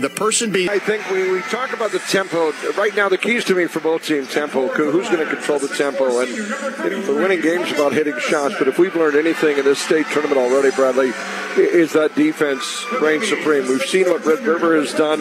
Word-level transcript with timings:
the 0.00 0.10
person 0.10 0.50
being. 0.50 0.68
I 0.68 0.78
think 0.78 1.08
we, 1.10 1.30
we 1.30 1.40
talk 1.42 1.72
about 1.72 1.92
the 1.92 1.98
tempo. 1.98 2.52
Right 2.72 2.94
now, 2.94 3.08
the 3.08 3.18
keys 3.18 3.44
to 3.46 3.54
me 3.54 3.66
for 3.66 3.80
both 3.80 4.04
teams 4.04 4.32
tempo. 4.32 4.68
Who's 4.68 5.08
going 5.08 5.26
to 5.26 5.34
control 5.34 5.58
the 5.58 5.68
tempo? 5.68 6.20
And 6.20 6.30
you 6.30 6.90
know, 6.90 7.14
winning 7.14 7.40
game's 7.40 7.70
about 7.72 7.92
hitting 7.92 8.18
shots. 8.18 8.54
But 8.58 8.68
if 8.68 8.78
we've 8.78 8.94
learned 8.94 9.16
anything 9.16 9.58
in 9.58 9.64
this 9.64 9.78
state 9.78 10.06
tournament 10.06 10.38
already, 10.38 10.74
Bradley, 10.74 11.12
is 11.58 11.92
that 11.92 12.14
defense 12.14 12.84
reigns 13.00 13.28
supreme. 13.28 13.66
We've 13.68 13.82
seen 13.82 14.08
what 14.08 14.24
Red 14.24 14.40
River 14.40 14.76
has 14.76 14.92
done 14.92 15.20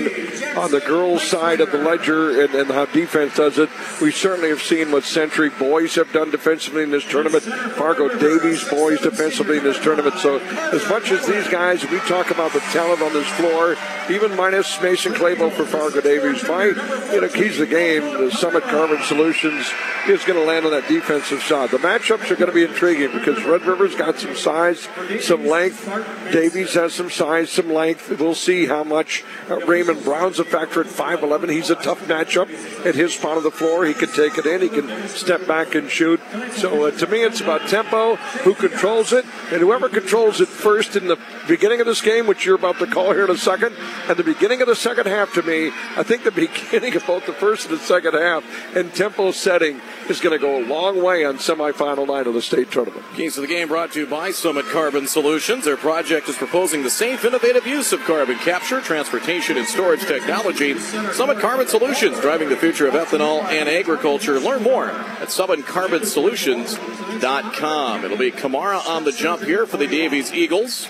on 0.57 0.71
the 0.71 0.83
girls' 0.85 1.23
side 1.23 1.61
of 1.61 1.71
the 1.71 1.77
ledger 1.77 2.43
and, 2.43 2.53
and 2.55 2.69
how 2.69 2.85
defense 2.85 3.35
does 3.35 3.57
it. 3.57 3.69
We 4.01 4.11
certainly 4.11 4.49
have 4.49 4.61
seen 4.61 4.91
what 4.91 5.03
Century 5.03 5.49
boys 5.49 5.95
have 5.95 6.11
done 6.11 6.31
defensively 6.31 6.83
in 6.83 6.91
this 6.91 7.05
tournament. 7.05 7.43
Fargo 7.43 8.07
Davies 8.17 8.67
boys 8.69 9.01
defensively 9.01 9.57
in 9.57 9.63
this 9.63 9.79
tournament. 9.79 10.15
So 10.15 10.39
as 10.39 10.87
much 10.89 11.11
as 11.11 11.25
these 11.25 11.47
guys, 11.47 11.87
we 11.89 11.99
talk 11.99 12.31
about 12.31 12.53
the 12.53 12.59
talent 12.59 13.01
on 13.01 13.13
this 13.13 13.27
floor, 13.33 13.75
even 14.09 14.35
minus 14.35 14.81
Mason 14.81 15.13
Claybo 15.13 15.51
for 15.51 15.65
Fargo 15.65 16.01
Davies, 16.01 16.43
my 16.47 16.65
you 16.65 17.21
know 17.21 17.29
keys 17.29 17.57
the 17.57 17.67
game. 17.67 18.01
The 18.01 18.31
Summit 18.31 18.63
Carbon 18.63 19.01
Solutions 19.03 19.65
is 20.07 20.23
going 20.23 20.39
to 20.39 20.45
land 20.45 20.65
on 20.65 20.71
that 20.71 20.87
defensive 20.87 21.41
side. 21.41 21.69
The 21.69 21.77
matchups 21.77 22.29
are 22.29 22.35
going 22.35 22.49
to 22.49 22.53
be 22.53 22.63
intriguing 22.63 23.11
because 23.17 23.43
Red 23.43 23.63
River's 23.63 23.95
got 23.95 24.17
some 24.17 24.35
size, 24.35 24.87
some 25.21 25.45
length. 25.45 25.87
Davies 26.31 26.73
has 26.73 26.93
some 26.93 27.09
size, 27.09 27.51
some 27.51 27.71
length. 27.71 28.09
We'll 28.19 28.35
see 28.35 28.65
how 28.65 28.83
much 28.83 29.23
uh, 29.49 29.57
Raymond 29.65 30.03
Brown's 30.03 30.39
a 30.39 30.45
factor 30.45 30.81
at 30.81 30.87
5'11. 30.87 31.49
He's 31.49 31.69
a 31.69 31.75
tough 31.75 31.99
matchup 32.07 32.49
at 32.85 32.95
his 32.95 33.13
spot 33.13 33.37
of 33.37 33.43
the 33.43 33.51
floor. 33.51 33.85
He 33.85 33.93
can 33.93 34.09
take 34.09 34.37
it 34.37 34.45
in. 34.45 34.61
He 34.61 34.69
can 34.69 35.07
step 35.07 35.45
back 35.47 35.75
and 35.75 35.89
shoot. 35.89 36.19
So 36.53 36.87
uh, 36.87 36.91
to 36.91 37.07
me, 37.07 37.23
it's 37.23 37.41
about 37.41 37.67
tempo, 37.67 38.15
who 38.15 38.55
controls 38.55 39.13
it, 39.13 39.25
and 39.51 39.61
whoever 39.61 39.89
controls 39.89 40.41
it 40.41 40.47
first 40.47 40.95
in 40.95 41.07
the 41.07 41.17
beginning 41.47 41.81
of 41.81 41.85
this 41.85 42.01
game, 42.01 42.27
which 42.27 42.45
you're 42.45 42.55
about 42.55 42.79
to 42.79 42.87
call 42.87 43.11
here 43.11 43.25
in 43.25 43.31
a 43.31 43.37
second, 43.37 43.75
and 44.07 44.17
the 44.17 44.23
beginning 44.23 44.61
of 44.61 44.67
the 44.67 44.75
second 44.75 45.07
half 45.07 45.33
to 45.33 45.43
me, 45.43 45.71
I 45.97 46.03
think 46.03 46.23
the 46.23 46.31
beginning 46.71 46.95
of 46.95 47.05
both 47.05 47.25
the 47.25 47.33
first 47.33 47.69
and 47.69 47.77
the 47.77 47.83
second 47.83 48.13
half 48.13 48.43
and 48.75 48.93
tempo 48.93 49.31
setting 49.31 49.81
is 50.09 50.19
going 50.19 50.37
to 50.37 50.41
go 50.41 50.63
a 50.63 50.65
long 50.65 51.01
way 51.03 51.25
on 51.25 51.37
semifinal 51.37 52.07
night 52.07 52.27
of 52.27 52.33
the 52.33 52.41
state 52.41 52.71
tournament. 52.71 53.05
Keys 53.15 53.37
of 53.37 53.41
the 53.41 53.47
game 53.47 53.67
brought 53.67 53.91
to 53.93 54.01
you 54.01 54.07
by 54.07 54.31
Summit 54.31 54.65
Carbon 54.65 55.07
Solutions. 55.07 55.65
Their 55.65 55.77
project 55.77 56.12
is 56.13 56.37
proposing 56.37 56.83
the 56.83 56.91
safe, 56.91 57.25
innovative 57.25 57.65
use 57.65 57.91
of 57.91 57.99
carbon 58.01 58.37
capture, 58.37 58.79
transportation, 58.81 59.57
and 59.57 59.65
storage 59.65 60.01
technology. 60.01 60.77
Summit 60.77 61.39
Carbon 61.39 61.67
Solutions, 61.67 62.19
driving 62.19 62.49
the 62.49 62.55
future 62.55 62.85
of 62.85 62.93
ethanol 62.93 63.43
and 63.45 63.67
agriculture. 63.67 64.39
Learn 64.39 64.61
more 64.61 64.91
at 64.91 65.29
summitcarbonsolutions.com. 65.29 68.05
It'll 68.05 68.17
be 68.17 68.31
Kamara 68.31 68.87
on 68.87 69.05
the 69.05 69.11
jump 69.11 69.41
here 69.41 69.65
for 69.65 69.77
the 69.77 69.87
Davies 69.87 70.31
Eagles. 70.31 70.87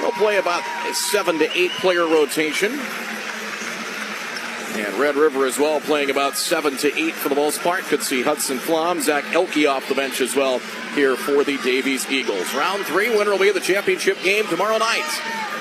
They'll 0.00 0.10
play 0.10 0.38
about 0.38 0.64
a 0.88 0.94
seven 0.94 1.38
to 1.38 1.48
eight 1.56 1.70
player 1.72 2.04
rotation. 2.04 2.72
And 4.74 4.94
Red 4.94 5.14
River 5.14 5.46
as 5.46 5.60
well, 5.60 5.80
playing 5.80 6.10
about 6.10 6.36
seven 6.36 6.76
to 6.78 6.92
eight 6.98 7.14
for 7.14 7.28
the 7.28 7.36
most 7.36 7.60
part. 7.60 7.84
Could 7.84 8.02
see 8.02 8.22
Hudson 8.22 8.58
Flom, 8.58 9.00
Zach 9.00 9.32
Elke 9.32 9.64
off 9.68 9.88
the 9.88 9.94
bench 9.94 10.20
as 10.20 10.34
well 10.34 10.60
here 10.96 11.14
for 11.14 11.44
the 11.44 11.58
Davies 11.58 12.10
Eagles. 12.10 12.54
Round 12.54 12.84
three, 12.86 13.10
winner 13.10 13.32
will 13.32 13.38
be 13.38 13.52
the 13.52 13.60
championship 13.60 14.20
game 14.22 14.46
tomorrow 14.46 14.78
night 14.78 15.04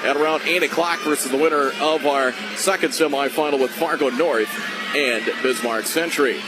at 0.05 0.15
around 0.15 0.41
8 0.43 0.63
o'clock 0.63 0.99
versus 1.01 1.29
the 1.29 1.37
winner 1.37 1.71
of 1.81 2.05
our 2.05 2.31
second 2.55 2.91
semifinal 2.91 3.59
with 3.59 3.71
Fargo 3.71 4.09
North 4.09 4.49
and 4.95 5.25
Bismarck 5.43 5.85
Century. 5.85 6.39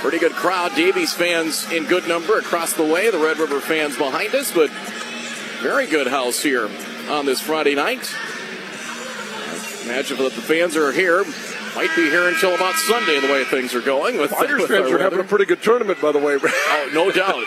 Pretty 0.00 0.18
good 0.18 0.32
crowd. 0.32 0.74
Davies 0.74 1.12
fans 1.12 1.70
in 1.70 1.84
good 1.84 2.08
number 2.08 2.38
across 2.38 2.72
the 2.72 2.84
way. 2.84 3.10
The 3.10 3.18
Red 3.18 3.38
River 3.38 3.60
fans 3.60 3.96
behind 3.96 4.34
us, 4.34 4.52
but 4.52 4.70
very 5.62 5.86
good 5.86 6.08
house 6.08 6.42
here 6.42 6.68
on 7.08 7.26
this 7.26 7.40
Friday 7.40 7.76
night. 7.76 8.12
Imagine 9.84 10.18
that 10.18 10.32
the 10.32 10.42
fans 10.42 10.76
are 10.76 10.90
here. 10.90 11.24
Might 11.74 11.94
be 11.94 12.10
here 12.10 12.28
until 12.28 12.54
about 12.54 12.74
Sunday, 12.74 13.20
the 13.20 13.32
way 13.32 13.44
things 13.44 13.74
are 13.74 13.80
going. 13.80 14.18
With, 14.18 14.30
Tigers 14.30 14.66
fans 14.66 14.90
are 14.90 14.98
having 14.98 15.20
a 15.20 15.24
pretty 15.24 15.44
good 15.44 15.62
tournament, 15.62 16.00
by 16.00 16.12
the 16.12 16.18
way. 16.18 16.36
oh, 16.44 16.90
no 16.92 17.10
doubt. 17.10 17.44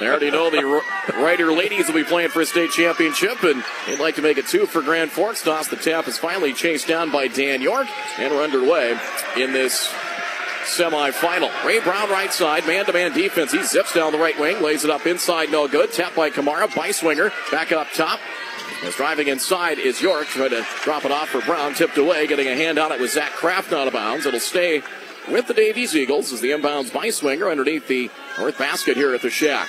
they 0.00 0.08
already 0.08 0.30
know 0.30 0.50
the 0.50 0.82
Rider 1.14 1.52
ladies 1.52 1.86
will 1.86 1.94
be 1.94 2.04
playing 2.04 2.30
for 2.30 2.40
a 2.40 2.46
state 2.46 2.70
championship, 2.70 3.42
and 3.42 3.64
they'd 3.86 4.00
like 4.00 4.16
to 4.16 4.22
make 4.22 4.38
it 4.38 4.46
two 4.46 4.66
for 4.66 4.82
Grand 4.82 5.10
Forks. 5.10 5.42
Toss 5.42 5.68
the 5.68 5.76
tap 5.76 6.08
is 6.08 6.18
finally 6.18 6.52
chased 6.52 6.88
down 6.88 7.10
by 7.10 7.28
Dan 7.28 7.62
York, 7.62 7.86
and 8.18 8.32
we're 8.32 8.42
underway 8.42 8.98
in 9.36 9.52
this 9.52 9.92
semifinal. 10.64 11.50
Ray 11.64 11.80
Brown 11.80 12.10
right 12.10 12.32
side, 12.32 12.66
man-to-man 12.66 13.12
defense. 13.12 13.52
He 13.52 13.62
zips 13.62 13.94
down 13.94 14.12
the 14.12 14.18
right 14.18 14.38
wing, 14.38 14.62
lays 14.62 14.84
it 14.84 14.90
up 14.90 15.06
inside, 15.06 15.50
no 15.50 15.68
good. 15.68 15.92
Tap 15.92 16.14
by 16.14 16.30
Kamara, 16.30 16.68
Beiswinger, 16.68 17.32
back 17.50 17.72
up 17.72 17.88
top. 17.94 18.20
As 18.84 18.96
driving 18.96 19.28
inside 19.28 19.78
is 19.78 20.00
York, 20.00 20.26
trying 20.26 20.50
to 20.50 20.66
drop 20.82 21.04
it 21.04 21.12
off 21.12 21.28
for 21.28 21.40
Brown, 21.42 21.74
tipped 21.74 21.98
away, 21.98 22.26
getting 22.26 22.48
a 22.48 22.56
hand 22.56 22.78
on 22.78 22.92
it 22.92 23.00
with 23.00 23.12
Zach 23.12 23.30
Kraft 23.32 23.72
out 23.72 23.86
of 23.86 23.92
bounds. 23.92 24.26
It'll 24.26 24.40
stay 24.40 24.82
with 25.28 25.46
the 25.46 25.54
Davies 25.54 25.94
Eagles 25.94 26.32
as 26.32 26.40
the 26.40 26.50
inbounds 26.50 26.90
Beiswinger 26.90 27.50
underneath 27.50 27.86
the 27.86 28.10
north 28.38 28.58
basket 28.58 28.96
here 28.96 29.14
at 29.14 29.22
the 29.22 29.30
shack. 29.30 29.68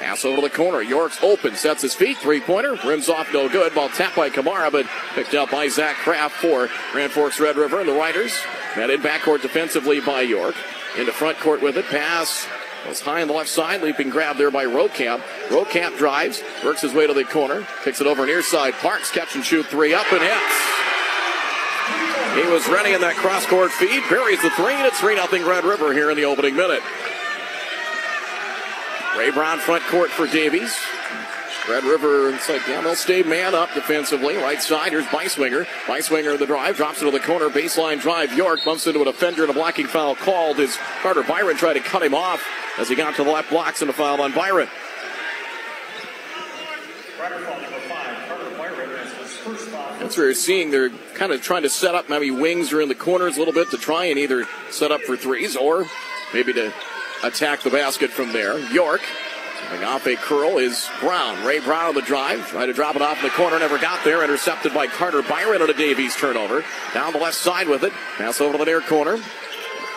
Pass 0.00 0.24
over 0.24 0.36
to 0.36 0.42
the 0.42 0.50
corner. 0.50 0.82
York's 0.82 1.22
open, 1.22 1.54
sets 1.54 1.82
his 1.82 1.94
feet, 1.94 2.18
three 2.18 2.40
pointer, 2.40 2.76
rims 2.84 3.08
off 3.08 3.32
no 3.32 3.48
good. 3.48 3.74
Ball 3.74 3.88
tapped 3.88 4.16
by 4.16 4.28
Kamara, 4.28 4.70
but 4.70 4.86
picked 5.14 5.34
up 5.34 5.50
by 5.50 5.68
Zach 5.68 5.96
Kraft 5.96 6.36
for 6.36 6.68
Grand 6.92 7.12
Forks 7.12 7.40
Red 7.40 7.56
River 7.56 7.80
and 7.80 7.88
the 7.88 7.94
Riders. 7.94 8.38
Met 8.76 8.90
in 8.90 9.00
backcourt 9.00 9.40
defensively 9.40 10.00
by 10.00 10.22
York. 10.22 10.56
Into 10.98 11.12
front 11.12 11.38
court 11.38 11.62
with 11.62 11.76
it. 11.76 11.86
Pass 11.86 12.46
was 12.88 13.00
high 13.00 13.22
on 13.22 13.28
the 13.28 13.34
left 13.34 13.48
side, 13.48 13.82
leaping 13.82 14.10
grab 14.10 14.36
there 14.36 14.50
by 14.50 14.64
Rokamp. 14.64 15.20
Rokamp 15.48 15.96
drives, 15.98 16.42
works 16.64 16.82
his 16.82 16.92
way 16.92 17.06
to 17.06 17.14
the 17.14 17.24
corner, 17.24 17.66
kicks 17.84 18.00
it 18.00 18.06
over 18.06 18.26
near 18.26 18.42
side. 18.42 18.74
Parks 18.74 19.10
catch 19.10 19.34
and 19.34 19.44
shoot 19.44 19.66
three 19.66 19.94
up 19.94 20.10
and 20.12 20.22
hits. 20.22 20.74
He 22.34 22.52
was 22.52 22.66
ready 22.68 22.92
in 22.92 23.00
that 23.00 23.14
cross 23.14 23.46
court 23.46 23.70
feed, 23.70 24.02
buries 24.08 24.42
the 24.42 24.50
three, 24.50 24.74
and 24.74 24.86
it's 24.86 24.98
3 24.98 25.14
0 25.14 25.48
Red 25.48 25.64
River 25.64 25.92
here 25.92 26.10
in 26.10 26.16
the 26.16 26.24
opening 26.24 26.56
minute. 26.56 26.82
Ray 29.16 29.30
Brown 29.30 29.60
front 29.60 29.84
court 29.84 30.10
for 30.10 30.26
Davies. 30.26 30.76
Red 31.68 31.84
River 31.84 32.28
inside 32.30 32.60
down. 32.66 32.84
They'll 32.84 32.94
stay 32.94 33.22
man 33.22 33.54
up 33.54 33.72
defensively. 33.72 34.36
Right 34.36 34.60
side. 34.60 34.92
Here's 34.92 35.06
Beiswinger. 35.06 35.64
Beiswinger 35.86 36.38
the 36.38 36.46
drive. 36.46 36.76
Drops 36.76 37.00
into 37.00 37.10
the 37.10 37.20
corner. 37.20 37.48
Baseline 37.48 38.00
drive. 38.00 38.36
York 38.36 38.60
bumps 38.64 38.86
into 38.86 39.00
a 39.00 39.04
defender 39.06 39.42
and 39.42 39.50
a 39.50 39.54
blocking 39.54 39.86
foul 39.86 40.14
called 40.14 40.60
as 40.60 40.76
Carter 41.00 41.22
Byron 41.22 41.56
tried 41.56 41.74
to 41.74 41.80
cut 41.80 42.02
him 42.02 42.14
off 42.14 42.44
as 42.78 42.88
he 42.88 42.94
got 42.94 43.16
to 43.16 43.24
the 43.24 43.30
left 43.30 43.50
blocks 43.50 43.80
and 43.80 43.90
a 43.90 43.94
foul 43.94 44.20
on 44.20 44.32
Byron. 44.32 44.68
That's 49.98 50.18
where 50.18 50.26
you're 50.26 50.34
seeing 50.34 50.70
they're 50.70 50.90
kind 51.14 51.32
of 51.32 51.40
trying 51.40 51.62
to 51.62 51.70
set 51.70 51.94
up 51.94 52.10
maybe 52.10 52.30
wings 52.30 52.72
are 52.74 52.82
in 52.82 52.88
the 52.90 52.94
corners 52.94 53.36
a 53.36 53.38
little 53.38 53.54
bit 53.54 53.70
to 53.70 53.78
try 53.78 54.04
and 54.06 54.18
either 54.18 54.44
set 54.70 54.92
up 54.92 55.00
for 55.00 55.16
threes 55.16 55.56
or 55.56 55.86
maybe 56.34 56.52
to 56.52 56.74
attack 57.22 57.62
the 57.62 57.70
basket 57.70 58.10
from 58.10 58.32
there. 58.34 58.58
York 58.70 59.00
Coming 59.66 59.84
off 59.84 60.06
a 60.06 60.16
curl 60.16 60.58
is 60.58 60.88
Brown. 61.00 61.44
Ray 61.44 61.58
Brown 61.58 61.86
on 61.86 61.94
the 61.94 62.02
drive. 62.02 62.46
Trying 62.48 62.68
to 62.68 62.72
drop 62.72 62.96
it 62.96 63.02
off 63.02 63.18
in 63.18 63.24
the 63.24 63.30
corner. 63.30 63.58
Never 63.58 63.78
got 63.78 64.04
there. 64.04 64.22
Intercepted 64.22 64.74
by 64.74 64.86
Carter 64.86 65.22
Byron 65.22 65.62
on 65.62 65.70
a 65.70 65.74
Davies 65.74 66.14
turnover. 66.16 66.64
Down 66.92 67.12
the 67.12 67.18
left 67.18 67.36
side 67.36 67.68
with 67.68 67.82
it. 67.82 67.92
Pass 68.16 68.40
over 68.40 68.52
to 68.52 68.58
the 68.58 68.64
near 68.64 68.80
corner. 68.80 69.18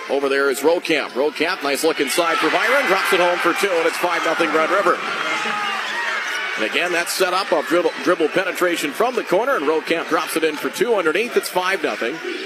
Over 0.09 0.29
there 0.29 0.49
is 0.49 0.61
Rokamp. 0.61 1.09
Rokamp, 1.09 1.63
nice 1.63 1.83
look 1.83 1.99
inside 1.99 2.37
for 2.37 2.49
Byron. 2.49 2.87
Drops 2.87 3.11
it 3.11 3.19
home 3.19 3.37
for 3.39 3.53
two, 3.59 3.71
and 3.71 3.85
it's 3.85 3.97
5 3.97 4.37
0 4.37 4.55
Red 4.55 4.69
River. 4.69 5.76
And 6.57 6.65
again, 6.65 6.91
that's 6.91 7.13
set 7.13 7.33
up 7.33 7.53
off 7.53 7.67
dribble, 7.67 7.91
dribble 8.03 8.29
penetration 8.29 8.91
from 8.91 9.13
the 9.13 9.23
corner, 9.23 9.57
and 9.57 9.65
Rokamp 9.65 10.09
drops 10.09 10.35
it 10.35 10.43
in 10.43 10.55
for 10.55 10.69
two 10.71 10.95
underneath. 10.95 11.37
It's 11.37 11.49
5 11.49 11.81
0. 11.81 11.95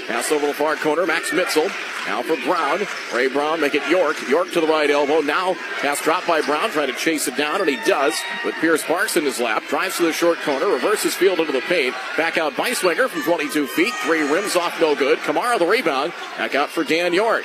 Pass 0.06 0.30
over 0.30 0.46
the 0.46 0.52
far 0.52 0.76
corner. 0.76 1.06
Max 1.06 1.30
Mitzel. 1.30 1.70
Now 2.06 2.20
for 2.20 2.36
Brown. 2.44 2.80
Ray 3.14 3.28
Brown 3.28 3.60
make 3.60 3.74
it 3.74 3.88
York. 3.88 4.16
York 4.28 4.50
to 4.52 4.60
the 4.60 4.66
right 4.66 4.90
elbow. 4.90 5.20
Now 5.20 5.54
pass 5.80 6.02
dropped 6.02 6.26
by 6.26 6.42
Brown, 6.42 6.68
trying 6.70 6.88
to 6.88 6.98
chase 6.98 7.26
it 7.26 7.36
down, 7.38 7.60
and 7.60 7.70
he 7.70 7.76
does 7.86 8.14
with 8.44 8.54
Pierce 8.56 8.82
Parks 8.84 9.16
in 9.16 9.24
his 9.24 9.40
lap. 9.40 9.62
Drives 9.68 9.96
to 9.96 10.02
the 10.02 10.12
short 10.12 10.38
corner, 10.40 10.66
reverses 10.66 11.14
field 11.14 11.38
into 11.38 11.52
the 11.52 11.62
paint. 11.62 11.94
Back 12.18 12.36
out 12.36 12.52
Beiswinger 12.52 13.08
from 13.08 13.22
22 13.22 13.66
feet. 13.66 13.94
Three 14.04 14.20
rims 14.20 14.56
off, 14.56 14.78
no 14.78 14.94
good. 14.94 15.20
Kamara 15.20 15.58
the 15.58 15.66
rebound. 15.66 16.12
Back 16.36 16.54
out 16.54 16.68
for 16.68 16.84
Dan 16.84 17.14
York. 17.14 17.44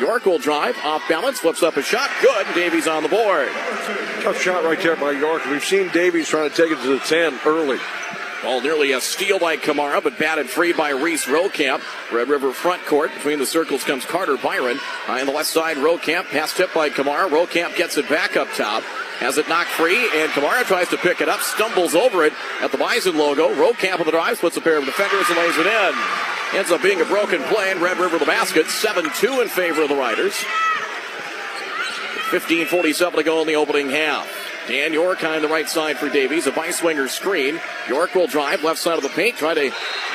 York 0.00 0.24
will 0.24 0.38
drive 0.38 0.76
off 0.78 1.06
balance, 1.08 1.40
flips 1.40 1.62
up 1.62 1.76
a 1.76 1.82
shot. 1.82 2.10
Good. 2.22 2.46
Davies 2.54 2.88
on 2.88 3.02
the 3.02 3.08
board. 3.08 3.48
Tough 4.22 4.40
shot 4.40 4.64
right 4.64 4.80
there 4.82 4.96
by 4.96 5.12
York. 5.12 5.44
We've 5.46 5.64
seen 5.64 5.88
Davies 5.90 6.28
trying 6.28 6.48
to 6.48 6.56
take 6.56 6.72
it 6.72 6.82
to 6.82 6.88
the 6.88 6.98
10 6.98 7.40
early. 7.44 7.78
Ball 8.42 8.62
nearly 8.62 8.92
a 8.92 9.00
steal 9.00 9.38
by 9.38 9.58
Kamara, 9.58 10.02
but 10.02 10.18
batted 10.18 10.48
free 10.48 10.72
by 10.72 10.90
Reese 10.90 11.26
Rokamp. 11.26 11.82
Red 12.10 12.28
River 12.28 12.52
front 12.52 12.84
court. 12.86 13.12
Between 13.14 13.38
the 13.38 13.46
circles 13.46 13.84
comes 13.84 14.06
Carter 14.06 14.38
Byron. 14.38 14.78
High 14.78 15.20
on 15.20 15.26
the 15.26 15.32
left 15.32 15.48
side, 15.48 15.76
Rokamp. 15.76 16.24
Pass 16.30 16.56
tip 16.56 16.72
by 16.72 16.88
Kamara. 16.88 17.28
Rokamp 17.28 17.76
gets 17.76 17.98
it 17.98 18.08
back 18.08 18.36
up 18.36 18.48
top. 18.56 18.82
Has 19.20 19.36
it 19.36 19.48
knocked 19.50 19.68
free, 19.68 20.08
and 20.14 20.30
Kamara 20.32 20.64
tries 20.64 20.88
to 20.88 20.96
pick 20.96 21.20
it 21.20 21.28
up, 21.28 21.40
stumbles 21.40 21.94
over 21.94 22.24
it 22.24 22.32
at 22.62 22.72
the 22.72 22.78
Bison 22.78 23.18
logo. 23.18 23.54
Rokamp 23.54 24.00
on 24.00 24.06
the 24.06 24.12
drive, 24.12 24.38
splits 24.38 24.56
a 24.56 24.62
pair 24.62 24.78
of 24.78 24.86
defenders 24.86 25.28
and 25.28 25.36
lays 25.36 25.58
it 25.58 25.66
in. 25.66 26.58
Ends 26.58 26.70
up 26.70 26.82
being 26.82 27.02
a 27.02 27.04
broken 27.04 27.42
play, 27.42 27.70
and 27.70 27.82
Red 27.82 27.98
River 27.98 28.18
the 28.18 28.24
basket. 28.24 28.64
7-2 28.66 29.42
in 29.42 29.48
favor 29.48 29.82
of 29.82 29.90
the 29.90 29.96
Riders. 29.96 30.32
15.47 32.30 33.16
to 33.16 33.22
go 33.22 33.42
in 33.42 33.46
the 33.46 33.56
opening 33.56 33.90
half. 33.90 34.39
Dan 34.70 34.92
York 34.92 35.24
on 35.24 35.42
the 35.42 35.48
right 35.48 35.68
side 35.68 35.98
for 35.98 36.08
Davies. 36.08 36.46
A 36.46 36.52
Beiswinger 36.52 37.08
screen. 37.08 37.60
York 37.88 38.14
will 38.14 38.28
drive 38.28 38.62
left 38.62 38.78
side 38.78 38.96
of 38.96 39.02
the 39.02 39.08
paint. 39.08 39.36
Try 39.36 39.52
to 39.54 39.72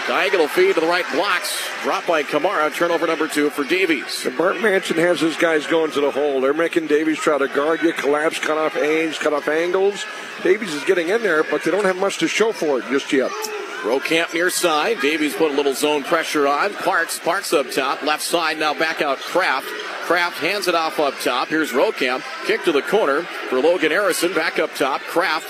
diagonal 0.08 0.48
feed 0.48 0.76
to 0.76 0.80
the 0.80 0.88
right 0.88 1.04
blocks. 1.12 1.62
Drop 1.84 2.08
by 2.08 2.24
Kamara. 2.24 2.74
Turnover 2.74 3.06
number 3.06 3.28
two 3.28 3.50
for 3.50 3.66
Davies. 3.66 4.26
And 4.26 4.38
Bart 4.38 4.62
Manson 4.62 4.96
has 4.96 5.20
his 5.20 5.36
guys 5.36 5.68
going 5.68 5.92
to 5.92 6.00
the 6.00 6.10
hole. 6.10 6.40
They're 6.40 6.54
making 6.54 6.88
Davies 6.88 7.20
try 7.20 7.38
to 7.38 7.50
guard 7.50 7.82
you, 7.82 7.92
collapse, 7.92 8.40
cut 8.40 8.58
off 8.58 8.78
aims, 8.78 9.18
cut 9.18 9.34
off 9.34 9.50
angles. 9.50 10.06
Davies 10.42 10.74
is 10.74 10.86
getting 10.86 11.10
in 11.10 11.22
there, 11.22 11.44
but 11.44 11.64
they 11.64 11.72
don't 11.72 11.84
have 11.84 11.98
much 11.98 12.20
to 12.20 12.28
show 12.30 12.54
for 12.54 12.80
it 12.80 12.86
just 12.86 13.12
yet. 13.12 13.32
Camp 14.00 14.34
near 14.34 14.50
side. 14.50 15.00
Davies 15.00 15.36
put 15.36 15.52
a 15.52 15.54
little 15.54 15.76
zone 15.76 16.04
pressure 16.04 16.48
on. 16.48 16.74
Parks, 16.74 17.20
Parks 17.20 17.54
up 17.54 17.70
top. 17.72 18.02
Left 18.02 18.24
side 18.24 18.58
now 18.58 18.74
back 18.74 19.00
out 19.02 19.20
Kraft. 19.20 19.68
Kraft 20.06 20.40
hands 20.40 20.68
it 20.68 20.74
off 20.74 21.00
up 21.00 21.14
top. 21.20 21.50
Here's 21.50 21.72
Camp. 21.94 22.24
Kick 22.46 22.64
to 22.64 22.72
the 22.72 22.82
corner 22.82 23.22
for 23.22 23.60
Logan 23.60 23.92
Harrison. 23.92 24.34
Back 24.34 24.58
up 24.58 24.74
top. 24.74 25.02
Kraft. 25.02 25.48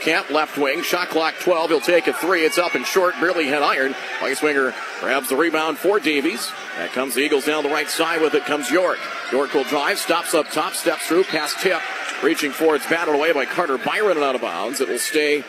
Camp 0.00 0.30
left 0.30 0.56
wing. 0.56 0.82
Shot 0.82 1.08
clock 1.08 1.34
12. 1.40 1.70
He'll 1.70 1.80
take 1.80 2.06
a 2.06 2.12
three. 2.12 2.44
It's 2.44 2.58
up 2.58 2.74
and 2.74 2.86
short. 2.86 3.14
Barely 3.20 3.46
hit 3.46 3.62
iron. 3.62 3.94
Beiswinger 4.20 4.72
grabs 5.00 5.28
the 5.28 5.36
rebound 5.36 5.78
for 5.78 5.98
Davies. 5.98 6.50
That 6.76 6.92
comes 6.92 7.14
the 7.14 7.22
Eagles 7.22 7.44
down 7.44 7.64
the 7.64 7.70
right 7.70 7.88
side 7.88 8.20
with 8.20 8.34
it 8.34 8.44
comes 8.44 8.70
York. 8.70 8.98
York 9.32 9.52
will 9.54 9.64
drive. 9.64 9.98
Stops 9.98 10.32
up 10.32 10.50
top. 10.50 10.74
Steps 10.74 11.06
through. 11.06 11.24
Past 11.24 11.58
tip. 11.58 11.80
Reaching 12.22 12.50
for 12.52 12.76
it's 12.76 12.88
batted 12.88 13.14
away 13.14 13.32
by 13.32 13.44
Carter 13.46 13.78
Byron 13.78 14.16
and 14.16 14.24
out 14.24 14.34
of 14.34 14.40
bounds. 14.40 14.80
It 14.80 14.88
will 14.88 14.98
stay 14.98 15.44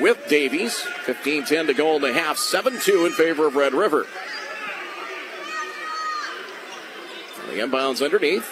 with 0.00 0.26
Davies. 0.28 0.74
15 1.04 1.44
10 1.44 1.66
to 1.66 1.74
go 1.74 1.96
in 1.96 2.02
the 2.02 2.12
half. 2.12 2.38
7 2.38 2.78
2 2.80 3.06
in 3.06 3.12
favor 3.12 3.46
of 3.46 3.56
Red 3.56 3.74
River. 3.74 4.06
The 7.48 7.58
inbounds 7.58 8.02
underneath. 8.02 8.50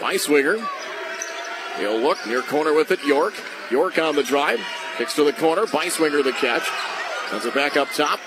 Beiswinger. 0.00 0.64
He'll 1.78 1.98
look 1.98 2.24
near 2.26 2.42
corner 2.42 2.72
with 2.72 2.90
it. 2.90 3.02
York. 3.04 3.34
York 3.70 3.98
on 3.98 4.14
the 4.14 4.22
drive. 4.22 4.60
Kicks 4.98 5.14
to 5.14 5.24
the 5.24 5.32
corner. 5.32 5.64
Beiswinger 5.66 6.22
the 6.22 6.32
catch. 6.32 6.68
Sends 7.30 7.46
it 7.46 7.54
back 7.54 7.76
up 7.76 7.88
top. 7.90 8.20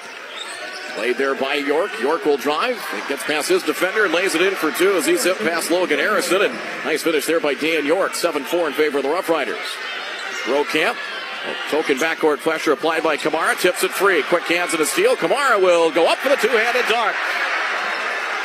Played 0.96 1.18
there 1.18 1.36
by 1.36 1.54
York. 1.56 1.92
York 2.02 2.26
will 2.26 2.38
drive. 2.38 2.84
It 2.94 3.08
gets 3.08 3.24
past 3.24 3.48
his 3.48 3.64
defender 3.64 4.06
and 4.06 4.14
lays 4.14 4.34
it 4.36 4.42
in 4.42 4.56
for 4.56 4.72
two 4.72 4.98
as 4.98 5.06
he's 5.06 5.24
hit 5.24 5.38
past 5.38 5.70
Logan 5.70 6.00
Harrison. 6.00 6.42
And 6.42 6.54
nice 6.84 7.04
finish 7.04 7.26
there 7.26 7.40
by 7.40 7.54
Dan 7.54 7.86
York. 7.86 8.16
7 8.16 8.44
4 8.44 8.68
in 8.68 8.74
favor 8.74 8.98
of 8.98 9.04
the 9.04 9.10
Rough 9.10 9.30
Riders. 9.30 9.58
Camp. 10.72 10.98
Token 11.70 11.98
backcourt 11.98 12.40
pressure 12.40 12.72
applied 12.72 13.04
by 13.04 13.18
Kamara. 13.18 13.60
Tips 13.60 13.84
it 13.84 13.92
free. 13.92 14.24
Quick 14.24 14.44
hands 14.44 14.74
and 14.74 14.82
a 14.82 14.86
steal. 14.86 15.16
Kamara 15.16 15.62
will 15.62 15.92
go 15.92 16.08
up 16.08 16.18
for 16.20 16.30
the 16.30 16.36
two-handed 16.36 16.86
dunk. 16.90 17.16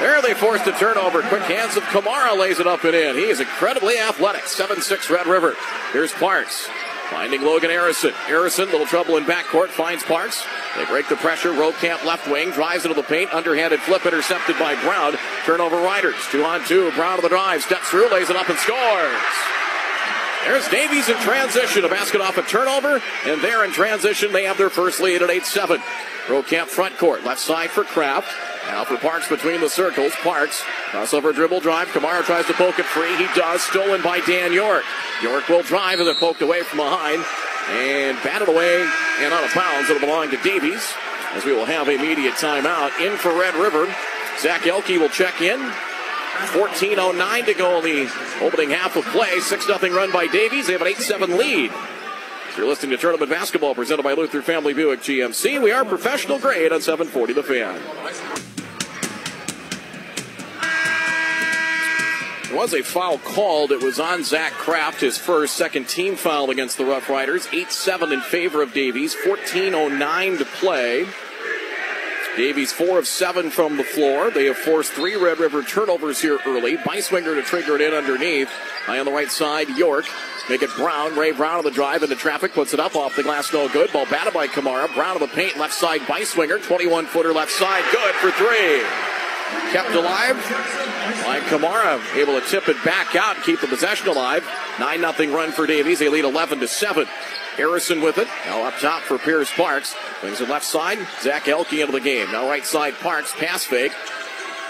There 0.01 0.21
they 0.23 0.35
forced 0.35 0.67
a 0.67 0.73
turnover. 0.73 1.23
Quick 1.23 1.43
hands 1.43 1.77
of 1.77 1.85
Kamara 1.85 2.37
lays 2.39 2.59
it 2.59 2.67
up 2.67 2.83
and 2.85 2.95
in. 2.95 3.15
He 3.17 3.25
is 3.25 3.41
incredibly 3.41 3.99
athletic. 3.99 4.43
7-6 4.43 5.11
Red 5.11 5.27
River. 5.27 5.55
Here's 5.93 6.13
Parks. 6.13 6.69
Finding 7.11 7.43
Logan 7.43 7.71
Harrison. 7.71 8.13
Harrison, 8.27 8.71
little 8.71 8.87
trouble 8.87 9.19
in 9.19 9.25
backcourt, 9.25 9.69
finds 9.69 10.03
Parks. 10.03 10.45
They 10.77 10.87
break 10.87 11.09
the 11.09 11.17
pressure. 11.17 11.53
Rokamp 11.53 12.05
left 12.05 12.27
wing, 12.27 12.51
drives 12.53 12.85
into 12.87 12.97
the 12.97 13.03
paint. 13.03 13.33
Underhanded 13.35 13.81
flip 13.81 14.07
intercepted 14.07 14.59
by 14.59 14.81
Brown. 14.83 15.15
Turnover 15.45 15.77
Riders. 15.77 16.17
Two 16.31 16.43
on 16.43 16.65
two. 16.65 16.91
Brown 16.93 17.17
to 17.17 17.23
the 17.23 17.29
drive. 17.29 17.63
Steps 17.63 17.89
through, 17.89 18.11
lays 18.11 18.31
it 18.31 18.37
up 18.37 18.49
and 18.49 18.59
scores. 18.59 19.13
There's 20.45 20.69
Davies 20.69 21.09
in 21.09 21.17
transition. 21.19 21.85
A 21.85 21.89
basket 21.89 22.21
off 22.21 22.37
a 22.37 22.43
turnover. 22.43 23.01
And 23.27 23.41
there 23.41 23.65
in 23.65 23.73
transition, 23.73 24.33
they 24.33 24.45
have 24.45 24.59
their 24.59 24.71
first 24.71 25.01
lead 25.01 25.23
at 25.23 25.31
8 25.31 25.45
7. 25.45 25.83
Camp 26.47 26.69
front 26.69 26.99
court. 26.99 27.25
Left 27.25 27.41
side 27.41 27.71
for 27.71 27.85
Kraft. 27.85 28.29
Now 28.67 28.85
for 28.85 28.97
Parks 28.97 29.29
between 29.29 29.61
the 29.61 29.69
circles. 29.69 30.13
Parks, 30.23 30.63
crossover 30.91 31.35
dribble 31.35 31.61
drive. 31.61 31.89
Kamara 31.89 32.23
tries 32.23 32.47
to 32.47 32.55
poke 32.55 32.79
it 32.79 32.87
free. 32.87 33.15
He 33.17 33.27
does. 33.35 33.61
Stolen 33.63 34.03
by 34.03 34.21
Dan 34.21 34.53
York. 34.53 34.85
York 35.23 35.49
will 35.49 35.63
drive 35.63 35.99
and 35.99 36.07
they're 36.07 36.15
poked 36.15 36.43
away 36.43 36.63
from 36.63 36.79
behind. 36.79 37.25
And 37.71 38.19
batted 38.23 38.49
away 38.49 38.83
and 39.21 39.33
out 39.33 39.45
of 39.45 39.55
bounds. 39.55 39.91
It'll 39.91 40.01
belong 40.01 40.31
to 40.31 40.37
Davies 40.39 40.93
as 41.33 41.45
we 41.45 41.53
will 41.53 41.67
have 41.67 41.89
immediate 41.89 42.35
timeout. 42.35 42.99
In 43.01 43.17
for 43.17 43.31
Red 43.39 43.55
River. 43.55 43.93
Zach 44.39 44.67
Elke 44.67 44.89
will 44.89 45.09
check 45.09 45.41
in. 45.41 45.61
14.09 46.49 47.47
to 47.47 47.55
go 47.55 47.79
in 47.79 47.85
the 47.85 48.13
opening 48.43 48.71
half 48.71 48.97
of 48.97 49.05
play. 49.07 49.41
6 49.41 49.67
0 49.67 49.79
run 49.95 50.13
by 50.13 50.27
Davies. 50.27 50.67
They 50.67 50.73
have 50.73 50.83
an 50.83 50.89
8 50.89 50.97
7 50.99 51.37
lead. 51.39 51.71
So 51.71 52.59
you're 52.59 52.69
listening 52.69 52.91
to 52.91 52.99
Tournament 52.99 53.31
Basketball 53.31 53.75
presented 53.75 54.03
by 54.03 54.13
Luther 54.13 54.43
Family 54.43 54.75
Buick 54.75 55.01
GMC. 55.01 55.63
We 55.63 55.73
are 55.73 55.85
professional 55.85 56.39
grade 56.39 56.73
on 56.73 56.83
740 56.83 57.33
The 57.33 57.43
Fan. 57.43 57.81
There 62.53 62.61
was 62.61 62.75
a 62.75 62.83
foul 62.83 63.17
called. 63.17 63.73
It 63.73 63.83
was 63.83 63.99
on 63.99 64.23
Zach 64.25 64.53
Kraft, 64.53 65.01
his 65.01 65.17
first, 65.17 65.57
second 65.57 65.89
team 65.89 66.17
foul 66.17 66.51
against 66.51 66.77
the 66.77 66.85
Rough 66.85 67.09
Riders. 67.09 67.49
8 67.51 67.73
7 67.73 68.13
in 68.13 68.21
favor 68.21 68.61
of 68.61 68.75
Davies. 68.75 69.15
14.09 69.15 70.37
to 70.37 70.45
play. 70.45 71.07
Davies 72.37 72.73
four 72.73 72.99
of 72.99 73.07
seven 73.07 73.51
from 73.51 73.77
the 73.77 73.85
floor. 73.85 74.31
They 74.31 74.47
have 74.47 74.57
forced 74.57 74.93
three 74.93 75.17
Red 75.17 75.39
River 75.39 75.63
turnovers 75.63 76.21
here 76.21 76.39
early. 76.47 76.79
Beiswinger 76.79 77.35
to 77.35 77.43
trigger 77.43 77.75
it 77.75 77.83
in 77.83 77.93
underneath. 77.93 78.49
High 78.87 78.99
on 78.99 79.05
the 79.05 79.13
right 79.13 79.31
side, 79.31 79.69
York. 79.71 80.07
Make 80.49 80.63
it 80.63 80.71
Brown. 80.77 81.15
Ray 81.17 81.33
Brown 81.33 81.59
on 81.59 81.65
the 81.65 81.71
drive 81.71 82.03
into 82.03 82.17
traffic. 82.17 82.55
Puts 82.55 82.73
it 82.73 82.81
up 82.81 82.97
off 82.97 83.17
the 83.17 83.23
glass. 83.23 83.53
No 83.53 83.69
good. 83.69 83.93
Ball 83.93 84.07
batted 84.07 84.33
by 84.33 84.49
Kamara. 84.49 84.93
Brown 84.95 85.17
on 85.17 85.21
the 85.21 85.29
paint. 85.29 85.59
Left 85.59 85.75
side 85.75 86.01
Beiswinger. 86.03 86.63
21 86.63 87.05
footer 87.07 87.35
left 87.35 87.53
side. 87.53 87.85
Good 87.93 88.15
for 88.15 88.31
three. 88.31 88.83
Kept 89.71 89.91
alive 89.91 90.37
by 91.25 91.41
Kamara. 91.49 92.01
Able 92.17 92.41
to 92.41 92.47
tip 92.49 92.69
it 92.69 92.83
back 92.83 93.15
out 93.15 93.37
keep 93.45 93.61
the 93.61 93.67
possession 93.67 94.09
alive. 94.09 94.49
9 94.81 95.15
0 95.15 95.35
run 95.35 95.53
for 95.53 95.67
Davies. 95.67 95.99
They 95.99 96.09
lead 96.09 96.25
11 96.25 96.61
to 96.61 96.69
7. 96.69 97.07
Harrison 97.57 98.01
with 98.01 98.19
it. 98.19 98.29
Now 98.47 98.67
up 98.67 98.75
top 98.79 99.03
for 99.03 99.19
Pierce 99.19 99.51
Parks. 99.53 99.95
Wings 100.23 100.41
it 100.41 100.49
left 100.49 100.65
side. 100.65 100.99
Zach 101.21 101.49
Elke 101.49 101.73
into 101.75 101.93
the 101.93 102.01
game. 102.01 102.31
Now 102.33 102.49
right 102.49 102.65
side 102.65 102.95
Parks. 102.95 103.33
Pass 103.37 103.65
fake. 103.65 103.93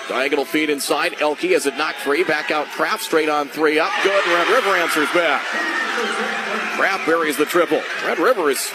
Diagonal 0.09 0.45
feed 0.45 0.69
inside. 0.69 1.21
Elke 1.21 1.41
has 1.41 1.67
it 1.67 1.77
knocked 1.77 1.99
free. 1.99 2.25
Back 2.25 2.51
out 2.51 2.67
Kraft. 2.69 3.03
Straight 3.03 3.29
on 3.29 3.49
three. 3.49 3.79
Up. 3.79 3.91
Good. 4.03 4.27
Red 4.27 4.49
River 4.49 4.71
answers 4.71 5.09
back. 5.13 5.43
Kraft 6.77 7.07
buries 7.07 7.37
the 7.37 7.45
triple. 7.45 7.81
Red 8.05 8.19
River 8.19 8.51
is 8.51 8.71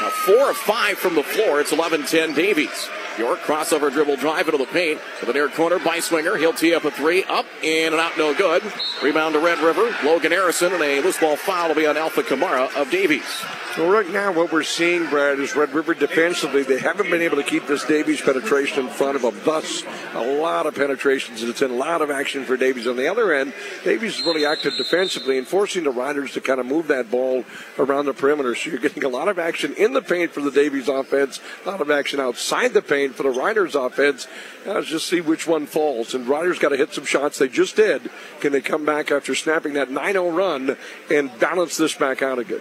now 0.00 0.10
four 0.10 0.50
of 0.50 0.56
five 0.56 0.98
from 0.98 1.14
the 1.14 1.22
floor. 1.22 1.60
It's 1.60 1.72
11 1.72 2.06
10 2.06 2.34
Davies. 2.34 2.88
York 3.18 3.40
crossover 3.40 3.92
dribble 3.92 4.16
drive 4.16 4.48
into 4.48 4.58
the 4.58 4.66
paint 4.66 5.00
to 5.20 5.26
the 5.26 5.32
near 5.32 5.48
corner 5.48 5.78
Beiswinger. 5.78 6.38
He'll 6.38 6.52
tee 6.52 6.74
up 6.74 6.84
a 6.84 6.90
three, 6.90 7.24
up 7.24 7.46
and 7.62 7.94
out, 7.94 8.16
no 8.18 8.34
good. 8.34 8.62
Rebound 9.02 9.34
to 9.34 9.40
Red 9.40 9.58
River. 9.58 9.94
Logan 10.04 10.32
Harrison 10.32 10.72
and 10.72 10.82
a 10.82 11.00
loose 11.00 11.18
ball 11.18 11.36
foul 11.36 11.68
will 11.68 11.74
be 11.74 11.86
on 11.86 11.96
Alpha 11.96 12.22
Kamara 12.22 12.74
of 12.76 12.90
Davies. 12.90 13.44
So 13.74 13.90
right 13.90 14.08
now, 14.08 14.30
what 14.30 14.52
we're 14.52 14.62
seeing, 14.62 15.10
Brad, 15.10 15.40
is 15.40 15.56
Red 15.56 15.74
River 15.74 15.94
defensively. 15.94 16.62
They 16.62 16.78
haven't 16.78 17.10
been 17.10 17.22
able 17.22 17.38
to 17.38 17.42
keep 17.42 17.66
this 17.66 17.84
Davies 17.84 18.20
penetration 18.20 18.86
in 18.86 18.88
front 18.88 19.16
of 19.16 19.22
them. 19.22 19.34
Thus, 19.44 19.82
a 20.12 20.24
lot 20.38 20.66
of 20.66 20.76
penetrations, 20.76 21.40
and 21.42 21.50
it's 21.50 21.60
in 21.60 21.72
a 21.72 21.74
lot 21.74 22.00
of 22.00 22.08
action 22.08 22.44
for 22.44 22.56
Davies. 22.56 22.86
On 22.86 22.94
the 22.94 23.08
other 23.08 23.32
end, 23.32 23.52
Davies 23.82 24.20
is 24.20 24.24
really 24.24 24.46
active 24.46 24.76
defensively 24.76 25.38
and 25.38 25.48
forcing 25.48 25.82
the 25.82 25.90
Riders 25.90 26.34
to 26.34 26.40
kind 26.40 26.60
of 26.60 26.66
move 26.66 26.86
that 26.86 27.10
ball 27.10 27.44
around 27.76 28.06
the 28.06 28.14
perimeter. 28.14 28.54
So 28.54 28.70
you're 28.70 28.78
getting 28.78 29.02
a 29.02 29.08
lot 29.08 29.26
of 29.26 29.40
action 29.40 29.74
in 29.74 29.92
the 29.92 30.02
paint 30.02 30.30
for 30.30 30.40
the 30.40 30.52
Davies 30.52 30.88
offense, 30.88 31.40
a 31.66 31.68
lot 31.68 31.80
of 31.80 31.90
action 31.90 32.20
outside 32.20 32.74
the 32.74 32.82
paint 32.82 33.16
for 33.16 33.24
the 33.24 33.30
Riders 33.30 33.74
offense. 33.74 34.28
Let's 34.64 34.86
just 34.86 35.08
see 35.08 35.20
which 35.20 35.48
one 35.48 35.66
falls. 35.66 36.14
And 36.14 36.28
Riders 36.28 36.60
got 36.60 36.68
to 36.68 36.76
hit 36.76 36.94
some 36.94 37.06
shots. 37.06 37.40
They 37.40 37.48
just 37.48 37.74
did. 37.74 38.08
Can 38.38 38.52
they 38.52 38.60
come 38.60 38.84
back 38.84 39.10
after 39.10 39.34
snapping 39.34 39.72
that 39.72 39.88
9-0 39.88 40.32
run 40.32 40.76
and 41.10 41.36
balance 41.40 41.76
this 41.76 41.94
back 41.94 42.22
out 42.22 42.38
again? 42.38 42.60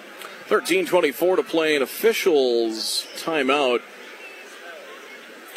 13:24 0.54 1.38
to 1.38 1.44
play, 1.44 1.76
an 1.76 1.82
officials 1.82 3.08
timeout. 3.18 3.82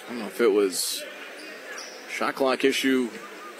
I 0.07 0.09
don't 0.09 0.21
know 0.21 0.27
if 0.27 0.41
it 0.41 0.51
was 0.51 1.05
shot 2.11 2.35
clock 2.35 2.65
issue. 2.65 3.11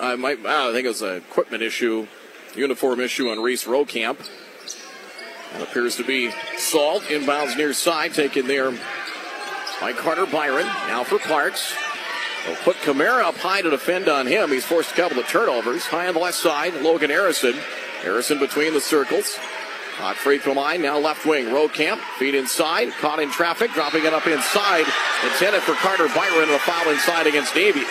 I 0.01 0.17
might. 0.17 0.39
I 0.47 0.73
think 0.73 0.87
it 0.87 0.89
was 0.89 1.03
an 1.03 1.17
equipment 1.17 1.63
issue, 1.63 2.07
uniform 2.55 3.01
issue 3.01 3.29
on 3.29 3.41
Reese 3.41 3.65
Rokamp. 3.65 4.19
It 5.57 5.63
appears 5.63 5.97
to 5.97 6.05
be 6.05 6.33
Salt 6.57 7.03
inbounds 7.03 7.55
near 7.55 7.75
side, 7.75 8.15
taken 8.15 8.47
there 8.47 8.71
by 9.79 9.93
Carter 9.93 10.25
Byron. 10.25 10.65
Now 10.65 11.05
for 11.05 11.19
Parks. 11.19 11.75
They'll 12.47 12.57
put 12.57 12.77
Kamara 12.77 13.25
up 13.25 13.37
high 13.37 13.61
to 13.61 13.69
defend 13.69 14.09
on 14.09 14.27
him. 14.27 14.53
He's 14.53 14.65
forced 14.65 14.93
a 14.93 14.95
couple 14.95 15.19
of 15.19 15.27
turnovers. 15.27 15.85
High 15.85 16.09
on 16.09 16.15
the 16.15 16.21
left 16.21 16.39
side, 16.39 16.73
Logan 16.77 17.11
Harrison. 17.11 17.57
Harrison 18.01 18.39
between 18.39 18.73
the 18.73 18.81
circles. 18.81 19.39
Hot 19.97 20.17
free 20.17 20.39
throw 20.39 20.53
line, 20.53 20.83
now 20.83 20.99
left 20.99 21.25
wing. 21.25 21.47
Camp, 21.71 22.01
feet 22.19 22.35
inside, 22.35 22.93
caught 23.01 23.19
in 23.19 23.31
traffic, 23.31 23.73
dropping 23.73 24.05
it 24.05 24.13
up 24.13 24.27
inside. 24.27 24.85
Intended 25.25 25.63
for 25.63 25.73
Carter 25.75 26.09
Byron, 26.15 26.51
a 26.51 26.59
foul 26.59 26.93
inside 26.93 27.27
against 27.27 27.55
Davies. 27.55 27.89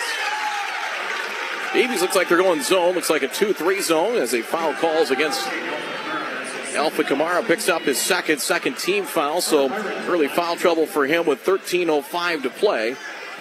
Davies 1.72 2.00
looks 2.00 2.14
like 2.14 2.28
they're 2.28 2.38
going 2.38 2.62
zone, 2.62 2.94
looks 2.94 3.10
like 3.10 3.22
a 3.22 3.28
2 3.28 3.52
3 3.52 3.80
zone 3.80 4.16
as 4.16 4.34
a 4.34 4.42
foul 4.42 4.72
calls 4.74 5.10
against 5.10 5.46
Alpha 6.76 7.02
Kamara 7.02 7.44
picks 7.44 7.68
up 7.68 7.82
his 7.82 7.98
second, 7.98 8.38
second 8.40 8.76
team 8.76 9.04
foul, 9.04 9.40
so 9.40 9.72
early 10.08 10.28
foul 10.28 10.56
trouble 10.56 10.86
for 10.86 11.06
him 11.06 11.26
with 11.26 11.44
13.05 11.44 12.42
to 12.42 12.50
play. 12.50 12.94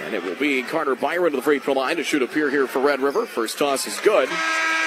And 0.04 0.14
it 0.14 0.24
will 0.24 0.36
be 0.36 0.64
Carter 0.64 0.96
Byron 0.96 1.32
to 1.32 1.38
the 1.38 1.44
free 1.44 1.60
throw 1.60 1.74
line 1.74 1.98
to 1.98 2.04
shoot 2.04 2.22
a 2.24 2.28
pier 2.28 2.50
here 2.50 2.66
for 2.66 2.80
Red 2.80 3.02
River. 3.02 3.26
First 3.26 3.58
toss 3.60 3.88
is 3.88 4.00
good. 4.00 4.30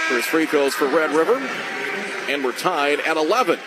First 0.09 0.29
free 0.29 0.47
throws 0.47 0.75
for 0.75 0.89
Red 0.89 1.15
River. 1.15 1.88
And 2.29 2.45
we're 2.45 2.53
tied 2.53 3.01
at 3.01 3.17
11. 3.17 3.59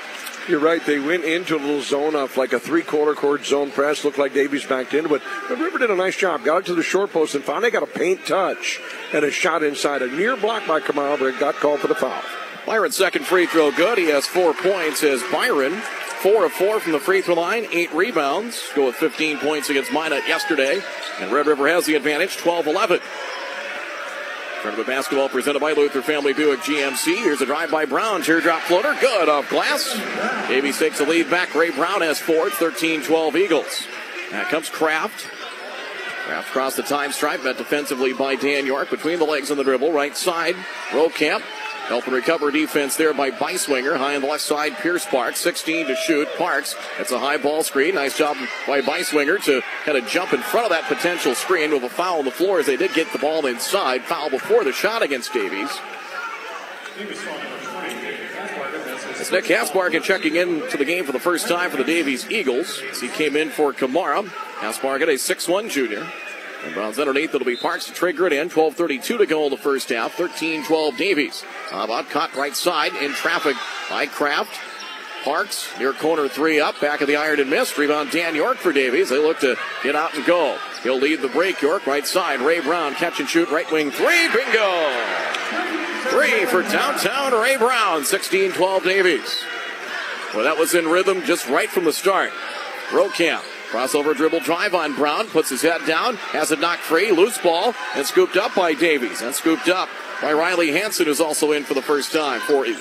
You're 0.47 0.59
right. 0.59 0.83
They 0.83 0.99
went 0.99 1.23
into 1.23 1.55
a 1.55 1.59
little 1.59 1.81
zone 1.81 2.15
off 2.15 2.35
like 2.35 2.53
a 2.53 2.59
three-quarter 2.59 3.13
court 3.13 3.45
zone 3.45 3.71
press. 3.71 4.03
Looked 4.03 4.17
like 4.17 4.33
Davies 4.33 4.65
backed 4.65 4.93
in, 4.93 5.07
but 5.07 5.21
the 5.49 5.55
River 5.55 5.77
did 5.77 5.91
a 5.91 5.95
nice 5.95 6.17
job. 6.17 6.43
Got 6.43 6.59
it 6.59 6.65
to 6.67 6.75
the 6.75 6.83
short 6.83 7.11
post 7.11 7.35
and 7.35 7.43
finally 7.43 7.69
got 7.69 7.83
a 7.83 7.87
paint 7.87 8.25
touch 8.25 8.79
and 9.13 9.23
a 9.23 9.31
shot 9.31 9.61
inside. 9.61 10.01
A 10.01 10.07
near 10.07 10.35
block 10.35 10.65
by 10.67 10.79
Kamara, 10.79 11.19
but 11.19 11.25
it 11.25 11.39
got 11.39 11.55
called 11.55 11.79
for 11.79 11.87
the 11.87 11.95
foul. 11.95 12.21
Byron's 12.65 12.95
second 12.95 13.25
free 13.25 13.45
throw 13.45 13.71
good. 13.71 13.97
He 13.97 14.05
has 14.05 14.25
four 14.25 14.53
points 14.53 15.03
as 15.03 15.21
Byron. 15.31 15.73
Four 16.21 16.45
of 16.45 16.51
four 16.51 16.79
from 16.79 16.91
the 16.91 16.99
free 16.99 17.21
throw 17.21 17.35
line, 17.35 17.67
eight 17.71 17.91
rebounds. 17.93 18.61
Go 18.75 18.85
with 18.85 18.95
15 18.95 19.39
points 19.39 19.69
against 19.69 19.91
Minot 19.91 20.27
yesterday. 20.27 20.79
And 21.19 21.31
Red 21.31 21.47
River 21.47 21.67
has 21.67 21.85
the 21.85 21.95
advantage, 21.95 22.37
12 22.37 22.67
11. 22.67 22.99
Tournament 24.61 24.87
basketball 24.87 25.27
presented 25.27 25.59
by 25.59 25.71
Luther 25.71 26.03
Family 26.03 26.33
Buick 26.33 26.59
GMC. 26.59 27.15
Here's 27.17 27.41
a 27.41 27.47
drive 27.47 27.71
by 27.71 27.85
Brown. 27.85 28.21
Teardrop 28.21 28.61
floater. 28.61 28.95
Good 29.01 29.27
off 29.27 29.49
glass. 29.49 29.91
Davies 30.47 30.77
takes 30.77 30.99
the 30.99 31.05
lead 31.05 31.31
back. 31.31 31.55
Ray 31.55 31.71
Brown 31.71 32.01
has 32.01 32.19
four. 32.19 32.51
13 32.51 33.01
12 33.01 33.35
Eagles. 33.37 33.87
Now 34.31 34.43
comes 34.43 34.69
Kraft. 34.69 35.27
Kraft 36.25 36.49
across 36.49 36.75
the 36.75 36.83
time 36.83 37.11
stripe. 37.11 37.43
Met 37.43 37.57
defensively 37.57 38.13
by 38.13 38.35
Dan 38.35 38.67
York. 38.67 38.91
Between 38.91 39.17
the 39.17 39.25
legs 39.25 39.49
on 39.49 39.57
the 39.57 39.63
dribble. 39.63 39.93
Right 39.93 40.15
side. 40.15 40.55
Rokamp. 40.89 41.41
Help 41.91 42.05
and 42.05 42.15
recover 42.15 42.51
defense 42.51 42.95
there 42.95 43.13
by 43.13 43.31
Beiswinger. 43.31 43.97
High 43.97 44.15
on 44.15 44.21
the 44.21 44.27
left 44.27 44.43
side, 44.43 44.77
Pierce 44.77 45.05
Parks. 45.05 45.41
16 45.41 45.87
to 45.87 45.95
shoot. 45.97 46.25
Parks. 46.37 46.73
That's 46.97 47.11
a 47.11 47.19
high 47.19 47.35
ball 47.35 47.63
screen. 47.63 47.95
Nice 47.95 48.17
job 48.17 48.37
by 48.65 48.79
Beiswinger 48.79 49.43
to 49.43 49.61
kind 49.83 49.97
of 49.97 50.07
jump 50.07 50.31
in 50.31 50.39
front 50.39 50.67
of 50.67 50.71
that 50.71 50.85
potential 50.85 51.35
screen 51.35 51.69
with 51.71 51.83
a 51.83 51.89
foul 51.89 52.19
on 52.19 52.25
the 52.25 52.31
floor 52.31 52.61
as 52.61 52.65
they 52.65 52.77
did 52.77 52.93
get 52.93 53.11
the 53.11 53.19
ball 53.19 53.45
inside. 53.45 54.03
Foul 54.03 54.29
before 54.29 54.63
the 54.63 54.71
shot 54.71 55.01
against 55.01 55.33
Davies. 55.33 55.69
It's 59.19 59.29
Nick 59.29 59.43
Hasbargen 59.43 60.01
checking 60.01 60.37
in 60.37 60.65
to 60.69 60.77
the 60.77 60.85
game 60.85 61.03
for 61.03 61.11
the 61.11 61.19
first 61.19 61.49
time 61.49 61.71
for 61.71 61.75
the 61.75 61.83
Davies 61.83 62.25
Eagles 62.31 62.81
as 62.89 63.01
he 63.01 63.09
came 63.09 63.35
in 63.35 63.49
for 63.49 63.73
Kamara. 63.73 64.23
Hasbargen, 64.59 65.09
a 65.09 65.15
6-1 65.15 65.69
junior. 65.69 66.09
And 66.63 66.75
Browns 66.75 66.99
underneath, 66.99 67.33
it'll 67.33 67.45
be 67.45 67.55
Parks 67.55 67.85
to 67.85 67.93
trigger 67.93 68.27
it 68.27 68.33
in. 68.33 68.49
12.32 68.49 69.17
to 69.17 69.25
go 69.25 69.45
in 69.45 69.51
the 69.51 69.57
first 69.57 69.89
half. 69.89 70.13
13 70.13 70.63
12 70.65 70.97
Davies. 70.97 71.41
How 71.69 71.85
about 71.85 72.09
caught 72.09 72.35
right 72.35 72.55
side 72.55 72.93
in 72.95 73.11
traffic 73.11 73.55
by 73.89 74.05
Kraft. 74.05 74.59
Parks 75.23 75.69
near 75.77 75.93
corner 75.93 76.27
three 76.27 76.59
up. 76.59 76.79
Back 76.79 77.01
of 77.01 77.07
the 77.07 77.15
iron 77.15 77.39
and 77.39 77.49
missed. 77.49 77.77
Rebound 77.77 78.11
Dan 78.11 78.35
York 78.35 78.57
for 78.57 78.71
Davies. 78.71 79.09
They 79.09 79.17
look 79.17 79.39
to 79.39 79.55
get 79.83 79.95
out 79.95 80.15
and 80.15 80.25
go. 80.25 80.57
He'll 80.83 80.99
lead 80.99 81.21
the 81.21 81.27
break. 81.29 81.61
York 81.61 81.85
right 81.85 82.05
side. 82.05 82.41
Ray 82.41 82.59
Brown 82.59 82.93
catch 82.95 83.19
and 83.19 83.29
shoot 83.29 83.49
right 83.49 83.69
wing 83.71 83.91
three. 83.91 84.27
Bingo! 84.33 84.91
Three 86.09 86.45
for 86.45 86.63
downtown 86.63 87.33
Ray 87.33 87.57
Brown. 87.57 88.03
16 88.03 88.51
12 88.51 88.83
Davies. 88.83 89.43
Well, 90.33 90.43
that 90.43 90.57
was 90.57 90.73
in 90.73 90.87
rhythm 90.87 91.23
just 91.23 91.47
right 91.47 91.69
from 91.69 91.85
the 91.85 91.93
start. 91.93 92.31
Rokamp 92.89 93.43
Crossover 93.71 94.13
dribble 94.13 94.41
drive 94.41 94.75
on 94.75 94.93
Brown. 94.95 95.27
Puts 95.27 95.49
his 95.49 95.61
head 95.61 95.79
down. 95.87 96.17
Has 96.17 96.51
it 96.51 96.59
knocked 96.59 96.81
free. 96.81 97.11
Loose 97.11 97.37
ball. 97.37 97.73
And 97.95 98.05
scooped 98.05 98.35
up 98.35 98.53
by 98.53 98.73
Davies. 98.73 99.21
And 99.21 99.33
scooped 99.33 99.69
up 99.69 99.87
by 100.21 100.33
Riley 100.33 100.71
Hanson, 100.71 101.05
who's 101.05 101.21
also 101.21 101.53
in 101.53 101.63
for 101.63 101.73
the 101.73 101.81
first 101.81 102.11
time 102.11 102.41
for 102.41 102.65
the 102.65 102.77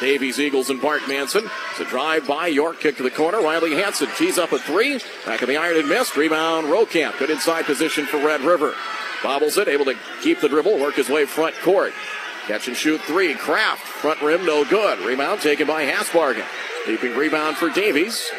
Davies 0.00 0.38
Eagles 0.38 0.68
and 0.68 0.82
Bart 0.82 1.08
Manson. 1.08 1.44
It's 1.70 1.80
a 1.80 1.86
drive 1.86 2.26
by 2.26 2.48
York. 2.48 2.78
Kick 2.80 2.98
to 2.98 3.02
the 3.02 3.10
corner. 3.10 3.40
Riley 3.40 3.74
Hanson 3.74 4.08
tees 4.18 4.36
up 4.36 4.52
a 4.52 4.58
three. 4.58 5.00
Back 5.24 5.40
of 5.40 5.48
the 5.48 5.56
iron 5.56 5.78
and 5.78 5.88
missed. 5.88 6.14
Rebound. 6.14 6.66
Rokamp. 6.66 7.18
Good 7.18 7.30
inside 7.30 7.64
position 7.64 8.04
for 8.04 8.18
Red 8.18 8.42
River. 8.42 8.74
Bobbles 9.22 9.56
it. 9.56 9.66
Able 9.66 9.86
to 9.86 9.96
keep 10.20 10.40
the 10.40 10.48
dribble. 10.50 10.78
Work 10.78 10.96
his 10.96 11.08
way 11.08 11.24
front 11.24 11.54
court. 11.62 11.94
Catch 12.46 12.68
and 12.68 12.76
shoot 12.76 13.00
three. 13.00 13.32
Kraft. 13.32 13.86
Front 13.86 14.20
rim. 14.20 14.44
No 14.44 14.66
good. 14.66 14.98
Rebound 14.98 15.40
taken 15.40 15.66
by 15.66 15.86
Hasbargen. 15.86 16.44
Keeping 16.84 17.16
rebound 17.16 17.56
for 17.56 17.70
Davies. 17.70 18.30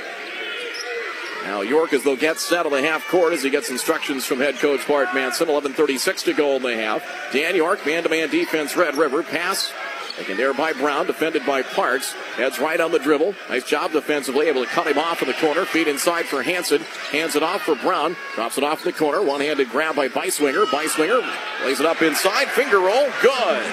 Now 1.46 1.62
York 1.62 1.94
as 1.94 2.04
they'll 2.04 2.16
get 2.16 2.40
set 2.40 2.66
on 2.66 2.72
the 2.72 2.82
half 2.82 3.08
court 3.08 3.32
as 3.32 3.44
he 3.44 3.52
gets 3.52 3.70
instructions 3.70 4.26
from 4.26 4.40
head 4.40 4.56
coach 4.56 4.88
Bart 4.88 5.14
Manson. 5.14 5.48
11:36 5.48 6.24
to 6.24 6.34
go 6.34 6.56
in 6.56 6.64
the 6.64 6.76
half. 6.76 7.04
Dan 7.32 7.56
York, 7.56 7.86
man-to-man 7.86 8.30
defense. 8.30 8.76
Red 8.76 8.98
River 8.98 9.22
pass. 9.22 9.72
Taken 10.18 10.38
there 10.38 10.54
by 10.54 10.72
Brown, 10.72 11.08
defended 11.08 11.46
by 11.46 11.62
Parks. 11.62 12.14
Heads 12.38 12.58
right 12.58 12.80
on 12.80 12.92
the 12.92 13.00
dribble. 13.00 13.36
Nice 13.50 13.66
job 13.66 13.92
defensively, 13.92 14.48
able 14.48 14.64
to 14.64 14.70
cut 14.70 14.88
him 14.88 14.98
off 14.98 15.22
in 15.22 15.28
the 15.28 15.34
corner. 15.36 15.66
Feed 15.66 15.90
inside 15.90 16.26
for 16.26 16.42
Hanson. 16.42 16.82
Hands 17.12 17.36
it 17.36 17.44
off 17.44 17.64
for 17.64 17.76
Brown. 17.76 18.16
Drops 18.34 18.58
it 18.58 18.64
off 18.64 18.86
in 18.86 18.92
the 18.92 18.98
corner. 18.98 19.22
One-handed 19.22 19.70
grab 19.70 19.96
by 19.96 20.08
Beiswinger. 20.08 20.66
Beiswinger 20.68 21.22
lays 21.66 21.82
it 21.82 21.86
up 21.86 22.02
inside. 22.02 22.48
Finger 22.48 22.80
roll. 22.80 23.10
Good. 23.22 23.64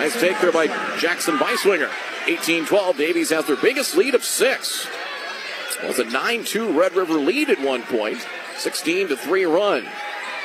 Nice 0.00 0.20
take 0.20 0.40
there 0.40 0.50
by 0.50 0.66
Jackson 0.98 1.38
Beiswinger. 1.38 1.88
18-12. 2.26 2.96
Davies 2.96 3.30
has 3.30 3.46
their 3.46 3.56
biggest 3.56 3.96
lead 3.96 4.16
of 4.16 4.24
six 4.24 4.88
was 5.84 5.98
a 5.98 6.04
9-2 6.04 6.76
Red 6.76 6.94
River 6.94 7.14
lead 7.14 7.50
at 7.50 7.60
one 7.60 7.82
point. 7.82 8.26
16 8.56 9.08
to 9.08 9.16
3 9.16 9.44
run. 9.44 9.86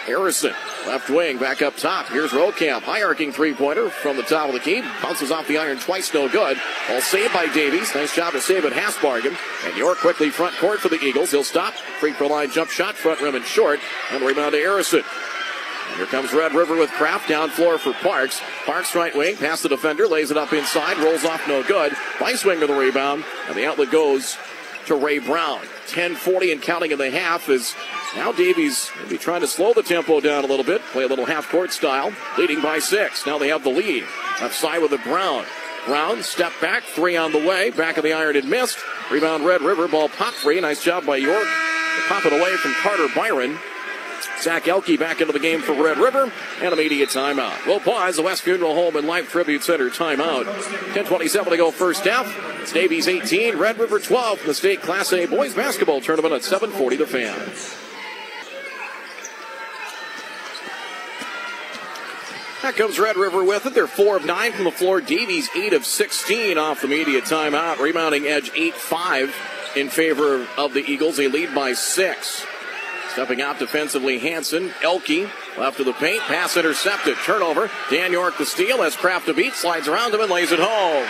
Harrison, 0.06 0.54
left 0.88 1.10
wing, 1.12 1.38
back 1.38 1.62
up 1.62 1.78
top. 1.78 2.08
Here's 2.08 2.32
Rokamp, 2.32 2.82
high 2.82 3.04
arcing 3.04 3.32
three 3.32 3.54
pointer 3.54 3.90
from 3.90 4.18
the 4.18 4.24
top 4.24 4.48
of 4.48 4.54
the 4.54 4.60
key. 4.60 4.82
Bounces 5.02 5.32
off 5.32 5.48
the 5.48 5.60
iron 5.60 5.78
twice, 5.78 6.12
no 6.12 6.28
good. 6.28 6.60
All 6.90 7.02
saved 7.02 7.34
by 7.34 7.46
Davies. 7.54 7.94
Nice 7.94 8.16
job 8.16 8.34
to 8.34 8.42
save 8.42 8.66
it, 8.66 8.74
Hasbargen. 8.74 9.38
And 9.64 9.78
York 9.78 10.00
quickly 10.00 10.32
front 10.32 10.56
court 10.58 10.80
for 10.80 10.90
the 10.90 11.00
Eagles. 11.04 11.30
He'll 11.30 11.44
stop. 11.44 11.76
Free 11.76 12.14
throw 12.14 12.28
line 12.28 12.50
jump 12.50 12.72
shot, 12.72 12.96
front 12.96 13.22
rim 13.22 13.36
and 13.36 13.46
short. 13.46 13.80
And 14.12 14.26
rebound 14.26 14.54
to 14.54 14.58
Harrison. 14.58 15.04
Here 15.98 16.06
comes 16.08 16.34
Red 16.34 16.56
River 16.56 16.76
with 16.78 16.90
Kraft 16.92 17.30
down 17.30 17.50
floor 17.50 17.78
for 17.78 17.94
Parks. 17.94 18.42
Parks 18.66 18.96
right 18.96 19.16
wing, 19.16 19.36
past 19.36 19.62
the 19.62 19.70
defender, 19.70 20.08
lays 20.08 20.32
it 20.32 20.38
up 20.38 20.54
inside, 20.54 20.98
rolls 20.98 21.26
off 21.26 21.48
no 21.48 21.62
good. 21.64 21.92
Beiswinger 22.18 22.66
the 22.66 22.74
rebound, 22.74 23.26
and 23.48 23.56
the 23.56 23.66
outlet 23.66 23.92
goes 23.92 24.38
to 24.88 24.96
Ray 24.96 25.20
Brown. 25.20 25.62
10:40 25.88 26.52
and 26.52 26.62
counting 26.62 26.92
in 26.92 26.98
the 26.98 27.12
half 27.12 27.50
is 27.50 27.76
now 28.16 28.32
Davies 28.32 28.90
maybe 29.04 29.18
trying 29.18 29.42
to 29.42 29.48
slow 29.48 29.74
the 29.74 29.84
tempo 29.84 30.20
down 30.20 30.44
a 30.44 30.48
little 30.48 30.66
bit, 30.66 30.82
play 30.92 31.04
a 31.04 31.08
little 31.08 31.26
half 31.26 31.50
court 31.50 31.72
style, 31.72 32.12
leading 32.38 32.62
by 32.62 32.80
six. 32.80 33.26
Now 33.26 33.38
they 33.38 33.50
have 33.50 33.64
the 33.64 33.70
lead. 33.70 34.04
Left 34.42 34.56
side 34.56 34.82
with 34.82 34.92
the 34.92 34.98
Brown. 35.00 35.46
Brown 35.86 36.22
step 36.22 36.54
back, 36.62 36.84
three 36.84 37.18
on 37.18 37.32
the 37.32 37.40
way. 37.40 37.72
Back 37.72 37.98
of 37.98 38.04
the 38.04 38.14
iron 38.14 38.36
and 38.36 38.50
missed. 38.50 38.78
Rebound 39.10 39.46
Red 39.46 39.62
River, 39.62 39.88
ball 39.88 40.10
pop 40.10 40.34
free. 40.34 40.60
Nice 40.62 40.84
job 40.84 41.06
by 41.06 41.18
York. 41.18 41.48
Pop 42.08 42.26
it 42.26 42.34
away 42.34 42.56
from 42.58 42.74
Carter 42.76 43.08
Byron. 43.16 43.58
Zach 44.42 44.68
Elke 44.68 44.98
back 44.98 45.22
into 45.22 45.34
the 45.34 45.40
game 45.40 45.62
for 45.62 45.74
Red 45.74 45.98
River 45.98 46.32
and 46.62 46.74
immediate 46.74 47.10
timeout. 47.10 47.66
We'll 47.66 47.80
pause 47.80 48.16
the 48.16 48.22
West 48.22 48.42
Funeral 48.42 48.74
Home 48.74 48.96
and 48.96 49.08
Life 49.08 49.30
Tribute 49.30 49.64
Center 49.64 49.90
timeout. 49.90 50.46
10:27 50.94 51.52
to 51.52 51.58
go 51.58 51.72
first 51.72 52.06
half. 52.06 52.28
It's 52.62 52.72
Davies 52.72 53.08
18, 53.08 53.58
Red 53.58 53.80
River 53.80 54.00
12 54.00 54.46
the 54.46 54.54
state 54.54 54.82
Class 54.82 55.14
A 55.14 55.26
boys 55.26 55.54
basketball 55.54 56.02
tournament 56.02 56.34
at 56.34 56.44
7:40 56.44 56.98
to 56.98 57.08
fan. 57.08 57.52
That 62.62 62.76
comes 62.76 63.00
Red 63.00 63.18
River 63.18 63.44
with 63.44 63.66
it. 63.66 63.74
They're 63.74 63.88
four 63.88 64.18
of 64.18 64.26
nine 64.26 64.52
from 64.52 64.66
the 64.66 64.72
floor. 64.72 65.02
Davies 65.02 65.50
eight 65.56 65.74
of 65.74 65.84
16 65.84 66.60
off 66.60 66.82
the 66.82 66.88
media 66.88 67.22
timeout. 67.22 67.80
Rebounding 67.80 68.28
edge 68.28 68.52
8-5 68.52 69.34
in 69.76 69.90
favor 69.90 70.48
of 70.58 70.74
the 70.74 70.84
Eagles. 70.86 71.18
They 71.18 71.28
lead 71.28 71.56
by 71.56 71.74
six. 71.74 72.46
Stepping 73.14 73.42
out 73.42 73.60
defensively, 73.60 74.20
Hanson. 74.20 74.72
Elke 74.82 75.30
left 75.58 75.80
of 75.80 75.86
the 75.86 75.94
paint. 75.94 76.22
Pass 76.22 76.56
intercepted. 76.56 77.18
Turnover. 77.26 77.70
Dan 77.90 78.14
York 78.14 78.38
the 78.38 78.46
steal 78.46 78.82
as 78.84 78.96
Kraft 78.96 79.28
a 79.28 79.34
beat. 79.34 79.54
Slides 79.54 79.90
around 79.90 80.14
him 80.14 80.22
and 80.22 80.32
lays 80.32 80.52
it 80.54 80.60
home. 80.62 81.06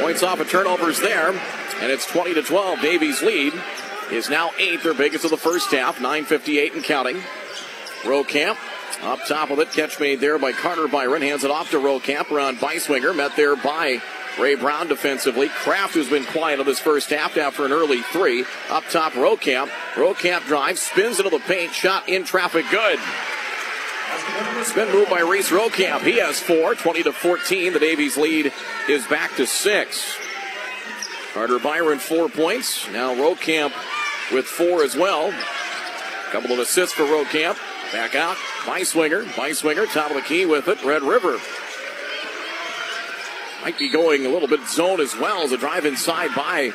Points 0.00 0.22
off 0.22 0.38
of 0.38 0.48
turnovers 0.48 1.00
there. 1.00 1.30
And 1.30 1.90
it's 1.90 2.06
20 2.06 2.34
to 2.34 2.42
12. 2.42 2.80
Davies 2.80 3.22
lead 3.22 3.52
is 4.12 4.30
now 4.30 4.52
eight. 4.58 4.84
Their 4.84 4.94
biggest 4.94 5.24
of 5.24 5.30
the 5.30 5.36
first 5.36 5.72
half. 5.72 5.98
9.58 5.98 6.74
and 6.74 6.84
counting. 6.84 7.20
Rokamp 8.02 8.56
up 9.02 9.18
top 9.26 9.50
of 9.50 9.58
it. 9.58 9.72
Catch 9.72 9.98
made 9.98 10.20
there 10.20 10.38
by 10.38 10.52
Carter 10.52 10.86
Byron. 10.86 11.22
Hands 11.22 11.42
it 11.42 11.50
off 11.50 11.70
to 11.72 11.78
Rokamp 11.78 12.30
around 12.30 12.58
Beiswinger. 12.58 13.16
Met 13.16 13.34
there 13.34 13.56
by 13.56 14.00
Ray 14.40 14.54
Brown 14.54 14.88
defensively. 14.88 15.48
Kraft, 15.48 15.94
who's 15.94 16.08
been 16.08 16.24
quiet 16.24 16.60
on 16.60 16.66
this 16.66 16.80
first 16.80 17.10
half 17.10 17.36
after 17.36 17.64
an 17.64 17.72
early 17.72 18.00
three. 18.00 18.44
Up 18.70 18.84
top, 18.90 19.12
Rokamp. 19.12 19.68
Rokamp 19.94 20.46
drives, 20.46 20.80
spins 20.80 21.18
into 21.18 21.30
the 21.30 21.40
paint, 21.40 21.72
shot 21.72 22.08
in 22.08 22.24
traffic, 22.24 22.64
good. 22.70 22.98
Spin 24.64 24.92
move 24.92 25.08
by 25.08 25.20
Reese 25.20 25.50
Rokamp. 25.50 26.00
He 26.00 26.18
has 26.18 26.40
four, 26.40 26.74
20 26.74 27.02
to 27.04 27.12
14. 27.12 27.72
The 27.72 27.78
Davies 27.78 28.16
lead 28.16 28.52
is 28.88 29.06
back 29.06 29.34
to 29.36 29.46
six. 29.46 30.16
Carter 31.34 31.58
Byron, 31.58 31.98
four 31.98 32.28
points. 32.28 32.88
Now 32.90 33.14
Rokamp 33.14 33.72
with 34.32 34.46
four 34.46 34.82
as 34.82 34.96
well. 34.96 35.32
Couple 36.30 36.52
of 36.52 36.58
assists 36.58 36.94
for 36.94 37.04
Rokamp. 37.04 37.58
Back 37.92 38.14
out. 38.14 38.36
Beiswinger. 38.64 39.36
By 39.36 39.52
swinger. 39.52 39.86
Top 39.86 40.10
of 40.10 40.16
the 40.16 40.22
key 40.22 40.46
with 40.46 40.68
it. 40.68 40.82
Red 40.84 41.02
River 41.02 41.38
might 43.62 43.78
be 43.78 43.88
going 43.88 44.26
a 44.26 44.28
little 44.28 44.48
bit 44.48 44.66
zone 44.68 45.00
as 45.00 45.16
well 45.16 45.42
as 45.42 45.52
a 45.52 45.58
drive 45.58 45.84
inside 45.84 46.34
by 46.34 46.72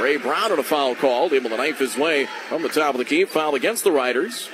Ray 0.00 0.16
Brown 0.16 0.50
and 0.50 0.60
a 0.60 0.62
foul 0.62 0.94
called. 0.94 1.32
Able 1.32 1.50
to 1.50 1.56
knife 1.56 1.78
his 1.78 1.96
way 1.96 2.26
from 2.48 2.62
the 2.62 2.68
top 2.68 2.94
of 2.94 2.98
the 2.98 3.04
key. 3.04 3.24
Foul 3.24 3.54
against 3.54 3.84
the 3.84 3.92
Riders. 3.92 4.48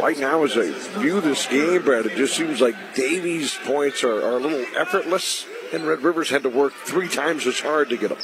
Right 0.00 0.18
now, 0.18 0.44
as 0.44 0.56
I 0.56 0.70
view 1.00 1.20
this 1.20 1.46
game, 1.46 1.82
Brad, 1.82 2.06
it 2.06 2.16
just 2.16 2.36
seems 2.36 2.60
like 2.60 2.76
Davies' 2.94 3.58
points 3.64 4.04
are, 4.04 4.22
are 4.22 4.36
a 4.36 4.38
little 4.38 4.64
effortless. 4.76 5.44
and 5.72 5.84
Red 5.84 6.02
Rivers 6.02 6.30
had 6.30 6.44
to 6.44 6.48
work 6.48 6.72
three 6.84 7.08
times 7.08 7.46
as 7.46 7.58
hard 7.58 7.88
to 7.88 7.96
get 7.96 8.10
them. 8.10 8.18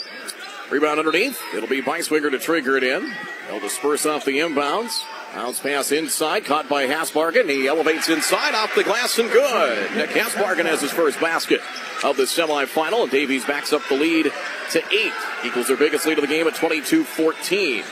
Rebound 0.71 0.99
underneath. 0.99 1.41
It'll 1.55 1.69
be 1.69 1.83
Beiswinger 1.83 2.31
to 2.31 2.39
trigger 2.39 2.77
it 2.77 2.85
in. 2.85 3.13
They'll 3.49 3.61
disperse 3.61 4.07
off 4.07 4.25
the 4.25 4.39
inbounds. 4.39 5.03
Bounce 5.35 5.59
pass 5.59 5.91
inside, 5.91 6.45
caught 6.45 6.69
by 6.69 6.87
Hasbargen. 6.87 7.51
He 7.51 7.67
elevates 7.67 8.09
inside, 8.09 8.55
off 8.55 8.73
the 8.77 8.85
glass, 8.85 9.19
and 9.19 9.29
good. 9.33 9.97
Nick 9.97 10.11
Hasbargen 10.11 10.65
has 10.65 10.81
his 10.81 10.93
first 10.93 11.21
basket 11.21 11.61
of 12.05 12.17
the 12.17 12.23
semifinal, 12.23 13.03
and 13.03 13.11
Davies 13.11 13.45
backs 13.45 13.73
up 13.73 13.83
the 13.89 13.97
lead 13.97 14.31
to 14.71 14.79
eight. 14.93 15.13
Equals 15.45 15.67
their 15.67 15.77
biggest 15.77 16.07
lead 16.07 16.19
of 16.19 16.23
the 16.23 16.29
game 16.29 16.47
at 16.47 16.55
22 16.55 17.03
14. 17.03 17.83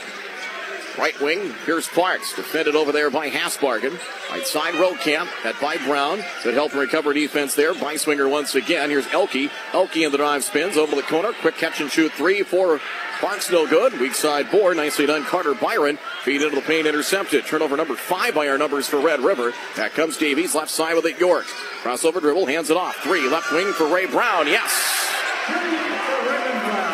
Right 0.97 1.19
wing, 1.19 1.53
here's 1.65 1.87
Parks, 1.87 2.35
defended 2.35 2.75
over 2.75 2.91
there 2.91 3.09
by 3.09 3.29
Hasbargen. 3.29 3.99
Right 4.29 4.45
side, 4.45 4.75
Rokamp, 4.75 5.27
that 5.43 5.59
by 5.59 5.77
Brown. 5.77 6.23
Good 6.43 6.53
help 6.53 6.71
and 6.71 6.81
recover 6.81 7.13
defense 7.13 7.55
there. 7.55 7.73
Beiswinger 7.73 8.29
once 8.29 8.53
again. 8.53 8.91
Here's 8.91 9.07
Elke. 9.07 9.51
Elke 9.73 9.97
in 9.97 10.11
the 10.11 10.17
drive 10.17 10.43
spins 10.43 10.77
over 10.77 10.95
the 10.95 11.01
corner. 11.01 11.33
Quick 11.33 11.55
catch 11.55 11.81
and 11.81 11.91
shoot 11.91 12.11
three 12.11 12.43
for 12.43 12.79
Parks, 13.19 13.49
no 13.49 13.65
good. 13.65 13.99
Weak 13.99 14.13
side 14.15 14.51
board. 14.51 14.75
Nicely 14.75 15.05
done. 15.05 15.23
Carter 15.23 15.53
Byron. 15.53 15.97
Feed 16.23 16.41
into 16.41 16.55
the 16.55 16.61
paint, 16.61 16.85
intercepted. 16.85 17.45
Turnover 17.45 17.77
number 17.77 17.95
five 17.95 18.35
by 18.35 18.49
our 18.49 18.57
numbers 18.57 18.87
for 18.87 18.99
Red 18.99 19.21
River. 19.21 19.53
Back 19.77 19.93
comes 19.93 20.17
Davies, 20.17 20.53
left 20.53 20.69
side 20.69 20.95
with 20.95 21.05
it, 21.05 21.19
York. 21.19 21.45
Crossover 21.83 22.19
dribble, 22.19 22.47
hands 22.47 22.69
it 22.69 22.75
off. 22.75 22.97
Three, 22.97 23.29
left 23.29 23.51
wing 23.51 23.71
for 23.71 23.87
Ray 23.87 24.07
Brown. 24.07 24.47
Yes. 24.47 24.71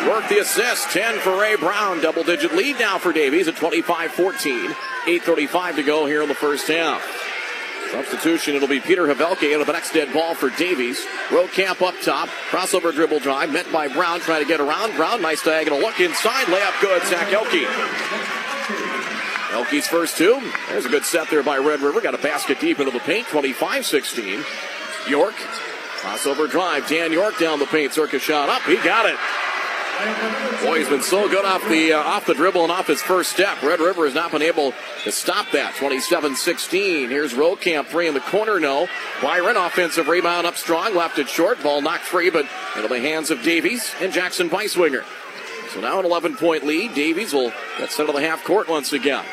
Work 0.08 0.28
the 0.28 0.38
assist. 0.38 0.90
10 0.90 1.18
for 1.20 1.38
Ray 1.38 1.56
Brown. 1.56 2.00
Double 2.00 2.24
digit 2.24 2.54
lead 2.54 2.78
now 2.78 2.98
for 2.98 3.12
Davies 3.12 3.48
at 3.48 3.56
25 3.56 4.12
14. 4.12 4.70
8.35 5.06 5.76
to 5.76 5.82
go 5.82 6.06
here 6.06 6.22
in 6.22 6.28
the 6.28 6.34
first 6.34 6.68
half. 6.68 7.02
Substitution, 7.90 8.54
it'll 8.54 8.68
be 8.68 8.80
Peter 8.80 9.06
Havelka 9.06 9.52
into 9.52 9.64
the 9.64 9.72
next 9.72 9.92
dead 9.92 10.12
ball 10.12 10.34
for 10.34 10.48
Davies. 10.50 11.04
Rokamp 11.28 11.82
up 11.82 11.94
top. 12.02 12.28
Crossover 12.48 12.94
dribble 12.94 13.18
drive. 13.18 13.52
Met 13.52 13.70
by 13.72 13.88
Brown 13.88 14.20
trying 14.20 14.42
to 14.42 14.48
get 14.48 14.60
around. 14.60 14.94
Brown, 14.96 15.20
nice 15.20 15.42
diagonal 15.42 15.80
look 15.80 15.98
inside. 15.98 16.46
Layup 16.46 16.80
good. 16.80 17.02
Zach 17.06 17.32
Elke. 17.32 17.66
Elke's 19.52 19.88
first 19.88 20.16
two. 20.16 20.40
There's 20.68 20.86
a 20.86 20.88
good 20.88 21.04
set 21.04 21.28
there 21.30 21.42
by 21.42 21.58
Red 21.58 21.80
River. 21.80 22.00
Got 22.00 22.14
a 22.14 22.18
basket 22.18 22.60
deep 22.60 22.78
into 22.78 22.92
the 22.92 23.00
paint. 23.00 23.26
25 23.26 23.84
16. 23.84 24.44
York. 25.08 25.34
Crossover 25.98 26.48
drive. 26.48 26.88
Dan 26.88 27.12
York 27.12 27.38
down 27.38 27.58
the 27.58 27.66
paint. 27.66 27.92
Circus 27.92 28.22
shot 28.22 28.48
up. 28.48 28.62
He 28.62 28.76
got 28.76 29.06
it. 29.06 29.18
Boy, 30.64 30.78
he's 30.78 30.88
been 30.88 31.02
so 31.02 31.28
good 31.28 31.44
off 31.44 31.66
the 31.68 31.94
uh, 31.94 31.98
off 31.98 32.26
the 32.26 32.34
dribble 32.34 32.62
and 32.62 32.72
off 32.72 32.86
his 32.86 33.00
first 33.00 33.30
step. 33.30 33.62
Red 33.62 33.80
River 33.80 34.04
has 34.04 34.14
not 34.14 34.30
been 34.30 34.42
able 34.42 34.74
to 35.04 35.12
stop 35.12 35.50
that. 35.52 35.74
27-16. 35.74 37.08
Here's 37.08 37.32
Rokamp 37.32 37.86
three 37.86 38.06
in 38.06 38.14
the 38.14 38.20
corner. 38.20 38.60
No. 38.60 38.88
Byron 39.22 39.56
offensive 39.56 40.08
rebound 40.08 40.46
up 40.46 40.56
strong. 40.56 40.94
Left 40.94 41.18
it 41.18 41.28
short. 41.28 41.62
Ball 41.62 41.80
knocked 41.80 42.04
free, 42.04 42.30
but 42.30 42.46
into 42.76 42.88
the 42.88 43.00
hands 43.00 43.30
of 43.30 43.42
Davies 43.42 43.94
and 44.00 44.12
Jackson 44.12 44.50
Beiswinger. 44.50 45.04
So 45.70 45.80
now 45.80 45.98
an 45.98 46.04
11 46.04 46.36
point 46.36 46.64
lead. 46.64 46.94
Davies 46.94 47.32
will 47.32 47.52
get 47.78 47.90
set 47.90 48.08
of 48.08 48.14
the 48.14 48.20
half 48.20 48.44
court 48.44 48.68
once 48.68 48.92
again. 48.92 49.24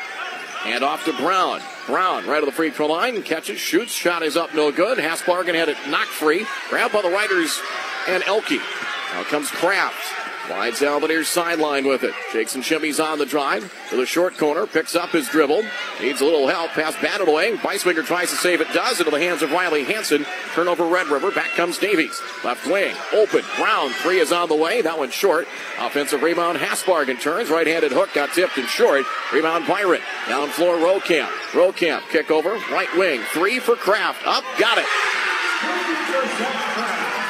And 0.64 0.82
off 0.82 1.04
to 1.04 1.12
Brown. 1.12 1.60
Brown 1.86 2.26
right 2.26 2.42
of 2.42 2.46
the 2.46 2.52
free 2.52 2.70
throw 2.70 2.86
line. 2.86 3.22
Catches, 3.22 3.58
shoots. 3.58 3.92
Shot 3.92 4.22
is 4.22 4.36
up, 4.36 4.54
no 4.54 4.72
good. 4.72 4.98
Hasbargen 4.98 5.54
had 5.54 5.68
it 5.68 5.76
knocked 5.88 6.08
free. 6.08 6.46
Grabbed 6.68 6.92
by 6.92 7.02
the 7.02 7.10
Riders 7.10 7.60
and 8.08 8.22
Elke. 8.24 8.60
Now 9.12 9.24
comes 9.24 9.50
Kraft. 9.50 10.14
Slides 10.48 10.80
down 10.80 11.02
the 11.02 11.08
near 11.08 11.24
sideline 11.24 11.86
with 11.86 12.02
it. 12.04 12.14
Shakes 12.32 12.54
and 12.54 12.64
shimmies 12.64 13.04
on 13.04 13.18
the 13.18 13.26
drive 13.26 13.70
to 13.90 13.96
the 13.96 14.06
short 14.06 14.38
corner. 14.38 14.66
Picks 14.66 14.96
up 14.96 15.10
his 15.10 15.28
dribble. 15.28 15.62
Needs 16.00 16.22
a 16.22 16.24
little 16.24 16.48
help. 16.48 16.70
Pass 16.70 16.94
batted 17.02 17.28
away. 17.28 17.54
Beiswinger 17.58 18.02
tries 18.02 18.30
to 18.30 18.36
save 18.36 18.62
it. 18.62 18.72
Does 18.72 18.98
into 18.98 19.10
the 19.10 19.20
hands 19.20 19.42
of 19.42 19.52
Riley 19.52 19.84
Hanson. 19.84 20.24
Turnover 20.54 20.86
Red 20.86 21.08
River. 21.08 21.30
Back 21.30 21.50
comes 21.50 21.76
Davies. 21.76 22.18
Left 22.44 22.66
wing. 22.66 22.96
Open. 23.12 23.42
Brown. 23.58 23.90
Three 23.90 24.20
is 24.20 24.32
on 24.32 24.48
the 24.48 24.56
way. 24.56 24.80
That 24.80 24.98
one's 24.98 25.12
short. 25.12 25.46
Offensive 25.78 26.22
rebound. 26.22 26.56
Hasbargen 26.56 27.20
turns. 27.20 27.50
Right-handed 27.50 27.92
hook. 27.92 28.14
Got 28.14 28.32
tipped 28.32 28.56
and 28.56 28.68
short. 28.68 29.04
Rebound 29.34 29.66
Byron. 29.66 30.00
Down 30.30 30.48
floor 30.48 30.76
Rokamp. 30.76 31.28
Rokamp. 31.52 32.08
Kick 32.08 32.30
over. 32.30 32.54
Right 32.72 32.88
wing. 32.96 33.20
Three 33.34 33.58
for 33.58 33.76
Kraft. 33.76 34.26
Up. 34.26 34.44
Got 34.58 34.78
it. 34.78 34.86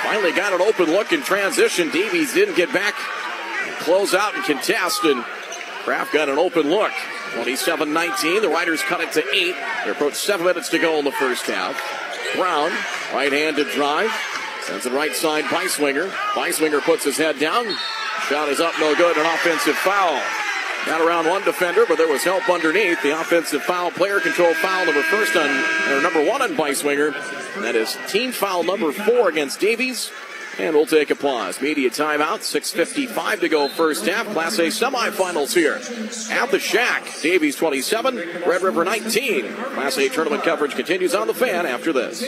Finally 0.09 0.33
got 0.33 0.55
an 0.55 0.63
open 0.63 0.87
look 0.87 1.13
in 1.13 1.21
transition. 1.21 1.91
Davies 1.91 2.33
didn't 2.33 2.57
get 2.57 2.73
back. 2.73 2.95
Close 3.81 4.15
out 4.15 4.35
and 4.35 4.43
contest, 4.43 5.05
and 5.05 5.23
Kraft 5.85 6.15
got 6.15 6.31
an 6.31 6.39
open 6.39 6.71
look. 6.71 6.93
27 7.35 7.93
19. 7.93 8.41
The 8.41 8.49
Riders 8.49 8.81
cut 8.81 9.03
it 9.03 9.13
to 9.13 9.21
8. 9.21 9.55
They 9.85 9.91
approach 9.91 10.15
7 10.15 10.47
minutes 10.47 10.71
to 10.71 10.79
go 10.79 10.99
in 10.99 11.05
the 11.05 11.13
first 11.13 11.45
half. 11.45 11.79
Brown, 12.35 12.71
right 13.13 13.31
handed 13.31 13.69
drive. 13.73 14.11
Sends 14.63 14.87
it 14.87 14.95
right 14.95 15.15
side, 15.15 15.45
Beiswinger. 15.45 16.09
Beiswinger 16.33 16.81
puts 16.81 17.05
his 17.05 17.19
head 17.19 17.39
down. 17.39 17.67
Shot 18.31 18.49
is 18.49 18.61
up, 18.61 18.73
no 18.81 18.95
good. 18.97 19.15
An 19.19 19.27
offensive 19.27 19.77
foul. 19.77 20.23
Got 20.87 21.01
around 21.01 21.27
one 21.27 21.45
defender, 21.45 21.85
but 21.87 21.99
there 21.99 22.09
was 22.09 22.25
help 22.25 22.49
underneath. 22.49 23.03
The 23.03 23.21
offensive 23.21 23.63
foul, 23.63 23.91
player 23.91 24.21
control 24.21 24.55
foul 24.55 24.87
number 24.87 25.03
first 25.03 25.37
on, 25.37 25.49
or 25.93 26.01
number 26.01 26.25
one 26.25 26.41
on 26.41 26.57
Beiswinger. 26.57 27.13
That 27.63 27.75
is 27.75 27.97
team 28.09 28.33
foul 28.33 28.63
number 28.63 28.93
four 28.93 29.29
against 29.29 29.61
Davies. 29.61 30.11
And 30.59 30.75
we'll 30.75 30.87
take 30.87 31.11
applause. 31.11 31.61
Media 31.61 31.89
timeout. 31.89 32.41
6.55 32.41 33.41
to 33.41 33.49
go 33.49 33.69
first 33.69 34.07
half. 34.07 34.27
Class 34.33 34.59
A 34.59 34.67
semifinals 34.67 35.55
here 35.55 35.75
at 36.35 36.51
the 36.51 36.59
Shack. 36.59 37.05
Davies 37.23 37.55
27, 37.55 38.17
Red 38.45 38.63
River 38.63 38.85
19. 38.85 39.55
Class 39.55 39.99
A 39.99 40.09
tournament 40.09 40.43
coverage 40.43 40.75
continues 40.75 41.15
on 41.15 41.29
the 41.29 41.35
fan 41.35 41.65
after 41.65 41.93
this. 41.93 42.23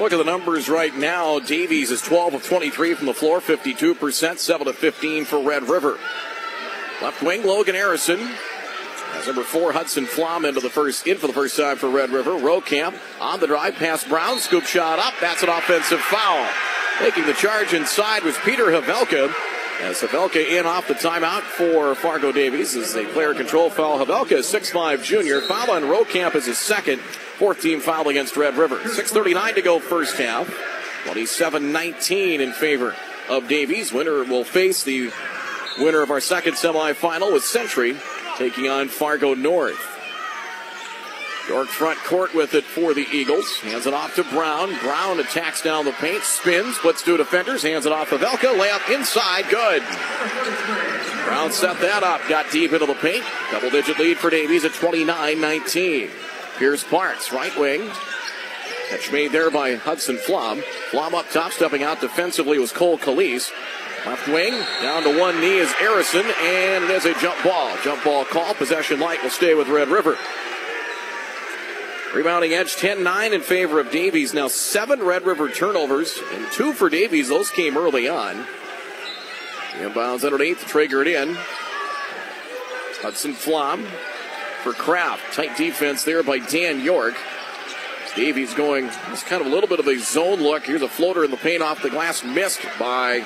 Look 0.00 0.14
at 0.14 0.16
the 0.16 0.24
numbers 0.24 0.70
right 0.70 0.96
now. 0.96 1.40
Davies 1.40 1.90
is 1.90 2.00
12 2.00 2.32
of 2.32 2.42
23 2.42 2.94
from 2.94 3.04
the 3.04 3.12
floor, 3.12 3.38
52%, 3.38 4.38
7 4.38 4.66
of 4.66 4.74
15 4.74 5.26
for 5.26 5.42
Red 5.42 5.68
River. 5.68 5.98
Left 7.02 7.22
wing, 7.22 7.44
Logan 7.44 7.74
Harrison. 7.74 8.18
As 9.12 9.26
number 9.26 9.42
four, 9.42 9.72
Hudson 9.72 10.06
Flom 10.06 10.46
into 10.46 10.60
the 10.60 10.70
first, 10.70 11.06
in 11.06 11.18
for 11.18 11.26
the 11.26 11.34
first 11.34 11.54
time 11.54 11.76
for 11.76 11.90
Red 11.90 12.08
River. 12.08 12.30
Rokamp 12.30 12.98
on 13.20 13.40
the 13.40 13.46
drive, 13.46 13.74
past 13.74 14.08
Brown, 14.08 14.38
scoop 14.38 14.64
shot 14.64 14.98
up. 14.98 15.12
That's 15.20 15.42
an 15.42 15.50
offensive 15.50 16.00
foul. 16.00 16.48
Taking 17.00 17.26
the 17.26 17.34
charge 17.34 17.74
inside 17.74 18.22
was 18.22 18.38
Peter 18.38 18.66
Havelka. 18.66 19.30
As 19.82 20.00
Havelka 20.00 20.46
in 20.48 20.64
off 20.64 20.88
the 20.88 20.94
timeout 20.94 21.42
for 21.42 21.94
Fargo 21.94 22.32
Davies 22.32 22.74
is 22.74 22.96
a 22.96 23.04
player 23.04 23.34
control 23.34 23.68
foul. 23.68 23.98
Havelka 23.98 24.32
is 24.32 24.46
6'5 24.46 25.04
junior. 25.04 25.42
Foul 25.42 25.72
on 25.72 25.82
Rokamp 25.82 26.34
is 26.36 26.46
his 26.46 26.56
second. 26.56 27.02
Fourth 27.40 27.62
team 27.62 27.80
foul 27.80 28.06
against 28.10 28.36
Red 28.36 28.58
River. 28.58 28.76
6.39 28.80 29.54
to 29.54 29.62
go 29.62 29.80
first 29.80 30.18
half. 30.18 30.46
27-19 31.06 32.38
in 32.38 32.52
favor 32.52 32.94
of 33.30 33.48
Davies. 33.48 33.94
Winner 33.94 34.24
will 34.24 34.44
face 34.44 34.82
the 34.82 35.10
winner 35.78 36.02
of 36.02 36.10
our 36.10 36.20
second 36.20 36.52
semifinal 36.52 37.32
with 37.32 37.42
Century 37.42 37.96
taking 38.36 38.68
on 38.68 38.88
Fargo 38.88 39.32
North. 39.32 39.80
York 41.48 41.68
front 41.68 41.98
court 42.00 42.34
with 42.34 42.52
it 42.52 42.64
for 42.64 42.92
the 42.92 43.06
Eagles. 43.10 43.58
Hands 43.60 43.86
it 43.86 43.94
off 43.94 44.16
to 44.16 44.24
Brown. 44.24 44.78
Brown 44.80 45.18
attacks 45.18 45.62
down 45.62 45.86
the 45.86 45.92
paint, 45.92 46.22
spins, 46.22 46.76
splits 46.76 47.02
two 47.02 47.16
defenders, 47.16 47.62
hands 47.62 47.86
it 47.86 47.92
off 47.92 48.10
to 48.10 48.18
Havelka. 48.18 48.54
Layup 48.54 48.94
inside, 48.94 49.48
good. 49.48 49.82
Brown 51.24 51.50
set 51.52 51.80
that 51.80 52.02
up, 52.02 52.20
got 52.28 52.50
deep 52.50 52.74
into 52.74 52.84
the 52.84 52.92
paint. 52.92 53.24
Double 53.50 53.70
digit 53.70 53.98
lead 53.98 54.18
for 54.18 54.28
Davies 54.28 54.66
at 54.66 54.74
29 54.74 55.40
19. 55.40 56.10
Pierce 56.60 56.84
Parks, 56.84 57.32
right 57.32 57.58
wing. 57.58 57.90
Catch 58.90 59.10
made 59.10 59.32
there 59.32 59.50
by 59.50 59.76
Hudson 59.76 60.18
Flom. 60.18 60.60
Flom 60.90 61.14
up 61.14 61.30
top, 61.30 61.52
stepping 61.52 61.82
out 61.82 62.02
defensively 62.02 62.58
was 62.58 62.70
Cole 62.70 62.98
Calise. 62.98 63.50
Left 64.04 64.28
wing, 64.28 64.52
down 64.82 65.02
to 65.04 65.18
one 65.18 65.40
knee 65.40 65.56
is 65.56 65.72
Harrison, 65.72 66.20
and 66.20 66.84
it 66.84 66.90
is 66.90 67.06
a 67.06 67.18
jump 67.18 67.42
ball. 67.42 67.74
Jump 67.82 68.04
ball 68.04 68.26
call. 68.26 68.52
Possession 68.52 69.00
light 69.00 69.22
will 69.22 69.30
stay 69.30 69.54
with 69.54 69.68
Red 69.68 69.88
River. 69.88 70.18
Rebounding 72.14 72.52
edge 72.52 72.76
10 72.76 73.02
9 73.02 73.32
in 73.32 73.40
favor 73.40 73.80
of 73.80 73.90
Davies. 73.90 74.34
Now 74.34 74.48
seven 74.48 75.02
Red 75.02 75.24
River 75.24 75.48
turnovers 75.48 76.20
and 76.34 76.46
two 76.52 76.74
for 76.74 76.90
Davies. 76.90 77.30
Those 77.30 77.48
came 77.48 77.78
early 77.78 78.06
on. 78.06 78.44
Inbounds 79.78 80.24
underneath 80.24 80.60
to 80.60 80.66
trigger 80.66 81.00
it 81.00 81.08
in. 81.08 81.38
Hudson 83.00 83.32
Flom 83.32 83.86
for 84.60 84.72
Kraft. 84.72 85.34
Tight 85.34 85.56
defense 85.56 86.04
there 86.04 86.22
by 86.22 86.38
Dan 86.38 86.80
York. 86.80 87.14
Davies 88.16 88.54
going, 88.54 88.86
it's 89.08 89.22
kind 89.22 89.40
of 89.40 89.46
a 89.46 89.50
little 89.50 89.68
bit 89.68 89.78
of 89.78 89.86
a 89.86 89.98
zone 89.98 90.40
look. 90.40 90.64
Here's 90.64 90.82
a 90.82 90.88
floater 90.88 91.24
in 91.24 91.30
the 91.30 91.36
paint 91.36 91.62
off 91.62 91.82
the 91.82 91.90
glass, 91.90 92.24
missed 92.24 92.60
by 92.78 93.24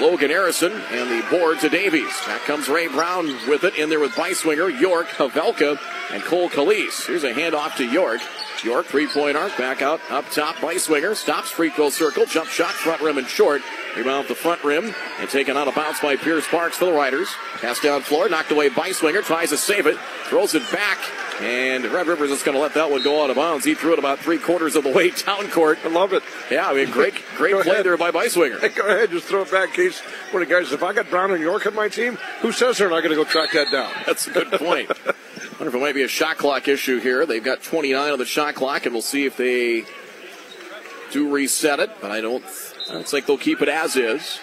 Logan 0.00 0.30
Harrison 0.30 0.72
and 0.72 1.10
the 1.10 1.26
board 1.30 1.60
to 1.60 1.68
Davies. 1.68 2.12
Back 2.26 2.42
comes 2.42 2.68
Ray 2.68 2.88
Brown 2.88 3.26
with 3.48 3.64
it 3.64 3.76
in 3.76 3.88
there 3.88 4.00
with 4.00 4.12
Beiswinger, 4.12 4.80
York, 4.80 5.08
Havelka, 5.08 5.78
and 6.12 6.22
Cole 6.22 6.48
Calise. 6.48 7.06
Here's 7.06 7.24
a 7.24 7.32
handoff 7.32 7.76
to 7.76 7.84
York. 7.84 8.20
York, 8.64 8.86
three 8.86 9.06
point 9.06 9.36
arc, 9.36 9.56
back 9.56 9.82
out, 9.82 10.00
up 10.10 10.28
top, 10.30 10.56
Beiswinger, 10.56 11.14
stops, 11.14 11.50
free 11.50 11.70
throw 11.70 11.90
circle, 11.90 12.26
jump 12.26 12.48
shot, 12.48 12.72
front 12.72 13.00
rim 13.02 13.18
and 13.18 13.28
short. 13.28 13.62
Rebound 13.98 14.28
the 14.28 14.34
front 14.34 14.62
rim 14.62 14.94
and 15.18 15.28
taken 15.28 15.56
out 15.56 15.66
of 15.66 15.74
bounds 15.74 16.00
by 16.00 16.16
Pierce 16.16 16.46
Parks 16.46 16.76
for 16.76 16.84
the 16.84 16.92
Riders. 16.92 17.28
Pass 17.60 17.80
down 17.80 18.02
floor, 18.02 18.28
knocked 18.28 18.52
away 18.52 18.68
by 18.68 18.90
Beiswinger, 18.90 19.24
tries 19.24 19.50
to 19.50 19.56
save 19.56 19.86
it, 19.86 19.98
throws 20.24 20.54
it 20.54 20.62
back, 20.70 20.98
and 21.40 21.84
Red 21.84 22.06
Rivers 22.06 22.30
is 22.30 22.42
going 22.42 22.54
to 22.54 22.60
let 22.60 22.74
that 22.74 22.90
one 22.90 23.02
go 23.02 23.24
out 23.24 23.30
of 23.30 23.36
bounds. 23.36 23.64
He 23.64 23.74
threw 23.74 23.92
it 23.92 23.98
about 23.98 24.20
three 24.20 24.38
quarters 24.38 24.76
of 24.76 24.84
the 24.84 24.90
way 24.90 25.10
down 25.10 25.50
court. 25.50 25.78
I 25.84 25.88
love 25.88 26.12
it. 26.12 26.22
Yeah, 26.50 26.68
I 26.68 26.74
mean, 26.74 26.90
great, 26.90 27.14
great 27.36 27.60
play 27.60 27.72
ahead. 27.72 27.86
there 27.86 27.96
by 27.96 28.10
Beiswinger. 28.10 28.60
Hey, 28.60 28.68
go 28.74 28.86
ahead, 28.86 29.10
just 29.10 29.26
throw 29.26 29.42
it 29.42 29.50
back, 29.50 29.72
case 29.72 30.00
one 30.30 30.42
of 30.42 30.48
the 30.48 30.54
guys. 30.54 30.72
If 30.72 30.82
I 30.82 30.92
got 30.92 31.10
Brown 31.10 31.32
and 31.32 31.40
York 31.40 31.66
on 31.66 31.74
my 31.74 31.88
team, 31.88 32.18
who 32.40 32.52
says 32.52 32.78
they're 32.78 32.90
not 32.90 33.02
going 33.02 33.16
to 33.16 33.16
go 33.16 33.24
track 33.24 33.52
that 33.52 33.70
down? 33.72 33.92
That's 34.06 34.26
a 34.26 34.30
good 34.30 34.52
point. 34.52 34.90
wonder 35.58 35.68
if 35.68 35.74
it 35.74 35.80
might 35.80 35.94
be 35.94 36.02
a 36.04 36.08
shot 36.08 36.38
clock 36.38 36.68
issue 36.68 37.00
here. 37.00 37.26
They've 37.26 37.42
got 37.42 37.62
29 37.62 38.12
on 38.12 38.18
the 38.18 38.24
shot 38.24 38.54
clock, 38.54 38.86
and 38.86 38.94
we'll 38.94 39.02
see 39.02 39.26
if 39.26 39.36
they 39.36 39.84
do 41.10 41.30
reset 41.30 41.80
it. 41.80 41.90
But 42.00 42.12
I 42.12 42.20
don't, 42.20 42.44
I 42.88 42.92
don't 42.92 43.08
they'll 43.26 43.38
keep 43.38 43.60
it 43.60 43.68
as 43.68 43.96
is. 43.96 44.40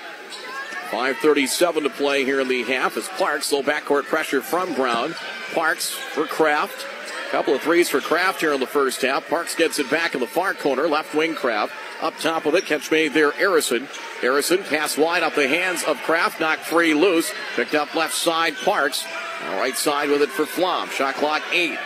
5:37 0.91 1.83
to 1.83 1.89
play 1.89 2.23
here 2.23 2.39
in 2.39 2.47
the 2.47 2.63
half 2.63 2.95
as 2.95 3.07
Parks 3.09 3.51
low 3.51 3.63
backcourt 3.63 4.05
pressure 4.05 4.41
from 4.41 4.73
Brown. 4.75 5.15
Parks 5.53 5.89
for 5.89 6.25
Kraft. 6.25 6.85
Couple 7.31 7.55
of 7.55 7.61
threes 7.61 7.89
for 7.89 8.01
Kraft 8.01 8.39
here 8.41 8.53
in 8.53 8.59
the 8.59 8.67
first 8.67 9.01
half. 9.01 9.27
Parks 9.27 9.55
gets 9.55 9.79
it 9.79 9.89
back 9.89 10.13
in 10.13 10.21
the 10.21 10.27
far 10.27 10.53
corner, 10.53 10.87
left 10.87 11.15
wing 11.15 11.33
Kraft. 11.33 11.73
Up 12.01 12.17
top 12.19 12.45
of 12.45 12.53
it, 12.53 12.65
catch 12.65 12.91
made 12.91 13.13
there, 13.13 13.31
Harrison. 13.31 13.87
Harrison 14.21 14.63
pass 14.63 14.97
wide 14.97 15.23
up 15.23 15.33
the 15.33 15.47
hands 15.47 15.83
of 15.83 15.97
Kraft, 16.03 16.39
knocked 16.39 16.65
free 16.65 16.93
loose. 16.93 17.31
Picked 17.55 17.73
up 17.73 17.95
left 17.95 18.13
side, 18.13 18.55
Parks. 18.63 19.03
Right 19.41 19.75
side 19.75 20.09
with 20.09 20.21
it 20.21 20.29
for 20.29 20.45
Flom. 20.45 20.89
Shot 20.89 21.15
clock 21.15 21.41
eight. 21.51 21.77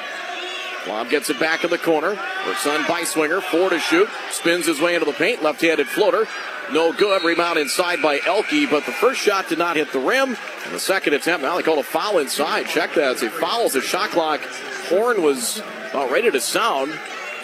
Flom 0.84 1.10
gets 1.10 1.30
it 1.30 1.40
back 1.40 1.64
in 1.64 1.70
the 1.70 1.78
corner. 1.78 2.10
Works 2.46 2.66
on 2.66 2.82
Beiswinger, 2.82 3.42
four 3.42 3.70
to 3.70 3.80
shoot. 3.80 4.10
Spins 4.32 4.66
his 4.66 4.80
way 4.80 4.96
into 4.96 5.06
the 5.06 5.14
paint, 5.14 5.44
left-handed 5.44 5.88
floater. 5.88 6.28
No 6.72 6.94
good. 6.94 7.24
Rebound 7.24 7.58
inside 7.58 8.02
by 8.02 8.20
Elke, 8.26 8.70
but 8.70 8.86
the 8.86 8.92
first 8.92 9.20
shot 9.20 9.50
did 9.50 9.58
not 9.58 9.76
hit 9.76 9.92
the 9.92 10.00
rim. 10.00 10.30
And 10.66 10.74
the 10.74 10.80
second 10.80 11.14
attempt, 11.14 11.44
now 11.44 11.58
they 11.58 11.64
called 11.64 11.80
a 11.80 11.84
foul 11.84 12.20
inside. 12.20 12.68
Check 12.68 12.94
that. 12.96 13.16
As 13.16 13.22
he 13.22 13.28
fouls 13.28 13.74
the 13.74 13.82
shot 13.82 14.10
clock. 14.12 14.42
Horn 14.88 15.22
was 15.22 15.60
about 15.90 16.12
ready 16.12 16.30
to 16.32 16.40
sound. 16.40 16.94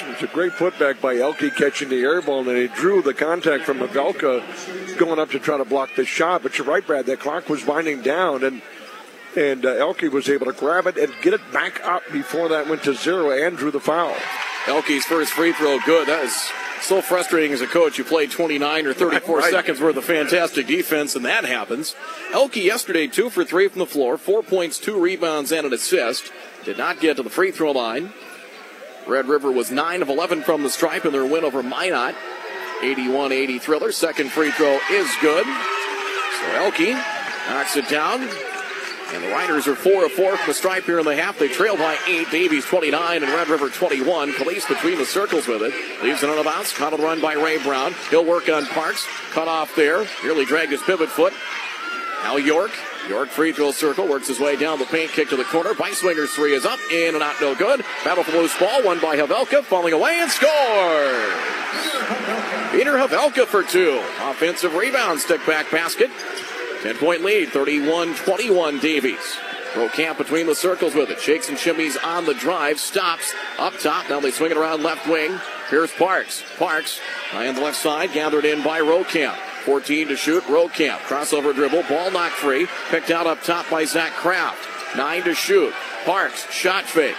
It's 0.07 0.21
a 0.21 0.27
great 0.27 0.51
putback 0.53 1.01
by 1.01 1.17
Elke 1.17 1.55
catching 1.55 1.89
the 1.89 2.01
air 2.01 2.21
ball, 2.21 2.47
and 2.47 2.57
he 2.57 2.67
drew 2.67 3.01
the 3.01 3.13
contact 3.13 3.63
from 3.63 3.79
Havelka 3.79 4.97
going 4.97 5.19
up 5.19 5.31
to 5.31 5.39
try 5.39 5.57
to 5.57 5.65
block 5.65 5.89
the 5.95 6.05
shot. 6.05 6.43
But 6.43 6.57
you're 6.57 6.67
right, 6.67 6.85
Brad. 6.85 7.07
That 7.07 7.19
clock 7.19 7.49
was 7.49 7.65
winding 7.65 8.03
down, 8.03 8.43
and 8.43 8.61
and 9.37 9.65
uh, 9.65 9.69
Elke 9.69 10.03
was 10.11 10.29
able 10.29 10.45
to 10.47 10.53
grab 10.53 10.87
it 10.87 10.97
and 10.97 11.13
get 11.21 11.33
it 11.33 11.41
back 11.51 11.83
up 11.85 12.03
before 12.11 12.49
that 12.49 12.67
went 12.67 12.83
to 12.83 12.93
zero 12.93 13.31
and 13.31 13.57
drew 13.57 13.71
the 13.71 13.79
foul. 13.79 14.15
Elke's 14.67 15.05
first 15.05 15.31
free 15.33 15.53
throw, 15.53 15.79
good. 15.85 16.07
That 16.07 16.23
is 16.25 16.49
so 16.81 17.01
frustrating 17.01 17.51
as 17.51 17.61
a 17.61 17.67
coach. 17.67 17.97
You 17.97 18.03
play 18.03 18.27
29 18.27 18.87
or 18.87 18.93
34 18.95 19.37
Right. 19.39 19.51
seconds 19.51 19.79
worth 19.81 19.95
of 19.97 20.05
fantastic 20.05 20.67
defense, 20.67 21.15
and 21.15 21.25
that 21.25 21.45
happens. 21.45 21.95
Elke 22.33 22.57
yesterday, 22.57 23.07
two 23.07 23.29
for 23.29 23.43
three 23.45 23.67
from 23.67 23.79
the 23.79 23.85
floor, 23.85 24.17
four 24.17 24.41
points, 24.43 24.79
two 24.79 24.99
rebounds, 24.99 25.51
and 25.51 25.65
an 25.67 25.73
assist. 25.73 26.31
Did 26.63 26.77
not 26.77 26.99
get 26.99 27.17
to 27.17 27.23
the 27.23 27.29
free 27.29 27.51
throw 27.51 27.71
line. 27.71 28.11
Red 29.07 29.27
River 29.27 29.51
was 29.51 29.69
9 29.69 30.01
of 30.01 30.09
11 30.09 30.41
from 30.41 30.63
the 30.63 30.69
stripe 30.69 31.05
in 31.05 31.11
their 31.11 31.25
win 31.25 31.43
over 31.43 31.61
Minot. 31.61 32.15
81 32.81 33.31
80 33.31 33.59
thriller. 33.59 33.91
Second 33.91 34.31
free 34.31 34.51
throw 34.51 34.79
is 34.91 35.09
good. 35.21 35.45
So 35.45 36.45
Elke 36.55 36.97
knocks 37.49 37.77
it 37.77 37.87
down. 37.87 38.27
And 39.13 39.23
the 39.23 39.29
Riders 39.29 39.67
are 39.67 39.75
4 39.75 40.05
of 40.05 40.11
4 40.11 40.37
from 40.37 40.47
the 40.47 40.53
stripe 40.53 40.83
here 40.83 40.99
in 40.99 41.05
the 41.05 41.15
half. 41.15 41.37
They 41.37 41.47
trail 41.47 41.77
by 41.77 41.97
8. 42.07 42.31
Davies 42.31 42.65
29 42.65 43.23
and 43.23 43.31
Red 43.31 43.47
River 43.47 43.69
21. 43.69 44.33
Police 44.33 44.67
between 44.67 44.97
the 44.97 45.05
circles 45.05 45.47
with 45.47 45.61
it. 45.61 45.73
Leaves 46.03 46.23
it 46.23 46.29
on 46.29 46.37
a 46.37 46.43
bounce. 46.43 46.73
Caught 46.73 46.99
run 46.99 47.21
by 47.21 47.33
Ray 47.33 47.61
Brown. 47.61 47.93
He'll 48.09 48.25
work 48.25 48.49
on 48.49 48.65
Parks. 48.65 49.05
Cut 49.31 49.47
off 49.47 49.75
there. 49.75 50.05
Nearly 50.23 50.45
dragged 50.45 50.71
his 50.71 50.81
pivot 50.81 51.09
foot. 51.09 51.33
Now 52.23 52.37
York. 52.37 52.71
York 53.07 53.29
free 53.29 53.51
throw 53.51 53.71
circle. 53.71 54.07
Works 54.07 54.27
his 54.27 54.39
way 54.39 54.55
down 54.55 54.79
the 54.79 54.85
paint. 54.85 55.11
Kick 55.11 55.29
to 55.29 55.35
the 55.35 55.43
corner. 55.43 55.73
Beiswinger's 55.73 56.33
three 56.33 56.53
is 56.53 56.65
up. 56.65 56.79
In 56.91 57.13
and 57.13 57.23
out. 57.23 57.35
No 57.39 57.53
good. 57.53 57.85
Battle 58.03 58.23
for 58.23 58.31
loose 58.31 58.57
ball. 58.57 58.83
Won 58.83 58.99
by 58.99 59.15
Havelka. 59.15 59.63
Falling 59.63 59.93
away 59.93 60.17
and 60.19 60.31
scores. 60.31 60.49
Peter 62.71 62.93
Havelka 62.93 63.45
for 63.45 63.61
two. 63.61 64.01
Offensive 64.21 64.73
rebound. 64.73 65.19
Stick 65.19 65.45
back 65.45 65.69
basket. 65.69 66.09
10 66.85 66.97
point 66.97 67.23
lead, 67.23 67.49
31 67.49 68.13
21 68.13 68.77
Davies. 68.77 69.37
camp 69.93 70.19
between 70.19 70.45
the 70.45 70.53
circles 70.53 70.93
with 70.93 71.09
it. 71.09 71.19
Shakes 71.19 71.49
and 71.49 71.57
shimmies 71.57 71.97
on 72.05 72.25
the 72.25 72.35
drive. 72.35 72.79
Stops 72.79 73.33
up 73.57 73.75
top. 73.79 74.07
Now 74.07 74.19
they 74.19 74.29
swing 74.29 74.51
it 74.51 74.57
around 74.57 74.83
left 74.83 75.07
wing. 75.07 75.39
Here's 75.71 75.91
Parks. 75.93 76.43
Parks 76.59 76.99
high 77.31 77.47
on 77.47 77.55
the 77.55 77.61
left 77.61 77.77
side. 77.77 78.13
Gathered 78.13 78.45
in 78.45 78.61
by 78.61 78.81
Camp. 79.05 79.35
14 79.63 80.09
to 80.09 80.15
shoot. 80.15 80.43
Camp. 80.73 81.01
Crossover 81.01 81.55
dribble. 81.55 81.81
Ball 81.89 82.11
knocked 82.11 82.35
free. 82.35 82.67
Picked 82.91 83.09
out 83.09 83.25
up 83.25 83.41
top 83.41 83.67
by 83.71 83.85
Zach 83.85 84.11
Kraft. 84.11 84.95
Nine 84.95 85.23
to 85.23 85.33
shoot. 85.33 85.73
Parks. 86.05 86.47
Shot 86.51 86.83
fake. 86.83 87.17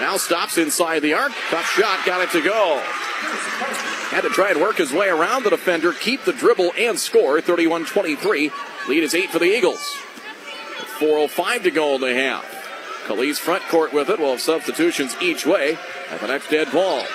Now 0.00 0.16
stops 0.16 0.56
inside 0.56 1.00
the 1.00 1.12
arc. 1.12 1.32
Tough 1.50 1.66
shot. 1.66 2.06
Got 2.06 2.22
it 2.22 2.30
to 2.30 2.40
go. 2.40 3.91
Had 4.12 4.24
to 4.24 4.28
try 4.28 4.50
and 4.50 4.60
work 4.60 4.76
his 4.76 4.92
way 4.92 5.08
around 5.08 5.42
the 5.42 5.48
defender, 5.48 5.94
keep 5.94 6.24
the 6.24 6.34
dribble, 6.34 6.72
and 6.76 6.98
score 6.98 7.40
31 7.40 7.86
23. 7.86 8.52
Lead 8.86 9.02
is 9.02 9.14
eight 9.14 9.30
for 9.30 9.38
the 9.38 9.46
Eagles. 9.46 9.96
4.05 10.98 11.62
to 11.62 11.70
go 11.70 11.94
in 11.94 12.02
the 12.02 12.12
half. 12.12 12.44
Khalees 13.06 13.38
front 13.38 13.62
court 13.68 13.94
with 13.94 14.10
it. 14.10 14.18
We'll 14.18 14.32
have 14.32 14.42
substitutions 14.42 15.16
each 15.22 15.46
way 15.46 15.78
at 16.10 16.20
the 16.20 16.26
next 16.26 16.50
dead 16.50 16.70
ball. 16.70 17.06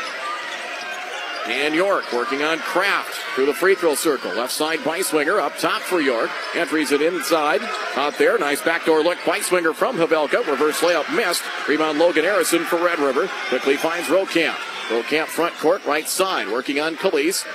And 1.46 1.76
York 1.76 2.12
working 2.12 2.42
on 2.42 2.58
Kraft 2.58 3.14
through 3.36 3.46
the 3.46 3.54
free 3.54 3.76
throw 3.76 3.94
circle. 3.94 4.34
Left 4.34 4.52
side 4.52 4.80
Beiswinger 4.80 5.40
up 5.40 5.56
top 5.60 5.84
for 5.84 6.02
York. 6.02 6.32
Entries 6.56 6.92
it 6.92 7.04
inside. 7.04 7.62
Out 7.96 8.18
there. 8.18 8.40
Nice 8.40 8.64
backdoor 8.64 9.04
look. 9.04 9.20
Beiswinger 9.20 9.76
from 9.76 9.98
Havelka. 9.98 10.46
Reverse 10.48 10.82
layup 10.82 11.16
missed. 11.16 11.44
Rebound 11.70 12.00
Logan 12.00 12.24
Harrison 12.24 12.66
for 12.66 12.84
Red 12.84 12.98
River. 12.98 13.30
Quickly 13.50 13.78
finds 13.78 14.08
Rokamp. 14.08 14.58
Rokamp 14.90 15.28
front 15.28 15.54
court 15.56 15.86
right 15.86 16.08
side. 16.08 16.48
Working 16.48 16.80
on 16.80 16.96
Khalees. 16.96 17.46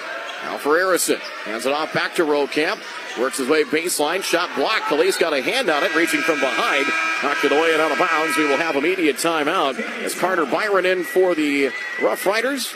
Now 0.43 0.59
for 0.59 0.77
Harrison. 0.77 1.19
Hands 1.45 1.65
it 1.65 1.73
off 1.73 1.93
back 1.95 2.17
to 2.17 2.25
Rokamp. 2.25 2.81
Works 3.19 3.39
his 3.39 3.49
way 3.49 3.65
baseline. 3.65 4.23
Shot 4.23 4.55
blocked. 4.57 4.85
Khalees 4.85 5.19
got 5.19 5.33
a 5.33 5.43
hand 5.43 5.71
on 5.71 5.83
it. 5.85 5.95
Reaching 5.95 6.21
from 6.21 6.41
behind. 6.41 6.87
Knocked 7.23 7.45
it 7.45 7.53
away 7.53 7.73
and 7.73 7.81
out 7.81 7.93
of 7.93 7.99
bounds. 7.99 8.37
We 8.37 8.47
will 8.47 8.57
have 8.57 8.77
immediate 8.77 9.17
timeout 9.17 9.79
as 10.03 10.15
Carter 10.15 10.47
Byron 10.47 10.87
in 10.87 11.05
for 11.05 11.35
the 11.35 11.71
Rough 12.03 12.27
Riders 12.27 12.75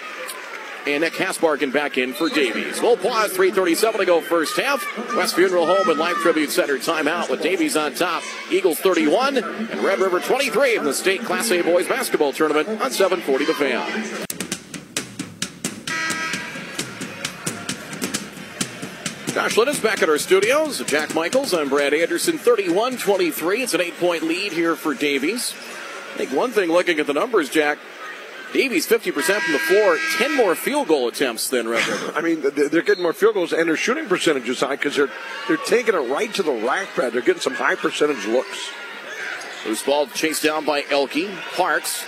and 0.87 1.01
Nick 1.03 1.15
Hasbargen 1.15 1.73
back 1.73 1.99
in 1.99 2.13
for 2.13 2.29
Davies. 2.29 2.79
Full 2.79 2.97
pause, 2.97 3.33
3.37 3.33 3.97
to 3.99 4.05
go 4.05 4.21
first 4.21 4.57
half. 4.57 4.85
West 5.17 5.35
Funeral 5.35 5.67
Home 5.67 5.89
and 5.91 5.99
Life 5.99 6.17
Tribute 6.17 6.51
Center 6.51 6.79
timeout 6.79 7.29
with 7.29 7.43
Davies 7.43 7.77
on 7.77 7.95
top. 7.95 8.23
Eagles 8.51 8.79
31 8.79 9.39
and 9.39 9.81
Red 9.81 9.99
River 9.99 10.21
23 10.21 10.77
in 10.77 10.85
the 10.85 10.95
state 10.95 11.23
Class 11.23 11.51
A 11.51 11.63
boys 11.63 11.89
basketball 11.89 12.33
tournament 12.33 12.69
on 12.69 12.91
740 12.91 13.45
The 13.45 13.55
Fan. 13.55 14.36
Josh 19.37 19.59
Linus 19.59 19.79
back 19.79 20.03
at 20.03 20.09
our 20.09 20.17
studios. 20.17 20.83
Jack 20.85 21.15
Michaels, 21.15 21.53
I'm 21.53 21.69
Brad 21.69 21.93
Anderson, 21.93 22.39
31 22.39 22.97
23. 22.97 23.63
It's 23.63 23.75
an 23.75 23.83
eight 23.83 23.95
point 23.99 24.23
lead 24.23 24.51
here 24.51 24.75
for 24.77 24.95
Davies. 24.95 25.53
I 26.15 26.17
think 26.17 26.33
one 26.33 26.53
thing 26.53 26.71
looking 26.71 26.99
at 27.01 27.07
the 27.07 27.13
numbers, 27.13 27.51
Jack, 27.51 27.77
Davies 28.55 28.87
50% 28.87 29.13
from 29.41 29.53
the 29.53 29.59
floor, 29.59 29.99
10 30.17 30.35
more 30.35 30.55
field 30.55 30.89
goal 30.89 31.07
attempts 31.09 31.51
than 31.51 31.69
Red 31.69 31.87
River. 31.87 32.13
I 32.17 32.23
mean, 32.23 32.41
they're 32.41 32.81
getting 32.81 33.03
more 33.03 33.13
field 33.13 33.35
goals, 33.35 33.53
and 33.53 33.69
their 33.69 33.77
shooting 33.77 34.07
percentage 34.07 34.49
is 34.49 34.61
high 34.61 34.77
because 34.77 34.97
they're 34.97 35.11
they're 35.49 35.59
taking 35.59 35.95
it 35.95 36.11
right 36.11 36.33
to 36.33 36.43
the 36.43 36.53
rack, 36.53 36.89
Brad. 36.95 37.13
They're 37.13 37.21
getting 37.21 37.43
some 37.43 37.57
high 37.57 37.75
percentage 37.75 38.25
looks. 38.25 38.71
Loose 39.67 39.83
ball 39.83 40.07
chased 40.07 40.45
down 40.45 40.65
by 40.65 40.85
Elke. 40.89 41.29
Parks. 41.55 42.07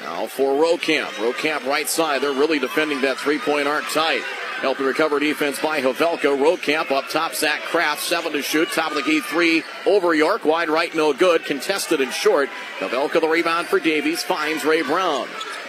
Now 0.00 0.26
for 0.28 0.54
Rokamp. 0.54 1.10
Rokamp 1.10 1.66
right 1.66 1.90
side. 1.90 2.22
They're 2.22 2.32
really 2.32 2.58
defending 2.58 3.02
that 3.02 3.18
three 3.18 3.38
point 3.38 3.68
arc 3.68 3.84
tight. 3.90 4.22
Helping 4.60 4.86
recover 4.86 5.20
defense 5.20 5.60
by 5.60 5.80
Havelka. 5.80 6.36
Rokamp 6.36 6.90
up 6.90 7.08
top. 7.08 7.34
Zach 7.34 7.60
Kraft. 7.62 8.02
Seven 8.02 8.32
to 8.32 8.42
shoot. 8.42 8.68
Top 8.72 8.90
of 8.90 8.96
the 8.96 9.02
key. 9.02 9.20
Three 9.20 9.62
over 9.86 10.14
York. 10.14 10.44
Wide 10.44 10.68
right. 10.68 10.92
No 10.94 11.12
good. 11.12 11.44
Contested 11.44 12.00
and 12.00 12.12
short. 12.12 12.48
Havelka 12.80 13.20
the 13.20 13.28
rebound 13.28 13.68
for 13.68 13.78
Davies. 13.78 14.24
Finds 14.24 14.64
Ray 14.64 14.82
Brown. 14.82 15.28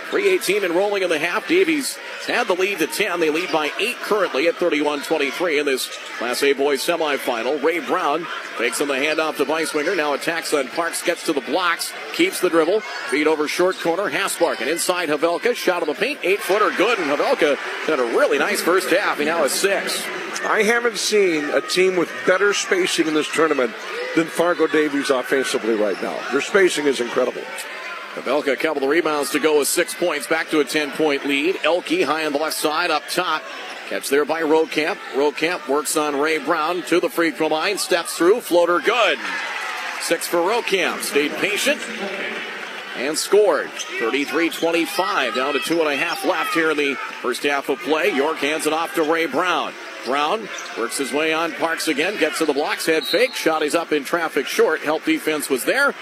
318 0.09 0.63
and 0.63 0.73
rolling 0.73 1.03
in 1.03 1.09
the 1.09 1.19
half. 1.19 1.47
Davies 1.47 1.97
had 2.27 2.47
the 2.47 2.53
lead 2.53 2.79
to 2.79 2.87
10. 2.87 3.19
They 3.19 3.29
lead 3.29 3.51
by 3.51 3.71
8 3.79 3.95
currently 3.97 4.47
at 4.47 4.55
31 4.55 5.01
23 5.01 5.59
in 5.59 5.65
this 5.65 5.89
Class 6.17 6.43
A 6.43 6.53
boys 6.53 6.81
semifinal. 6.81 7.61
Ray 7.63 7.79
Brown 7.79 8.25
takes 8.57 8.81
on 8.81 8.87
the 8.87 8.95
handoff 8.95 9.37
to 9.37 9.45
Beiswinger. 9.45 9.95
Now 9.95 10.13
attacks 10.13 10.53
on 10.53 10.67
Parks, 10.69 11.03
gets 11.03 11.25
to 11.25 11.33
the 11.33 11.41
blocks, 11.41 11.93
keeps 12.13 12.39
the 12.39 12.49
dribble. 12.49 12.81
Feed 13.09 13.27
over 13.27 13.47
short 13.47 13.79
corner. 13.79 14.09
Hasbargen 14.09 14.67
inside 14.67 15.09
Havelka. 15.09 15.55
Shot 15.55 15.81
of 15.81 15.87
the 15.87 15.93
paint. 15.93 16.19
Eight 16.23 16.39
footer 16.39 16.71
good. 16.75 16.99
And 16.99 17.09
Havelka 17.09 17.55
had 17.85 17.99
a 17.99 18.03
really 18.03 18.37
nice 18.37 18.61
first 18.61 18.89
half. 18.89 19.19
He 19.19 19.25
now 19.25 19.39
has 19.39 19.51
six. 19.51 20.03
I 20.43 20.63
haven't 20.63 20.97
seen 20.97 21.45
a 21.45 21.61
team 21.61 21.95
with 21.95 22.11
better 22.25 22.53
spacing 22.53 23.07
in 23.07 23.13
this 23.13 23.31
tournament 23.31 23.73
than 24.15 24.27
Fargo 24.27 24.67
Davies 24.67 25.09
offensively 25.09 25.75
right 25.75 26.01
now. 26.01 26.17
Their 26.31 26.41
spacing 26.41 26.85
is 26.85 26.99
incredible. 26.99 27.43
Havelka, 28.19 28.51
a 28.51 28.57
couple 28.57 28.83
of 28.83 28.89
rebounds 28.89 29.31
to 29.31 29.39
go 29.39 29.59
with 29.59 29.67
six 29.67 29.93
points. 29.93 30.27
Back 30.27 30.49
to 30.49 30.59
a 30.59 30.65
10 30.65 30.91
point 30.91 31.25
lead. 31.25 31.57
Elke 31.63 32.01
high 32.01 32.25
on 32.25 32.33
the 32.33 32.39
left 32.39 32.57
side 32.57 32.91
up 32.91 33.03
top. 33.09 33.41
Catch 33.87 34.09
there 34.09 34.25
by 34.25 34.41
Rokamp. 34.41 34.97
Rokamp 35.13 35.67
works 35.67 35.97
on 35.97 36.19
Ray 36.19 36.37
Brown 36.37 36.83
to 36.83 36.99
the 36.99 37.09
free 37.09 37.31
throw 37.31 37.47
line, 37.47 37.77
steps 37.77 38.15
through, 38.15 38.41
floater 38.41 38.79
good. 38.79 39.17
Six 40.01 40.27
for 40.27 40.37
Rokamp. 40.37 41.01
Stayed 41.01 41.31
patient 41.33 41.81
and 42.97 43.17
scored. 43.17 43.69
33 43.99 44.49
25, 44.49 45.35
down 45.35 45.53
to 45.53 45.59
two 45.59 45.79
and 45.79 45.89
a 45.89 45.95
half 45.95 46.25
left 46.25 46.53
here 46.53 46.71
in 46.71 46.77
the 46.77 46.95
first 47.21 47.43
half 47.43 47.69
of 47.69 47.79
play. 47.79 48.13
York 48.13 48.37
hands 48.37 48.67
it 48.67 48.73
off 48.73 48.93
to 48.95 49.03
Ray 49.03 49.25
Brown. 49.25 49.73
Brown 50.05 50.47
works 50.77 50.97
his 50.97 51.11
way 51.11 51.33
on 51.33 51.51
Parks 51.53 51.87
again, 51.87 52.17
gets 52.19 52.37
to 52.37 52.45
the 52.45 52.53
blocks, 52.53 52.85
head 52.85 53.03
fake, 53.03 53.33
shot 53.33 53.63
is 53.63 53.75
up 53.75 53.91
in 53.91 54.03
traffic 54.03 54.45
short. 54.45 54.81
Help 54.81 55.03
defense 55.03 55.49
was 55.49 55.65
there. 55.65 55.93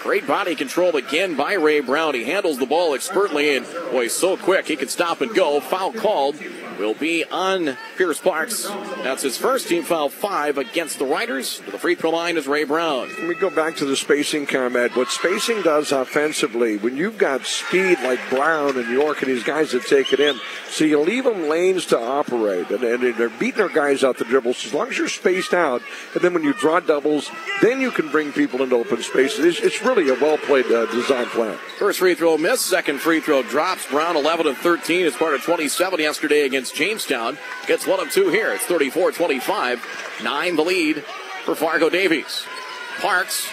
Great 0.00 0.26
body 0.26 0.54
control 0.54 0.96
again 0.96 1.36
by 1.36 1.52
Ray 1.52 1.80
Brown. 1.80 2.14
He 2.14 2.24
handles 2.24 2.58
the 2.58 2.64
ball 2.64 2.94
expertly 2.94 3.54
and 3.54 3.66
boy, 3.92 4.08
so 4.08 4.34
quick 4.38 4.66
he 4.66 4.74
can 4.74 4.88
stop 4.88 5.20
and 5.20 5.34
go. 5.34 5.60
Foul 5.60 5.92
called 5.92 6.36
will 6.80 6.94
be 6.94 7.24
on 7.24 7.76
Pierce 7.96 8.18
Parks. 8.18 8.66
That's 9.02 9.22
his 9.22 9.36
first 9.36 9.68
team 9.68 9.82
foul 9.82 10.08
five 10.08 10.58
against 10.58 10.98
the 10.98 11.04
Riders. 11.04 11.60
To 11.60 11.70
the 11.70 11.78
free 11.78 11.94
throw 11.94 12.10
line 12.10 12.36
is 12.36 12.48
Ray 12.48 12.64
Brown. 12.64 13.08
Let 13.08 13.28
me 13.28 13.34
go 13.34 13.50
back 13.50 13.76
to 13.76 13.84
the 13.84 13.96
spacing 13.96 14.46
comment. 14.46 14.96
What 14.96 15.08
spacing 15.08 15.62
does 15.62 15.92
offensively, 15.92 16.78
when 16.78 16.96
you've 16.96 17.18
got 17.18 17.44
speed 17.44 17.98
like 18.02 18.18
Brown 18.30 18.78
and 18.78 18.90
York 18.90 19.22
and 19.22 19.30
these 19.30 19.44
guys 19.44 19.72
that 19.72 19.84
take 19.86 20.12
it 20.12 20.20
in, 20.20 20.40
so 20.68 20.84
you 20.84 20.98
leave 21.00 21.24
them 21.24 21.48
lanes 21.48 21.86
to 21.86 21.98
operate, 22.00 22.70
and, 22.70 22.82
and 22.82 23.14
they're 23.16 23.28
beating 23.28 23.58
their 23.58 23.68
guys 23.68 24.02
out 24.02 24.16
the 24.16 24.24
dribbles. 24.24 24.64
As 24.64 24.72
long 24.72 24.88
as 24.88 24.96
you're 24.96 25.08
spaced 25.08 25.52
out, 25.52 25.82
and 26.14 26.22
then 26.22 26.32
when 26.32 26.44
you 26.44 26.54
draw 26.54 26.80
doubles, 26.80 27.30
then 27.60 27.80
you 27.80 27.90
can 27.90 28.10
bring 28.10 28.32
people 28.32 28.62
into 28.62 28.76
open 28.76 29.02
spaces. 29.02 29.44
It's, 29.44 29.60
it's 29.60 29.82
really 29.82 30.08
a 30.08 30.14
well 30.14 30.38
played 30.38 30.66
uh, 30.66 30.86
design 30.86 31.26
plan. 31.26 31.58
First 31.78 31.98
free 31.98 32.14
throw 32.14 32.38
miss, 32.38 32.60
second 32.60 33.00
free 33.00 33.20
throw 33.20 33.42
drops. 33.42 33.86
Brown 33.90 34.16
11 34.16 34.46
and 34.46 34.56
13 34.56 35.06
as 35.06 35.16
part 35.16 35.34
of 35.34 35.42
27 35.42 36.00
yesterday 36.00 36.46
against 36.46 36.69
Jamestown. 36.72 37.38
Gets 37.66 37.86
one 37.86 38.00
of 38.00 38.10
two 38.10 38.28
here. 38.28 38.52
It's 38.52 38.64
34 38.64 39.12
25. 39.12 40.20
Nine 40.22 40.56
the 40.56 40.62
lead 40.62 41.04
for 41.44 41.54
Fargo 41.54 41.88
Davies. 41.88 42.44
Parks 43.00 43.48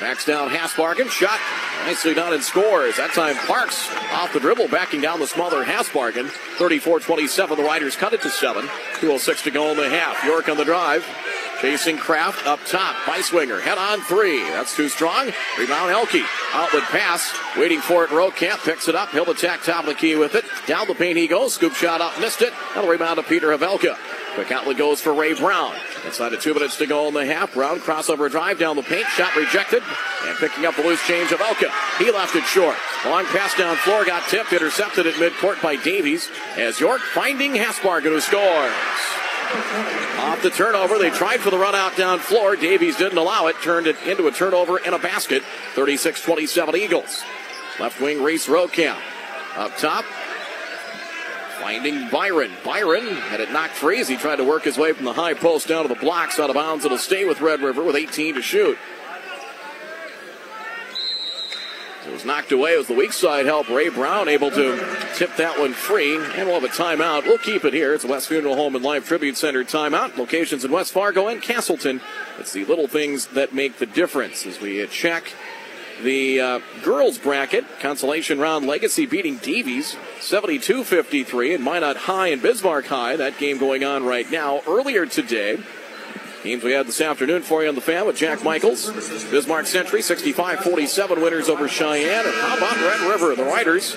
backs 0.00 0.24
down 0.24 0.50
Hasbargen. 0.50 1.08
Shot 1.10 1.38
nicely 1.84 2.14
done 2.14 2.32
and 2.32 2.42
scores. 2.42 2.96
That 2.96 3.12
time 3.12 3.36
Parks 3.46 3.88
off 4.12 4.32
the 4.32 4.40
dribble, 4.40 4.68
backing 4.68 5.00
down 5.00 5.20
the 5.20 5.26
smaller 5.26 5.64
Hasbargen. 5.64 6.28
34 6.58 7.00
27. 7.00 7.56
The 7.56 7.62
Riders 7.62 7.96
cut 7.96 8.12
it 8.12 8.22
to 8.22 8.30
seven. 8.30 8.66
2.06 9.00 9.44
to 9.44 9.50
go 9.50 9.70
in 9.70 9.76
the 9.76 9.88
half. 9.88 10.24
York 10.24 10.48
on 10.48 10.56
the 10.56 10.64
drive. 10.64 11.06
Chasing 11.62 11.96
Kraft 11.96 12.44
up 12.44 12.58
top. 12.66 12.96
Beiswinger. 13.04 13.60
Head 13.60 13.78
on 13.78 14.00
three. 14.00 14.40
That's 14.40 14.74
too 14.74 14.88
strong. 14.88 15.30
Rebound 15.56 15.92
Elke. 15.92 16.26
Outlet 16.52 16.82
pass. 16.82 17.32
Waiting 17.56 17.80
for 17.80 18.02
it. 18.02 18.10
Rokamp 18.10 18.64
picks 18.64 18.88
it 18.88 18.96
up. 18.96 19.10
He'll 19.10 19.30
attack 19.30 19.62
top 19.62 19.84
of 19.84 19.86
the 19.86 19.94
key 19.94 20.16
with 20.16 20.34
it. 20.34 20.44
Down 20.66 20.88
the 20.88 20.94
paint 20.96 21.16
he 21.16 21.28
goes. 21.28 21.54
Scoop 21.54 21.74
shot 21.74 22.00
up. 22.00 22.18
Missed 22.18 22.42
it. 22.42 22.52
Now 22.74 22.82
the 22.82 22.88
rebound 22.88 23.18
to 23.18 23.22
Peter 23.22 23.56
Havelka. 23.56 23.96
Quick 24.34 24.50
outlet 24.50 24.76
goes 24.76 25.00
for 25.00 25.14
Ray 25.14 25.34
Brown. 25.34 25.72
Inside 26.04 26.32
of 26.32 26.40
two 26.40 26.52
minutes 26.52 26.78
to 26.78 26.86
go 26.86 27.06
in 27.06 27.14
the 27.14 27.24
half. 27.24 27.54
Brown 27.54 27.78
crossover 27.78 28.28
drive 28.28 28.58
down 28.58 28.74
the 28.74 28.82
paint. 28.82 29.06
Shot 29.06 29.36
rejected. 29.36 29.84
And 30.24 30.36
picking 30.38 30.66
up 30.66 30.74
the 30.74 30.82
loose 30.82 31.06
change 31.06 31.30
of 31.30 31.40
Elke. 31.40 31.70
He 31.98 32.10
left 32.10 32.34
it 32.34 32.42
short. 32.42 32.74
Long 33.06 33.24
pass 33.26 33.56
down 33.56 33.76
floor. 33.76 34.04
Got 34.04 34.28
tipped. 34.28 34.52
Intercepted 34.52 35.06
at 35.06 35.14
midcourt 35.14 35.62
by 35.62 35.76
Davies. 35.76 36.28
As 36.56 36.80
York 36.80 37.02
finding 37.02 37.52
Hasbargen 37.52 38.10
who 38.10 38.20
scores. 38.20 38.72
Off 40.18 40.40
the 40.42 40.50
turnover, 40.50 40.98
they 40.98 41.10
tried 41.10 41.40
for 41.40 41.50
the 41.50 41.58
run 41.58 41.74
out 41.74 41.96
down 41.96 42.18
floor. 42.18 42.56
Davies 42.56 42.96
didn't 42.96 43.18
allow 43.18 43.46
it, 43.48 43.56
turned 43.62 43.86
it 43.86 43.96
into 44.06 44.26
a 44.26 44.32
turnover 44.32 44.78
and 44.78 44.94
a 44.94 44.98
basket. 44.98 45.42
36 45.74 46.22
27 46.22 46.76
Eagles. 46.76 47.22
Left 47.80 48.00
wing 48.00 48.22
Reese 48.22 48.46
Rokamp. 48.46 49.00
Up 49.56 49.76
top, 49.76 50.04
finding 51.60 52.08
Byron. 52.08 52.50
Byron 52.64 53.06
had 53.06 53.40
it 53.40 53.52
knocked 53.52 53.74
free 53.74 54.00
as 54.00 54.08
he 54.08 54.16
tried 54.16 54.36
to 54.36 54.44
work 54.44 54.64
his 54.64 54.78
way 54.78 54.92
from 54.92 55.04
the 55.04 55.12
high 55.12 55.34
post 55.34 55.68
down 55.68 55.82
to 55.82 55.88
the 55.88 56.00
blocks 56.00 56.40
out 56.40 56.50
of 56.50 56.54
bounds. 56.54 56.84
It'll 56.84 56.98
stay 56.98 57.24
with 57.24 57.40
Red 57.40 57.60
River 57.60 57.84
with 57.84 57.96
18 57.96 58.34
to 58.34 58.42
shoot. 58.42 58.78
It 62.12 62.16
was 62.16 62.24
knocked 62.26 62.52
away. 62.52 62.74
It 62.74 62.76
was 62.76 62.88
the 62.88 62.94
weak 62.94 63.14
side 63.14 63.46
help. 63.46 63.70
Ray 63.70 63.88
Brown 63.88 64.28
able 64.28 64.50
to 64.50 64.76
tip 65.14 65.34
that 65.36 65.58
one 65.58 65.72
free. 65.72 66.16
And 66.16 66.46
we'll 66.46 66.60
have 66.60 66.64
a 66.64 66.68
timeout. 66.68 67.24
We'll 67.24 67.38
keep 67.38 67.64
it 67.64 67.72
here. 67.72 67.94
It's 67.94 68.04
the 68.04 68.10
West 68.10 68.28
Funeral 68.28 68.54
Home 68.54 68.76
and 68.76 68.84
Life 68.84 69.08
Tribute 69.08 69.38
Center 69.38 69.64
timeout. 69.64 70.18
Locations 70.18 70.62
in 70.62 70.70
West 70.70 70.92
Fargo 70.92 71.28
and 71.28 71.40
Casselton. 71.40 72.02
It's 72.38 72.52
the 72.52 72.66
little 72.66 72.86
things 72.86 73.28
that 73.28 73.54
make 73.54 73.78
the 73.78 73.86
difference 73.86 74.44
as 74.44 74.60
we 74.60 74.86
check 74.88 75.32
the 76.02 76.38
uh, 76.38 76.60
girls 76.82 77.16
bracket. 77.16 77.64
Consolation 77.80 78.38
round 78.38 78.66
Legacy 78.66 79.06
beating 79.06 79.38
Davies 79.38 79.96
72 80.20 80.84
53 80.84 81.54
and 81.54 81.64
Minot 81.64 81.96
High 81.96 82.28
and 82.28 82.42
Bismarck 82.42 82.88
High. 82.88 83.16
That 83.16 83.38
game 83.38 83.56
going 83.56 83.84
on 83.84 84.04
right 84.04 84.30
now. 84.30 84.60
Earlier 84.68 85.06
today, 85.06 85.60
Games 86.42 86.64
we 86.64 86.72
had 86.72 86.88
this 86.88 87.00
afternoon 87.00 87.42
for 87.42 87.62
you 87.62 87.68
on 87.68 87.76
the 87.76 87.80
fan 87.80 88.04
with 88.04 88.16
Jack 88.16 88.42
Michaels. 88.42 88.90
Bismarck 89.30 89.66
Century 89.66 90.02
65 90.02 90.60
47 90.60 91.20
winners 91.20 91.48
over 91.48 91.68
Cheyenne. 91.68 92.26
And 92.26 92.34
how 92.34 92.56
about 92.56 92.76
Red 92.76 93.08
River? 93.08 93.36
The 93.36 93.44
Riders 93.44 93.96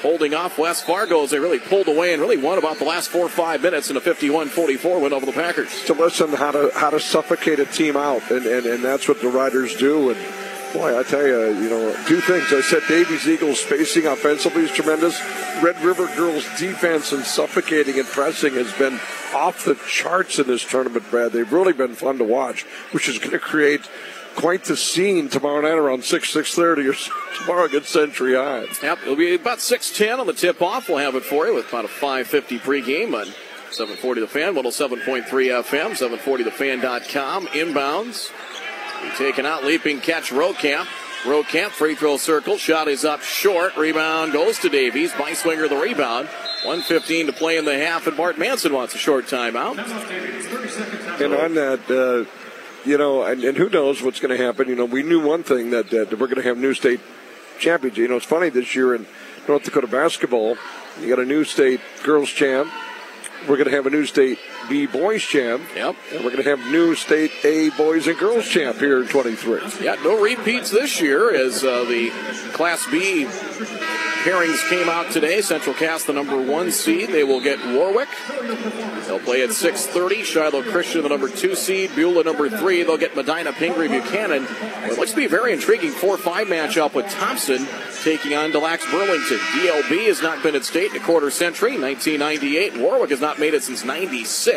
holding 0.00 0.32
off 0.32 0.58
West 0.58 0.86
Fargo 0.86 1.22
as 1.22 1.30
they 1.30 1.38
really 1.38 1.58
pulled 1.58 1.88
away 1.88 2.14
and 2.14 2.22
really 2.22 2.38
won 2.38 2.56
about 2.56 2.78
the 2.78 2.84
last 2.84 3.10
four 3.10 3.26
or 3.26 3.28
five 3.28 3.62
minutes 3.62 3.90
in 3.90 3.96
a 3.96 4.00
51 4.00 4.48
44 4.48 5.00
win 5.00 5.12
over 5.12 5.26
the 5.26 5.32
Packers. 5.32 5.84
To 5.84 5.92
listen 5.92 6.30
how 6.32 6.52
to 6.52 6.70
how 6.74 6.88
to 6.88 6.98
suffocate 6.98 7.58
a 7.58 7.66
team 7.66 7.96
out, 7.96 8.30
and, 8.30 8.46
and, 8.46 8.64
and 8.64 8.82
that's 8.82 9.06
what 9.06 9.20
the 9.20 9.28
Riders 9.28 9.76
do. 9.76 10.10
And 10.10 10.18
boy, 10.74 10.98
I 10.98 11.02
tell 11.04 11.26
you, 11.26 11.62
you 11.62 11.70
know, 11.70 11.96
two 12.06 12.20
things. 12.20 12.52
I 12.52 12.60
said 12.60 12.82
Davies 12.88 13.26
Eagles 13.28 13.60
spacing 13.60 14.06
offensively 14.06 14.64
is 14.64 14.72
tremendous. 14.72 15.18
Red 15.62 15.80
River 15.82 16.06
girls 16.16 16.44
defense 16.58 17.12
and 17.12 17.24
suffocating 17.24 17.98
and 17.98 18.06
pressing 18.08 18.54
has 18.54 18.72
been 18.74 19.00
off 19.34 19.64
the 19.64 19.76
charts 19.88 20.38
in 20.38 20.46
this 20.48 20.64
tournament, 20.64 21.08
Brad. 21.10 21.32
They've 21.32 21.50
really 21.50 21.72
been 21.72 21.94
fun 21.94 22.18
to 22.18 22.24
watch, 22.24 22.64
which 22.90 23.08
is 23.08 23.18
going 23.18 23.30
to 23.30 23.38
create 23.38 23.88
quite 24.34 24.64
the 24.64 24.76
scene 24.76 25.28
tomorrow 25.28 25.60
night 25.60 25.78
around 25.78 26.04
6, 26.04 26.34
6.30 26.34 26.90
or 26.90 27.36
tomorrow 27.38 27.64
against 27.64 27.90
Century 27.90 28.34
High. 28.34 28.66
Yep, 28.82 28.98
it'll 29.02 29.16
be 29.16 29.36
about 29.36 29.58
6.10 29.58 30.18
on 30.18 30.26
the 30.26 30.32
tip-off. 30.32 30.88
We'll 30.88 30.98
have 30.98 31.14
it 31.14 31.22
for 31.22 31.46
you 31.46 31.54
with 31.54 31.68
about 31.68 31.84
a 31.84 31.88
5.50 31.88 32.58
pregame 32.58 33.14
on 33.14 33.26
740 33.70 34.20
The 34.20 34.26
Fan, 34.26 34.54
107.3 34.54 35.24
FM, 35.24 36.18
740thefan.com. 36.18 37.46
Inbounds. 37.48 38.30
Taken 39.16 39.46
out, 39.46 39.64
leaping 39.64 40.00
catch, 40.00 40.30
Rokamp. 40.30 40.86
Rokamp, 41.24 41.70
free 41.70 41.94
throw 41.94 42.16
circle. 42.16 42.58
Shot 42.58 42.88
is 42.88 43.04
up 43.04 43.22
short. 43.22 43.76
Rebound 43.76 44.32
goes 44.32 44.58
to 44.60 44.68
Davies. 44.68 45.12
Beiswinger 45.12 45.68
the 45.68 45.76
rebound. 45.76 46.28
115 46.64 47.26
to 47.26 47.32
play 47.32 47.56
in 47.56 47.64
the 47.64 47.76
half, 47.76 48.06
and 48.06 48.16
Bart 48.16 48.38
Manson 48.38 48.72
wants 48.72 48.94
a 48.94 48.98
short 48.98 49.26
timeout. 49.26 49.78
And 51.20 51.34
on 51.34 51.54
that, 51.54 51.80
uh, 51.90 52.88
you 52.88 52.98
know, 52.98 53.22
and, 53.22 53.44
and, 53.44 53.56
who 53.56 53.68
knows 53.68 54.02
what's 54.02 54.18
going 54.18 54.36
to 54.36 54.42
happen. 54.42 54.68
You 54.68 54.74
know, 54.74 54.86
we 54.86 55.02
knew 55.02 55.20
one 55.20 55.42
thing 55.42 55.70
that, 55.70 55.90
that 55.90 56.10
we're 56.12 56.26
going 56.26 56.36
to 56.36 56.42
have 56.42 56.56
new 56.56 56.72
state 56.72 57.00
championship. 57.58 57.98
You 57.98 58.08
know, 58.08 58.16
it's 58.16 58.26
funny 58.26 58.48
this 58.48 58.74
year 58.74 58.94
in 58.94 59.06
North 59.46 59.64
Dakota 59.64 59.86
basketball, 59.86 60.56
you 61.00 61.08
got 61.08 61.18
a 61.18 61.24
new 61.24 61.44
state 61.44 61.80
girls 62.02 62.30
champ. 62.30 62.72
We're 63.42 63.56
going 63.56 63.68
to 63.68 63.76
have 63.76 63.86
a 63.86 63.90
new 63.90 64.06
state 64.06 64.38
B 64.68 64.86
boys 64.86 65.22
champ. 65.22 65.62
Yep. 65.74 65.96
And 66.12 66.24
we're 66.24 66.30
going 66.30 66.42
to 66.42 66.50
have 66.50 66.60
new 66.70 66.94
state 66.94 67.32
A 67.44 67.70
boys 67.70 68.06
and 68.06 68.18
girls 68.18 68.46
champ 68.46 68.78
here 68.78 69.02
in 69.02 69.08
23. 69.08 69.60
Yeah, 69.80 69.96
no 70.02 70.20
repeats 70.20 70.70
this 70.70 71.00
year 71.00 71.34
as 71.34 71.64
uh, 71.64 71.84
the 71.84 72.10
Class 72.52 72.86
B 72.90 73.26
pairings 74.24 74.66
came 74.70 74.88
out 74.88 75.12
today. 75.12 75.42
Central 75.42 75.74
Cass, 75.74 76.04
the 76.04 76.12
number 76.14 76.40
one 76.40 76.70
seed. 76.70 77.10
They 77.10 77.24
will 77.24 77.42
get 77.42 77.58
Warwick. 77.74 78.08
They'll 79.06 79.18
play 79.18 79.42
at 79.42 79.50
6:30. 79.50 80.24
Shiloh 80.24 80.62
Christian, 80.62 81.02
the 81.02 81.10
number 81.10 81.28
two 81.28 81.54
seed. 81.54 81.94
Beulah, 81.94 82.24
number 82.24 82.48
three. 82.48 82.82
They'll 82.82 82.96
get 82.96 83.14
Medina 83.14 83.52
Pingree 83.52 83.88
Buchanan. 83.88 84.46
It 84.84 84.98
looks 84.98 85.10
to 85.10 85.16
be 85.16 85.26
a 85.26 85.28
very 85.28 85.52
intriguing 85.52 85.90
4-5 85.90 86.46
matchup 86.46 86.94
with 86.94 87.06
Thompson 87.10 87.66
taking 88.02 88.34
on 88.34 88.50
Des 88.50 88.58
Lacs 88.58 88.90
Burlington. 88.90 89.38
DLB 89.38 90.06
has 90.06 90.22
not 90.22 90.42
been 90.42 90.54
at 90.54 90.64
state 90.64 90.90
in 90.90 90.96
a 90.96 91.04
quarter 91.04 91.30
century. 91.30 91.78
1998. 91.78 92.78
Warwick 92.78 93.10
has 93.10 93.20
not 93.20 93.38
made 93.38 93.52
it 93.52 93.62
since 93.62 93.84
96. 93.84 94.53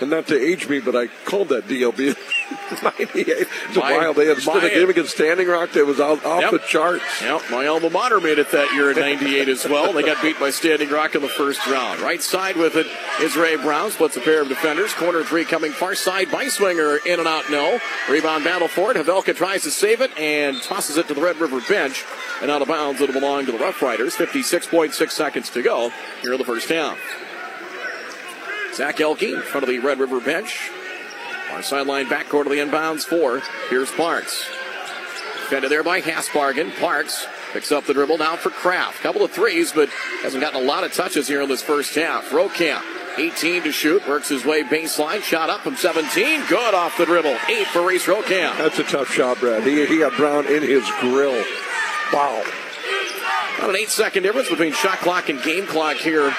And 0.00 0.10
not 0.10 0.28
to 0.28 0.40
age 0.40 0.68
me, 0.68 0.78
but 0.78 0.94
I 0.94 1.08
called 1.24 1.48
that 1.48 1.66
DLB 1.66 2.16
98. 2.82 3.26
It's 3.26 3.76
a 3.76 3.80
while. 3.80 4.14
They 4.14 4.26
had 4.26 4.38
stood 4.38 4.62
a 4.62 4.68
game 4.68 4.88
against 4.88 5.10
Standing 5.10 5.48
Rock 5.48 5.72
that 5.72 5.84
was 5.84 5.98
out, 5.98 6.24
off 6.24 6.40
yep. 6.40 6.50
the 6.52 6.58
charts. 6.58 7.20
Yep, 7.20 7.42
my 7.50 7.66
alma 7.66 7.90
mater 7.90 8.20
made 8.20 8.38
it 8.38 8.50
that 8.52 8.72
year 8.74 8.90
in 8.90 8.96
98 8.96 9.48
as 9.48 9.66
well. 9.66 9.92
They 9.92 10.02
got 10.02 10.22
beat 10.22 10.38
by 10.38 10.50
Standing 10.50 10.90
Rock 10.90 11.14
in 11.14 11.22
the 11.22 11.28
first 11.28 11.66
round. 11.66 12.00
Right 12.00 12.22
side 12.22 12.56
with 12.56 12.76
it 12.76 12.86
is 13.20 13.36
Ray 13.36 13.56
Brown. 13.56 13.90
Splits 13.90 14.16
a 14.16 14.20
pair 14.20 14.42
of 14.42 14.48
defenders. 14.48 14.92
Corner 14.94 15.24
three 15.24 15.44
coming 15.44 15.72
far 15.72 15.94
side. 15.94 16.28
Beiswinger 16.28 17.04
in 17.04 17.18
and 17.18 17.28
out, 17.28 17.50
no. 17.50 17.80
Rebound 18.08 18.44
battle 18.44 18.68
for 18.68 18.92
it. 18.92 18.96
Havelka 18.96 19.34
tries 19.34 19.62
to 19.64 19.70
save 19.70 20.00
it 20.00 20.16
and 20.16 20.62
tosses 20.62 20.96
it 20.96 21.08
to 21.08 21.14
the 21.14 21.20
Red 21.22 21.38
River 21.38 21.60
bench. 21.68 22.04
And 22.40 22.50
out 22.50 22.62
of 22.62 22.68
bounds, 22.68 23.00
it'll 23.00 23.18
belong 23.18 23.46
to 23.46 23.52
the 23.52 23.58
Rough 23.58 23.82
Riders. 23.82 24.14
56.6 24.14 25.10
seconds 25.10 25.50
to 25.50 25.62
go 25.62 25.90
here 26.22 26.32
in 26.32 26.38
the 26.38 26.44
first 26.44 26.68
half. 26.68 26.98
Zach 28.78 29.00
Elke 29.00 29.24
in 29.24 29.40
front 29.42 29.64
of 29.64 29.68
the 29.68 29.80
Red 29.80 29.98
River 29.98 30.20
bench. 30.20 30.70
On 31.52 31.64
sideline 31.64 32.06
backcourt 32.06 32.46
of 32.46 32.52
the 32.52 32.58
inbounds 32.58 33.02
for 33.02 33.42
Here's 33.68 33.90
Parks. 33.90 34.48
Defended 35.34 35.70
there 35.70 35.82
by 35.82 36.00
Hasbargen. 36.00 36.78
Parks 36.78 37.26
Picks 37.52 37.72
up 37.72 37.86
the 37.86 37.94
dribble 37.94 38.18
now 38.18 38.36
for 38.36 38.50
Kraft. 38.50 39.02
Couple 39.02 39.24
of 39.24 39.30
threes, 39.30 39.72
but 39.72 39.88
hasn't 40.22 40.40
gotten 40.40 40.62
a 40.62 40.64
lot 40.64 40.84
of 40.84 40.92
touches 40.92 41.26
here 41.26 41.40
in 41.40 41.48
this 41.48 41.62
first 41.62 41.94
half. 41.94 42.28
Rokamp, 42.28 42.82
18 43.18 43.62
to 43.62 43.72
shoot, 43.72 44.06
works 44.06 44.28
his 44.28 44.44
way 44.44 44.62
baseline, 44.62 45.22
shot 45.22 45.48
up 45.48 45.62
from 45.62 45.74
17, 45.74 46.44
good 46.46 46.74
off 46.74 46.98
the 46.98 47.06
dribble. 47.06 47.36
Eight 47.48 47.66
for 47.68 47.86
Reese 47.86 48.04
Rokamp. 48.04 48.58
That's 48.58 48.78
a 48.78 48.84
tough 48.84 49.10
shot, 49.10 49.40
Brad. 49.40 49.66
He, 49.66 49.86
he 49.86 49.98
got 49.98 50.14
Brown 50.16 50.46
in 50.46 50.62
his 50.62 50.88
grill. 51.00 51.42
Wow. 52.12 52.44
About 53.56 53.70
an 53.70 53.76
eight 53.76 53.88
second 53.88 54.22
difference 54.22 54.50
between 54.50 54.72
shot 54.72 54.98
clock 54.98 55.30
and 55.30 55.42
game 55.42 55.66
clock 55.66 55.96
here. 55.96 56.32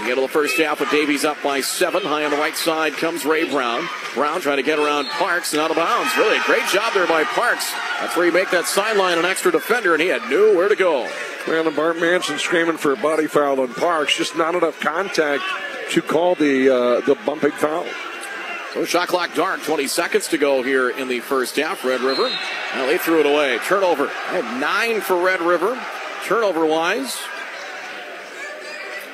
The 0.00 0.10
end 0.10 0.18
of 0.18 0.22
the 0.22 0.28
first 0.28 0.56
half 0.58 0.80
with 0.80 0.90
Davies 0.90 1.24
up 1.24 1.42
by 1.42 1.60
seven. 1.60 2.02
High 2.02 2.24
on 2.24 2.30
the 2.30 2.36
right 2.36 2.56
side 2.56 2.94
comes 2.94 3.24
Ray 3.24 3.48
Brown. 3.48 3.88
Brown 4.14 4.40
trying 4.40 4.56
to 4.58 4.62
get 4.62 4.78
around 4.78 5.06
Parks 5.06 5.52
and 5.52 5.62
out 5.62 5.70
of 5.70 5.76
bounds. 5.76 6.16
Really 6.16 6.36
a 6.36 6.42
great 6.42 6.66
job 6.68 6.92
there 6.92 7.06
by 7.06 7.24
Parks. 7.24 7.72
That's 8.00 8.16
where 8.16 8.26
you 8.26 8.32
make 8.32 8.50
that 8.50 8.66
sideline 8.66 9.18
an 9.18 9.24
extra 9.24 9.52
defender, 9.52 9.94
and 9.94 10.02
he 10.02 10.08
had 10.08 10.28
nowhere 10.28 10.68
to 10.68 10.76
go. 10.76 11.08
And 11.46 11.76
Bart 11.76 11.98
Manson 11.98 12.38
screaming 12.38 12.76
for 12.76 12.92
a 12.92 12.96
body 12.96 13.26
foul 13.26 13.60
on 13.60 13.72
Parks. 13.74 14.16
Just 14.16 14.36
not 14.36 14.54
enough 14.54 14.80
contact 14.80 15.42
to 15.90 16.02
call 16.02 16.34
the 16.34 16.68
uh, 16.68 17.00
the 17.02 17.14
bumping 17.26 17.52
foul. 17.52 17.86
So 18.74 18.84
shot 18.84 19.08
clock 19.08 19.34
dark. 19.34 19.62
20 19.62 19.86
seconds 19.86 20.28
to 20.28 20.38
go 20.38 20.62
here 20.62 20.90
in 20.90 21.06
the 21.06 21.20
first 21.20 21.56
half. 21.56 21.84
Red 21.84 22.00
River. 22.00 22.28
Well, 22.74 22.86
they 22.88 22.98
threw 22.98 23.20
it 23.20 23.26
away. 23.26 23.58
Turnover. 23.66 24.10
Nine 24.32 25.00
for 25.00 25.24
Red 25.24 25.40
River. 25.40 25.80
Turnover 26.24 26.64
wise, 26.64 27.18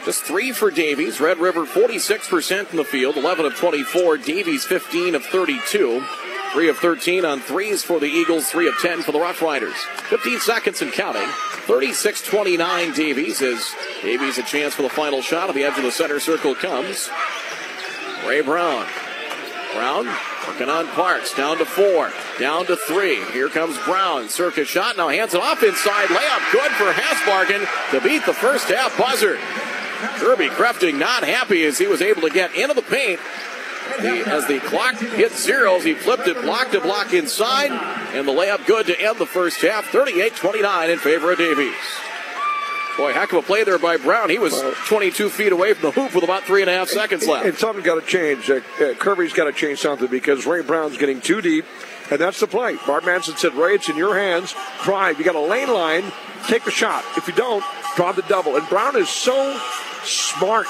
just 0.05 0.25
three 0.25 0.53
for 0.53 0.71
Davies. 0.71 1.21
Red 1.21 1.39
River 1.39 1.67
46% 1.67 2.67
from 2.67 2.77
the 2.77 2.85
field, 2.85 3.17
11 3.17 3.47
of 3.47 3.55
24. 3.57 4.19
Davies 4.19 4.65
15 4.65 5.15
of 5.15 5.25
32. 5.25 6.05
3 6.53 6.69
of 6.69 6.79
13 6.79 7.25
on 7.25 7.41
threes 7.41 7.85
for 7.85 8.01
the 8.01 8.07
Eagles, 8.07 8.51
3 8.51 8.67
of 8.69 8.77
10 8.79 9.03
for 9.03 9.13
the 9.13 9.21
Rough 9.21 9.41
Riders. 9.41 9.77
15 10.09 10.41
seconds 10.41 10.83
and 10.83 10.93
counting. 10.93 11.29
36 11.67 12.23
29 12.23 12.93
Davies 12.93 13.43
as 13.43 13.73
Davies 14.03 14.39
a 14.39 14.43
chance 14.43 14.75
for 14.75 14.83
the 14.83 14.89
final 14.89 15.23
shot 15.23 15.49
at 15.49 15.55
the 15.55 15.63
edge 15.63 15.77
of 15.77 15.85
the 15.85 15.93
center 15.93 16.19
circle 16.19 16.55
comes. 16.55 17.09
Ray 18.27 18.41
Brown. 18.41 18.87
Brown 19.75 20.07
working 20.49 20.69
on 20.69 20.89
Parks. 20.89 21.33
Down 21.35 21.59
to 21.59 21.65
four. 21.65 22.13
Down 22.41 22.67
to 22.67 22.75
three. 22.75 23.23
Here 23.33 23.49
comes 23.49 23.79
Brown. 23.85 24.29
Circus 24.29 24.67
shot. 24.67 24.97
Now 24.97 25.09
hands 25.09 25.35
it 25.35 25.41
off 25.41 25.63
inside. 25.63 26.09
Layup 26.09 26.53
good 26.53 26.73
for 26.73 26.91
Hasbargen 26.91 27.91
to 27.93 28.01
beat 28.01 28.27
the 28.27 28.35
first 28.35 28.69
half 28.69 28.97
buzzer. 28.99 29.39
Kirby 30.19 30.49
Crafting 30.49 30.99
not 30.99 31.25
happy 31.25 31.65
as 31.65 31.79
he 31.79 31.87
was 31.87 32.03
able 32.03 32.23
to 32.23 32.31
get 32.31 32.55
into 32.55 32.75
the 32.75 32.83
paint. 32.83 33.21
As 33.99 34.47
the 34.47 34.61
clock 34.61 34.97
hit 34.97 35.33
zeros, 35.33 35.85
he 35.85 35.95
flipped 35.95 36.27
it 36.27 36.41
block 36.43 36.71
to 36.71 36.81
block 36.81 37.13
inside, 37.13 37.71
and 38.15 38.27
the 38.27 38.33
layup 38.33 38.65
good 38.67 38.87
to 38.87 38.99
end 38.99 39.19
the 39.19 39.27
first 39.27 39.61
half, 39.61 39.87
38 39.87 40.35
29 40.37 40.91
in 40.91 40.99
favor 40.99 41.33
of 41.33 41.39
Davies. 41.39 41.75
Boy, 42.97 43.13
heck 43.13 43.33
of 43.33 43.39
a 43.39 43.43
play 43.43 43.65
there 43.65 43.79
by 43.79 43.97
Brown. 43.97 44.31
He 44.31 44.39
was 44.39 44.55
22 44.87 45.31
feet 45.31 45.53
away 45.53 45.73
from 45.75 45.83
the 45.83 45.91
hoop 45.91 46.15
with 46.15 46.25
about 46.25 46.45
three 46.45 46.61
and 46.61 46.71
a 46.71 46.75
half 46.75 46.89
seconds 46.89 47.27
left. 47.27 47.47
And 47.47 47.57
something's 47.57 47.87
got 47.87 48.01
to 48.01 48.07
change. 48.07 48.51
Uh, 48.51 48.61
uh, 48.81 48.95
Kirby's 48.95 49.33
got 49.33 49.45
to 49.45 49.53
change 49.53 49.79
something 49.79 50.09
because 50.09 50.45
Ray 50.47 50.63
Brown's 50.63 50.99
getting 50.99 51.21
too 51.21 51.41
deep, 51.41 51.65
and 52.11 52.21
that's 52.21 52.41
the 52.41 52.47
play. 52.47 52.77
Bart 52.87 53.07
Manson 53.07 53.37
said, 53.37 53.55
Ray, 53.55 53.75
it's 53.75 53.89
in 53.89 53.97
your 53.97 54.19
hands. 54.19 54.55
Drive. 54.83 55.19
You 55.19 55.25
got 55.25 55.35
a 55.35 55.41
lane 55.41 55.73
line. 55.73 56.05
Take 56.47 56.65
the 56.65 56.71
shot. 56.71 57.05
If 57.17 57.27
you 57.27 57.35
don't, 57.35 57.65
draw 57.97 58.13
the 58.13 58.23
double. 58.23 58.57
And 58.57 58.69
Brown 58.69 58.97
is 58.97 59.09
so 59.09 59.59
smart. 60.05 60.67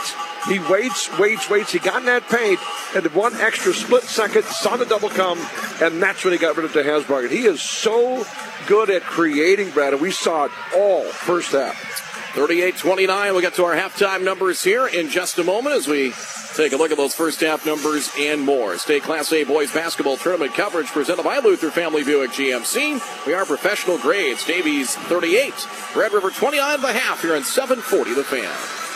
He 0.49 0.59
waits, 0.59 1.17
waits, 1.19 1.51
waits. 1.51 1.73
He 1.73 1.79
got 1.79 1.99
in 1.99 2.07
that 2.07 2.29
paint, 2.29 2.61
and 2.95 3.07
one 3.15 3.35
extra 3.37 3.73
split 3.73 4.05
second, 4.05 4.45
saw 4.45 4.77
the 4.77 4.87
double 4.87 5.11
come, 5.11 5.39
and 5.81 6.03
that's 6.03 6.25
when 6.25 6.33
he 6.33 6.39
got 6.39 6.57
rid 6.57 6.65
of 6.65 6.73
the 6.73 6.83
Hasbargen. 6.83 7.31
He 7.31 7.45
is 7.45 7.61
so 7.61 8.27
good 8.67 8.91
at 8.91 9.03
creating, 9.03 9.71
Brad, 9.71 9.93
and 9.93 10.03
we 10.03 10.11
saw 10.11 10.47
it 10.47 10.53
all 10.75 11.05
first 11.05 11.53
half. 11.53 12.09
38 12.35 12.77
29. 12.77 13.33
We'll 13.33 13.41
get 13.41 13.55
to 13.55 13.65
our 13.65 13.75
halftime 13.75 14.23
numbers 14.23 14.63
here 14.63 14.87
in 14.87 15.09
just 15.09 15.39
a 15.39 15.45
moment 15.45 15.75
as 15.75 15.89
we 15.89 16.13
take 16.55 16.73
a 16.73 16.77
look 16.77 16.93
at 16.93 16.97
those 16.97 17.15
first 17.15 17.41
half 17.41 17.67
numbers 17.67 18.11
and 18.19 18.41
more. 18.41 18.79
State 18.79 19.03
Class 19.03 19.33
A 19.33 19.45
Boys 19.45 19.73
Basketball 19.73 20.17
Tournament 20.17 20.55
coverage 20.55 20.87
presented 20.87 21.25
by 21.25 21.39
Luther 21.39 21.71
Family 21.71 22.05
Buick 22.05 22.31
GMC. 22.31 23.27
We 23.27 23.35
are 23.35 23.45
professional 23.45 23.99
grades. 23.99 24.45
Davies 24.45 24.95
38, 24.95 25.53
Red 25.97 26.13
River 26.13 26.31
29 26.31 26.75
and 26.75 26.85
a 26.85 26.93
half 26.93 27.23
here 27.23 27.35
in 27.35 27.43
740 27.43 28.15
The 28.15 28.25
Fan. 28.25 28.90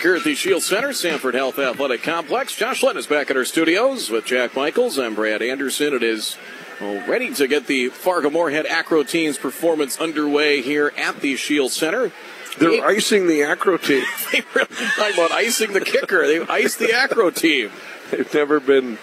Back 0.00 0.06
here 0.06 0.16
at 0.16 0.24
the 0.24 0.34
Scheels 0.34 0.64
Center, 0.64 0.94
Sanford 0.94 1.34
Health 1.34 1.58
Athletic 1.58 2.02
Complex. 2.02 2.56
Josh 2.56 2.82
Lynn 2.82 2.96
is 2.96 3.06
back 3.06 3.30
at 3.30 3.36
our 3.36 3.44
studios 3.44 4.08
with 4.08 4.24
Jack 4.24 4.56
Michaels. 4.56 4.98
I'm 4.98 5.14
Brad 5.14 5.42
Anderson. 5.42 5.92
It 5.92 6.02
is 6.02 6.38
well, 6.80 7.06
ready 7.06 7.34
to 7.34 7.46
get 7.46 7.66
the 7.66 7.90
Fargo 7.90 8.30
Moorhead 8.30 8.64
Acro 8.64 9.02
team's 9.02 9.36
performance 9.36 10.00
underway 10.00 10.62
here 10.62 10.90
at 10.96 11.20
the 11.20 11.36
Scheels 11.36 11.74
Center. 11.74 12.12
They're 12.58 12.70
they, 12.70 12.80
icing 12.80 13.26
the 13.26 13.42
Acro 13.42 13.76
team. 13.76 14.02
they 14.32 14.42
really 14.54 14.68
talking 14.96 15.12
about 15.12 15.32
icing 15.32 15.74
the 15.74 15.82
kicker. 15.82 16.26
They 16.26 16.40
iced 16.40 16.78
the 16.78 16.94
Acro 16.94 17.28
team. 17.28 17.70
They've 18.10 18.32
never 18.32 18.58
been 18.58 18.96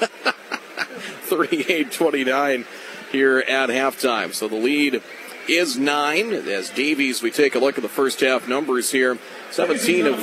38-29 1.28 2.64
here 3.12 3.40
at 3.40 3.68
halftime. 3.68 4.32
So 4.32 4.48
the 4.48 4.56
lead 4.56 5.02
is 5.50 5.76
nine. 5.76 6.32
As 6.32 6.70
Davies, 6.70 7.20
we 7.20 7.30
take 7.30 7.54
a 7.54 7.58
look 7.58 7.76
at 7.76 7.82
the 7.82 7.90
first 7.90 8.20
half 8.20 8.48
numbers 8.48 8.90
here. 8.90 9.18
17 9.50 10.06
of 10.06 10.18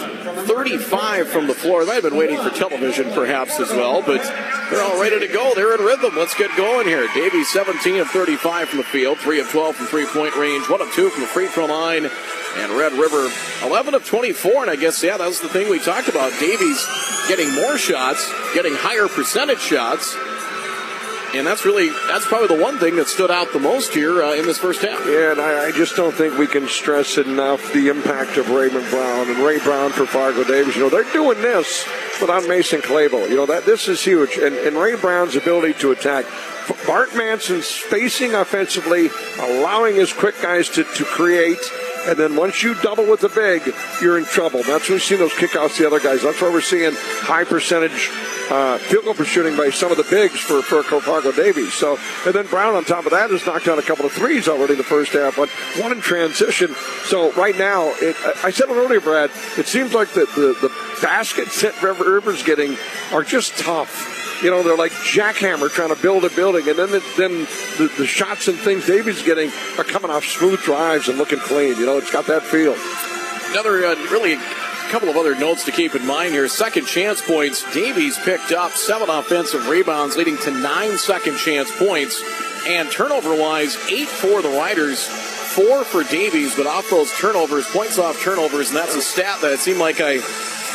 35 0.48 1.28
from 1.28 1.48
the 1.48 1.54
floor. 1.54 1.86
They've 1.86 2.02
been 2.02 2.16
waiting 2.16 2.38
for 2.38 2.50
television 2.50 3.12
perhaps 3.12 3.60
as 3.60 3.70
well, 3.70 4.02
but 4.02 4.22
they're 4.70 4.84
all 4.84 5.02
ready 5.02 5.20
to 5.20 5.28
go. 5.28 5.54
They're 5.54 5.76
in 5.76 5.82
rhythm. 5.82 6.16
Let's 6.16 6.36
get 6.36 6.56
going 6.56 6.88
here. 6.88 7.08
Davies 7.14 7.50
17 7.50 8.00
of 8.00 8.08
35 8.10 8.70
from 8.70 8.78
the 8.78 8.86
field, 8.86 9.18
3 9.20 9.40
of 9.40 9.50
12 9.50 9.76
from 9.76 9.86
three 9.88 10.06
point 10.06 10.36
range, 10.36 10.70
1 10.70 10.82
of 10.82 10.92
2 10.94 11.10
from 11.10 11.22
the 11.22 11.28
free 11.28 11.48
throw 11.48 11.66
line. 11.66 12.10
And 12.58 12.72
Red 12.72 12.94
River 12.94 13.30
11 13.64 13.94
of 13.94 14.06
24. 14.06 14.64
And 14.64 14.72
I 14.72 14.76
guess, 14.76 15.04
yeah, 15.04 15.18
that 15.18 15.28
was 15.28 15.42
the 15.42 15.50
thing 15.50 15.70
we 15.70 15.80
talked 15.80 16.08
about. 16.08 16.32
Davies 16.40 16.84
getting 17.28 17.54
more 17.54 17.78
shots, 17.78 18.32
getting 18.54 18.74
higher 18.74 19.08
percentage 19.08 19.60
shots. 19.60 20.16
And 21.36 21.46
that's 21.46 21.66
really, 21.66 21.90
that's 22.08 22.26
probably 22.26 22.56
the 22.56 22.62
one 22.62 22.78
thing 22.78 22.96
that 22.96 23.08
stood 23.08 23.30
out 23.30 23.52
the 23.54 23.60
most 23.60 23.94
here 23.94 24.24
uh, 24.24 24.34
in 24.34 24.46
this 24.46 24.58
first 24.58 24.82
half. 24.82 25.06
Yeah, 25.06 25.32
and 25.32 25.42
I, 25.42 25.68
I, 25.68 25.72
just 25.72 25.96
don't 25.96 26.14
think 26.14 26.38
we 26.38 26.48
can 26.48 26.68
stress 26.68 27.18
enough 27.18 27.74
the 27.74 27.90
impact 27.90 28.38
of 28.38 28.50
Raymond 28.50 28.90
Brown 28.90 29.30
and 29.30 29.38
Ray 29.40 29.60
Brown 29.60 29.92
for 29.92 30.06
Fargo 30.06 30.44
Davies. 30.44 30.76
You 30.76 30.84
know, 30.84 30.90
they're 30.90 31.12
doing 31.12 31.42
this 31.42 31.86
without 32.22 32.48
Mason 32.48 32.82
Clavel. 32.82 33.28
You 33.28 33.36
know, 33.36 33.46
that 33.46 33.66
this 33.66 33.88
is 33.88 34.02
huge. 34.02 34.38
And, 34.38 34.56
and 34.56 34.78
Ray 34.78 34.96
Brown's 34.96 35.36
ability 35.36 35.74
to 35.80 35.92
attack. 35.92 36.26
Bart 36.86 37.16
Manson's 37.16 37.66
spacing 37.66 38.34
offensively, 38.34 39.10
allowing 39.40 39.96
his 39.96 40.12
quick 40.14 40.42
guys 40.42 40.70
to, 40.70 40.84
to 40.84 41.04
create 41.04 41.60
and 42.08 42.18
then 42.18 42.38
once 42.38 42.64
you 42.64 42.74
double 42.76 43.06
with 43.06 43.20
the 43.20 43.28
big, 43.28 43.74
you're 44.02 44.18
in 44.18 44.24
trouble. 44.24 44.64
That's 44.64 44.88
when 44.88 44.96
we 44.96 45.00
see 45.00 45.18
those 45.18 45.34
kickouts 45.34 45.78
the 45.78 45.88
other 45.88 46.00
guys. 46.00 46.22
That's 46.22 46.42
why 46.42 46.50
we're 46.50 46.62
seeing 46.62 46.94
high 46.96 47.44
percentage 47.44 48.10
uh, 48.50 48.78
field 48.78 49.06
goal 49.06 49.14
for 49.14 49.26
shooting 49.26 49.56
by 49.56 49.70
some 49.70 49.92
of 49.92 49.98
the 49.98 50.08
bigs 50.10 50.40
for, 50.40 50.62
for 50.62 50.84
Fargo 50.84 51.32
Davies. 51.32 51.74
So, 51.74 51.98
and 52.26 52.34
then 52.34 52.48
Brown 52.48 52.76
on 52.76 52.86
top 52.86 53.06
of 53.06 53.12
that 53.12 53.30
has 53.30 53.46
knocked 53.46 53.66
down 53.66 53.80
a 53.80 53.84
couple 53.84 54.06
of 54.06 54.12
threes 54.12 54.48
already 54.48 54.74
in 54.74 54.78
the 54.78 54.84
first 54.84 55.14
half, 55.14 55.36
but 55.36 55.50
one 55.82 55.92
in 55.92 56.02
transition. 56.02 56.74
So 57.06 57.32
right 57.34 57.58
now, 57.58 57.94
it, 58.02 58.16
I 58.44 58.52
said 58.52 58.70
it 58.70 58.74
earlier, 58.74 59.02
Brad, 59.02 59.32
it 59.58 59.68
seems 59.68 59.94
like 59.94 60.10
the, 60.10 60.26
the, 60.36 60.68
the 60.68 61.02
baskets 61.02 61.62
that 61.62 61.82
Rivers 61.82 62.44
getting 62.44 62.78
are 63.12 63.24
just 63.24 63.58
tough 63.58 64.16
you 64.44 64.52
know, 64.52 64.62
they're 64.62 64.78
like 64.78 64.92
jackhammer 64.92 65.70
trying 65.70 65.94
to 65.94 66.00
build 66.00 66.24
a 66.24 66.30
building, 66.30 66.70
and 66.70 66.78
then 66.78 66.92
the, 66.92 67.04
then 67.18 67.32
the, 67.78 67.92
the 67.98 68.06
shots 68.06 68.48
and 68.48 68.58
things 68.58 68.86
Davies 68.86 69.24
getting 69.24 69.50
are 69.78 69.84
coming 69.84 70.12
off 70.12 70.26
smooth 70.26 70.60
drives 70.62 71.10
and 71.10 71.18
looking 71.18 71.40
clean. 71.40 71.76
You 71.78 71.86
know, 71.86 71.98
it's 71.98 72.12
got 72.12 72.28
that 72.28 72.44
feel. 72.44 72.76
Another 73.52 73.84
uh, 73.86 73.96
really 74.12 74.38
couple 74.88 75.10
of 75.10 75.18
other 75.18 75.36
notes 75.36 75.66
to 75.66 75.72
keep 75.72 75.96
in 75.96 76.06
mind 76.06 76.34
here. 76.34 76.48
Second 76.48 76.86
chance 76.86 77.22
points. 77.22 77.64
Davies 77.74 78.18
picked 78.20 78.52
up 78.52 78.72
seven 78.72 79.10
offensive 79.10 79.68
rebounds, 79.68 80.16
leading 80.16 80.38
to 80.38 80.52
nine 80.52 80.98
second 80.98 81.38
chance 81.38 81.70
points. 81.78 82.22
And 82.68 82.92
turnover 82.92 83.36
wise, 83.36 83.78
eight 83.90 84.08
for 84.08 84.42
the 84.42 84.50
Riders, 84.50 85.06
four 85.06 85.84
for 85.84 86.04
Davies, 86.04 86.56
but 86.56 86.68
off 86.68 86.90
those 86.90 87.12
turnovers, 87.18 87.66
points 87.68 87.98
off 87.98 88.22
turnovers, 88.22 88.70
and 88.70 88.78
that's 88.78 88.96
a 88.96 89.02
stat 89.02 89.40
that 89.42 89.54
it 89.54 89.60
seemed 89.60 89.80
like 89.80 90.00
I 90.00 90.20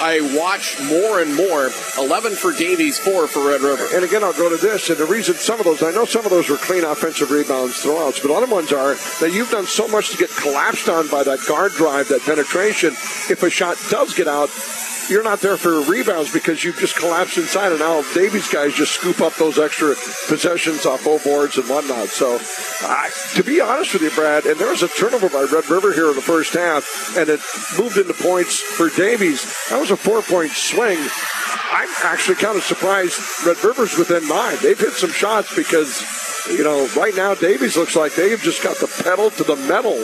I 0.03 0.21
watch 0.37 0.83
more 0.83 1.21
and 1.21 1.37
more. 1.37 1.71
11 1.97 2.33
for 2.33 2.53
Davies, 2.53 2.99
4 2.99 3.29
for 3.29 3.49
Red 3.49 3.61
River. 3.61 3.87
And 3.95 4.05
again, 4.05 4.25
I'll 4.25 4.33
go 4.33 4.51
to 4.51 4.57
this. 4.57 4.91
And 4.91 4.99
the 4.99 5.07
reason 5.07 5.37
some 5.37 5.61
of 5.61 5.65
those, 5.65 5.81
I 5.81 5.93
know 5.93 6.05
some 6.05 6.25
of 6.25 6.33
those 6.33 6.51
were 6.51 6.57
clean 6.57 6.83
offensive 6.83 7.31
rebounds, 7.31 7.85
throwouts, 7.85 8.21
but 8.21 8.33
other 8.33 8.53
ones 8.53 8.73
are 8.73 8.97
that 9.21 9.31
you've 9.33 9.53
done 9.53 9.67
so 9.67 9.87
much 9.87 10.11
to 10.11 10.17
get 10.17 10.29
collapsed 10.31 10.89
on 10.89 11.07
by 11.07 11.23
that 11.23 11.39
guard 11.47 11.71
drive, 11.73 12.09
that 12.09 12.23
penetration. 12.23 12.95
If 13.31 13.45
a 13.45 13.51
shot 13.51 13.77
does 13.91 14.13
get 14.13 14.27
out, 14.27 14.51
you're 15.09 15.23
not 15.23 15.41
there 15.41 15.57
for 15.57 15.81
rebounds 15.83 16.33
because 16.33 16.63
you've 16.65 16.79
just 16.79 16.97
collapsed 16.97 17.39
inside, 17.39 17.73
and 17.73 17.81
now 17.81 18.03
Davies 18.15 18.49
guys 18.49 18.75
just 18.75 18.93
scoop 18.93 19.21
up 19.21 19.35
those 19.35 19.59
extra 19.59 19.95
possessions 20.29 20.87
off 20.87 21.07
O 21.07 21.19
boards 21.19 21.59
and 21.59 21.69
whatnot. 21.69 22.09
So, 22.09 22.39
uh, 22.83 23.09
to 23.35 23.45
be 23.45 23.61
honest 23.61 23.93
with 23.93 24.03
you, 24.03 24.11
Brad, 24.11 24.47
and 24.47 24.59
there 24.59 24.71
was 24.71 24.83
a 24.83 24.89
turnover 24.89 25.29
by 25.29 25.47
Red 25.53 25.69
River 25.69 25.93
here 25.93 26.09
in 26.09 26.15
the 26.15 26.23
first 26.23 26.55
half, 26.55 27.17
and 27.17 27.29
it 27.29 27.41
moved 27.79 27.97
into 27.97 28.15
points 28.15 28.61
for 28.61 28.91
Davies. 28.91 29.45
That 29.71 29.81
was 29.81 29.91
a 29.91 29.97
four 29.97 30.23
point 30.23 30.53
swing. 30.53 30.99
I'm 31.71 31.89
actually 32.05 32.37
kind 32.37 32.57
of 32.57 32.63
surprised 32.63 33.19
Red 33.47 33.63
River's 33.65 33.97
within 33.97 34.29
nine. 34.29 34.57
They've 34.63 34.79
hit 34.79 34.93
some 34.93 35.11
shots 35.11 35.55
because, 35.55 36.03
you 36.49 36.65
know, 36.65 36.89
right 36.97 37.15
now 37.15 37.35
Davies 37.35 37.77
looks 37.77 37.97
like 37.97 38.15
they've 38.15 38.41
just 38.41 38.63
got 38.63 38.77
the 38.77 38.89
pedal 39.03 39.31
to 39.31 39.45
the 39.45 39.57
metal, 39.57 39.97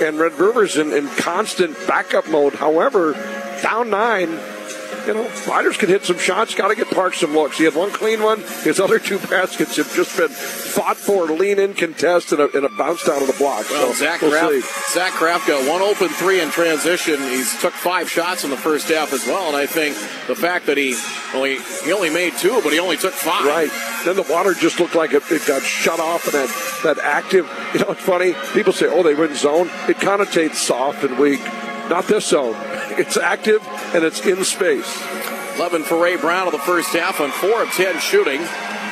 and 0.00 0.18
Red 0.18 0.38
River's 0.38 0.76
in, 0.76 0.92
in 0.92 1.08
constant 1.08 1.76
backup 1.86 2.28
mode. 2.28 2.54
However, 2.54 3.14
down 3.62 3.90
nine, 3.90 4.38
you 5.08 5.14
know, 5.14 5.30
Riders 5.48 5.78
can 5.78 5.88
hit 5.88 6.04
some 6.04 6.18
shots, 6.18 6.54
got 6.54 6.68
to 6.68 6.74
get 6.74 6.90
Park 6.90 7.14
some 7.14 7.32
looks. 7.32 7.56
He 7.56 7.64
had 7.64 7.74
one 7.74 7.90
clean 7.90 8.22
one. 8.22 8.42
His 8.62 8.78
other 8.78 8.98
two 8.98 9.18
baskets 9.18 9.76
have 9.76 9.92
just 9.94 10.16
been 10.16 10.28
fought 10.28 10.98
for, 10.98 11.24
lean 11.26 11.58
in 11.58 11.72
contest, 11.72 12.32
and 12.32 12.42
a, 12.42 12.56
and 12.56 12.66
a 12.66 12.68
bounce 12.68 13.04
down 13.04 13.22
of 13.22 13.26
the 13.26 13.34
block. 13.34 13.68
Well, 13.70 13.88
so 13.88 14.04
Zach, 14.04 14.20
we'll 14.20 14.30
Kraft, 14.30 14.92
Zach 14.92 15.12
Kraft 15.12 15.48
got 15.48 15.66
one 15.66 15.80
open 15.80 16.08
three 16.08 16.40
in 16.40 16.50
transition. 16.50 17.18
He's 17.20 17.58
took 17.60 17.72
five 17.72 18.10
shots 18.10 18.44
in 18.44 18.50
the 18.50 18.56
first 18.56 18.88
half 18.88 19.12
as 19.14 19.26
well, 19.26 19.48
and 19.48 19.56
I 19.56 19.64
think 19.64 19.96
the 20.26 20.36
fact 20.36 20.66
that 20.66 20.76
he 20.76 20.94
only 21.34 21.58
he 21.84 21.92
only 21.92 22.10
made 22.10 22.34
two, 22.36 22.60
but 22.62 22.72
he 22.72 22.78
only 22.78 22.98
took 22.98 23.14
five. 23.14 23.46
Right. 23.46 23.70
Then 24.04 24.16
the 24.16 24.30
water 24.30 24.52
just 24.52 24.78
looked 24.78 24.94
like 24.94 25.14
it, 25.14 25.22
it 25.30 25.46
got 25.46 25.62
shut 25.62 26.00
off, 26.00 26.26
and 26.26 26.34
that 26.34 26.80
that 26.84 26.98
active. 26.98 27.50
You 27.72 27.80
know, 27.80 27.92
it's 27.92 28.02
funny. 28.02 28.34
People 28.52 28.72
say, 28.74 28.86
"Oh, 28.86 29.02
they 29.02 29.14
went 29.14 29.36
zone." 29.36 29.68
It 29.88 29.96
connotates 29.96 30.56
soft 30.56 31.02
and 31.02 31.18
weak. 31.18 31.40
Not 31.88 32.06
this 32.06 32.26
zone. 32.26 32.56
It's 32.98 33.16
active 33.16 33.64
and 33.94 34.02
it's 34.02 34.26
in 34.26 34.42
space. 34.42 35.00
11 35.54 35.84
for 35.84 36.02
Ray 36.02 36.16
Brown 36.16 36.48
in 36.48 36.52
the 36.52 36.58
first 36.58 36.88
half 36.92 37.20
on 37.20 37.30
4 37.30 37.62
of 37.62 37.68
10 37.70 38.00
shooting. 38.00 38.40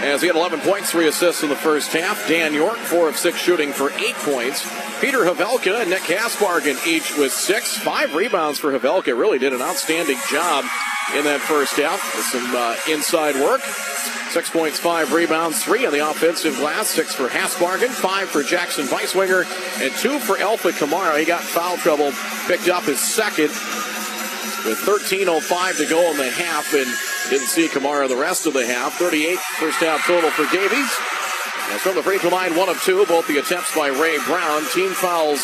As 0.03 0.21
he 0.21 0.27
had 0.27 0.37
11 0.37 0.61
points, 0.61 0.91
3 0.91 1.09
assists 1.09 1.43
in 1.43 1.49
the 1.49 1.57
first 1.57 1.93
half. 1.93 2.29
Dan 2.29 2.53
York, 2.53 2.77
4 2.77 3.09
of 3.09 3.17
6 3.17 3.39
shooting 3.39 3.73
for 3.73 3.91
8 3.93 4.15
points. 4.17 4.63
Peter 5.01 5.21
Havelka 5.21 5.81
and 5.81 5.91
Nick 5.91 6.03
Hasbargen 6.03 6.87
each 6.87 7.17
with 7.17 7.33
6. 7.33 7.79
5 7.79 8.15
rebounds 8.15 8.59
for 8.59 8.79
Havelka. 8.79 9.19
Really 9.19 9.39
did 9.39 9.53
an 9.53 9.63
outstanding 9.63 10.19
job 10.31 10.65
in 11.15 11.25
that 11.25 11.41
first 11.41 11.77
half 11.77 12.03
with 12.15 12.25
some 12.27 12.55
uh, 12.55 12.77
inside 12.89 13.37
work. 13.37 13.61
Six 14.31 14.51
points, 14.51 14.79
five 14.79 15.13
rebounds, 15.13 15.63
three 15.65 15.87
on 15.87 15.93
the 15.93 16.11
offensive 16.11 16.57
glass, 16.57 16.89
six 16.89 17.15
for 17.15 17.29
Hasbargen, 17.29 17.89
five 17.89 18.29
for 18.29 18.43
Jackson 18.43 18.85
Beiswinger, 18.87 19.45
and 19.81 19.95
two 19.95 20.19
for 20.19 20.37
Alpha 20.37 20.73
Kamara. 20.73 21.19
He 21.19 21.25
got 21.25 21.43
foul 21.43 21.77
trouble, 21.79 22.13
picked 22.47 22.69
up 22.69 22.83
his 22.83 23.01
second 23.01 23.49
with 24.67 24.79
13.05 24.85 25.77
to 25.79 25.87
go 25.87 26.11
in 26.11 26.17
the 26.17 26.29
half 26.29 26.75
and 26.75 26.91
didn't 27.31 27.49
see 27.49 27.69
Kamara 27.69 28.09
the 28.09 28.17
rest 28.17 28.47
of 28.47 28.53
the 28.53 28.67
half. 28.67 28.95
38 28.95 29.39
first 29.39 29.79
half 29.79 30.05
total 30.07 30.31
for 30.31 30.45
Davies. 30.55 30.91
As 31.75 31.81
from 31.81 31.97
the 31.97 32.03
free 32.03 32.19
throw 32.19 32.31
line, 32.31 32.55
one 32.55 32.69
of 32.69 32.81
two, 32.83 33.05
both 33.07 33.27
the 33.27 33.39
attempts 33.39 33.75
by 33.75 33.89
Ray 33.89 34.19
Brown. 34.25 34.63
Team 34.73 34.91
fouls 34.91 35.41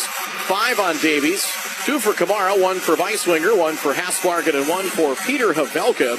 five 0.47 0.79
on 0.79 0.97
Davies, 0.97 1.43
two 1.85 1.99
for 1.99 2.13
Kamara, 2.13 2.59
one 2.59 2.79
for 2.79 2.95
Beiswinger, 2.95 3.57
one 3.57 3.75
for 3.75 3.93
Hasbargen, 3.93 4.55
and 4.55 4.69
one 4.69 4.85
for 4.85 5.15
Peter 5.15 5.53
Havelka. 5.53 6.17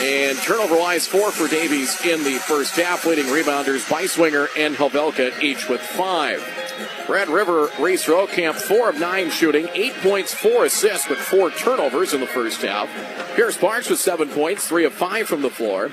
And 0.00 0.38
turnover 0.38 0.76
wise, 0.76 1.08
four 1.08 1.32
for 1.32 1.48
Davies 1.48 2.04
in 2.04 2.22
the 2.22 2.38
first 2.38 2.76
half, 2.76 3.04
leading 3.04 3.26
rebounders 3.26 3.88
Beiswinger 3.88 4.46
and 4.56 4.76
Havelka 4.76 5.42
each 5.42 5.68
with 5.68 5.80
five. 5.80 6.40
Red 7.08 7.30
River 7.30 7.70
Reese 7.80 8.04
Camp, 8.04 8.56
four 8.56 8.90
of 8.90 9.00
nine 9.00 9.30
shooting, 9.30 9.68
eight 9.72 9.94
points, 9.94 10.34
four 10.34 10.66
assists, 10.66 11.08
with 11.08 11.18
four 11.18 11.50
turnovers 11.50 12.12
in 12.12 12.20
the 12.20 12.26
first 12.26 12.60
half. 12.60 12.88
Pierce 13.34 13.56
Parks 13.56 13.88
with 13.88 13.98
seven 13.98 14.28
points, 14.28 14.68
three 14.68 14.84
of 14.84 14.92
five 14.92 15.26
from 15.26 15.40
the 15.40 15.48
floor. 15.48 15.90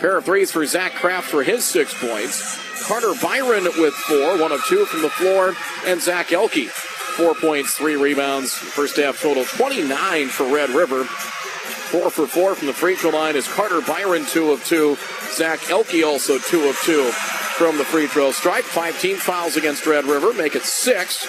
Pair 0.00 0.16
of 0.16 0.24
threes 0.24 0.50
for 0.50 0.66
Zach 0.66 0.94
Kraft 0.94 1.28
for 1.28 1.44
his 1.44 1.64
six 1.64 1.94
points. 1.98 2.84
Carter 2.86 3.14
Byron 3.22 3.64
with 3.64 3.94
four, 3.94 4.40
one 4.40 4.50
of 4.50 4.62
two 4.64 4.84
from 4.86 5.02
the 5.02 5.10
floor, 5.10 5.54
and 5.86 6.00
Zach 6.00 6.32
Elke, 6.32 6.68
four 6.68 7.34
points, 7.34 7.74
three 7.76 7.96
rebounds. 7.96 8.52
First 8.52 8.96
half 8.96 9.22
total 9.22 9.44
29 9.44 10.28
for 10.28 10.52
Red 10.52 10.70
River. 10.70 11.04
Four 11.04 12.10
for 12.10 12.26
four 12.26 12.56
from 12.56 12.66
the 12.66 12.74
free 12.74 12.96
throw 12.96 13.10
line 13.10 13.36
is 13.36 13.46
Carter 13.46 13.80
Byron, 13.80 14.26
two 14.26 14.50
of 14.50 14.64
two. 14.64 14.96
Zach 15.30 15.70
Elke 15.70 16.04
also 16.04 16.38
two 16.38 16.68
of 16.68 16.76
two 16.82 17.12
from 17.56 17.78
the 17.78 17.84
free 17.84 18.06
throw 18.06 18.32
stripe. 18.32 18.64
Five 18.64 19.00
team 19.00 19.16
fouls 19.16 19.56
against 19.56 19.86
Red 19.86 20.04
River, 20.04 20.34
make 20.34 20.54
it 20.54 20.62
six. 20.62 21.22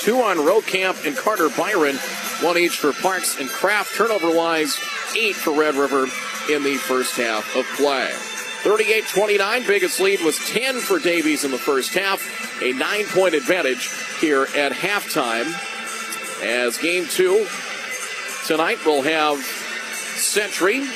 Two 0.00 0.22
on 0.22 0.38
Rokamp 0.38 1.06
and 1.06 1.14
Carter 1.14 1.50
Byron, 1.50 1.96
one 2.40 2.56
each 2.56 2.78
for 2.78 2.94
Parks 2.94 3.38
and 3.38 3.48
Kraft. 3.48 3.94
Turnover 3.94 4.34
wise, 4.34 4.78
eight 5.14 5.36
for 5.36 5.52
Red 5.52 5.74
River 5.74 6.04
in 6.48 6.62
the 6.62 6.76
first 6.76 7.16
half 7.16 7.54
of 7.54 7.66
play. 7.76 8.10
38 8.62 9.04
29, 9.06 9.66
biggest 9.66 10.00
lead 10.00 10.20
was 10.22 10.38
10 10.48 10.80
for 10.80 10.98
Davies 10.98 11.44
in 11.44 11.50
the 11.50 11.58
first 11.58 11.92
half. 11.92 12.62
A 12.62 12.72
nine 12.72 13.04
point 13.06 13.34
advantage 13.34 13.90
here 14.20 14.44
at 14.56 14.72
halftime. 14.72 15.46
As 16.42 16.78
game 16.78 17.06
two 17.06 17.46
tonight 18.46 18.78
we'll 18.86 19.02
have 19.02 19.38
Century 19.44 20.86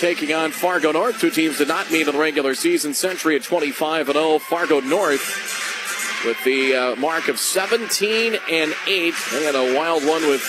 taking 0.00 0.32
on 0.32 0.50
Fargo 0.50 0.92
North. 0.92 1.20
Two 1.20 1.30
teams 1.30 1.58
did 1.58 1.68
not 1.68 1.90
meet 1.90 2.08
in 2.08 2.14
the 2.14 2.18
regular 2.18 2.54
season. 2.54 2.94
Century 2.94 3.36
at 3.36 3.42
25 3.42 4.08
and 4.08 4.16
0. 4.16 4.38
Fargo 4.38 4.80
North 4.80 6.24
with 6.24 6.42
the 6.44 6.74
uh, 6.74 6.96
mark 6.96 7.28
of 7.28 7.38
17 7.38 8.38
and 8.50 8.74
8. 8.86 9.14
They 9.32 9.44
had 9.44 9.54
a 9.54 9.76
wild 9.76 10.06
one 10.06 10.22
with 10.22 10.42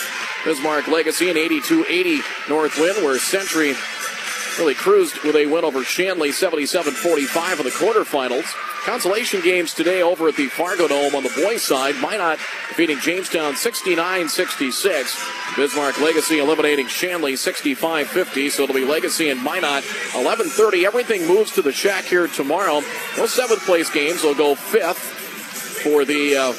Bismarck 0.46 0.88
Legacy, 0.88 1.30
an 1.30 1.36
82 1.36 1.84
80 1.86 2.20
North 2.48 2.78
win, 2.78 3.04
where 3.04 3.18
Century 3.18 3.74
really 4.58 4.74
cruised 4.74 5.22
with 5.22 5.36
a 5.36 5.44
win 5.44 5.64
over 5.64 5.84
Shanley 5.84 6.32
77 6.32 6.94
45 6.94 7.60
in 7.60 7.64
the 7.66 7.70
quarterfinals. 7.70 8.71
Consolation 8.84 9.40
games 9.42 9.72
today 9.74 10.02
over 10.02 10.26
at 10.26 10.34
the 10.34 10.48
Fargo 10.48 10.88
Dome 10.88 11.14
on 11.14 11.22
the 11.22 11.32
boys' 11.36 11.62
side. 11.62 11.94
Minot 12.00 12.38
defeating 12.68 12.98
Jamestown 12.98 13.54
69 13.54 14.28
66. 14.28 15.24
Bismarck 15.56 16.00
Legacy 16.00 16.40
eliminating 16.40 16.88
Shanley 16.88 17.36
65 17.36 18.08
50. 18.08 18.50
So 18.50 18.64
it'll 18.64 18.74
be 18.74 18.84
Legacy 18.84 19.30
and 19.30 19.40
Minot 19.40 19.84
11 20.16 20.48
30. 20.48 20.84
Everything 20.84 21.28
moves 21.28 21.52
to 21.52 21.62
the 21.62 21.70
shack 21.70 22.04
here 22.06 22.26
tomorrow. 22.26 22.82
Those 23.16 23.32
seventh 23.32 23.64
place 23.64 23.88
games 23.88 24.24
will 24.24 24.34
go 24.34 24.56
fifth 24.56 24.98
for 24.98 26.04
the. 26.04 26.36
Uh, 26.36 26.52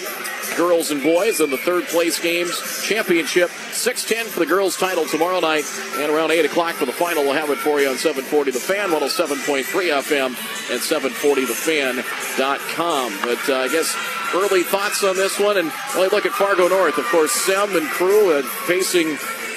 girls 0.55 0.91
and 0.91 1.01
boys 1.01 1.39
in 1.39 1.49
the 1.49 1.57
third 1.57 1.85
place 1.85 2.19
games 2.19 2.61
championship. 2.83 3.49
610 3.49 4.31
for 4.31 4.39
the 4.39 4.45
girls 4.45 4.77
title 4.77 5.05
tomorrow 5.05 5.39
night 5.39 5.65
and 5.97 6.11
around 6.11 6.29
8 6.31 6.45
o'clock 6.45 6.75
for 6.75 6.85
the 6.85 6.91
final 6.91 7.23
we'll 7.23 7.33
have 7.33 7.49
it 7.49 7.57
for 7.57 7.81
you 7.81 7.89
on 7.89 7.97
740 7.97 8.51
the 8.51 8.59
fan 8.59 8.89
107.3 8.89 9.63
fm 9.63 10.27
and 10.71 10.79
740thefan.com 10.79 13.13
but 13.21 13.49
uh, 13.49 13.57
i 13.57 13.67
guess 13.67 13.95
early 14.35 14.63
thoughts 14.63 15.03
on 15.03 15.15
this 15.15 15.39
one 15.39 15.57
and 15.57 15.71
really 15.95 16.09
look 16.09 16.25
at 16.25 16.31
fargo 16.31 16.67
north 16.67 16.97
of 16.97 17.05
course 17.05 17.31
sem 17.31 17.75
and 17.75 17.87
crew 17.87 18.33
uh, 18.33 18.41
facing 18.67 19.15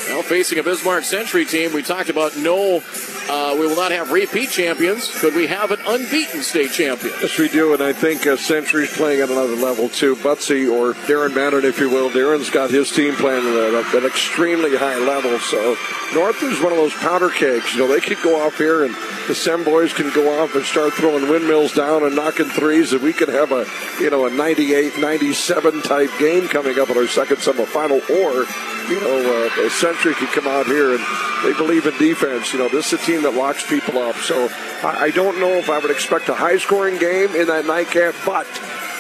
well, 0.09 0.22
facing 0.22 0.59
a 0.59 0.62
Bismarck 0.62 1.04
Century 1.04 1.44
team, 1.44 1.72
we 1.72 1.82
talked 1.82 2.09
about 2.09 2.36
no, 2.36 2.82
uh, 3.28 3.54
we 3.59 3.66
will 3.66 3.76
not 3.76 3.92
have 3.92 4.12
repeat 4.12 4.50
champions. 4.50 5.11
Could 5.20 5.34
we 5.34 5.46
have 5.46 5.70
an 5.70 5.80
unbeaten 5.86 6.42
state 6.42 6.70
champion? 6.70 7.12
Yes, 7.20 7.38
we 7.38 7.48
do, 7.48 7.72
and 7.72 7.82
I 7.82 7.92
think 7.92 8.26
uh, 8.26 8.36
Century's 8.36 8.94
playing 8.94 9.20
at 9.20 9.30
another 9.30 9.57
level 9.57 9.88
too. 9.88 10.16
Butsy 10.16 10.70
or 10.70 10.94
Darren 11.07 11.34
Manning, 11.34 11.64
if 11.64 11.80
you 11.80 11.90
will. 11.90 12.11
Darren's 12.11 12.50
got 12.50 12.70
his 12.70 12.90
team 12.90 13.14
playing 13.14 13.44
at 13.46 13.94
an 13.94 14.04
extremely 14.04 14.76
high 14.76 14.98
level. 14.98 15.38
So 15.38 15.76
North 16.14 16.42
is 16.42 16.61
one 16.61 16.72
of 16.72 16.78
those 16.78 16.94
powder 16.94 17.30
kegs. 17.30 17.74
You 17.74 17.80
know, 17.80 17.88
they 17.88 18.00
could 18.00 18.22
go 18.22 18.40
off 18.40 18.59
here, 18.59 18.84
and 18.84 18.94
the 19.26 19.34
Sem 19.34 19.64
boys 19.64 19.92
can 19.92 20.11
go 20.11 20.40
off 20.40 20.54
and 20.54 20.64
start 20.64 20.92
throwing 20.94 21.28
windmills 21.28 21.72
down 21.72 22.04
and 22.04 22.14
knocking 22.14 22.46
threes, 22.46 22.92
and 22.92 23.02
we 23.02 23.12
could 23.12 23.28
have 23.28 23.50
a, 23.50 23.66
you 24.00 24.11
know, 24.11 24.26
a 24.26 24.30
98, 24.30 24.98
97 24.98 25.82
type 25.82 26.11
game 26.18 26.46
coming 26.48 26.78
up 26.78 26.90
in 26.90 26.96
our 26.96 27.07
second 27.07 27.38
semifinal, 27.38 27.98
or 28.11 28.46
you 28.88 29.00
know, 29.00 29.48
uh, 29.48 29.68
Century 29.68 29.95
could 29.97 30.28
come 30.28 30.47
out 30.47 30.66
here 30.66 30.94
and 30.94 31.05
they 31.44 31.53
believe 31.55 31.86
in 31.86 31.97
defense. 31.99 32.53
You 32.53 32.61
know, 32.61 32.68
this 32.68 32.92
is 32.92 33.01
a 33.01 33.05
team 33.05 33.22
that 33.22 33.34
locks 33.34 33.68
people 33.68 33.99
up. 33.99 34.16
So 34.16 34.49
I, 34.82 35.05
I 35.05 35.11
don't 35.11 35.38
know 35.40 35.55
if 35.55 35.70
I 35.70 35.78
would 35.78 35.90
expect 35.90 36.28
a 36.28 36.34
high 36.34 36.59
scoring 36.59 36.99
game 36.99 37.34
in 37.34 37.47
that 37.49 37.66
nightcap, 37.66 38.14
but 38.24 38.47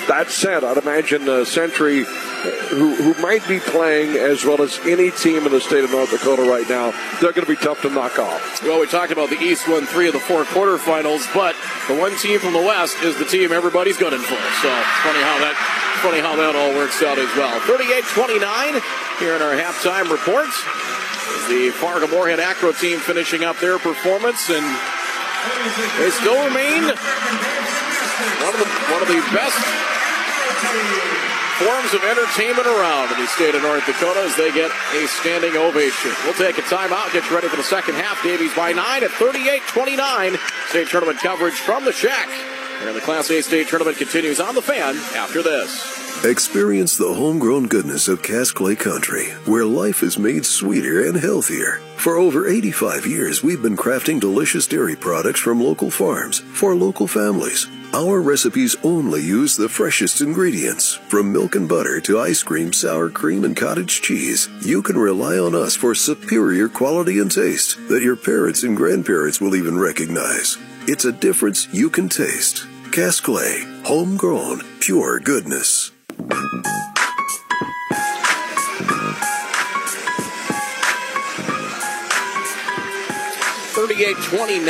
that 0.08 0.30
said, 0.30 0.62
I'd 0.62 0.76
imagine 0.76 1.28
uh, 1.28 1.44
Century, 1.44 2.04
who, 2.70 2.94
who 2.94 3.20
might 3.20 3.46
be 3.48 3.58
playing 3.58 4.16
as 4.16 4.44
well 4.44 4.62
as 4.62 4.78
any 4.86 5.10
team 5.10 5.46
in 5.46 5.52
the 5.52 5.60
state 5.60 5.82
of 5.82 5.90
North 5.90 6.10
Dakota 6.10 6.42
right 6.42 6.68
now, 6.68 6.92
they're 7.20 7.32
going 7.32 7.46
to 7.46 7.50
be 7.50 7.56
tough 7.56 7.82
to 7.82 7.90
knock 7.90 8.18
off. 8.18 8.62
Well, 8.62 8.80
we 8.80 8.86
talked 8.86 9.10
about 9.10 9.30
the 9.30 9.40
East 9.40 9.68
won 9.68 9.86
three 9.86 10.06
of 10.06 10.12
the 10.12 10.20
four 10.20 10.44
quarterfinals, 10.44 11.32
but 11.34 11.56
the 11.88 11.96
one 11.98 12.16
team 12.18 12.38
from 12.38 12.52
the 12.52 12.62
West 12.62 13.02
is 13.02 13.18
the 13.18 13.24
team 13.24 13.52
everybody's 13.52 13.96
gunning 13.96 14.20
for. 14.20 14.38
So 14.62 14.68
it's 14.70 14.98
funny 15.02 15.22
how 15.22 15.38
that 15.42 15.82
funny 16.02 16.20
how 16.20 16.36
that 16.36 16.54
all 16.54 16.70
works 16.76 17.02
out 17.02 17.18
as 17.18 17.32
well. 17.34 17.58
38-29 17.66 19.05
here 19.18 19.34
in 19.34 19.42
our 19.42 19.54
halftime 19.54 20.10
report. 20.10 20.50
The 21.48 21.70
Fargo 21.70 22.06
Moorhead 22.08 22.40
Acro 22.40 22.72
team 22.72 22.98
finishing 22.98 23.44
up 23.44 23.58
their 23.58 23.78
performance, 23.78 24.50
and 24.50 24.64
they 25.98 26.10
still 26.10 26.36
remain 26.44 26.82
one 26.84 28.52
of 28.54 28.60
the 28.60 28.70
one 28.90 29.02
of 29.02 29.08
the 29.08 29.20
best 29.32 29.56
forms 31.56 31.94
of 31.94 32.04
entertainment 32.04 32.66
around 32.66 33.12
in 33.12 33.20
the 33.20 33.26
state 33.28 33.54
of 33.54 33.62
North 33.62 33.86
Dakota 33.86 34.20
as 34.20 34.36
they 34.36 34.52
get 34.52 34.70
a 34.92 35.06
standing 35.06 35.56
ovation. 35.56 36.12
We'll 36.24 36.34
take 36.34 36.58
a 36.58 36.62
timeout, 36.62 37.12
get 37.12 37.28
you 37.28 37.34
ready 37.34 37.48
for 37.48 37.56
the 37.56 37.64
second 37.64 37.94
half. 37.94 38.22
Davies 38.22 38.54
by 38.54 38.72
nine 38.72 39.02
at 39.02 39.10
38-29. 39.10 40.36
State 40.68 40.88
tournament 40.88 41.18
coverage 41.20 41.54
from 41.54 41.84
the 41.84 41.92
shack. 41.92 42.28
And 42.82 42.94
the 42.94 43.00
Class 43.00 43.30
A 43.30 43.40
state 43.40 43.68
tournament 43.68 43.96
continues 43.96 44.38
on 44.38 44.54
the 44.54 44.60
fan 44.60 44.96
after 45.16 45.42
this. 45.42 46.05
Experience 46.24 46.96
the 46.96 47.14
homegrown 47.14 47.68
goodness 47.68 48.08
of 48.08 48.22
Cass 48.22 48.50
Clay 48.50 48.74
Country, 48.74 49.26
where 49.44 49.64
life 49.64 50.02
is 50.02 50.18
made 50.18 50.44
sweeter 50.44 51.06
and 51.06 51.16
healthier. 51.16 51.78
For 51.98 52.16
over 52.16 52.48
85 52.48 53.06
years, 53.06 53.44
we've 53.44 53.62
been 53.62 53.76
crafting 53.76 54.18
delicious 54.18 54.66
dairy 54.66 54.96
products 54.96 55.38
from 55.38 55.62
local 55.62 55.90
farms 55.90 56.40
for 56.40 56.74
local 56.74 57.06
families. 57.06 57.68
Our 57.92 58.20
recipes 58.20 58.74
only 58.82 59.22
use 59.22 59.56
the 59.56 59.68
freshest 59.68 60.20
ingredients. 60.20 60.94
From 60.94 61.32
milk 61.32 61.54
and 61.54 61.68
butter 61.68 62.00
to 62.00 62.18
ice 62.18 62.42
cream, 62.42 62.72
sour 62.72 63.08
cream, 63.08 63.44
and 63.44 63.56
cottage 63.56 64.00
cheese, 64.00 64.48
you 64.62 64.82
can 64.82 64.96
rely 64.98 65.38
on 65.38 65.54
us 65.54 65.76
for 65.76 65.94
superior 65.94 66.68
quality 66.68 67.20
and 67.20 67.30
taste 67.30 67.76
that 67.88 68.02
your 68.02 68.16
parents 68.16 68.64
and 68.64 68.76
grandparents 68.76 69.40
will 69.40 69.54
even 69.54 69.78
recognize. 69.78 70.56
It's 70.88 71.04
a 71.04 71.12
difference 71.12 71.72
you 71.72 71.88
can 71.88 72.08
taste. 72.08 72.66
Cass 72.90 73.20
Clay, 73.20 73.62
homegrown, 73.84 74.62
pure 74.80 75.20
goodness. 75.20 75.92
38-29 83.76 84.66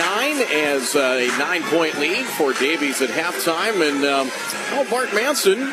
as 0.51 0.95
a 0.95 1.29
nine-point 1.39 1.99
lead 1.99 2.27
for 2.27 2.53
Davies 2.53 3.01
at 3.01 3.09
halftime. 3.09 3.89
And 3.89 4.05
um, 4.05 4.31
oh, 4.73 4.87
Bart 4.91 5.15
Manson 5.15 5.73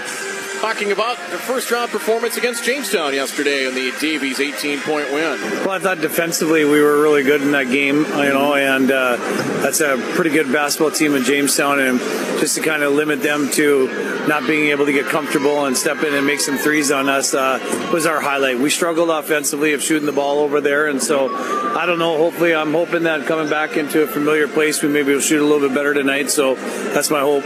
talking 0.63 0.93
about 0.93 1.17
the 1.29 1.37
first 1.37 1.69
round 1.71 1.91
performance 1.91 2.37
against 2.37 2.63
Jamestown 2.63 3.13
yesterday 3.13 3.67
in 3.67 3.75
the 3.75 3.91
Davies 3.99 4.39
18 4.39 4.79
point 4.79 5.11
win. 5.11 5.37
Well, 5.41 5.71
I 5.71 5.79
thought 5.79 5.99
defensively 5.99 6.63
we 6.63 6.79
were 6.79 7.01
really 7.01 7.21
good 7.21 7.41
in 7.41 7.51
that 7.51 7.65
game, 7.65 7.97
you 7.97 8.29
know, 8.31 8.55
and 8.55 8.89
uh, 8.89 9.17
that's 9.61 9.81
a 9.81 9.97
pretty 10.15 10.29
good 10.29 10.53
basketball 10.53 10.91
team 10.91 11.15
in 11.15 11.25
Jamestown, 11.25 11.81
and 11.81 11.99
just 12.39 12.55
to 12.55 12.61
kind 12.61 12.81
of 12.81 12.93
limit 12.93 13.21
them 13.21 13.49
to 13.51 13.87
not 14.25 14.47
being 14.47 14.69
able 14.69 14.85
to 14.85 14.93
get 14.93 15.05
comfortable 15.07 15.65
and 15.65 15.75
step 15.75 16.01
in 16.01 16.13
and 16.13 16.25
make 16.25 16.39
some 16.39 16.57
threes 16.57 16.91
on 16.91 17.09
us 17.09 17.33
uh, 17.33 17.59
was 17.91 18.05
our 18.05 18.21
highlight. 18.21 18.57
We 18.57 18.69
struggled 18.69 19.09
offensively 19.09 19.73
of 19.73 19.83
shooting 19.83 20.05
the 20.05 20.13
ball 20.13 20.39
over 20.39 20.61
there, 20.61 20.87
and 20.87 21.03
so 21.03 21.27
I 21.75 21.85
don't 21.85 21.99
know. 21.99 22.15
Hopefully, 22.15 22.55
I'm 22.55 22.71
hoping 22.71 23.03
that 23.03 23.25
coming 23.25 23.49
back 23.49 23.75
into 23.75 24.03
a 24.03 24.07
familiar 24.07 24.47
place, 24.47 24.81
we 24.81 24.87
maybe 24.87 25.13
will 25.13 25.19
shoot 25.19 25.41
a 25.41 25.45
little 25.45 25.67
bit 25.67 25.75
better 25.75 25.93
tonight. 25.93 26.31
So 26.31 26.55
that's 26.55 27.09
my 27.09 27.19
hope. 27.19 27.43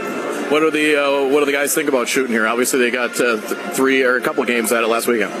What 0.50 0.60
do 0.60 0.70
the 0.70 0.96
uh, 0.96 1.28
what 1.28 1.40
do 1.40 1.44
the 1.46 1.52
guys 1.52 1.74
think 1.74 1.88
about 1.90 2.08
shooting 2.08 2.32
here? 2.32 2.46
Obviously, 2.46 2.78
they 2.78 2.90
got 2.90 3.20
uh, 3.20 3.38
th- 3.38 3.74
three 3.74 4.02
or 4.02 4.16
a 4.16 4.20
couple 4.20 4.42
games 4.44 4.72
at 4.72 4.82
it 4.82 4.86
last 4.86 5.06
weekend. 5.06 5.32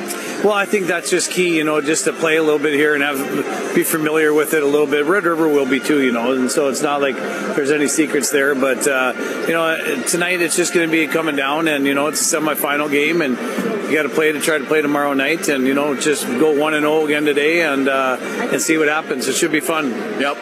Well, 0.44 0.52
I 0.52 0.66
think 0.66 0.86
that's 0.86 1.10
just 1.10 1.30
key, 1.30 1.56
you 1.56 1.64
know, 1.64 1.80
just 1.80 2.04
to 2.04 2.12
play 2.12 2.36
a 2.36 2.42
little 2.42 2.58
bit 2.58 2.74
here 2.74 2.94
and 2.94 3.02
have 3.02 3.74
be 3.74 3.84
familiar 3.84 4.34
with 4.34 4.52
it 4.52 4.62
a 4.62 4.66
little 4.66 4.86
bit. 4.86 5.06
Red 5.06 5.24
River 5.24 5.48
will 5.48 5.66
be 5.66 5.80
too, 5.80 6.02
you 6.02 6.12
know, 6.12 6.32
and 6.32 6.50
so 6.50 6.68
it's 6.68 6.82
not 6.82 7.00
like 7.00 7.16
there's 7.16 7.70
any 7.70 7.88
secrets 7.88 8.30
there. 8.30 8.54
But 8.54 8.86
uh, 8.86 9.14
you 9.46 9.54
know, 9.54 10.02
tonight 10.06 10.42
it's 10.42 10.56
just 10.56 10.74
going 10.74 10.86
to 10.86 10.92
be 10.92 11.06
coming 11.06 11.36
down, 11.36 11.68
and 11.68 11.86
you 11.86 11.94
know, 11.94 12.08
it's 12.08 12.20
a 12.20 12.36
semifinal 12.36 12.90
game, 12.90 13.22
and 13.22 13.38
you 13.88 13.94
got 13.94 14.02
to 14.02 14.10
play 14.10 14.32
to 14.32 14.40
try 14.40 14.58
to 14.58 14.64
play 14.64 14.82
tomorrow 14.82 15.14
night, 15.14 15.48
and 15.48 15.66
you 15.66 15.72
know, 15.74 15.96
just 15.98 16.26
go 16.26 16.58
one 16.58 16.74
and 16.74 16.84
zero 16.84 17.06
again 17.06 17.24
today, 17.24 17.62
and 17.62 17.88
uh, 17.88 18.18
and 18.20 18.60
see 18.60 18.76
what 18.76 18.88
happens. 18.88 19.26
It 19.26 19.34
should 19.36 19.52
be 19.52 19.60
fun. 19.60 19.90
Yep. 20.20 20.36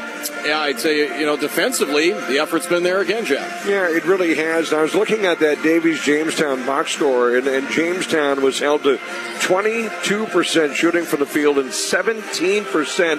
Yeah, 0.45 0.61
I'd 0.61 0.81
say, 0.81 1.21
you 1.21 1.27
know, 1.27 1.37
defensively, 1.37 2.13
the 2.13 2.39
effort's 2.39 2.67
been 2.67 2.83
there 2.83 3.01
again, 3.01 3.25
Jeff. 3.25 3.67
Yeah, 3.67 3.89
it 3.89 4.05
really 4.05 4.35
has. 4.35 4.56
And 4.57 4.73
I 4.73 4.83
was 4.83 4.95
looking 4.95 5.27
at 5.27 5.41
that 5.41 5.63
Davies 5.63 6.01
Jamestown 6.01 6.65
box 6.65 6.93
score, 6.93 7.37
and, 7.37 7.47
and 7.47 7.69
Jamestown 7.69 8.43
was 8.43 8.59
held 8.59 8.85
to 8.85 8.97
22% 9.41 10.75
shooting 10.75 11.05
from 11.05 11.21
the 11.21 11.27
field 11.27 11.59
and 11.59 11.69
17% 11.69 13.19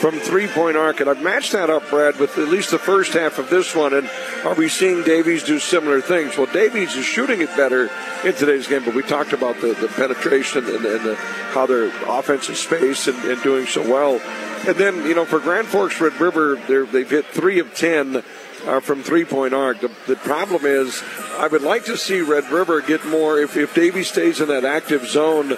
from 0.00 0.18
three 0.18 0.46
point 0.46 0.76
arc. 0.76 1.00
And 1.00 1.08
I've 1.08 1.22
matched 1.22 1.52
that 1.52 1.70
up, 1.70 1.88
Brad, 1.88 2.20
with 2.20 2.36
at 2.36 2.48
least 2.48 2.72
the 2.72 2.78
first 2.78 3.14
half 3.14 3.38
of 3.38 3.48
this 3.48 3.74
one. 3.74 3.94
And 3.94 4.10
are 4.44 4.54
we 4.54 4.68
seeing 4.68 5.02
Davies 5.02 5.44
do 5.44 5.58
similar 5.58 6.02
things? 6.02 6.36
Well, 6.36 6.52
Davies 6.52 6.94
is 6.94 7.06
shooting 7.06 7.40
it 7.40 7.56
better 7.56 7.88
in 8.22 8.34
today's 8.34 8.68
game, 8.68 8.84
but 8.84 8.94
we 8.94 9.02
talked 9.02 9.32
about 9.32 9.58
the, 9.62 9.68
the 9.68 9.88
penetration 9.88 10.66
and, 10.66 10.84
and 10.84 11.04
the, 11.06 11.14
how 11.54 11.64
their 11.64 11.86
offensive 12.06 12.58
space 12.58 13.08
and, 13.08 13.16
and 13.24 13.42
doing 13.42 13.64
so 13.64 13.80
well. 13.80 14.20
And 14.68 14.76
then, 14.76 15.06
you 15.06 15.14
know, 15.14 15.24
for 15.24 15.40
Grand 15.40 15.68
Forks 15.68 15.98
Red 16.02 16.20
River, 16.20 16.56
they've 16.68 17.08
hit 17.08 17.24
three 17.24 17.60
of 17.60 17.74
10 17.74 18.22
uh, 18.66 18.80
from 18.80 19.02
three 19.02 19.24
point 19.24 19.54
arc. 19.54 19.80
The, 19.80 19.90
the, 20.06 20.16
problem 20.16 20.64
is, 20.64 21.02
I 21.38 21.46
would 21.46 21.62
like 21.62 21.84
to 21.86 21.96
see 21.96 22.20
Red 22.20 22.50
River 22.50 22.80
get 22.80 23.06
more, 23.06 23.38
if, 23.38 23.56
if 23.56 23.74
Davies 23.74 24.08
stays 24.08 24.40
in 24.40 24.48
that 24.48 24.64
active 24.64 25.06
zone, 25.06 25.56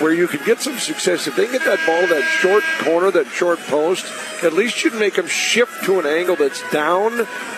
where 0.00 0.12
you 0.12 0.26
could 0.26 0.44
get 0.44 0.60
some 0.60 0.78
success. 0.78 1.26
If 1.26 1.36
they 1.36 1.46
get 1.46 1.64
that 1.64 1.78
ball, 1.86 2.06
that 2.08 2.24
short 2.40 2.64
corner, 2.80 3.10
that 3.10 3.26
short 3.28 3.58
post, 3.60 4.06
at 4.42 4.52
least 4.52 4.82
you'd 4.82 4.94
make 4.94 5.14
them 5.14 5.26
shift 5.26 5.84
to 5.84 5.98
an 5.98 6.06
angle 6.06 6.36
that's 6.36 6.68
down 6.70 7.12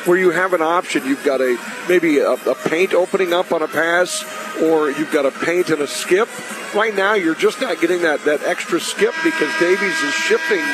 where 0.05 0.19
you 0.19 0.31
have 0.31 0.53
an 0.53 0.63
option. 0.63 1.07
You've 1.07 1.25
got 1.25 1.41
a 1.41 1.57
maybe 1.89 2.19
a, 2.19 2.33
a 2.33 2.55
paint 2.55 2.93
opening 2.93 3.33
up 3.33 3.53
on 3.53 3.63
a 3.63 3.69
pass, 3.69 4.25
or 4.63 4.91
you've 4.91 5.13
got 5.13 5.27
a 5.27 5.31
paint 5.31 5.71
and 5.71 5.81
a 5.81 5.87
skip. 5.87 6.29
Right 6.75 6.95
now, 6.95 7.15
you're 7.15 7.35
just 7.35 7.61
not 7.61 7.81
getting 7.81 8.03
that, 8.03 8.25
that 8.25 8.43
extra 8.43 8.81
skip 8.81 9.15
because 9.25 9.53
Davies 9.59 10.01
is 10.03 10.13
shifting 10.13 10.65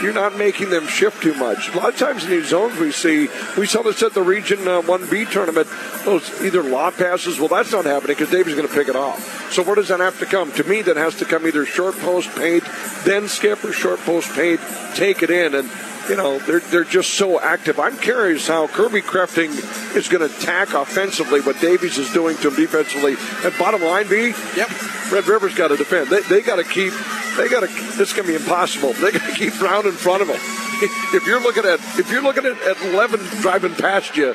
you're 0.00 0.12
not 0.12 0.36
making 0.36 0.70
them 0.70 0.86
shift 0.86 1.22
too 1.22 1.34
much. 1.34 1.68
A 1.74 1.76
lot 1.76 1.92
of 1.92 1.98
times 1.98 2.24
in 2.24 2.30
these 2.30 2.48
zones 2.48 2.78
we 2.78 2.92
see, 2.92 3.28
we 3.58 3.66
saw 3.66 3.82
this 3.82 4.02
at 4.02 4.14
the 4.14 4.22
Region 4.22 4.60
uh, 4.60 4.82
1B 4.82 5.30
tournament, 5.30 5.68
those 6.04 6.42
either 6.42 6.62
lob 6.62 6.96
passes, 6.96 7.38
well, 7.38 7.48
that's 7.48 7.72
not 7.72 7.84
happening 7.84 8.16
because 8.16 8.30
Davies 8.30 8.54
going 8.54 8.68
to 8.68 8.74
pick 8.74 8.88
it 8.88 8.96
off. 8.96 9.52
So 9.52 9.62
where 9.62 9.74
does 9.74 9.88
that 9.88 10.00
have 10.00 10.18
to 10.20 10.26
come? 10.26 10.52
To 10.52 10.64
me, 10.64 10.82
that 10.82 10.96
has 10.96 11.16
to 11.16 11.24
come 11.24 11.46
either 11.46 11.66
short 11.66 11.96
post 11.98 12.34
paint, 12.36 12.64
then 13.04 13.28
skip, 13.28 13.62
or 13.64 13.72
short 13.72 14.00
post 14.00 14.32
paint, 14.34 14.60
take 14.94 15.22
it 15.22 15.30
in. 15.30 15.54
And 15.54 15.70
you 16.08 16.16
know, 16.16 16.38
they're, 16.40 16.60
they're 16.60 16.84
just 16.84 17.14
so 17.14 17.40
active. 17.40 17.78
I'm 17.78 17.96
curious 17.96 18.46
how 18.46 18.66
Kirby 18.66 19.02
Crafting 19.02 19.50
is 19.96 20.08
going 20.08 20.28
to 20.28 20.34
attack 20.34 20.74
offensively 20.74 21.40
what 21.40 21.60
Davies 21.60 21.98
is 21.98 22.12
doing 22.12 22.36
to 22.38 22.48
him 22.48 22.56
defensively. 22.56 23.16
And 23.44 23.58
bottom 23.58 23.82
line, 23.82 24.08
B, 24.08 24.32
yep, 24.56 24.70
Red 25.12 25.26
River's 25.26 25.54
got 25.54 25.68
to 25.68 25.76
defend. 25.76 26.08
They, 26.08 26.20
they 26.22 26.40
got 26.42 26.56
to 26.56 26.64
keep, 26.64 26.92
they 27.36 27.48
got 27.48 27.60
to, 27.60 27.66
this 27.66 28.10
is 28.10 28.12
going 28.12 28.26
to 28.26 28.32
be 28.32 28.36
impossible. 28.36 28.92
They 28.94 29.12
got 29.12 29.28
to 29.28 29.34
keep 29.34 29.58
Brown 29.58 29.86
in 29.86 29.92
front 29.92 30.22
of 30.22 30.28
them. 30.28 30.40
If 30.84 31.26
you're 31.26 31.40
looking 31.40 31.64
at, 31.64 31.78
if 31.98 32.10
you're 32.10 32.22
looking 32.22 32.44
at, 32.44 32.60
at 32.62 32.82
11 32.82 33.20
driving 33.40 33.74
past 33.74 34.16
you, 34.16 34.34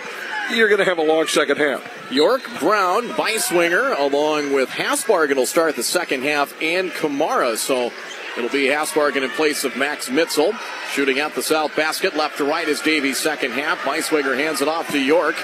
you're 0.54 0.70
going 0.70 0.80
to 0.80 0.86
have 0.86 0.98
a 0.98 1.04
long 1.04 1.28
second 1.28 1.58
half. 1.58 2.12
York, 2.12 2.42
Brown, 2.60 3.10
Beiswinger, 3.10 4.00
along 4.00 4.54
with 4.54 4.70
Hasbargen 4.70 5.36
will 5.36 5.46
start 5.46 5.76
the 5.76 5.84
second 5.84 6.24
half, 6.24 6.54
and 6.62 6.92
Kamara. 6.92 7.58
So 7.58 7.92
It'll 8.38 8.50
be 8.50 8.68
Hasbargen 8.68 9.24
in 9.24 9.30
place 9.32 9.64
of 9.64 9.76
Max 9.76 10.10
Mitzel. 10.10 10.56
Shooting 10.92 11.20
at 11.20 11.34
the 11.34 11.42
south 11.42 11.76
basket. 11.76 12.16
Left 12.16 12.38
to 12.38 12.46
right 12.46 12.68
is 12.68 12.80
Davies' 12.82 13.18
second 13.18 13.52
half. 13.52 13.80
Beiswinger 13.80 14.38
hands 14.38 14.62
it 14.62 14.68
off 14.68 14.92
to 14.92 15.00
York. 15.00 15.36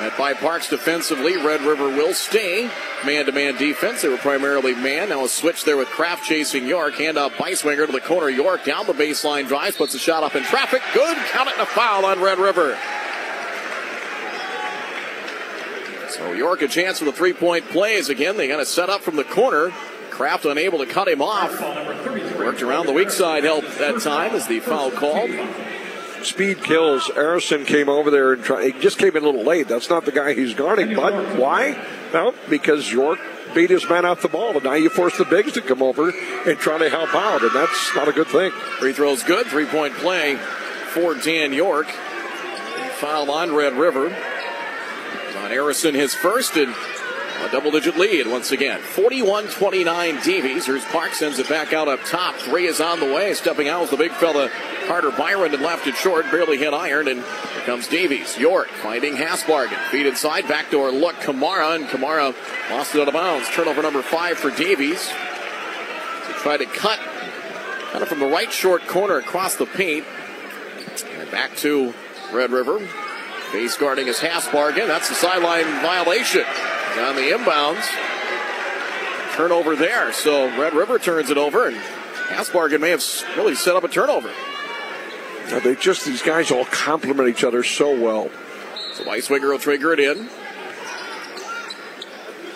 At 0.00 0.14
Five 0.14 0.38
Parks 0.38 0.68
defensively, 0.68 1.36
Red 1.36 1.60
River 1.60 1.86
will 1.86 2.12
stay. 2.12 2.68
Man 3.06 3.26
to 3.26 3.32
man 3.32 3.56
defense. 3.56 4.02
They 4.02 4.08
were 4.08 4.16
primarily 4.16 4.74
man. 4.74 5.10
Now 5.10 5.24
a 5.24 5.28
switch 5.28 5.64
there 5.64 5.76
with 5.76 5.86
Kraft 5.88 6.24
chasing 6.24 6.66
York. 6.66 6.94
Hand 6.94 7.16
out 7.16 7.32
Beiswinger 7.32 7.86
to 7.86 7.92
the 7.92 8.00
corner. 8.00 8.28
York 8.28 8.64
down 8.64 8.86
the 8.86 8.92
baseline 8.92 9.46
drives, 9.46 9.76
puts 9.76 9.94
a 9.94 10.00
shot 10.00 10.24
up 10.24 10.34
in 10.34 10.42
traffic. 10.42 10.82
Good. 10.92 11.16
Count 11.28 11.48
it 11.48 11.54
and 11.54 11.62
a 11.62 11.66
foul 11.66 12.04
on 12.04 12.20
Red 12.20 12.38
River. 12.38 12.76
So 16.08 16.32
York 16.32 16.62
a 16.62 16.68
chance 16.68 16.98
for 16.98 17.04
the 17.04 17.12
three 17.12 17.32
point 17.32 17.68
plays 17.68 18.08
again. 18.08 18.36
They 18.36 18.48
got 18.48 18.56
to 18.56 18.66
set 18.66 18.90
up 18.90 19.02
from 19.02 19.14
the 19.14 19.24
corner. 19.24 19.72
Kraft 20.12 20.44
unable 20.44 20.78
to 20.78 20.86
cut 20.86 21.08
him 21.08 21.22
off. 21.22 21.58
Worked 22.38 22.60
around 22.62 22.84
the 22.84 22.92
weak 22.92 23.08
side 23.08 23.44
help 23.44 23.64
that 23.78 24.02
time 24.02 24.34
as 24.34 24.46
the 24.46 24.60
foul 24.60 24.90
called. 24.90 25.30
Speed 26.22 26.62
kills. 26.62 27.10
Harrison 27.14 27.64
came 27.64 27.88
over 27.88 28.10
there 28.10 28.34
and 28.34 28.44
tried, 28.44 28.74
he 28.74 28.80
just 28.80 28.98
came 28.98 29.16
in 29.16 29.22
a 29.22 29.26
little 29.26 29.42
late. 29.42 29.68
That's 29.68 29.88
not 29.88 30.04
the 30.04 30.12
guy 30.12 30.34
he's 30.34 30.52
guarding. 30.52 30.94
But 30.94 31.38
why? 31.38 31.82
Well, 32.12 32.34
because 32.50 32.92
York 32.92 33.20
beat 33.54 33.70
his 33.70 33.88
man 33.88 34.04
off 34.04 34.20
the 34.20 34.28
ball, 34.28 34.50
and 34.52 34.64
now 34.64 34.74
you 34.74 34.90
force 34.90 35.16
the 35.16 35.24
bigs 35.24 35.52
to 35.52 35.62
come 35.62 35.82
over 35.82 36.10
and 36.10 36.58
try 36.58 36.76
to 36.76 36.90
help 36.90 37.14
out, 37.14 37.42
and 37.42 37.50
that's 37.52 37.94
not 37.96 38.06
a 38.06 38.12
good 38.12 38.28
thing. 38.28 38.50
Free 38.50 38.92
throws 38.92 39.22
good. 39.22 39.46
Three 39.46 39.66
point 39.66 39.94
play 39.94 40.36
for 40.88 41.14
Dan 41.14 41.54
York. 41.54 41.88
Foul 42.96 43.30
on 43.30 43.54
Red 43.54 43.72
River. 43.72 44.06
On 44.06 45.50
Harrison, 45.50 45.94
his 45.94 46.14
first, 46.14 46.56
and 46.56 46.74
a 47.42 47.50
double 47.50 47.72
digit 47.72 47.96
lead 47.96 48.26
once 48.28 48.52
again. 48.52 48.80
41 48.80 49.48
29 49.48 50.20
Davies. 50.22 50.66
Here's 50.66 50.84
Park 50.86 51.12
sends 51.12 51.38
it 51.38 51.48
back 51.48 51.72
out 51.72 51.88
up 51.88 52.00
top. 52.04 52.36
Three 52.36 52.66
is 52.66 52.80
on 52.80 53.00
the 53.00 53.06
way. 53.06 53.34
Stepping 53.34 53.68
out 53.68 53.84
is 53.84 53.90
the 53.90 53.96
big 53.96 54.12
fella 54.12 54.50
Carter 54.86 55.10
Byron 55.10 55.52
and 55.52 55.62
left 55.62 55.86
it 55.86 55.96
short. 55.96 56.30
Barely 56.30 56.56
hit 56.58 56.72
iron. 56.72 57.08
And 57.08 57.20
here 57.20 57.62
comes 57.64 57.88
Davies. 57.88 58.38
York 58.38 58.68
finding 58.68 59.14
Hasbargen. 59.14 59.78
Feed 59.90 60.06
inside. 60.06 60.46
Backdoor 60.46 60.92
look. 60.92 61.16
Kamara. 61.16 61.74
And 61.74 61.86
Kamara 61.86 62.34
lost 62.70 62.94
it 62.94 63.00
out 63.00 63.08
of 63.08 63.14
bounds. 63.14 63.48
Turnover 63.50 63.82
number 63.82 64.02
five 64.02 64.38
for 64.38 64.50
Davies. 64.50 65.08
To 65.08 66.32
try 66.34 66.56
to 66.56 66.66
cut 66.66 67.00
kind 67.90 68.02
of 68.02 68.08
from 68.08 68.20
the 68.20 68.26
right 68.26 68.52
short 68.52 68.86
corner 68.86 69.16
across 69.18 69.56
the 69.56 69.66
paint. 69.66 70.06
And 71.18 71.30
back 71.30 71.56
to 71.56 71.92
Red 72.32 72.52
River. 72.52 72.78
Face 73.50 73.76
guarding 73.76 74.06
is 74.06 74.18
Hasbargen. 74.20 74.86
That's 74.86 75.08
the 75.08 75.14
sideline 75.14 75.64
violation 75.82 76.44
on 76.98 77.16
the 77.16 77.22
inbounds. 77.22 77.86
Turnover 79.36 79.76
there. 79.76 80.12
So 80.12 80.46
Red 80.58 80.74
River 80.74 80.98
turns 80.98 81.30
it 81.30 81.38
over, 81.38 81.68
and 81.68 81.76
Hasbargen 81.76 82.80
may 82.80 82.90
have 82.90 83.04
really 83.36 83.54
set 83.54 83.76
up 83.76 83.84
a 83.84 83.88
turnover. 83.88 84.32
Now 85.50 85.60
they 85.60 85.74
just, 85.74 86.04
these 86.04 86.22
guys 86.22 86.50
all 86.50 86.64
complement 86.66 87.28
each 87.28 87.44
other 87.44 87.62
so 87.62 87.98
well. 87.98 88.30
So 88.94 89.04
Beiswinger 89.04 89.50
will 89.50 89.58
trigger 89.58 89.92
it 89.92 90.00
in. 90.00 90.28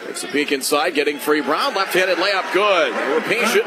Takes 0.06 0.24
a 0.24 0.28
peek 0.28 0.52
inside, 0.52 0.94
getting 0.94 1.18
free. 1.18 1.40
Brown, 1.40 1.74
left-handed 1.74 2.18
layup, 2.18 2.52
good. 2.52 2.94
They 2.94 3.14
were 3.14 3.20
patient. 3.20 3.64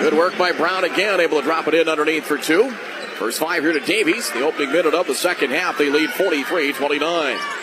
Good 0.00 0.14
work 0.14 0.36
by 0.38 0.52
Brown 0.52 0.84
again, 0.84 1.20
able 1.20 1.40
to 1.40 1.44
drop 1.44 1.66
it 1.66 1.74
in 1.74 1.88
underneath 1.88 2.24
for 2.24 2.38
two. 2.38 2.70
First 3.16 3.40
five 3.40 3.64
here 3.64 3.72
to 3.72 3.80
Davies. 3.80 4.30
The 4.30 4.42
opening 4.44 4.70
minute 4.70 4.94
of 4.94 5.08
the 5.08 5.14
second 5.14 5.50
half, 5.50 5.76
they 5.76 5.90
lead 5.90 6.10
43-29. 6.10 7.57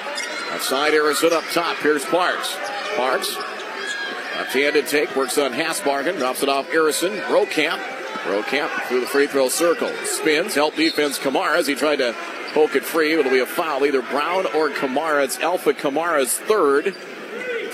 Outside 0.51 0.93
Harrison 0.93 1.33
up 1.33 1.43
top. 1.51 1.77
Here's 1.77 2.05
Parks. 2.05 2.55
Parks. 2.95 3.35
Left-handed 3.35 4.87
take. 4.87 5.15
Works 5.15 5.37
on 5.37 5.53
Hasbargen. 5.53 6.17
Drops 6.17 6.43
it 6.43 6.49
off 6.49 6.69
Harrison. 6.69 7.13
Rokamp. 7.13 7.79
Rokamp 8.23 8.87
through 8.87 9.01
the 9.01 9.07
free 9.07 9.27
throw 9.27 9.49
circle. 9.49 9.91
Spins. 10.05 10.55
Help 10.55 10.75
defense 10.75 11.19
Kamara 11.19 11.57
as 11.57 11.67
he 11.67 11.75
tried 11.75 11.97
to 11.97 12.15
poke 12.53 12.75
it 12.75 12.83
free. 12.85 13.13
It'll 13.13 13.31
be 13.31 13.39
a 13.39 13.45
foul. 13.45 13.85
Either 13.85 14.01
Brown 14.01 14.45
or 14.47 14.69
Kamara. 14.69 15.23
It's 15.23 15.39
Alpha 15.39 15.73
Kamara's 15.73 16.37
third. 16.37 16.95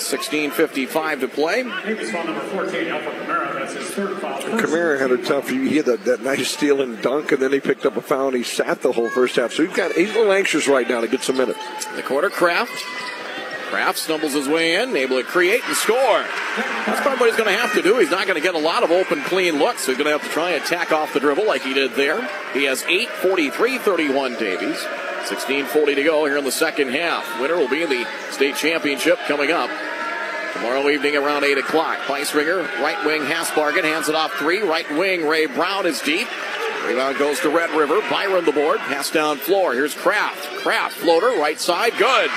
16.55 0.01 1.19
to 1.21 1.27
play. 1.27 1.63
Kamara 4.57 4.99
had 4.99 5.11
a 5.11 5.17
tough. 5.17 5.49
He 5.49 5.77
had 5.77 5.85
that, 5.85 6.05
that 6.05 6.21
nice 6.21 6.49
steal 6.49 6.81
and 6.81 7.01
dunk, 7.01 7.31
and 7.31 7.41
then 7.41 7.51
he 7.51 7.59
picked 7.59 7.85
up 7.85 7.97
a 7.97 8.01
foul 8.01 8.27
and 8.27 8.37
he 8.37 8.43
sat 8.43 8.81
the 8.81 8.91
whole 8.91 9.09
first 9.09 9.35
half. 9.35 9.53
So 9.53 9.65
he's 9.65 9.75
got 9.75 9.93
he's 9.93 10.11
a 10.11 10.13
little 10.13 10.33
anxious 10.33 10.67
right 10.67 10.87
now 10.87 11.01
to 11.01 11.07
get 11.07 11.23
some 11.23 11.37
minutes. 11.37 11.59
The 11.95 12.03
quarter 12.03 12.29
Kraft. 12.29 12.71
Kraft 13.69 13.99
stumbles 13.99 14.33
his 14.33 14.49
way 14.49 14.75
in, 14.81 14.93
able 14.97 15.15
to 15.15 15.23
create 15.23 15.63
and 15.65 15.77
score. 15.77 15.95
That's 15.95 16.99
probably 16.99 17.19
what 17.21 17.29
he's 17.29 17.37
going 17.37 17.55
to 17.55 17.57
have 17.57 17.73
to 17.75 17.81
do. 17.81 17.99
He's 17.99 18.11
not 18.11 18.27
going 18.27 18.35
to 18.35 18.41
get 18.41 18.53
a 18.53 18.59
lot 18.59 18.83
of 18.83 18.91
open, 18.91 19.21
clean 19.21 19.59
looks. 19.59 19.85
He's 19.85 19.95
going 19.95 20.07
to 20.07 20.11
have 20.11 20.23
to 20.23 20.29
try 20.29 20.51
and 20.51 20.61
attack 20.61 20.91
off 20.91 21.13
the 21.13 21.21
dribble 21.21 21.47
like 21.47 21.61
he 21.61 21.73
did 21.73 21.91
there. 21.91 22.21
He 22.53 22.65
has 22.65 22.83
8 22.83 23.07
43 23.07 23.77
31 23.77 24.33
Davies. 24.33 24.85
16.40 25.25 25.95
to 25.95 26.03
go 26.03 26.25
here 26.25 26.37
in 26.37 26.43
the 26.43 26.51
second 26.51 26.89
half. 26.89 27.39
Winner 27.39 27.55
will 27.55 27.69
be 27.69 27.83
in 27.83 27.89
the 27.89 28.07
state 28.31 28.55
championship 28.55 29.17
coming 29.27 29.51
up 29.51 29.69
tomorrow 30.53 30.89
evening 30.89 31.15
around 31.15 31.43
8 31.43 31.57
o'clock. 31.57 31.97
Beiswinger, 31.99 32.63
right 32.81 33.05
wing 33.05 33.21
Hasbargen, 33.21 33.83
hands 33.83 34.09
it 34.09 34.15
off 34.15 34.33
three. 34.33 34.61
Right 34.61 34.89
wing 34.91 35.27
Ray 35.27 35.45
Brown 35.45 35.85
is 35.85 36.01
deep. 36.01 36.27
Rebound 36.85 37.17
goes 37.17 37.39
to 37.41 37.49
Red 37.49 37.69
River. 37.71 38.01
Byron 38.09 38.45
the 38.45 38.51
board. 38.51 38.79
Pass 38.79 39.11
down 39.11 39.37
floor. 39.37 39.73
Here's 39.73 39.93
Kraft. 39.93 40.43
Kraft 40.57 40.97
floater, 40.97 41.39
right 41.39 41.59
side, 41.59 41.93
good. 41.97 42.29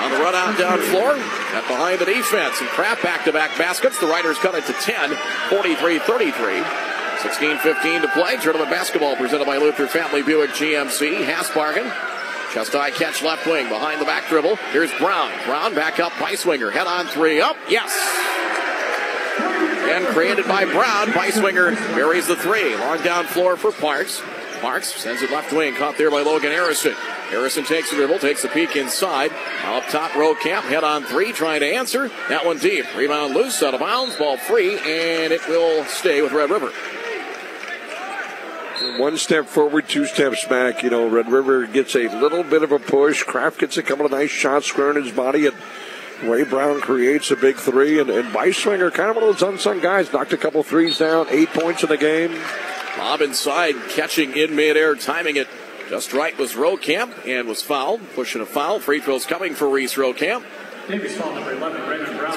On 0.00 0.10
the 0.10 0.18
run 0.18 0.34
out 0.34 0.58
down 0.58 0.78
floor, 0.78 1.16
got 1.52 1.66
behind 1.68 2.00
the 2.00 2.04
defense. 2.04 2.60
And 2.60 2.68
Kraft 2.70 3.02
back 3.02 3.24
to 3.24 3.32
back 3.32 3.56
baskets. 3.56 3.98
The 3.98 4.06
Riders 4.06 4.36
cut 4.38 4.54
it 4.54 4.66
to 4.66 4.72
10, 4.72 5.16
43 5.48 5.98
33. 6.00 6.85
16 7.26 7.58
15 7.58 8.02
to 8.02 8.08
play. 8.08 8.36
Tournament 8.36 8.70
basketball 8.70 9.16
presented 9.16 9.46
by 9.46 9.56
Luther 9.56 9.88
Family 9.88 10.22
Buick 10.22 10.50
GMC. 10.50 11.24
Hasbargen. 11.26 11.92
Chest 12.54 12.72
high 12.72 12.92
catch 12.92 13.20
left 13.20 13.48
wing 13.48 13.68
behind 13.68 14.00
the 14.00 14.04
back 14.04 14.28
dribble. 14.28 14.54
Here's 14.70 14.92
Brown. 14.94 15.32
Brown 15.44 15.74
back 15.74 15.98
up. 15.98 16.12
Beiswinger. 16.12 16.70
Head 16.70 16.86
on 16.86 17.08
three. 17.08 17.40
Up. 17.40 17.56
Yes. 17.68 17.90
And 19.90 20.06
created 20.14 20.46
by 20.46 20.66
Brown. 20.66 21.08
Beiswinger 21.08 21.74
buries 21.96 22.28
the 22.28 22.36
three. 22.36 22.76
Long 22.76 23.02
down 23.02 23.24
floor 23.24 23.56
for 23.56 23.72
Parks. 23.72 24.22
Parks 24.60 24.94
sends 24.94 25.20
it 25.20 25.32
left 25.32 25.52
wing. 25.52 25.74
Caught 25.74 25.98
there 25.98 26.12
by 26.12 26.22
Logan 26.22 26.52
Harrison. 26.52 26.94
Harrison 27.28 27.64
takes 27.64 27.90
the 27.90 27.96
dribble, 27.96 28.20
takes 28.20 28.44
a 28.44 28.48
peek 28.48 28.76
inside. 28.76 29.32
Up 29.64 29.84
top, 29.88 30.12
Rokamp, 30.12 30.62
head 30.62 30.84
on 30.84 31.02
three, 31.02 31.32
trying 31.32 31.58
to 31.58 31.66
answer. 31.66 32.08
That 32.28 32.46
one 32.46 32.58
deep. 32.58 32.86
Rebound 32.96 33.34
loose, 33.34 33.64
out 33.64 33.74
of 33.74 33.80
bounds, 33.80 34.14
ball 34.14 34.36
free, 34.36 34.78
and 34.78 35.32
it 35.32 35.46
will 35.48 35.84
stay 35.86 36.22
with 36.22 36.30
Red 36.30 36.50
River. 36.50 36.70
One 38.98 39.16
step 39.16 39.46
forward, 39.46 39.88
two 39.88 40.04
steps 40.04 40.44
back. 40.46 40.82
You 40.82 40.90
know, 40.90 41.08
Red 41.08 41.30
River 41.30 41.66
gets 41.66 41.94
a 41.94 42.08
little 42.08 42.42
bit 42.42 42.62
of 42.62 42.72
a 42.72 42.78
push. 42.78 43.22
Kraft 43.22 43.60
gets 43.60 43.76
a 43.76 43.82
couple 43.82 44.04
of 44.04 44.12
nice 44.12 44.30
shots 44.30 44.66
squaring 44.66 45.02
his 45.02 45.12
body, 45.12 45.46
and 45.46 45.56
Ray 46.22 46.44
Brown 46.44 46.80
creates 46.80 47.30
a 47.30 47.36
big 47.36 47.56
three. 47.56 48.00
And, 48.00 48.10
and 48.10 48.28
Beiswinger, 48.34 48.92
kind 48.92 49.10
of 49.10 49.16
one 49.16 49.24
of 49.24 49.38
those 49.38 49.48
unsung 49.48 49.80
guys, 49.80 50.12
knocked 50.12 50.32
a 50.32 50.36
couple 50.36 50.62
threes 50.62 50.98
down, 50.98 51.26
eight 51.30 51.48
points 51.50 51.82
in 51.82 51.88
the 51.88 51.96
game. 51.96 52.38
Bob 52.96 53.20
inside, 53.20 53.74
catching 53.90 54.36
in 54.36 54.56
midair, 54.56 54.94
timing 54.94 55.36
it 55.36 55.48
just 55.88 56.12
right 56.12 56.36
was 56.38 56.54
Rokamp 56.54 57.26
and 57.26 57.48
was 57.48 57.62
fouled. 57.62 58.00
Pushing 58.14 58.42
a 58.42 58.46
foul. 58.46 58.80
Free 58.80 59.00
throws 59.00 59.24
coming 59.26 59.54
for 59.54 59.68
Reese 59.68 59.94
Rokamp. 59.94 60.44
It's 60.88 61.18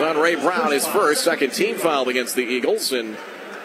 on 0.01 0.17
Ray 0.17 0.35
Brown, 0.35 0.71
his 0.71 0.87
first, 0.87 1.23
second 1.23 1.51
team 1.51 1.77
foul 1.77 2.09
against 2.09 2.35
the 2.35 2.43
Eagles. 2.43 2.91
And 2.91 3.17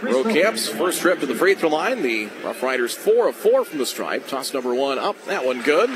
Rokamp's 0.07 0.69
first 0.69 1.01
trip 1.01 1.21
to 1.21 1.27
the 1.27 1.35
free 1.35 1.55
throw 1.55 1.71
line. 1.71 2.03
The 2.03 2.27
Rough 2.45 2.63
Riders 2.63 2.95
four 2.95 3.29
of 3.29 3.37
four 3.37 3.65
from 3.65 3.79
the 3.79 3.87
stripe. 3.87 4.29
Toss 4.29 4.53
number 4.53 4.75
one 4.75 4.99
up. 4.99 5.23
That 5.27 5.45
one 5.45 5.63
good. 5.63 5.91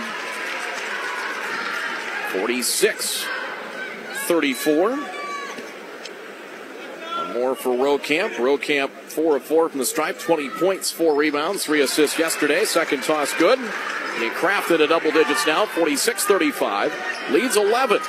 46 2.32 3.24
34. 4.26 4.90
One 4.90 5.00
more 7.34 7.54
for 7.54 7.70
Rokamp. 7.70 8.34
Rokamp 8.36 8.90
four 8.90 9.36
of 9.36 9.42
four 9.42 9.68
from 9.68 9.78
the 9.78 9.86
stripe, 9.86 10.18
20 10.18 10.50
points, 10.50 10.90
four 10.90 11.16
rebounds, 11.16 11.64
three 11.64 11.80
assists 11.80 12.18
yesterday. 12.18 12.64
Second 12.64 13.02
toss 13.02 13.34
good. 13.34 13.58
He 13.58 14.28
crafted 14.30 14.80
a 14.80 14.86
double 14.86 15.10
digits 15.10 15.46
now, 15.46 15.66
46 15.66 16.24
35. 16.24 16.92
Leads 17.30 17.56
11 17.56 18.00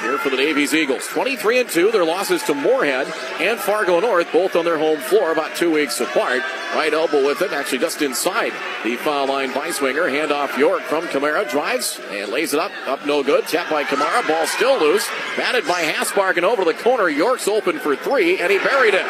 here 0.00 0.18
for 0.18 0.30
the 0.30 0.36
Davies 0.36 0.74
Eagles. 0.74 1.06
23 1.08 1.60
and 1.60 1.68
2. 1.68 1.90
Their 1.90 2.04
losses 2.04 2.42
to 2.44 2.54
Moorhead 2.54 3.06
and 3.40 3.58
Fargo 3.58 4.00
North, 4.00 4.32
both 4.32 4.56
on 4.56 4.64
their 4.64 4.78
home 4.78 4.98
floor, 5.00 5.32
about 5.32 5.56
two 5.56 5.72
weeks 5.72 6.00
apart. 6.00 6.42
Right 6.74 6.92
elbow 6.92 7.24
with 7.24 7.42
it, 7.42 7.52
actually 7.52 7.78
just 7.78 8.02
inside 8.02 8.52
the 8.84 8.96
foul 8.96 9.28
line 9.28 9.50
Beiswinger. 9.50 10.10
Handoff 10.10 10.56
York 10.56 10.82
from 10.82 11.04
Kamara. 11.04 11.48
Drives 11.50 12.00
and 12.10 12.30
lays 12.30 12.54
it 12.54 12.60
up. 12.60 12.72
Up 12.86 13.04
no 13.06 13.22
good. 13.22 13.46
Tap 13.46 13.70
by 13.70 13.84
Kamara. 13.84 14.26
Ball 14.26 14.46
still 14.46 14.78
loose. 14.80 15.06
Batted 15.36 15.66
by 15.66 15.82
Hasbargen 15.82 16.42
over 16.42 16.64
the 16.64 16.74
corner. 16.74 17.08
York's 17.08 17.48
open 17.48 17.78
for 17.78 17.94
three, 17.96 18.40
and 18.40 18.50
he 18.50 18.58
buried 18.58 18.94
it. 18.94 19.06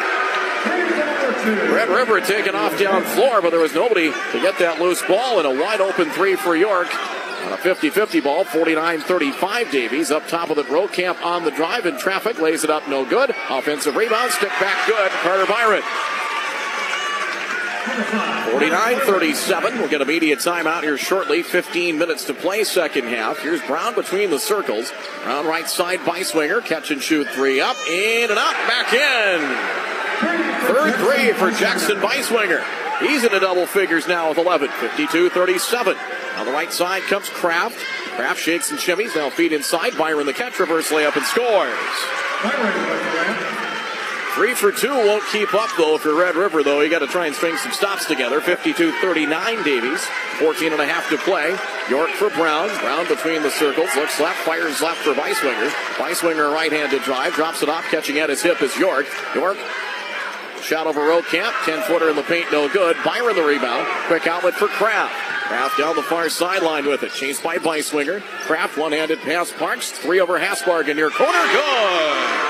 Red 1.45 1.89
River 1.89 2.21
taken 2.21 2.55
off 2.55 2.79
down 2.79 3.03
floor, 3.03 3.41
but 3.41 3.49
there 3.49 3.59
was 3.59 3.73
nobody 3.73 4.11
to 4.11 4.39
get 4.39 4.59
that 4.59 4.79
loose 4.79 5.01
ball 5.01 5.39
and 5.39 5.47
a 5.47 5.61
wide 5.61 5.81
open 5.81 6.09
three 6.09 6.35
for 6.35 6.55
York. 6.55 6.87
On 7.45 7.51
a 7.51 7.57
50-50 7.57 8.23
ball, 8.23 8.45
49-35 8.45 9.71
Davies 9.71 10.11
up 10.11 10.27
top 10.27 10.49
of 10.49 10.55
the 10.55 10.63
Rokamp 10.63 11.21
on 11.23 11.43
the 11.43 11.51
drive 11.51 11.85
in 11.85 11.97
traffic, 11.97 12.39
lays 12.39 12.63
it 12.63 12.69
up 12.69 12.87
no 12.87 13.03
good. 13.03 13.35
Offensive 13.49 13.95
rebound, 13.95 14.31
stick 14.31 14.49
back 14.59 14.87
good. 14.87 15.11
Carter 15.11 15.45
Byron. 15.45 15.83
49-37. 17.93 19.77
We'll 19.77 19.89
get 19.89 20.01
a 20.01 20.05
media 20.05 20.37
timeout 20.37 20.83
here 20.83 20.97
shortly. 20.97 21.43
15 21.43 21.97
minutes 21.97 22.23
to 22.25 22.33
play 22.33 22.63
second 22.63 23.05
half. 23.05 23.39
Here's 23.39 23.61
Brown 23.61 23.93
between 23.93 24.29
the 24.29 24.39
circles. 24.39 24.93
Brown 25.23 25.45
right 25.45 25.67
side 25.67 25.99
Beiswinger. 25.99 26.63
Catch 26.63 26.91
and 26.91 27.01
shoot 27.01 27.27
three 27.29 27.59
up, 27.59 27.75
in 27.89 28.29
and 28.29 28.39
out, 28.39 28.55
back 28.67 28.93
in. 28.93 29.41
Third 30.67 30.95
three 30.95 31.33
for 31.33 31.51
Jackson 31.51 31.97
Beiswinger. 31.97 32.63
He's 32.99 33.23
in 33.23 33.31
the 33.31 33.39
double 33.39 33.65
figures 33.65 34.07
now 34.07 34.29
with 34.29 34.37
11, 34.37 34.69
52 34.69 35.29
37. 35.29 35.97
On 36.43 36.47
the 36.47 36.51
right 36.51 36.73
side 36.73 37.03
comes 37.03 37.29
Kraft. 37.29 37.79
Kraft 38.17 38.37
shakes 38.37 38.69
and 38.69 38.77
shimmies. 38.77 39.15
Now 39.15 39.29
feed 39.29 39.53
inside. 39.53 39.97
Byron 39.97 40.25
the 40.25 40.33
catch, 40.33 40.59
reverse 40.59 40.89
layup 40.91 41.15
and 41.15 41.23
scores. 41.23 41.71
Three 44.35 44.53
for 44.53 44.73
two 44.73 44.91
won't 44.91 45.23
keep 45.31 45.53
up 45.53 45.69
though 45.77 45.95
if 45.95 46.03
you're 46.03 46.19
Red 46.19 46.35
River 46.35 46.61
though. 46.61 46.81
You 46.81 46.89
got 46.89 46.99
to 46.99 47.07
try 47.07 47.27
and 47.27 47.35
string 47.35 47.55
some 47.55 47.71
stops 47.71 48.07
together. 48.07 48.41
52-39 48.41 49.63
Davies. 49.63 50.03
14 50.39 50.73
and 50.73 50.81
a 50.81 50.85
half 50.85 51.07
to 51.11 51.17
play. 51.19 51.55
York 51.89 52.09
for 52.09 52.29
Brown. 52.31 52.67
Brown 52.81 53.07
between 53.07 53.41
the 53.41 53.51
circles. 53.51 53.87
Looks 53.95 54.19
left, 54.19 54.39
fires 54.39 54.81
left 54.81 54.99
for 54.99 55.13
Beiswinger. 55.13 55.69
Weisswinger 55.95 56.51
right-handed 56.51 57.03
drive. 57.03 57.35
Drops 57.35 57.63
it 57.63 57.69
off. 57.69 57.85
Catching 57.85 58.19
at 58.19 58.29
his 58.29 58.41
hip 58.41 58.61
is 58.61 58.75
York. 58.75 59.05
York 59.33 59.57
Shot 60.63 60.87
over 60.87 61.01
Rokamp. 61.01 61.65
10 61.65 61.83
footer 61.83 62.09
in 62.09 62.15
the 62.15 62.23
paint, 62.23 62.51
no 62.51 62.69
good. 62.69 62.95
Byron 63.03 63.35
the 63.35 63.43
rebound. 63.43 63.85
Quick 64.07 64.27
outlet 64.27 64.53
for 64.53 64.67
Kraft. 64.67 65.13
Kraft 65.47 65.77
down 65.77 65.95
the 65.95 66.03
far 66.03 66.29
sideline 66.29 66.85
with 66.85 67.03
it. 67.03 67.11
Chased 67.11 67.43
by 67.43 67.57
Beiswinger. 67.57 68.21
Kraft 68.21 68.77
one 68.77 68.93
handed 68.93 69.19
pass 69.19 69.51
Parks. 69.51 69.91
Three 69.91 70.21
over 70.21 70.39
Hasbargen 70.39 70.95
near 70.95 71.09
corner. 71.09 71.31
Good. 71.33 72.43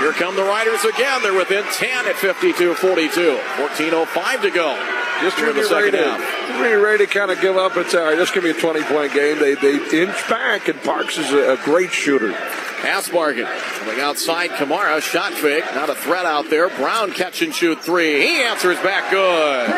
Here 0.00 0.12
come 0.12 0.34
the 0.34 0.42
Riders 0.42 0.84
again. 0.84 1.22
They're 1.22 1.34
within 1.34 1.62
10 1.62 2.06
at 2.06 2.16
52 2.16 2.74
42. 2.74 3.38
14.05 3.56 4.42
to 4.42 4.50
go. 4.50 4.96
Just 5.20 5.38
in 5.38 5.54
the 5.54 5.62
second 5.64 5.92
ready, 5.92 5.98
half. 5.98 6.60
Ready, 6.60 6.74
ready 6.76 7.06
to 7.06 7.12
kind 7.12 7.30
of 7.30 7.40
give 7.40 7.56
up. 7.56 7.76
It's 7.76 7.94
all 7.94 8.04
right. 8.04 8.16
This 8.16 8.30
could 8.30 8.42
be 8.42 8.50
a 8.50 8.54
20 8.54 8.82
point 8.84 9.12
game. 9.12 9.38
They, 9.38 9.54
they 9.54 9.76
inch 10.02 10.28
back, 10.28 10.68
and 10.68 10.82
Parks 10.82 11.18
is 11.18 11.30
a, 11.30 11.52
a 11.52 11.56
great 11.58 11.92
shooter. 11.92 12.34
Hasbargen. 12.80 13.46
Coming 13.78 14.00
outside, 14.00 14.50
Kamara. 14.50 15.00
Shot 15.00 15.32
fake. 15.32 15.64
Not 15.74 15.90
a 15.90 15.94
threat 15.94 16.26
out 16.26 16.50
there. 16.50 16.68
Brown 16.68 17.12
catch 17.12 17.42
and 17.42 17.54
shoot 17.54 17.80
three. 17.82 18.20
He 18.20 18.42
answers 18.42 18.78
back 18.80 19.10
good. 19.10 19.70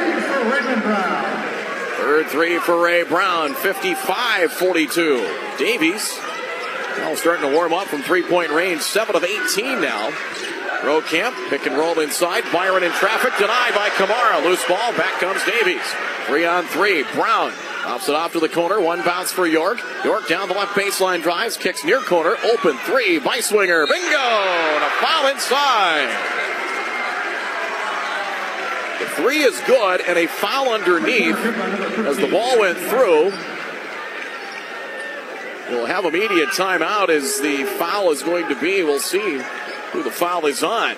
Third 1.98 2.26
three 2.26 2.58
for 2.58 2.82
Ray 2.82 3.04
Brown. 3.04 3.54
55 3.54 4.52
42. 4.52 5.38
Davies. 5.58 6.18
Now 6.98 7.14
starting 7.14 7.48
to 7.48 7.54
warm 7.54 7.72
up 7.72 7.86
from 7.88 8.02
three 8.02 8.22
point 8.22 8.50
range. 8.50 8.80
7 8.80 9.14
of 9.16 9.24
18 9.24 9.80
now. 9.80 10.10
Rokamp, 10.82 11.48
pick 11.48 11.64
and 11.66 11.76
roll 11.76 12.00
inside. 12.00 12.42
Byron 12.52 12.82
in 12.82 12.90
traffic, 12.92 13.32
denied 13.38 13.72
by 13.72 13.88
Kamara. 13.90 14.44
Loose 14.44 14.66
ball, 14.66 14.92
back 14.96 15.20
comes 15.20 15.40
Davies. 15.44 15.80
Three 16.26 16.44
on 16.44 16.64
three. 16.64 17.04
Brown 17.14 17.52
Pops 17.82 18.08
it 18.08 18.14
off 18.14 18.32
to 18.32 18.40
the 18.40 18.48
corner. 18.48 18.80
One 18.80 19.02
bounce 19.02 19.32
for 19.32 19.46
York. 19.46 19.80
York 20.04 20.28
down 20.28 20.48
the 20.48 20.54
left 20.54 20.76
baseline 20.76 21.20
drives, 21.20 21.56
kicks 21.56 21.84
near 21.84 22.00
corner. 22.00 22.36
Open 22.44 22.76
three 22.78 23.18
Beiswinger. 23.18 23.88
Bingo! 23.88 24.18
And 24.18 24.84
a 24.84 24.90
foul 25.00 25.26
inside. 25.26 26.08
The 29.00 29.06
three 29.20 29.42
is 29.42 29.60
good, 29.66 30.00
and 30.02 30.16
a 30.16 30.28
foul 30.28 30.72
underneath 30.72 31.36
as 32.06 32.18
the 32.18 32.28
ball 32.28 32.60
went 32.60 32.78
through. 32.78 33.32
We'll 35.70 35.86
have 35.86 36.04
immediate 36.04 36.50
timeout 36.50 37.08
as 37.08 37.40
the 37.40 37.64
foul 37.64 38.12
is 38.12 38.22
going 38.22 38.48
to 38.48 38.60
be. 38.60 38.84
We'll 38.84 39.00
see 39.00 39.40
who 39.90 40.04
the 40.04 40.10
foul 40.10 40.46
is 40.46 40.62
on. 40.62 40.94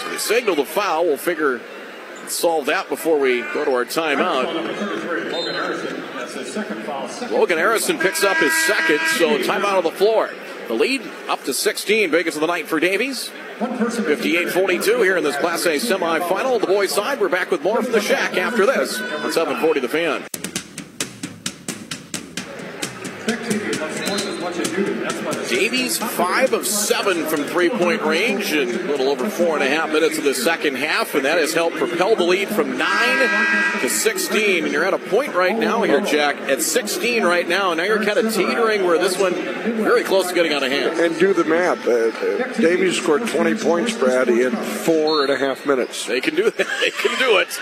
So 0.00 0.10
they 0.10 0.16
signal 0.16 0.56
the 0.56 0.64
foul. 0.64 1.04
We'll 1.04 1.16
figure 1.16 1.60
solve 2.28 2.66
that 2.66 2.88
before 2.88 3.18
we 3.18 3.40
go 3.40 3.64
to 3.64 3.72
our 3.72 3.84
timeout. 3.84 4.46
Logan 7.30 7.58
Harrison 7.58 7.98
picks 7.98 8.24
up 8.24 8.36
his 8.36 8.52
second, 8.66 9.00
so 9.18 9.38
timeout 9.38 9.78
on 9.78 9.84
the 9.84 9.90
floor. 9.90 10.30
The 10.68 10.74
lead 10.74 11.02
up 11.28 11.42
to 11.44 11.54
16, 11.54 12.10
biggest 12.10 12.36
of 12.36 12.40
the 12.40 12.46
night 12.46 12.66
for 12.66 12.80
Davies. 12.80 13.30
58-42 13.58 14.82
here 15.04 15.16
in 15.16 15.24
this 15.24 15.36
Class 15.36 15.66
A 15.66 15.76
semifinal. 15.76 16.60
The 16.60 16.66
boys' 16.66 16.92
side, 16.92 17.20
we're 17.20 17.28
back 17.28 17.50
with 17.50 17.62
more 17.62 17.82
from 17.82 17.92
the 17.92 18.00
Shack 18.00 18.36
after 18.36 18.66
this 18.66 19.00
on 19.00 19.32
740 19.32 19.80
The 19.80 19.88
Fan. 19.88 20.24
Davies, 25.52 25.98
five 25.98 26.54
of 26.54 26.66
seven 26.66 27.26
from 27.26 27.44
three 27.44 27.68
point 27.68 28.00
range 28.00 28.54
in 28.54 28.70
a 28.70 28.84
little 28.84 29.10
over 29.10 29.28
four 29.28 29.54
and 29.54 29.62
a 29.62 29.68
half 29.68 29.92
minutes 29.92 30.16
of 30.16 30.24
the 30.24 30.34
second 30.34 30.76
half, 30.76 31.14
and 31.14 31.26
that 31.26 31.36
has 31.36 31.52
helped 31.52 31.76
propel 31.76 32.16
the 32.16 32.24
lead 32.24 32.48
from 32.48 32.78
nine 32.78 33.80
to 33.82 33.90
16. 33.90 34.64
And 34.64 34.72
you're 34.72 34.86
at 34.86 34.94
a 34.94 34.98
point 34.98 35.34
right 35.34 35.56
now 35.56 35.82
here, 35.82 36.00
Jack, 36.00 36.36
at 36.36 36.62
16 36.62 37.22
right 37.22 37.46
now, 37.46 37.72
and 37.72 37.78
now 37.78 37.84
you're 37.84 38.02
kind 38.02 38.18
of 38.18 38.32
teetering 38.32 38.86
where 38.86 38.96
this 38.96 39.18
one 39.18 39.34
very 39.34 40.04
close 40.04 40.28
to 40.28 40.34
getting 40.34 40.54
out 40.54 40.62
of 40.62 40.72
hand. 40.72 40.98
And 40.98 41.18
do 41.18 41.34
the 41.34 41.44
math. 41.44 41.86
Uh, 41.86 42.58
Davies 42.58 42.96
scored 42.96 43.28
20 43.28 43.54
points, 43.56 43.92
Brad, 43.92 44.30
in 44.30 44.52
four 44.52 45.22
and 45.22 45.30
a 45.30 45.36
half 45.36 45.66
minutes. 45.66 46.06
They 46.06 46.22
can 46.22 46.34
do 46.34 46.46
it. 46.46 46.56
They 46.82 46.90
can 46.90 47.18
do 47.18 47.38
it. 47.38 47.60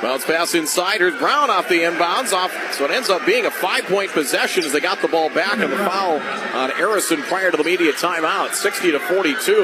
Bounce 0.00 0.24
pass 0.24 0.54
inside. 0.54 0.98
Here's 0.98 1.18
Brown 1.18 1.50
off 1.50 1.68
the 1.68 1.80
inbounds. 1.80 2.32
Off, 2.32 2.52
so 2.72 2.84
it 2.84 2.90
ends 2.90 3.10
up 3.10 3.26
being 3.26 3.44
a 3.44 3.50
five 3.50 3.84
point 3.84 4.10
possession 4.10 4.64
as 4.64 4.72
they 4.72 4.80
got 4.80 5.02
the 5.02 5.08
ball 5.08 5.28
back 5.28 5.58
on 5.58 5.70
the 5.70 5.76
foul 5.76 6.20
on 6.56 6.70
Harrison 6.92 7.22
prior 7.22 7.50
to 7.50 7.56
the 7.56 7.64
media 7.64 7.90
timeout. 7.94 8.52
60 8.52 8.92
to 8.92 9.00
42. 9.00 9.54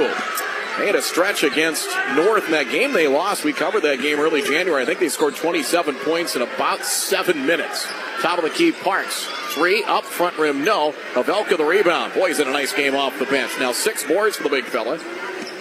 They 0.78 0.86
had 0.86 0.94
a 0.94 1.02
stretch 1.02 1.42
against 1.42 1.86
North 2.16 2.46
in 2.46 2.52
that 2.52 2.70
game 2.70 2.94
they 2.94 3.06
lost. 3.06 3.44
We 3.44 3.52
covered 3.52 3.82
that 3.82 4.00
game 4.00 4.18
early 4.18 4.40
January. 4.40 4.82
I 4.82 4.86
think 4.86 4.98
they 4.98 5.10
scored 5.10 5.36
27 5.36 5.96
points 5.96 6.36
in 6.36 6.40
about 6.40 6.86
seven 6.86 7.44
minutes. 7.44 7.86
Top 8.22 8.38
of 8.38 8.44
the 8.44 8.50
key, 8.50 8.72
Parks. 8.72 9.26
Three 9.50 9.84
up 9.84 10.06
front 10.06 10.38
rim, 10.38 10.64
no. 10.64 10.94
Havelka 11.12 11.58
the 11.58 11.64
rebound. 11.64 12.14
Boy, 12.14 12.28
he's 12.28 12.40
in 12.40 12.48
a 12.48 12.50
nice 12.50 12.72
game 12.72 12.94
off 12.94 13.18
the 13.18 13.26
bench. 13.26 13.52
Now 13.60 13.72
six 13.72 14.04
boards 14.04 14.38
for 14.38 14.44
the 14.44 14.48
big 14.48 14.64
fella. 14.64 14.98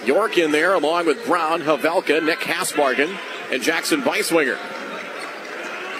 York 0.05 0.37
in 0.37 0.53
there 0.53 0.73
along 0.73 1.05
with 1.05 1.25
Brown, 1.25 1.63
Havelka, 1.63 2.23
Nick 2.23 2.39
Hasbargen, 2.39 3.13
and 3.51 3.61
Jackson 3.61 4.03
Beiswinger. 4.03 4.55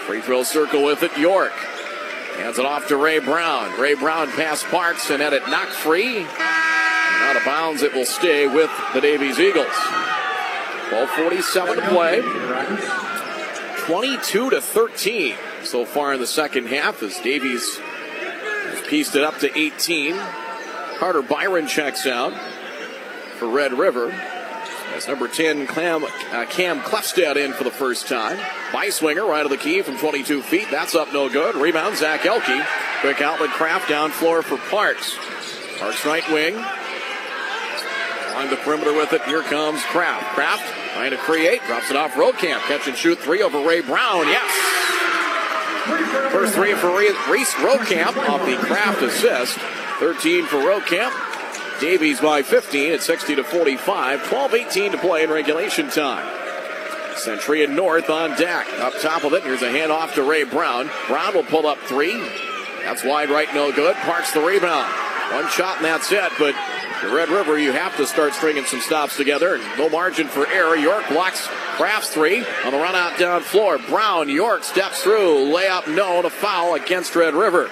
Free 0.06 0.22
throw 0.22 0.44
circle 0.44 0.82
with 0.82 1.02
it, 1.02 1.14
York. 1.18 1.52
Hands 2.38 2.56
it 2.56 2.64
off 2.64 2.86
to 2.86 2.96
Ray 2.96 3.18
Brown. 3.18 3.80
Ray 3.80 3.94
Brown 3.94 4.30
past 4.30 4.64
Parks 4.66 5.10
and 5.10 5.20
had 5.20 5.32
it 5.32 5.48
knocked 5.48 5.72
free. 5.72 6.24
Out 6.24 7.36
of 7.36 7.44
bounds, 7.44 7.82
it 7.82 7.92
will 7.92 8.04
stay 8.04 8.46
with 8.46 8.70
the 8.94 9.00
Davies 9.00 9.40
Eagles. 9.40 9.66
12:47 10.88 11.76
to 11.76 11.88
play. 11.88 12.22
22 13.86 14.50
to 14.50 14.60
13 14.60 15.34
so 15.64 15.84
far 15.84 16.12
in 16.14 16.20
the 16.20 16.26
second 16.26 16.68
half 16.68 17.02
as 17.02 17.18
Davies 17.18 17.80
pieced 18.86 19.16
it 19.16 19.24
up 19.24 19.38
to 19.40 19.58
18. 19.58 20.16
Carter 20.98 21.22
Byron 21.22 21.66
checks 21.66 22.06
out 22.06 22.32
for 23.38 23.48
Red 23.48 23.72
River. 23.72 24.14
As 24.94 25.06
number 25.06 25.28
10, 25.28 25.66
Cam, 25.66 26.04
uh, 26.04 26.46
Cam 26.48 26.80
Klefstad 26.80 27.36
in 27.36 27.52
for 27.52 27.64
the 27.64 27.70
first 27.70 28.08
time. 28.08 28.38
Beiswinger, 28.72 29.26
right 29.28 29.44
of 29.44 29.50
the 29.50 29.56
key 29.56 29.82
from 29.82 29.98
22 29.98 30.42
feet. 30.42 30.68
That's 30.70 30.94
up 30.94 31.12
no 31.12 31.28
good. 31.28 31.54
Rebound, 31.54 31.96
Zach 31.96 32.26
Elke. 32.26 32.66
Quick 33.00 33.20
outlet 33.20 33.50
Kraft 33.50 33.88
down 33.88 34.10
floor 34.10 34.42
for 34.42 34.56
Parks. 34.56 35.16
Parks 35.78 36.04
right 36.04 36.28
wing. 36.32 36.56
On 36.56 38.50
the 38.50 38.56
perimeter 38.56 38.92
with 38.92 39.12
it. 39.12 39.22
Here 39.22 39.42
comes 39.42 39.82
Kraft. 39.84 40.34
Kraft 40.34 40.64
trying 40.94 41.10
to 41.12 41.16
create. 41.18 41.62
Drops 41.66 41.90
it 41.90 41.96
off 41.96 42.14
Rokamp. 42.14 42.60
Catch 42.62 42.88
and 42.88 42.96
shoot 42.96 43.18
three 43.18 43.42
over 43.42 43.64
Ray 43.64 43.80
Brown. 43.80 44.26
Yes. 44.26 44.50
First 46.32 46.54
three 46.54 46.74
for 46.74 46.90
Reese 46.96 47.54
Rokamp 47.54 48.16
off 48.28 48.44
the 48.44 48.56
Kraft 48.56 49.02
assist. 49.02 49.56
13 50.00 50.46
for 50.46 50.56
Rokamp. 50.56 51.27
Davies 51.80 52.20
by 52.20 52.42
15 52.42 52.92
at 52.92 53.02
60 53.02 53.36
to 53.36 53.44
45. 53.44 54.20
12-18 54.20 54.92
to 54.92 54.98
play 54.98 55.22
in 55.22 55.30
regulation 55.30 55.88
time. 55.88 56.26
Century 57.16 57.64
and 57.64 57.76
North 57.76 58.10
on 58.10 58.30
deck. 58.36 58.66
Up 58.80 58.94
top 59.00 59.24
of 59.24 59.32
it, 59.32 59.42
here's 59.42 59.62
a 59.62 59.68
handoff 59.68 60.14
to 60.14 60.22
Ray 60.22 60.44
Brown. 60.44 60.90
Brown 61.06 61.34
will 61.34 61.44
pull 61.44 61.66
up 61.66 61.78
three. 61.78 62.18
That's 62.84 63.04
wide 63.04 63.30
right, 63.30 63.52
no 63.54 63.72
good. 63.72 63.96
Parks 63.96 64.32
the 64.32 64.40
rebound. 64.40 64.90
One 65.32 65.48
shot 65.50 65.76
and 65.76 65.84
that's 65.84 66.10
it, 66.10 66.32
but 66.38 66.54
the 67.02 67.14
Red 67.14 67.28
River, 67.28 67.58
you 67.58 67.70
have 67.72 67.96
to 67.98 68.06
start 68.06 68.34
stringing 68.34 68.64
some 68.64 68.80
stops 68.80 69.16
together. 69.16 69.54
And 69.54 69.78
No 69.78 69.88
margin 69.88 70.26
for 70.26 70.46
error. 70.48 70.74
York 70.76 71.08
blocks 71.08 71.46
Kraft's 71.76 72.10
three 72.10 72.44
on 72.64 72.72
the 72.72 72.78
run 72.78 72.96
out 72.96 73.18
down 73.18 73.42
floor. 73.42 73.78
Brown, 73.78 74.28
York 74.28 74.64
steps 74.64 75.02
through. 75.02 75.52
Layup, 75.54 75.94
no, 75.94 76.20
a 76.24 76.30
foul 76.30 76.74
against 76.74 77.14
Red 77.14 77.34
River. 77.34 77.70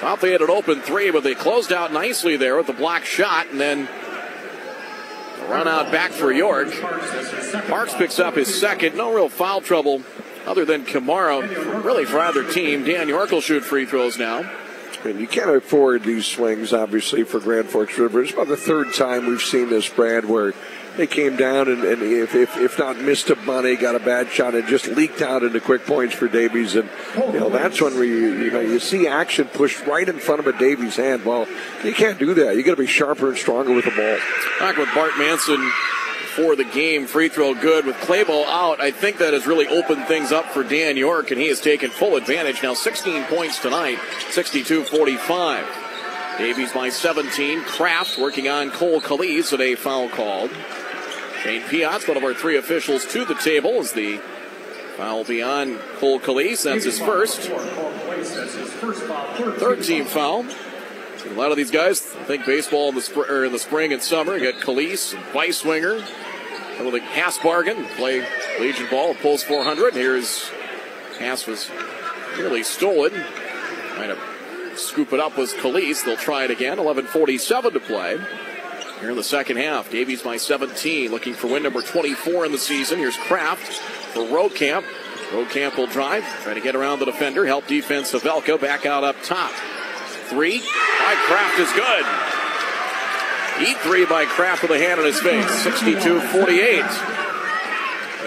Thought 0.00 0.20
they 0.20 0.30
had 0.32 0.42
an 0.42 0.50
open 0.50 0.80
three, 0.80 1.10
but 1.10 1.24
they 1.24 1.34
closed 1.34 1.72
out 1.72 1.92
nicely 1.92 2.36
there 2.36 2.56
with 2.56 2.68
the 2.68 2.72
block 2.72 3.04
shot, 3.04 3.48
and 3.50 3.60
then 3.60 3.88
a 5.40 5.50
run 5.50 5.66
out 5.66 5.90
back 5.90 6.12
for 6.12 6.32
York. 6.32 6.68
Parks 7.68 7.94
picks 7.94 8.18
up 8.18 8.36
his 8.36 8.54
second. 8.60 8.96
No 8.96 9.12
real 9.12 9.28
foul 9.28 9.60
trouble 9.60 10.02
other 10.46 10.64
than 10.64 10.84
Kamara, 10.84 11.84
really 11.84 12.04
for 12.04 12.20
either 12.20 12.48
team. 12.50 12.84
Dan 12.84 13.08
York 13.08 13.30
will 13.30 13.40
shoot 13.40 13.64
free 13.64 13.86
throws 13.86 14.18
now. 14.18 14.48
And 15.04 15.20
you 15.20 15.26
can't 15.26 15.50
afford 15.50 16.02
these 16.04 16.26
swings, 16.26 16.72
obviously, 16.72 17.22
for 17.22 17.38
Grand 17.38 17.68
Forks 17.68 17.98
River. 17.98 18.22
It's 18.22 18.32
about 18.32 18.48
the 18.48 18.56
third 18.56 18.94
time 18.94 19.26
we've 19.26 19.42
seen 19.42 19.68
this, 19.68 19.88
Brad, 19.88 20.24
where 20.24 20.54
they 20.98 21.06
came 21.06 21.36
down 21.36 21.68
and, 21.68 21.84
and 21.84 22.02
if, 22.02 22.34
if, 22.34 22.56
if 22.56 22.78
not 22.78 22.98
missed 22.98 23.30
a 23.30 23.36
money, 23.36 23.76
got 23.76 23.94
a 23.94 24.00
bad 24.00 24.28
shot 24.30 24.54
and 24.54 24.66
just 24.66 24.88
leaked 24.88 25.22
out 25.22 25.44
into 25.44 25.60
quick 25.60 25.86
points 25.86 26.14
for 26.14 26.26
Davies. 26.26 26.74
And, 26.74 26.90
you 27.16 27.38
know, 27.38 27.48
that's 27.48 27.80
when 27.80 27.98
we, 27.98 28.08
you 28.08 28.50
know, 28.50 28.60
you 28.60 28.80
see 28.80 29.06
action 29.06 29.46
pushed 29.46 29.86
right 29.86 30.06
in 30.06 30.18
front 30.18 30.40
of 30.40 30.48
a 30.48 30.58
Davies 30.58 30.96
hand. 30.96 31.24
Well, 31.24 31.46
you 31.84 31.94
can't 31.94 32.18
do 32.18 32.34
that. 32.34 32.56
You 32.56 32.64
got 32.64 32.72
to 32.72 32.82
be 32.82 32.86
sharper 32.86 33.28
and 33.28 33.38
stronger 33.38 33.72
with 33.72 33.84
the 33.84 33.92
ball. 33.92 34.18
Back 34.58 34.76
with 34.76 34.92
Bart 34.92 35.16
Manson 35.16 35.70
for 36.34 36.56
the 36.56 36.64
game. 36.64 37.06
Free 37.06 37.28
throw 37.28 37.54
good 37.54 37.86
with 37.86 37.96
Claybo 37.96 38.44
out. 38.46 38.80
I 38.80 38.90
think 38.90 39.18
that 39.18 39.34
has 39.34 39.46
really 39.46 39.68
opened 39.68 40.06
things 40.06 40.32
up 40.32 40.46
for 40.46 40.64
Dan 40.64 40.96
York, 40.96 41.30
and 41.30 41.40
he 41.40 41.46
has 41.46 41.60
taken 41.60 41.90
full 41.90 42.16
advantage. 42.16 42.60
Now 42.60 42.74
16 42.74 43.24
points 43.24 43.60
tonight, 43.60 43.98
62 44.30 44.82
45. 44.84 45.84
Davies 46.38 46.72
by 46.72 46.88
17. 46.88 47.62
Kraft 47.62 48.18
working 48.18 48.48
on 48.48 48.70
Cole 48.70 49.00
Calise 49.00 49.52
at 49.52 49.60
a 49.60 49.76
foul 49.76 50.08
called. 50.08 50.50
Shane 51.42 51.62
Piotz, 51.62 52.08
one 52.08 52.16
of 52.16 52.24
our 52.24 52.34
three 52.34 52.56
officials, 52.56 53.04
to 53.06 53.24
the 53.24 53.34
table 53.34 53.78
as 53.78 53.92
the 53.92 54.20
foul 54.96 55.24
beyond 55.24 55.78
Cole 55.96 56.18
Calise. 56.18 56.64
That's 56.64 56.84
his 56.84 56.98
first. 56.98 57.42
Third 59.60 59.82
team 59.82 60.04
foul. 60.04 60.44
A 61.26 61.34
lot 61.34 61.50
of 61.50 61.56
these 61.56 61.70
guys 61.70 62.00
think 62.00 62.46
baseball 62.46 62.88
in 62.88 62.94
the, 62.94 63.02
sp- 63.02 63.28
er, 63.28 63.44
in 63.44 63.52
the 63.52 63.58
spring 63.58 63.92
and 63.92 64.02
summer. 64.02 64.36
You 64.36 64.52
got 64.52 64.60
Calise 64.62 65.14
and 65.14 65.22
Beiswinger. 65.26 66.00
A 66.78 67.00
Hasbargen 67.00 67.88
play 67.96 68.24
Legion 68.60 68.88
ball, 68.88 69.14
pulls 69.14 69.42
400. 69.42 69.94
Here's 69.94 70.48
Haas 71.18 71.46
was 71.46 71.70
nearly 72.36 72.62
stolen. 72.62 73.10
Trying 73.94 74.16
to 74.16 74.18
scoop 74.76 75.12
it 75.12 75.20
up 75.20 75.36
was 75.36 75.52
Calise. 75.54 76.04
They'll 76.04 76.16
try 76.16 76.44
it 76.44 76.50
again. 76.50 76.78
11:47 76.78 77.72
to 77.72 77.80
play. 77.80 78.18
Here 79.00 79.10
in 79.10 79.16
the 79.16 79.22
second 79.22 79.58
half, 79.58 79.90
Davies 79.92 80.22
by 80.22 80.38
17, 80.38 81.10
looking 81.12 81.32
for 81.34 81.46
win 81.46 81.62
number 81.62 81.82
24 81.82 82.46
in 82.46 82.52
the 82.52 82.58
season. 82.58 82.98
Here's 82.98 83.16
Kraft 83.16 83.74
for 84.12 84.22
Rokamp. 84.22 84.84
Rokamp 85.30 85.76
will 85.76 85.86
drive, 85.86 86.24
try 86.42 86.54
to 86.54 86.60
get 86.60 86.74
around 86.74 86.98
the 86.98 87.04
defender, 87.04 87.46
help 87.46 87.68
defense 87.68 88.12
Havelka 88.12 88.60
back 88.60 88.86
out 88.86 89.04
up 89.04 89.14
top. 89.22 89.52
Three 90.28 90.58
by 90.58 91.14
Kraft 91.26 91.60
is 91.60 91.72
good. 91.72 92.04
E3 93.58 94.08
by 94.08 94.24
Kraft 94.24 94.62
with 94.62 94.72
a 94.72 94.78
hand 94.78 94.98
on 94.98 95.06
his 95.06 95.20
face. 95.20 95.48
62 95.62 96.20
48. 96.20 96.84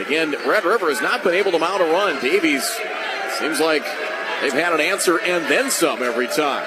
Again, 0.05 0.31
Red 0.47 0.63
River 0.63 0.89
has 0.89 1.01
not 1.01 1.21
been 1.23 1.33
able 1.33 1.51
to 1.51 1.59
mount 1.59 1.81
a 1.81 1.85
run. 1.85 2.21
Davies 2.21 2.63
seems 3.39 3.59
like 3.59 3.83
they've 4.41 4.53
had 4.53 4.71
an 4.73 4.79
answer 4.79 5.19
and 5.19 5.43
then 5.45 5.69
some 5.69 6.01
every 6.01 6.27
time. 6.27 6.65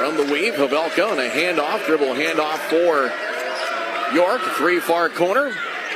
Run 0.00 0.16
the 0.16 0.32
weave, 0.32 0.54
Havelka, 0.54 1.10
and 1.10 1.20
a 1.20 1.28
handoff, 1.28 1.84
dribble 1.86 2.14
handoff 2.14 2.58
for 2.70 3.12
York. 4.14 4.40
Three 4.56 4.80
far 4.80 5.08
corner. 5.08 5.52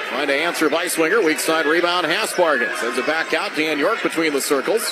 Trying 0.09 0.29
to 0.29 0.35
answer 0.35 0.69
Beiswinger. 0.69 1.25
Weak 1.25 1.39
side 1.39 1.67
rebound. 1.67 2.07
Hasbargen 2.07 2.77
sends 2.79 2.99
it 2.99 3.07
back 3.07 3.33
out. 3.33 3.57
Dan 3.57 3.79
York 3.79 4.03
between 4.03 4.33
the 4.33 4.41
circles. 4.41 4.83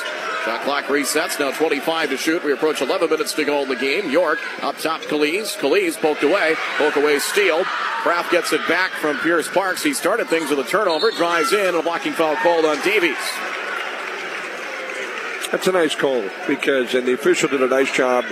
Shot 0.45 0.63
clock 0.63 0.85
resets. 0.85 1.39
Now 1.39 1.51
25 1.51 2.11
to 2.11 2.17
shoot. 2.17 2.43
We 2.43 2.53
approach 2.53 2.81
11 2.81 3.11
minutes 3.11 3.35
to 3.35 3.45
go 3.45 3.63
in 3.63 3.69
the 3.69 3.77
game. 3.77 4.11
York 4.11 4.39
up 4.63 4.79
top. 4.79 5.03
Calise. 5.03 5.59
Calise 5.59 6.01
poked 6.01 6.23
away. 6.23 6.55
Poke 6.79 6.97
away 6.97 7.19
steal. 7.19 7.65
Kraft 7.65 8.31
gets 8.31 8.53
it 8.53 8.67
back 8.67 8.93
from 8.93 9.19
Pierce 9.19 9.49
Parks. 9.49 9.83
He 9.83 9.93
started 9.93 10.29
things 10.29 10.49
with 10.49 10.59
a 10.61 10.65
turnover. 10.65 11.11
Drives 11.11 11.53
in. 11.53 11.75
A 11.75 11.83
blocking 11.83 12.13
foul 12.13 12.37
called 12.37 12.65
on 12.65 12.81
Davies. 12.83 13.17
That's 15.51 15.67
a 15.67 15.73
nice 15.73 15.95
call 15.97 16.25
because, 16.47 16.95
and 16.95 17.07
the 17.07 17.13
official 17.13 17.49
did 17.49 17.61
a 17.61 17.67
nice 17.67 17.93
job. 17.93 18.25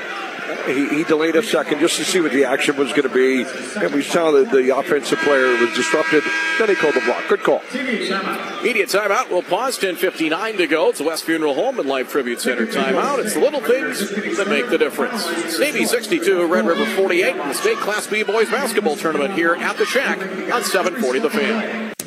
He, 0.67 0.89
he 0.89 1.05
delayed 1.05 1.37
a 1.37 1.43
second 1.43 1.81
just 1.81 1.97
to 1.97 2.05
see 2.05 2.21
what 2.21 2.33
the 2.33 2.45
action 2.45 2.77
was 2.77 2.91
going 2.91 3.09
to 3.09 3.15
be, 3.15 3.45
and 3.83 3.95
we 3.95 4.03
saw 4.03 4.31
that 4.33 4.51
the 4.51 4.77
offensive 4.77 5.19
player 5.21 5.49
was 5.59 5.75
disrupted. 5.75 6.23
Then 6.59 6.69
he 6.69 6.75
called 6.75 6.95
the 6.95 7.01
block. 7.01 7.27
Good 7.29 7.43
call. 7.43 7.63
Media 7.73 8.87
timeout. 8.87 9.31
We'll 9.31 9.43
pause. 9.43 9.79
10:59 9.79 10.57
to 10.59 10.67
go. 10.67 10.89
It's 10.89 10.99
the 10.99 11.05
West 11.05 11.25
Funeral 11.25 11.55
Home 11.55 11.79
and 11.79 11.89
Life 11.89 12.11
Tribute 12.11 12.41
Center 12.41 12.67
timeout. 12.67 13.25
It's 13.25 13.35
the 13.35 13.41
little 13.41 13.61
things 13.61 14.11
that 14.37 14.49
make 14.49 14.69
the 14.69 14.79
difference. 14.79 15.27
Davies 15.59 15.91
62, 15.91 16.47
Red 16.47 16.67
River 16.67 16.87
48, 16.97 17.37
in 17.37 17.39
the 17.39 17.55
state 17.55 17.77
Class 17.79 18.07
B 18.07 18.23
boys 18.23 18.51
basketball 18.51 18.97
tournament 18.97 19.35
here 19.35 19.55
at 19.55 19.77
the 19.77 19.87
Shack 19.87 20.19
on 20.53 20.65
740 20.65 21.19
The 21.21 21.31
Fan. 21.31 21.98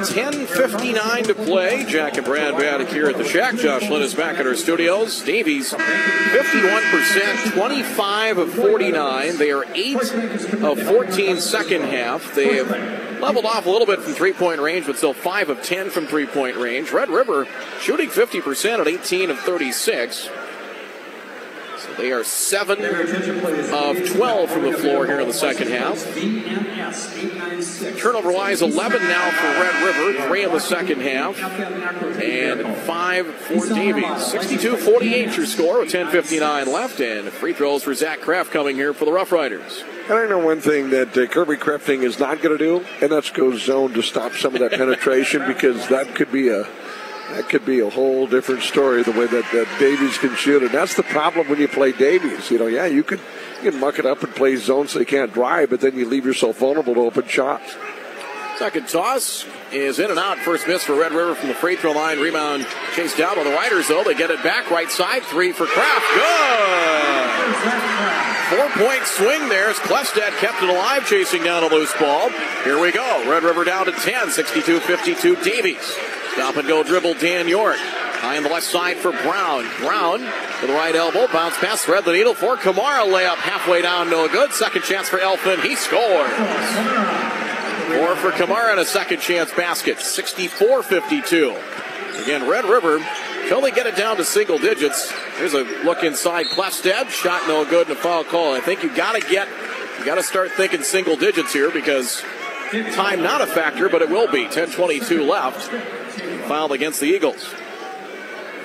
10.59 0.00 1.26
to 1.26 1.34
play. 1.34 1.84
Jack 1.84 2.16
and 2.16 2.24
Brad 2.24 2.54
Baddock 2.54 2.88
here 2.88 3.06
at 3.08 3.18
the 3.18 3.24
Shack. 3.24 3.56
Josh 3.56 3.88
Lynn 3.88 4.02
is 4.02 4.14
back 4.14 4.38
at 4.38 4.46
our 4.46 4.54
studios. 4.54 5.20
Davies, 5.22 5.72
51%, 5.72 7.52
25 7.52 8.38
of 8.38 8.52
49. 8.52 9.36
They 9.36 9.50
are 9.50 9.64
8 9.74 9.96
of 10.62 10.80
14 10.82 11.40
second 11.40 11.82
half. 11.82 12.34
They 12.34 12.56
have 12.56 12.70
leveled 13.20 13.44
off 13.44 13.66
a 13.66 13.70
little 13.70 13.86
bit 13.86 14.00
from 14.00 14.14
three 14.14 14.32
point 14.32 14.60
range, 14.60 14.86
but 14.86 14.96
still 14.96 15.12
5 15.12 15.50
of 15.50 15.62
10 15.62 15.90
from 15.90 16.06
three 16.06 16.26
point 16.26 16.56
range. 16.56 16.90
Red 16.92 17.10
River 17.10 17.46
shooting 17.80 18.08
50% 18.08 18.80
at 18.80 18.88
18 18.88 19.30
of 19.30 19.38
36. 19.38 20.30
They 21.96 22.12
are 22.12 22.24
7 22.24 22.84
of 22.84 24.08
12 24.08 24.50
from 24.50 24.62
the 24.62 24.72
floor 24.78 25.06
here 25.06 25.20
in 25.20 25.28
the 25.28 25.34
second 25.34 25.68
half. 25.68 26.04
Turnover 27.98 28.32
wise, 28.32 28.62
11 28.62 29.02
now 29.02 29.30
for 29.30 29.46
Red 29.46 29.84
River, 29.84 30.26
3 30.28 30.44
in 30.44 30.52
the 30.52 30.60
second 30.60 31.00
half, 31.00 31.38
and 32.20 32.76
5 32.76 33.26
for 33.26 33.66
Davies. 33.68 34.26
62 34.26 34.76
48 34.76 35.36
your 35.36 35.46
score 35.46 35.80
with 35.80 35.92
10.59 35.92 36.66
left, 36.66 37.00
and 37.00 37.28
free 37.28 37.52
throws 37.52 37.82
for 37.82 37.94
Zach 37.94 38.20
Kraft 38.20 38.50
coming 38.50 38.76
here 38.76 38.92
for 38.92 39.04
the 39.04 39.12
Rough 39.12 39.32
Riders. 39.32 39.82
And 40.08 40.18
I 40.18 40.26
know 40.26 40.38
one 40.38 40.60
thing 40.60 40.90
that 40.90 41.16
uh, 41.16 41.26
Kirby 41.26 41.56
Crafting 41.56 42.02
is 42.02 42.18
not 42.18 42.42
going 42.42 42.56
to 42.56 42.64
do, 42.64 42.84
and 43.00 43.12
that's 43.12 43.30
go 43.30 43.56
zone 43.56 43.92
to 43.94 44.02
stop 44.02 44.32
some 44.32 44.54
of 44.54 44.60
that 44.60 44.72
penetration 44.72 45.46
because 45.46 45.88
that 45.88 46.14
could 46.14 46.32
be 46.32 46.48
a 46.48 46.66
that 47.30 47.48
could 47.48 47.64
be 47.64 47.80
a 47.80 47.90
whole 47.90 48.26
different 48.26 48.62
story 48.62 49.02
the 49.02 49.12
way 49.12 49.26
that, 49.26 49.44
that 49.52 49.68
Davies 49.78 50.18
can 50.18 50.34
shoot. 50.34 50.62
And 50.62 50.70
that's 50.70 50.94
the 50.94 51.02
problem 51.02 51.48
when 51.48 51.60
you 51.60 51.68
play 51.68 51.92
Davies. 51.92 52.50
You 52.50 52.58
know, 52.58 52.66
yeah, 52.66 52.86
you 52.86 53.02
can 53.02 53.18
you 53.62 53.70
can 53.70 53.80
muck 53.80 53.98
it 53.98 54.06
up 54.06 54.22
and 54.22 54.34
play 54.34 54.56
zone 54.56 54.88
so 54.88 54.98
you 54.98 55.06
can't 55.06 55.32
drive, 55.32 55.70
but 55.70 55.80
then 55.80 55.96
you 55.96 56.08
leave 56.08 56.26
yourself 56.26 56.58
vulnerable 56.58 56.94
to 56.94 57.00
open 57.00 57.26
shots. 57.28 57.76
Second 58.58 58.88
toss 58.88 59.46
is 59.72 59.98
in 59.98 60.10
and 60.10 60.18
out. 60.18 60.38
First 60.38 60.68
miss 60.68 60.84
for 60.84 60.94
Red 60.94 61.12
River 61.12 61.34
from 61.34 61.48
the 61.48 61.54
free 61.54 61.76
throw 61.76 61.92
line. 61.92 62.18
Rebound 62.18 62.66
chased 62.94 63.16
down 63.16 63.36
by 63.36 63.44
the 63.44 63.50
Riders, 63.50 63.88
though. 63.88 64.04
They 64.04 64.14
get 64.14 64.30
it 64.30 64.42
back 64.42 64.70
right 64.70 64.90
side. 64.90 65.22
Three 65.22 65.52
for 65.52 65.64
Kraft. 65.64 66.04
Good. 66.14 67.30
Four 68.50 68.68
point 68.84 69.06
swing 69.06 69.48
there 69.48 69.70
as 69.70 69.76
Klefstad 69.76 70.36
kept 70.40 70.62
it 70.62 70.68
alive, 70.68 71.06
chasing 71.06 71.42
down 71.42 71.62
a 71.62 71.68
loose 71.68 71.94
ball. 71.98 72.28
Here 72.64 72.78
we 72.78 72.92
go. 72.92 73.30
Red 73.30 73.44
River 73.44 73.64
down 73.64 73.86
to 73.86 73.92
10, 73.92 74.30
62 74.30 74.80
52 74.80 75.36
Davies. 75.36 75.96
Stop 76.34 76.56
and 76.56 76.68
go 76.68 76.82
dribble 76.82 77.14
Dan 77.14 77.48
York. 77.48 77.76
High 77.78 78.36
on 78.36 78.42
the 78.42 78.50
left 78.50 78.66
side 78.66 78.98
for 78.98 79.12
Brown. 79.12 79.66
Brown 79.78 80.20
to 80.20 80.66
the 80.66 80.74
right 80.74 80.94
elbow. 80.94 81.26
Bounce 81.32 81.56
pass, 81.58 81.84
thread 81.84 82.04
the 82.04 82.12
needle 82.12 82.34
for 82.34 82.56
Kamara. 82.56 83.10
Layup 83.10 83.36
halfway 83.36 83.82
down, 83.82 84.10
no 84.10 84.28
good. 84.28 84.52
Second 84.52 84.82
chance 84.82 85.08
for 85.08 85.18
Elfin. 85.18 85.60
He 85.60 85.74
scores. 85.74 86.30
Four 87.90 88.16
for 88.16 88.30
Kamara 88.30 88.72
and 88.72 88.80
a 88.80 88.84
second 88.84 89.20
chance 89.20 89.50
basket. 89.52 90.00
64 90.00 90.82
52. 90.82 91.56
Again, 92.22 92.46
Red 92.46 92.66
River 92.66 92.98
can 92.98 93.54
only 93.54 93.72
get 93.72 93.86
it 93.86 93.96
down 93.96 94.18
to 94.18 94.24
single 94.24 94.58
digits. 94.58 95.10
Here's 95.38 95.54
a 95.54 95.64
look 95.84 96.04
inside. 96.04 96.46
Klefstad. 96.46 97.08
Shot 97.08 97.48
no 97.48 97.64
good 97.64 97.88
and 97.88 97.96
a 97.96 98.00
foul 98.00 98.24
call. 98.24 98.54
I 98.54 98.60
think 98.60 98.82
you 98.82 98.94
got 98.94 99.20
to 99.20 99.28
get, 99.28 99.48
you 99.98 100.04
got 100.04 100.16
to 100.16 100.22
start 100.22 100.52
thinking 100.52 100.82
single 100.82 101.16
digits 101.16 101.52
here 101.52 101.70
because 101.70 102.22
time 102.92 103.22
not 103.22 103.40
a 103.40 103.46
factor, 103.46 103.88
but 103.88 104.02
it 104.02 104.10
will 104.10 104.30
be. 104.30 104.44
10:22 104.44 105.26
left. 105.26 105.99
Foul 106.48 106.72
against 106.72 107.00
the 107.00 107.06
Eagles. 107.06 107.54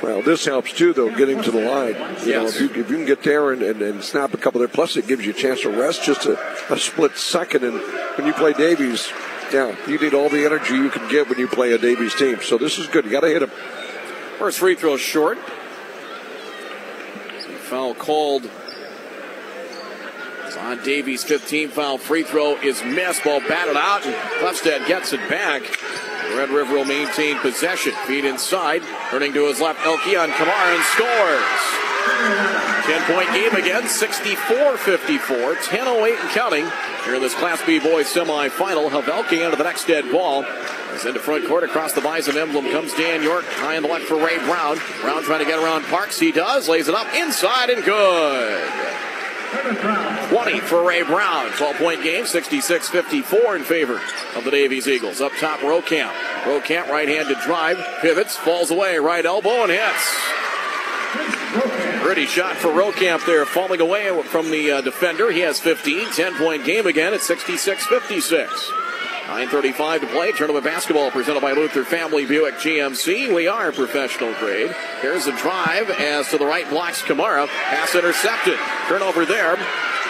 Well, 0.01 0.21
this 0.21 0.45
helps 0.45 0.73
too, 0.73 0.93
though, 0.93 1.09
getting 1.15 1.41
to 1.43 1.51
the 1.51 1.61
line. 1.61 1.93
You 1.93 1.99
Yes. 1.99 2.25
know, 2.27 2.45
if 2.47 2.59
you, 2.59 2.69
if 2.81 2.89
you 2.89 2.97
can 2.97 3.05
get 3.05 3.23
there 3.23 3.51
and, 3.53 3.61
and, 3.63 3.81
and 3.81 4.03
snap 4.03 4.33
a 4.33 4.37
couple 4.37 4.59
there, 4.59 4.67
plus 4.67 4.97
it 4.97 5.07
gives 5.07 5.25
you 5.25 5.31
a 5.31 5.35
chance 5.35 5.61
to 5.61 5.69
rest 5.69 6.03
just 6.03 6.25
a, 6.25 6.37
a 6.71 6.77
split 6.77 7.17
second. 7.17 7.63
And 7.63 7.79
when 8.17 8.27
you 8.27 8.33
play 8.33 8.53
Davies, 8.53 9.09
yeah, 9.53 9.75
you 9.87 9.97
need 9.97 10.13
all 10.13 10.29
the 10.29 10.45
energy 10.45 10.75
you 10.75 10.89
can 10.89 11.07
get 11.09 11.29
when 11.29 11.39
you 11.39 11.47
play 11.47 11.71
a 11.73 11.77
Davies 11.77 12.13
team. 12.15 12.39
So 12.41 12.57
this 12.57 12.77
is 12.77 12.87
good. 12.87 13.05
You 13.05 13.11
got 13.11 13.21
to 13.21 13.29
hit 13.29 13.41
him. 13.43 13.51
First 14.37 14.59
free 14.59 14.75
throw 14.75 14.97
short. 14.97 15.37
Foul 17.69 17.95
called. 17.95 18.49
On 20.59 20.81
Davies' 20.83 21.23
15 21.23 21.69
foul. 21.69 21.97
Free 21.97 22.23
throw 22.23 22.55
is 22.57 22.83
missed. 22.83 23.23
Ball 23.23 23.41
batted 23.41 23.75
out, 23.75 24.05
and 24.05 24.15
Klefstad 24.39 24.87
gets 24.87 25.13
it 25.13 25.19
back. 25.29 25.63
Red 26.35 26.49
River 26.49 26.75
will 26.75 26.85
maintain 26.85 27.37
possession. 27.39 27.93
Feed 28.05 28.25
inside. 28.25 28.81
Turning 29.09 29.33
to 29.33 29.47
his 29.47 29.59
left, 29.59 29.85
Elke 29.85 30.17
on 30.17 30.29
Kamara 30.29 30.75
and 30.75 30.83
scores. 30.83 31.85
10 32.85 33.15
point 33.15 33.29
game 33.33 33.53
again, 33.55 33.87
64 33.87 34.77
54, 34.77 35.55
10 35.55 35.87
08 35.87 36.19
and 36.19 36.29
counting. 36.29 36.65
Here 37.03 37.15
in 37.15 37.21
this 37.21 37.35
Class 37.35 37.63
B 37.65 37.79
boys 37.79 38.07
semifinal. 38.07 38.89
Havelka 38.89 39.43
into 39.43 39.57
the 39.57 39.63
next 39.63 39.85
dead 39.85 40.11
ball. 40.11 40.43
As 40.43 41.05
into 41.05 41.19
front 41.19 41.47
court 41.47 41.63
across 41.63 41.93
the 41.93 42.01
Bison 42.01 42.37
emblem 42.37 42.69
comes 42.71 42.93
Dan 42.93 43.21
York. 43.21 43.45
High 43.45 43.77
on 43.77 43.83
the 43.83 43.89
left 43.89 44.05
for 44.05 44.15
Ray 44.15 44.37
Brown. 44.39 44.77
Brown 45.01 45.23
trying 45.23 45.39
to 45.39 45.45
get 45.45 45.59
around 45.59 45.83
Parks. 45.85 46.19
He 46.19 46.31
does. 46.31 46.69
Lays 46.69 46.87
it 46.87 46.95
up 46.95 47.13
inside 47.13 47.69
and 47.69 47.83
good. 47.83 48.71
20 50.29 50.59
for 50.61 50.87
Ray 50.87 51.03
Brown. 51.03 51.51
12 51.51 51.75
point 51.75 52.03
game, 52.03 52.25
66 52.25 52.89
54 52.89 53.55
in 53.55 53.63
favor 53.63 54.01
of 54.35 54.43
the 54.43 54.51
Davies 54.51 54.87
Eagles. 54.87 55.21
Up 55.21 55.31
top, 55.39 55.59
Rokamp. 55.59 56.11
Rokamp 56.43 56.89
right 56.89 57.07
handed 57.07 57.37
drive. 57.45 57.77
Pivots, 58.01 58.35
falls 58.35 58.71
away, 58.71 58.97
right 58.97 59.25
elbow, 59.25 59.63
and 59.63 59.71
hits. 59.71 60.15
Pretty 62.03 62.25
shot 62.25 62.55
for 62.57 62.69
Rokamp 62.69 63.25
there, 63.25 63.45
falling 63.45 63.81
away 63.81 64.21
from 64.23 64.51
the 64.51 64.71
uh, 64.71 64.81
defender. 64.81 65.31
He 65.31 65.39
has 65.39 65.59
15. 65.59 66.11
10 66.11 66.35
point 66.35 66.65
game 66.65 66.85
again 66.85 67.13
at 67.13 67.21
66 67.21 67.85
56. 67.85 68.71
9.35 69.25 70.01
to 70.01 70.07
play. 70.07 70.31
Tournament 70.31 70.63
basketball 70.63 71.09
presented 71.09 71.41
by 71.41 71.53
Luther 71.53 71.83
Family 71.83 72.27
Buick 72.27 72.55
GMC. 72.55 73.33
We 73.33 73.47
are 73.47 73.71
professional 73.71 74.33
grade. 74.35 74.71
Here's 75.01 75.25
a 75.25 75.35
drive 75.35 75.89
as 75.89 76.29
to 76.29 76.37
the 76.37 76.45
right 76.45 76.69
blocks 76.69 77.01
Kamara. 77.01 77.47
Pass 77.47 77.95
intercepted. 77.95 78.57
Turnover 78.87 79.25
there. 79.25 79.57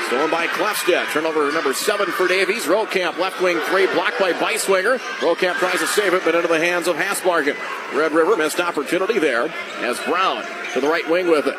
Stolen 0.07 0.29
by 0.29 0.47
Klefstad. 0.47 1.11
Turnover 1.13 1.49
number 1.53 1.73
seven 1.73 2.07
for 2.07 2.27
Davies. 2.27 2.65
Rokamp, 2.65 3.17
left 3.17 3.41
wing 3.41 3.57
three, 3.69 3.87
blocked 3.87 4.19
by 4.19 4.33
Beiswinger. 4.33 4.99
Rokamp 5.19 5.55
tries 5.55 5.79
to 5.79 5.87
save 5.87 6.13
it, 6.13 6.23
but 6.25 6.35
into 6.35 6.49
the 6.49 6.59
hands 6.59 6.87
of 6.87 6.97
Hasbargen. 6.97 7.55
Red 7.97 8.11
River 8.11 8.35
missed 8.35 8.59
opportunity 8.59 9.17
there 9.17 9.47
as 9.79 9.97
Brown 10.01 10.43
to 10.73 10.81
the 10.81 10.89
right 10.89 11.09
wing 11.09 11.27
with 11.27 11.47
it. 11.47 11.57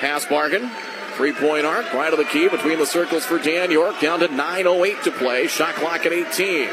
Hasbargen, 0.00 0.68
three 1.16 1.32
point 1.32 1.66
arc, 1.66 1.92
right 1.92 2.12
of 2.12 2.18
the 2.18 2.24
key 2.24 2.48
between 2.48 2.78
the 2.78 2.86
circles 2.86 3.24
for 3.24 3.38
Dan 3.38 3.70
York. 3.70 4.00
Down 4.00 4.20
to 4.20 4.28
9.08 4.28 5.02
to 5.04 5.10
play. 5.12 5.46
Shot 5.46 5.74
clock 5.74 6.06
at 6.06 6.12
18. 6.12 6.68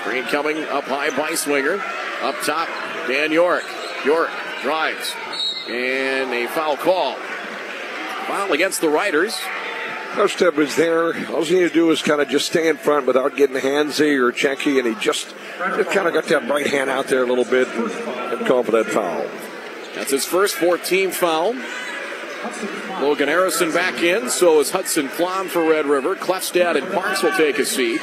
Screen 0.00 0.24
coming 0.24 0.58
up 0.64 0.84
high 0.84 1.10
Beiswinger. 1.10 1.80
Up 2.22 2.36
top, 2.44 2.68
Dan 3.08 3.32
York. 3.32 3.64
York 4.04 4.30
drives. 4.62 5.14
And 5.68 6.32
a 6.32 6.46
foul 6.48 6.76
call. 6.76 7.16
Foul 8.26 8.52
against 8.52 8.80
the 8.80 8.88
Riders. 8.88 9.38
Klefstad 10.14 10.54
was 10.54 10.76
there. 10.76 11.08
All 11.30 11.42
he 11.42 11.54
needed 11.54 11.70
to 11.70 11.74
do 11.74 11.86
was 11.86 12.00
kind 12.00 12.20
of 12.20 12.28
just 12.28 12.46
stay 12.46 12.68
in 12.68 12.76
front 12.76 13.06
without 13.06 13.36
getting 13.36 13.56
handsy 13.56 14.16
or 14.16 14.30
checky, 14.30 14.78
and 14.78 14.86
he 14.86 14.94
just, 15.02 15.34
just 15.58 15.90
kind 15.90 16.06
of 16.06 16.14
got 16.14 16.26
that 16.26 16.48
right 16.48 16.66
hand 16.66 16.88
out 16.88 17.08
there 17.08 17.24
a 17.24 17.26
little 17.26 17.44
bit 17.44 17.66
and, 17.66 17.90
and 17.90 18.46
called 18.46 18.66
for 18.66 18.72
that 18.72 18.86
foul. 18.86 19.26
That's 19.96 20.12
his 20.12 20.24
first 20.24 20.54
14 20.54 21.10
foul. 21.10 21.54
Logan 23.00 23.28
Harrison 23.28 23.72
back 23.72 24.02
in, 24.02 24.28
so 24.28 24.60
is 24.60 24.70
Hudson 24.70 25.08
Klom 25.08 25.46
for 25.46 25.68
Red 25.68 25.86
River. 25.86 26.14
Klefstad 26.14 26.76
and 26.76 26.92
Parks 26.92 27.22
will 27.22 27.36
take 27.36 27.58
a 27.58 27.64
seat. 27.64 28.00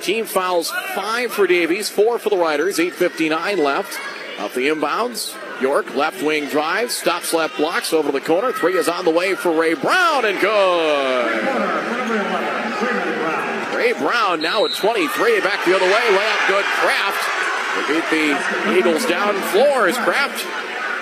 Team 0.00 0.24
fouls 0.26 0.70
five 0.94 1.32
for 1.32 1.46
Davies, 1.46 1.88
four 1.88 2.18
for 2.18 2.28
the 2.30 2.36
Riders, 2.36 2.78
8.59 2.78 3.58
left. 3.58 3.98
Off 4.38 4.54
the 4.54 4.68
inbounds, 4.68 5.34
York, 5.62 5.94
left 5.94 6.22
wing 6.22 6.46
drive, 6.48 6.90
stops 6.90 7.32
left 7.32 7.56
blocks 7.56 7.92
over 7.92 8.12
the 8.12 8.20
corner. 8.20 8.52
Three 8.52 8.76
is 8.76 8.88
on 8.88 9.04
the 9.04 9.10
way 9.10 9.34
for 9.34 9.58
Ray 9.58 9.74
Brown 9.74 10.26
and 10.26 10.38
good. 10.38 11.42
Ray 13.74 13.92
Brown 13.94 14.42
now 14.42 14.66
at 14.66 14.74
23, 14.74 15.40
back 15.40 15.64
the 15.64 15.74
other 15.74 15.86
way, 15.86 15.92
layup 15.92 16.48
good. 16.48 16.64
Kraft 16.64 17.36
they 17.76 18.00
beat 18.00 18.08
the 18.10 18.78
Eagles 18.78 19.04
down 19.04 19.34
floors. 19.52 19.96
Kraft 19.98 20.44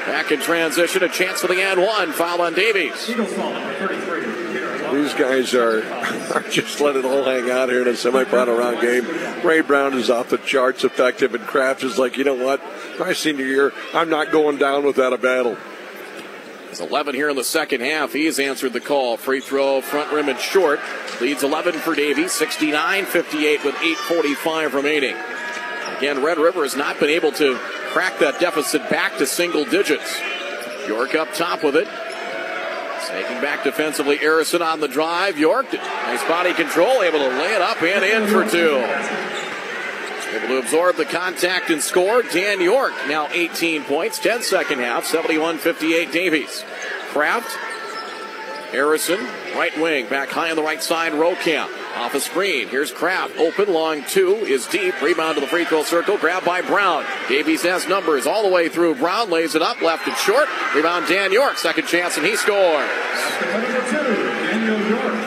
back 0.07 0.33
in 0.33 0.41
transition, 0.41 1.03
a 1.03 1.09
chance 1.09 1.41
for 1.41 1.49
the 1.49 1.63
and 1.63 1.81
one. 1.81 2.13
Foul 2.13 2.43
on 2.43 2.55
Davies. 2.55 3.07
These 3.07 5.15
guys 5.15 5.55
are, 5.55 5.85
are 6.35 6.45
just 6.51 6.81
letting 6.81 7.05
it 7.05 7.07
all 7.07 7.25
hang 7.25 7.51
out 7.51 7.69
here 7.69 7.83
in 7.83 7.89
a 7.89 7.93
semifinal 7.93 8.59
round 8.59 8.81
game. 8.81 9.07
Ray 9.45 9.61
Brown 9.61 9.95
is 9.95 10.11
off 10.11 10.31
the 10.31 10.39
charts 10.39 10.85
effective, 10.85 11.35
and 11.35 11.45
Kraft 11.45 11.83
is 11.83 11.99
like, 11.99 12.17
you 12.17 12.25
know 12.25 12.35
what? 12.35 12.63
My 12.99 13.13
senior 13.13 13.47
year, 13.47 13.73
I'm 13.93 14.09
not 14.09 14.31
going 14.31 14.59
down 14.59 14.85
without 14.85 15.13
a 15.13 15.19
battle. 15.19 15.57
It's 16.71 16.81
11 16.81 17.15
here 17.15 17.29
in 17.29 17.37
the 17.37 17.45
second 17.45 17.83
half. 17.83 18.13
He's 18.13 18.41
answered 18.41 18.73
the 18.73 18.81
call. 18.81 19.17
Free 19.17 19.41
throw, 19.41 19.81
front 19.81 20.13
rim 20.13 20.29
and 20.29 20.39
short. 20.39 20.81
Leads 21.21 21.45
11 21.45 21.75
for 21.75 21.95
Davies, 21.95 22.33
69 22.33 23.05
58 23.05 23.65
with 23.65 23.75
8.45 23.77 24.73
remaining. 24.73 25.17
Again, 26.05 26.23
Red 26.23 26.37
River 26.37 26.65
has 26.65 26.77
not 26.77 27.01
been 27.01 27.09
able 27.09 27.33
to 27.33 27.57
crack 27.57 28.19
that 28.19 28.39
deficit 28.39 28.91
back 28.91 29.17
to 29.17 29.25
single 29.25 29.65
digits. 29.65 30.21
York 30.87 31.15
up 31.15 31.33
top 31.33 31.65
with 31.65 31.77
it. 31.77 31.89
Taking 33.09 33.41
back 33.41 33.65
defensively, 33.65 34.19
Harrison 34.19 34.61
on 34.61 34.81
the 34.81 34.87
drive. 34.87 35.39
York, 35.39 35.73
nice 35.73 36.23
body 36.25 36.53
control, 36.53 37.03
able 37.03 37.21
to 37.21 37.29
lay 37.29 37.55
it 37.55 37.63
up 37.63 37.83
and 37.83 38.05
in 38.05 38.27
for 38.27 38.47
two. 38.47 38.85
Able 40.37 40.49
to 40.49 40.59
absorb 40.59 40.97
the 40.97 41.07
contact 41.07 41.71
and 41.71 41.81
score. 41.81 42.23
Dan 42.23 42.61
York 42.61 42.93
now 43.09 43.27
18 43.31 43.85
points, 43.85 44.19
10 44.19 44.43
second 44.43 44.81
half, 44.81 45.07
71 45.07 45.57
58 45.57 46.13
Davies. 46.13 46.67
Kraft, 47.13 47.49
Harrison, 48.75 49.21
right 49.55 49.71
wing, 49.81 50.09
back 50.09 50.31
high 50.31 50.51
on 50.51 50.57
the 50.57 50.63
right 50.63 50.83
side, 50.83 51.13
Rokamp. 51.13 51.71
Off 51.97 52.13
a 52.17 52.21
screen. 52.21 52.67
Here's 52.67 52.91
Kraft. 52.91 53.37
Open. 53.39 53.73
Long 53.73 54.03
two 54.03 54.35
is 54.35 54.67
deep. 54.67 55.01
Rebound 55.01 55.37
to 55.37 55.41
the 55.41 55.47
free 55.47 55.65
throw 55.65 55.85
circle. 55.85 56.19
Grab 56.19 56.45
by 56.45 56.61
Brown. 56.61 57.05
Davies 57.29 57.63
has 57.63 57.87
numbers 57.87 58.27
all 58.27 58.43
the 58.43 58.49
way 58.49 58.69
through. 58.69 58.97
Brown 58.97 59.31
lays 59.31 59.55
it 59.55 59.63
up. 59.63 59.81
Left 59.81 60.09
and 60.09 60.17
short. 60.17 60.49
Rebound 60.75 61.07
Dan 61.07 61.33
York. 61.33 61.57
Second 61.57 61.87
chance 61.87 62.17
and 62.17 62.27
he 62.27 62.35
scores. 62.35 62.91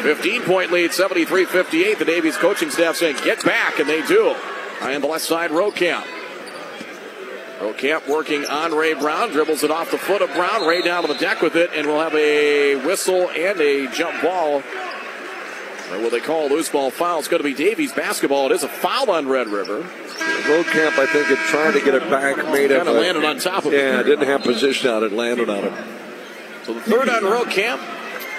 15 0.04 0.42
point 0.42 0.74
lead. 0.74 0.92
73 0.92 1.46
58. 1.46 2.00
The 2.00 2.04
Davies 2.04 2.36
coaching 2.36 2.70
staff 2.70 2.98
saying 2.98 3.16
get 3.24 3.46
back 3.46 3.80
and 3.80 3.88
they 3.88 4.06
do. 4.06 4.36
High 4.80 4.94
on 4.96 5.00
the 5.00 5.08
left 5.08 5.24
side. 5.24 5.52
Rokamp. 5.52 6.06
Oh, 7.60 7.74
Rokamp 7.74 8.08
working 8.08 8.46
on 8.46 8.74
Ray 8.74 8.94
Brown. 8.94 9.32
Dribbles 9.32 9.64
it 9.64 9.72
off 9.72 9.92
the 9.92 9.98
foot 9.98 10.22
of 10.22 10.32
Brown. 10.34 10.68
Ray 10.68 10.82
down 10.82 11.04
to 11.04 11.08
the 11.08 11.20
deck 11.20 11.42
with 11.42 11.56
it 11.56 11.72
and 11.74 11.88
we'll 11.88 12.02
have 12.02 12.16
a 12.16 12.76
whistle 12.86 13.30
and 13.30 13.60
a 13.60 13.88
jump 13.92 14.22
ball 14.22 14.64
or 15.92 16.00
will 16.00 16.10
they 16.10 16.20
call 16.20 16.48
a 16.48 16.50
loose 16.50 16.70
ball 16.70 16.92
foul? 16.92 17.20
It's 17.20 17.28
going 17.28 17.42
to 17.42 17.48
be 17.48 17.54
Davies 17.54 17.94
basketball. 17.94 18.48
It 18.48 18.56
is 18.56 18.64
a 18.64 18.68
foul 18.68 19.10
on 19.10 19.28
Red 19.28 19.48
River. 19.48 19.82
Rokamp, 19.82 20.98
I 20.98 21.06
think, 21.06 21.28
had 21.28 21.38
tried 21.48 21.72
to 21.74 21.82
get 21.84 21.94
it 21.94 22.10
back, 22.10 22.38
made 22.52 22.72
it. 22.72 22.78
Kind 22.78 22.90
of 22.90 22.96
landed 22.96 23.24
on 23.24 23.40
top 23.40 23.66
of 23.66 23.74
yeah, 23.74 23.80
it. 23.80 23.84
Yeah, 23.84 24.04
didn't 24.04 24.28
have 24.28 24.42
position 24.42 24.90
on 24.90 25.04
it, 25.04 25.12
landed 25.12 25.50
on 25.50 25.64
it. 25.66 25.74
So 26.66 26.74
the 26.74 26.82
third 26.82 27.10
on 27.10 27.24
Rokamp, 27.24 27.80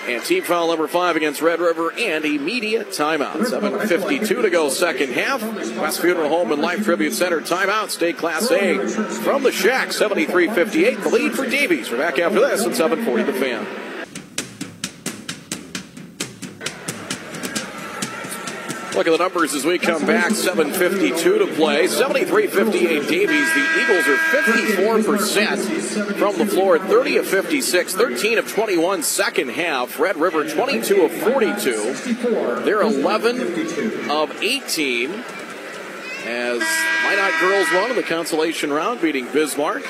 And 0.09 0.25
team 0.25 0.43
foul 0.43 0.69
number 0.69 0.89
five 0.89 1.17
against 1.17 1.43
Red 1.43 1.61
River 1.61 1.93
and 1.93 2.25
immediate 2.25 2.89
timeout. 2.89 3.35
7.52 3.35 4.43
to 4.43 4.51
go, 4.51 4.69
second 4.71 5.13
half. 5.13 5.43
West 5.77 6.01
Funeral 6.01 6.29
Home 6.29 6.51
and 6.53 6.63
Life 6.63 6.85
Tribute 6.85 7.13
Center 7.13 7.41
timeout. 7.41 7.91
State 7.91 8.17
Class 8.17 8.51
A 8.51 8.79
from 9.23 9.43
the 9.43 9.53
Shack, 9.53 9.93
73 9.93 10.49
58. 10.49 11.01
The 11.03 11.09
lead 11.11 11.33
for 11.35 11.49
Davies. 11.49 11.91
We're 11.91 11.99
back 11.99 12.19
after 12.19 12.41
this 12.41 12.65
at 12.65 12.75
740 12.75 13.25
the 13.25 13.33
fan. 13.39 13.88
Look 18.99 19.07
at 19.07 19.13
the 19.13 19.19
numbers 19.19 19.55
as 19.55 19.65
we 19.65 19.79
come 19.79 20.05
back. 20.07 20.33
7.52 20.33 21.23
to 21.23 21.47
play. 21.55 21.87
73-58 21.87 23.07
Davies. 23.07 23.55
The 23.55 23.65
Eagles 23.81 24.09
are 24.09 24.17
54% 24.43 26.17
from 26.17 26.37
the 26.37 26.45
floor. 26.45 26.81
30 26.81 27.19
of 27.19 27.27
56. 27.29 27.95
13 27.95 28.39
of 28.39 28.53
21 28.53 29.05
second 29.05 29.51
half. 29.51 30.01
Red 30.01 30.17
River 30.17 30.51
22 30.51 31.03
of 31.03 31.13
42. 31.13 32.63
They're 32.65 32.83
11 32.83 34.11
of 34.11 34.43
18 34.43 35.13
as 36.27 36.59
Minot 37.05 37.41
girls 37.41 37.69
won 37.73 37.91
in 37.91 37.97
the 37.97 38.03
consolation 38.03 38.73
round, 38.73 39.01
beating 39.01 39.27
Bismarck. 39.33 39.85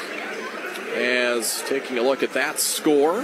As 0.95 1.63
taking 1.67 1.97
a 1.97 2.03
look 2.03 2.23
at 2.23 2.35
that 2.35 2.61
score, 2.61 3.23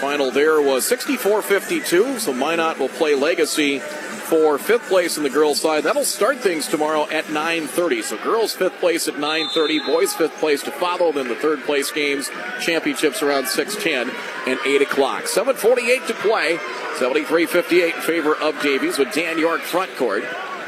Final 0.00 0.30
there 0.30 0.60
was 0.60 0.86
64 0.86 1.42
52. 1.42 2.18
So 2.18 2.32
Minot 2.32 2.78
will 2.78 2.88
play 2.88 3.14
Legacy 3.14 3.80
for 4.26 4.58
fifth 4.58 4.88
place 4.88 5.16
in 5.16 5.22
the 5.22 5.30
girls' 5.30 5.60
side. 5.60 5.84
That'll 5.84 6.04
start 6.04 6.38
things 6.38 6.66
tomorrow 6.66 7.08
at 7.10 7.26
9:30. 7.30 8.02
So 8.02 8.16
girls 8.18 8.54
fifth 8.54 8.78
place 8.80 9.06
at 9.08 9.18
9:30, 9.18 9.78
boys 9.86 10.12
fifth 10.12 10.36
place 10.38 10.62
to 10.62 10.72
follow. 10.72 11.12
Then 11.12 11.28
the 11.28 11.36
third 11.36 11.62
place 11.64 11.90
games, 11.90 12.28
championships 12.60 13.22
around 13.22 13.46
6:10 13.46 14.10
and 14.46 14.58
8 14.66 14.82
o'clock. 14.82 15.28
7:48 15.28 16.06
to 16.08 16.14
play. 16.14 16.58
73-58 16.98 17.94
in 17.94 18.00
favor 18.00 18.34
of 18.34 18.60
Davies 18.62 18.98
with 18.98 19.12
Dan 19.12 19.38
York 19.38 19.60
front 19.60 19.94
court. 19.96 20.24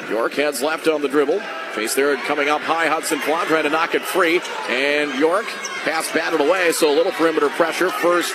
York 0.09 0.35
heads 0.35 0.63
left 0.63 0.89
on 0.89 1.03
the 1.03 1.09
dribble. 1.09 1.41
Face 1.73 1.95
there 1.95 2.17
coming 2.17 2.49
up 2.49 2.63
high. 2.63 2.87
Hudson 2.87 3.19
Flom 3.21 3.47
trying 3.47 3.65
to 3.65 3.71
knock 3.71 3.95
it 3.95 4.03
free. 4.03 4.41
And 4.69 5.15
York 5.19 5.47
pass 5.85 6.11
batted 6.13 6.41
away. 6.41 6.73
So 6.73 6.93
a 6.93 6.95
little 6.95 7.13
perimeter 7.13 7.49
pressure. 7.51 7.91
First 7.91 8.35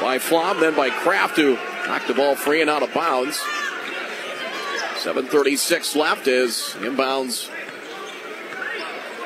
by 0.00 0.18
Flom, 0.18 0.60
then 0.60 0.74
by 0.74 0.90
Kraft, 0.90 1.36
who 1.36 1.54
knocked 1.86 2.08
the 2.08 2.14
ball 2.14 2.34
free 2.34 2.60
and 2.60 2.70
out 2.70 2.82
of 2.82 2.92
bounds. 2.94 3.38
7.36 4.96 5.96
left 5.96 6.26
is 6.26 6.74
inbounds 6.78 7.50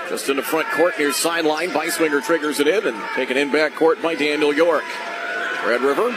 just 0.08 0.28
in 0.28 0.36
the 0.36 0.42
front 0.42 0.68
court 0.70 0.98
near 0.98 1.12
sideline. 1.12 1.70
Beiswinger 1.70 2.22
triggers 2.22 2.60
it 2.60 2.68
in 2.68 2.86
and 2.86 3.02
taken 3.14 3.36
in 3.36 3.50
back 3.50 3.74
court 3.74 4.00
by 4.02 4.14
Daniel 4.14 4.52
York. 4.52 4.84
Red 5.66 5.80
River. 5.80 6.14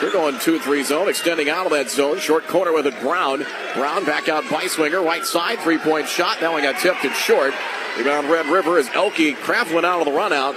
They're 0.00 0.12
going 0.12 0.34
2-3 0.34 0.84
zone, 0.84 1.08
extending 1.08 1.48
out 1.48 1.64
of 1.64 1.72
that 1.72 1.90
zone. 1.90 2.18
Short 2.18 2.46
corner 2.46 2.72
with 2.72 2.86
it, 2.86 3.00
Brown. 3.00 3.46
Brown 3.74 4.04
back 4.04 4.28
out 4.28 4.44
Beiswinger, 4.44 5.02
right 5.02 5.24
side, 5.24 5.58
three-point 5.60 6.08
shot. 6.08 6.40
That 6.40 6.52
one 6.52 6.62
got 6.62 6.78
tipped 6.78 7.04
and 7.04 7.14
short. 7.14 7.54
Rebound 7.96 8.28
Red 8.28 8.46
River 8.46 8.78
as 8.78 8.88
Elke 8.90 9.34
Kraft 9.36 9.72
went 9.72 9.86
out 9.86 10.00
of 10.00 10.04
the 10.04 10.12
run 10.12 10.32
out. 10.32 10.54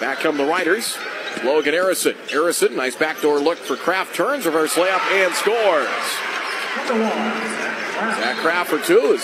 Back 0.00 0.18
come 0.18 0.36
the 0.36 0.44
Riders. 0.44 0.98
Logan 1.44 1.74
Harrison. 1.74 2.14
Harrison, 2.30 2.76
nice 2.76 2.96
backdoor 2.96 3.38
look 3.38 3.58
for 3.58 3.76
Kraft. 3.76 4.14
Turns, 4.14 4.46
reverse 4.46 4.74
layup, 4.74 5.00
and 5.12 5.34
scores. 5.34 5.88
Zach 8.16 8.36
Kraft 8.38 8.70
for 8.70 8.78
two 8.78 9.12
is 9.12 9.22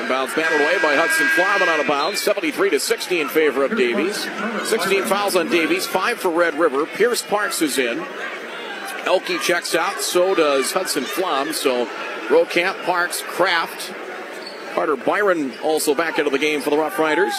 inbounds 0.00 0.34
battled 0.34 0.60
away 0.60 0.76
by 0.82 0.94
Hudson 0.94 1.26
Flom 1.28 1.68
out 1.68 1.80
of 1.80 1.86
bounds. 1.86 2.20
73 2.20 2.70
to 2.70 2.80
60 2.80 3.20
in 3.20 3.28
favor 3.28 3.64
of 3.64 3.76
Davies. 3.76 4.26
16 4.68 5.04
fouls 5.04 5.36
on 5.36 5.48
Davies, 5.48 5.86
five 5.86 6.18
for 6.18 6.30
Red 6.30 6.58
River. 6.58 6.86
Pierce 6.86 7.22
Parks 7.22 7.62
is 7.62 7.78
in. 7.78 8.04
Elke 9.04 9.40
checks 9.40 9.74
out, 9.74 10.00
so 10.00 10.34
does 10.34 10.72
Hudson 10.72 11.04
Flom. 11.04 11.52
So 11.52 11.86
Rokamp, 12.28 12.84
Parks, 12.84 13.22
Kraft. 13.22 13.94
Carter 14.74 14.96
Byron 14.96 15.52
also 15.64 15.94
back 15.94 16.18
into 16.18 16.30
the 16.30 16.38
game 16.38 16.60
for 16.60 16.70
the 16.70 16.78
Rough 16.78 16.98
Riders. 16.98 17.34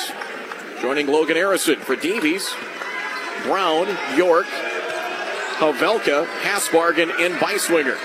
Joining 0.81 1.07
Logan 1.07 1.35
Harrison 1.35 1.79
for 1.79 1.95
Davies. 1.95 2.49
Brown, 3.43 3.87
York, 4.15 4.47
Havelka, 5.61 6.25
Hasbargen, 6.41 7.11
and 7.19 7.35
Beiswinger. 7.35 7.97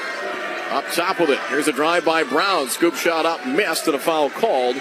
Up 0.70 0.84
top 0.93 1.20
with 1.20 1.30
it. 1.30 1.39
Here's 1.49 1.68
a 1.68 1.72
drive 1.72 2.05
by 2.05 2.22
Brown. 2.22 2.68
Scoop 2.68 2.95
shot 2.95 3.24
up, 3.24 3.47
missed, 3.47 3.87
and 3.87 3.95
a 3.97 3.99
foul 3.99 4.28
called. 4.28 4.76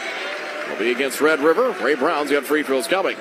Will 0.69 0.79
be 0.79 0.91
against 0.91 1.21
Red 1.21 1.39
River. 1.39 1.71
Ray 1.81 1.95
Brown's 1.95 2.31
got 2.31 2.43
free 2.43 2.63
throws 2.63 2.87
coming. 2.87 3.15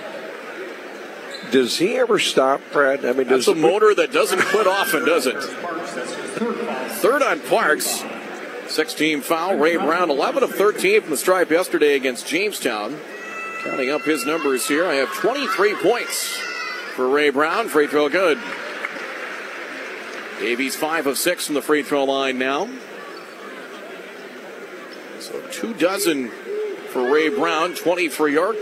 Does 1.51 1.79
he 1.79 1.97
ever 1.99 2.19
stop, 2.19 2.63
Brad? 2.73 3.05
I 3.05 3.13
mean, 3.13 3.29
does 3.29 3.47
That's 3.47 3.57
a 3.57 3.61
motor 3.61 3.95
that 3.95 4.13
doesn't 4.13 4.41
quit 4.41 4.67
often, 4.67 5.05
does 5.05 5.27
it? 5.27 5.41
Third 5.41 7.23
on 7.23 7.41
Parks. 7.43 8.03
16 8.69 9.21
foul. 9.21 9.57
Ray 9.57 9.77
Brown, 9.77 10.11
11 10.11 10.43
of 10.43 10.51
13 10.51 11.03
from 11.03 11.11
the 11.11 11.17
stripe 11.17 11.51
yesterday 11.51 11.95
against 11.95 12.27
Jamestown. 12.27 12.99
Counting 13.63 13.91
up 13.91 14.03
his 14.03 14.27
numbers 14.27 14.67
here, 14.67 14.87
I 14.87 14.95
have 14.95 15.13
23 15.15 15.75
points 15.77 16.54
for 16.95 17.09
Ray 17.09 17.31
Brown. 17.31 17.69
Free 17.69 17.87
throw 17.87 18.09
good. 18.09 18.39
Davies 20.41 20.77
five 20.77 21.07
of 21.07 21.19
six 21.19 21.47
from 21.47 21.55
the 21.55 21.63
free 21.63 21.83
throw 21.83 22.05
line 22.05 22.39
now. 22.39 22.69
So 25.19 25.41
two 25.51 25.75
dozen 25.75 26.31
for 26.91 27.11
Ray 27.11 27.29
Brown, 27.29 27.75
20 27.75 28.09
for 28.09 28.29
York. 28.29 28.57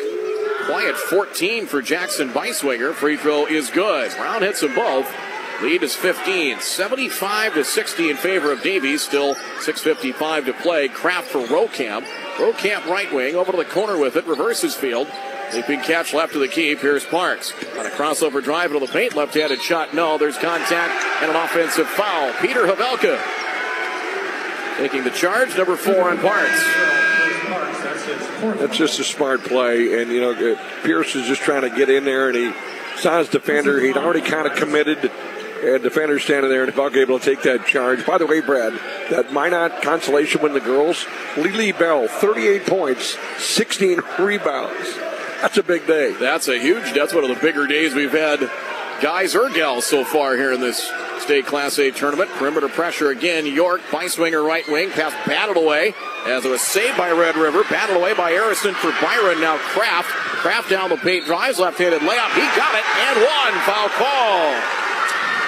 Quiet 0.66 0.96
14 0.96 1.66
for 1.66 1.82
Jackson 1.82 2.30
Beiswinger. 2.30 2.94
Free 2.94 3.16
throw 3.16 3.46
is 3.46 3.68
good. 3.70 4.12
Brown 4.16 4.42
hits 4.42 4.60
them 4.60 4.74
both. 4.74 5.12
Lead 5.60 5.82
is 5.82 5.94
15. 5.94 6.60
75 6.60 7.54
to 7.54 7.64
60 7.64 8.10
in 8.10 8.16
favor 8.16 8.52
of 8.52 8.62
Davies. 8.62 9.02
Still 9.02 9.34
6.55 9.34 10.46
to 10.46 10.52
play. 10.54 10.88
Kraft 10.88 11.28
for 11.28 11.40
Rokamp. 11.40 12.04
Rokamp 12.36 12.86
right 12.86 13.12
wing 13.12 13.34
over 13.34 13.52
to 13.52 13.58
the 13.58 13.64
corner 13.64 13.98
with 13.98 14.16
it. 14.16 14.26
Reverses 14.26 14.74
field. 14.74 15.08
Leaping 15.54 15.80
catch 15.80 16.14
left 16.14 16.34
of 16.34 16.40
the 16.40 16.48
key. 16.48 16.74
Pierce 16.74 17.04
Parks 17.04 17.52
on 17.78 17.86
a 17.86 17.90
crossover 17.90 18.42
drive 18.42 18.72
into 18.72 18.84
the 18.84 18.92
paint. 18.92 19.14
Left-handed 19.14 19.60
shot. 19.60 19.94
No, 19.94 20.18
there's 20.18 20.38
contact 20.38 21.04
and 21.22 21.30
an 21.30 21.36
offensive 21.36 21.86
foul. 21.88 22.32
Peter 22.40 22.66
Havelka 22.66 23.20
taking 24.78 25.04
the 25.04 25.10
charge. 25.10 25.56
Number 25.56 25.76
four 25.76 26.10
on 26.10 26.18
Parks. 26.18 26.64
That's 28.58 28.76
just 28.76 28.98
a 28.98 29.04
smart 29.04 29.42
play, 29.44 30.02
and 30.02 30.10
you 30.10 30.20
know 30.20 30.32
uh, 30.32 30.82
Pierce 30.82 31.14
is 31.14 31.26
just 31.26 31.42
trying 31.42 31.62
to 31.62 31.70
get 31.70 31.88
in 31.90 32.04
there, 32.04 32.28
and 32.28 32.36
he 32.36 32.52
saw 32.96 33.18
his 33.18 33.28
defender. 33.28 33.80
He'd 33.80 33.96
already 33.96 34.20
kind 34.20 34.46
of 34.46 34.56
committed 34.56 35.10
and 35.62 35.82
defender 35.82 36.18
standing 36.18 36.50
there, 36.50 36.64
and 36.64 36.74
Buck 36.74 36.94
able 36.96 37.18
to 37.18 37.24
take 37.24 37.42
that 37.42 37.66
charge. 37.66 38.04
By 38.04 38.18
the 38.18 38.26
way, 38.26 38.40
Brad, 38.40 38.72
that 39.10 39.32
Minot 39.32 39.82
consolation 39.82 40.42
win 40.42 40.54
the 40.54 40.60
girls, 40.60 41.06
Lily 41.36 41.72
Bell, 41.72 42.08
38 42.08 42.66
points, 42.66 43.16
16 43.38 44.00
rebounds. 44.18 44.98
That's 45.42 45.58
a 45.58 45.62
big 45.62 45.86
day. 45.88 46.12
That's 46.12 46.46
a 46.46 46.56
huge. 46.56 46.94
That's 46.94 47.12
one 47.12 47.24
of 47.24 47.30
the 47.30 47.40
bigger 47.42 47.66
days 47.66 47.94
we've 47.94 48.12
had, 48.12 48.48
guys 49.02 49.34
or 49.34 49.50
gals, 49.50 49.84
so 49.84 50.04
far 50.04 50.36
here 50.36 50.52
in 50.52 50.60
this 50.60 50.88
state 51.18 51.46
Class 51.46 51.78
A 51.78 51.90
tournament. 51.90 52.30
Perimeter 52.30 52.68
pressure 52.68 53.10
again. 53.10 53.44
York 53.46 53.80
Beiswinger 53.90 54.46
right 54.46 54.66
wing. 54.68 54.90
Pass 54.90 55.12
batted 55.26 55.56
away 55.56 55.94
as 56.26 56.44
it 56.44 56.48
was 56.48 56.62
saved 56.62 56.96
by 56.96 57.10
Red 57.10 57.36
River. 57.36 57.64
Batted 57.64 57.96
away 57.96 58.14
by 58.14 58.30
Harrison 58.30 58.74
for 58.74 58.92
Byron. 59.02 59.40
Now 59.40 59.58
Kraft. 59.58 60.08
Kraft 60.08 60.70
down 60.70 60.90
the 60.90 60.96
paint 60.96 61.26
drives 61.26 61.58
left-handed 61.58 62.00
layup. 62.02 62.34
He 62.34 62.46
got 62.56 62.74
it 62.74 62.84
and 62.86 63.18
one 63.18 63.60
foul 63.66 63.88
call 63.90 64.81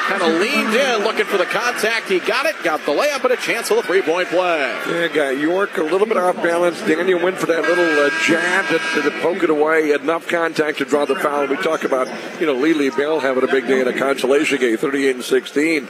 kind 0.08 0.22
of 0.22 0.40
leaned 0.40 0.74
in 0.74 1.02
looking 1.02 1.24
for 1.24 1.38
the 1.38 1.46
contact. 1.46 2.08
He 2.08 2.20
got 2.20 2.46
it, 2.46 2.54
got 2.62 2.80
the 2.84 2.92
layup, 2.92 3.24
and 3.24 3.32
a 3.32 3.36
chance 3.36 3.68
for 3.68 3.74
the 3.74 3.82
three 3.82 4.02
point 4.02 4.28
play. 4.28 4.60
Yeah, 4.88 5.08
got 5.08 5.38
York 5.38 5.76
a 5.78 5.82
little 5.82 6.06
bit 6.06 6.16
off 6.16 6.36
balance. 6.36 6.78
Daniel 6.80 7.22
went 7.22 7.38
for 7.38 7.46
that 7.46 7.62
little 7.62 7.84
uh, 7.84 8.10
jab 8.22 8.66
to, 8.68 9.02
to 9.02 9.10
poke 9.22 9.42
it 9.42 9.50
away. 9.50 9.92
Enough 9.92 10.28
contact 10.28 10.78
to 10.78 10.84
draw 10.84 11.04
the 11.04 11.14
foul. 11.16 11.46
We 11.46 11.56
talk 11.56 11.84
about, 11.84 12.08
you 12.40 12.46
know, 12.46 12.54
Lily 12.54 12.90
Bell 12.90 13.20
having 13.20 13.44
a 13.44 13.46
big 13.46 13.66
day 13.66 13.80
in 13.80 13.88
a 13.88 13.98
consolation 13.98 14.58
game, 14.58 14.76
38 14.76 15.16
and 15.16 15.24
16. 15.24 15.88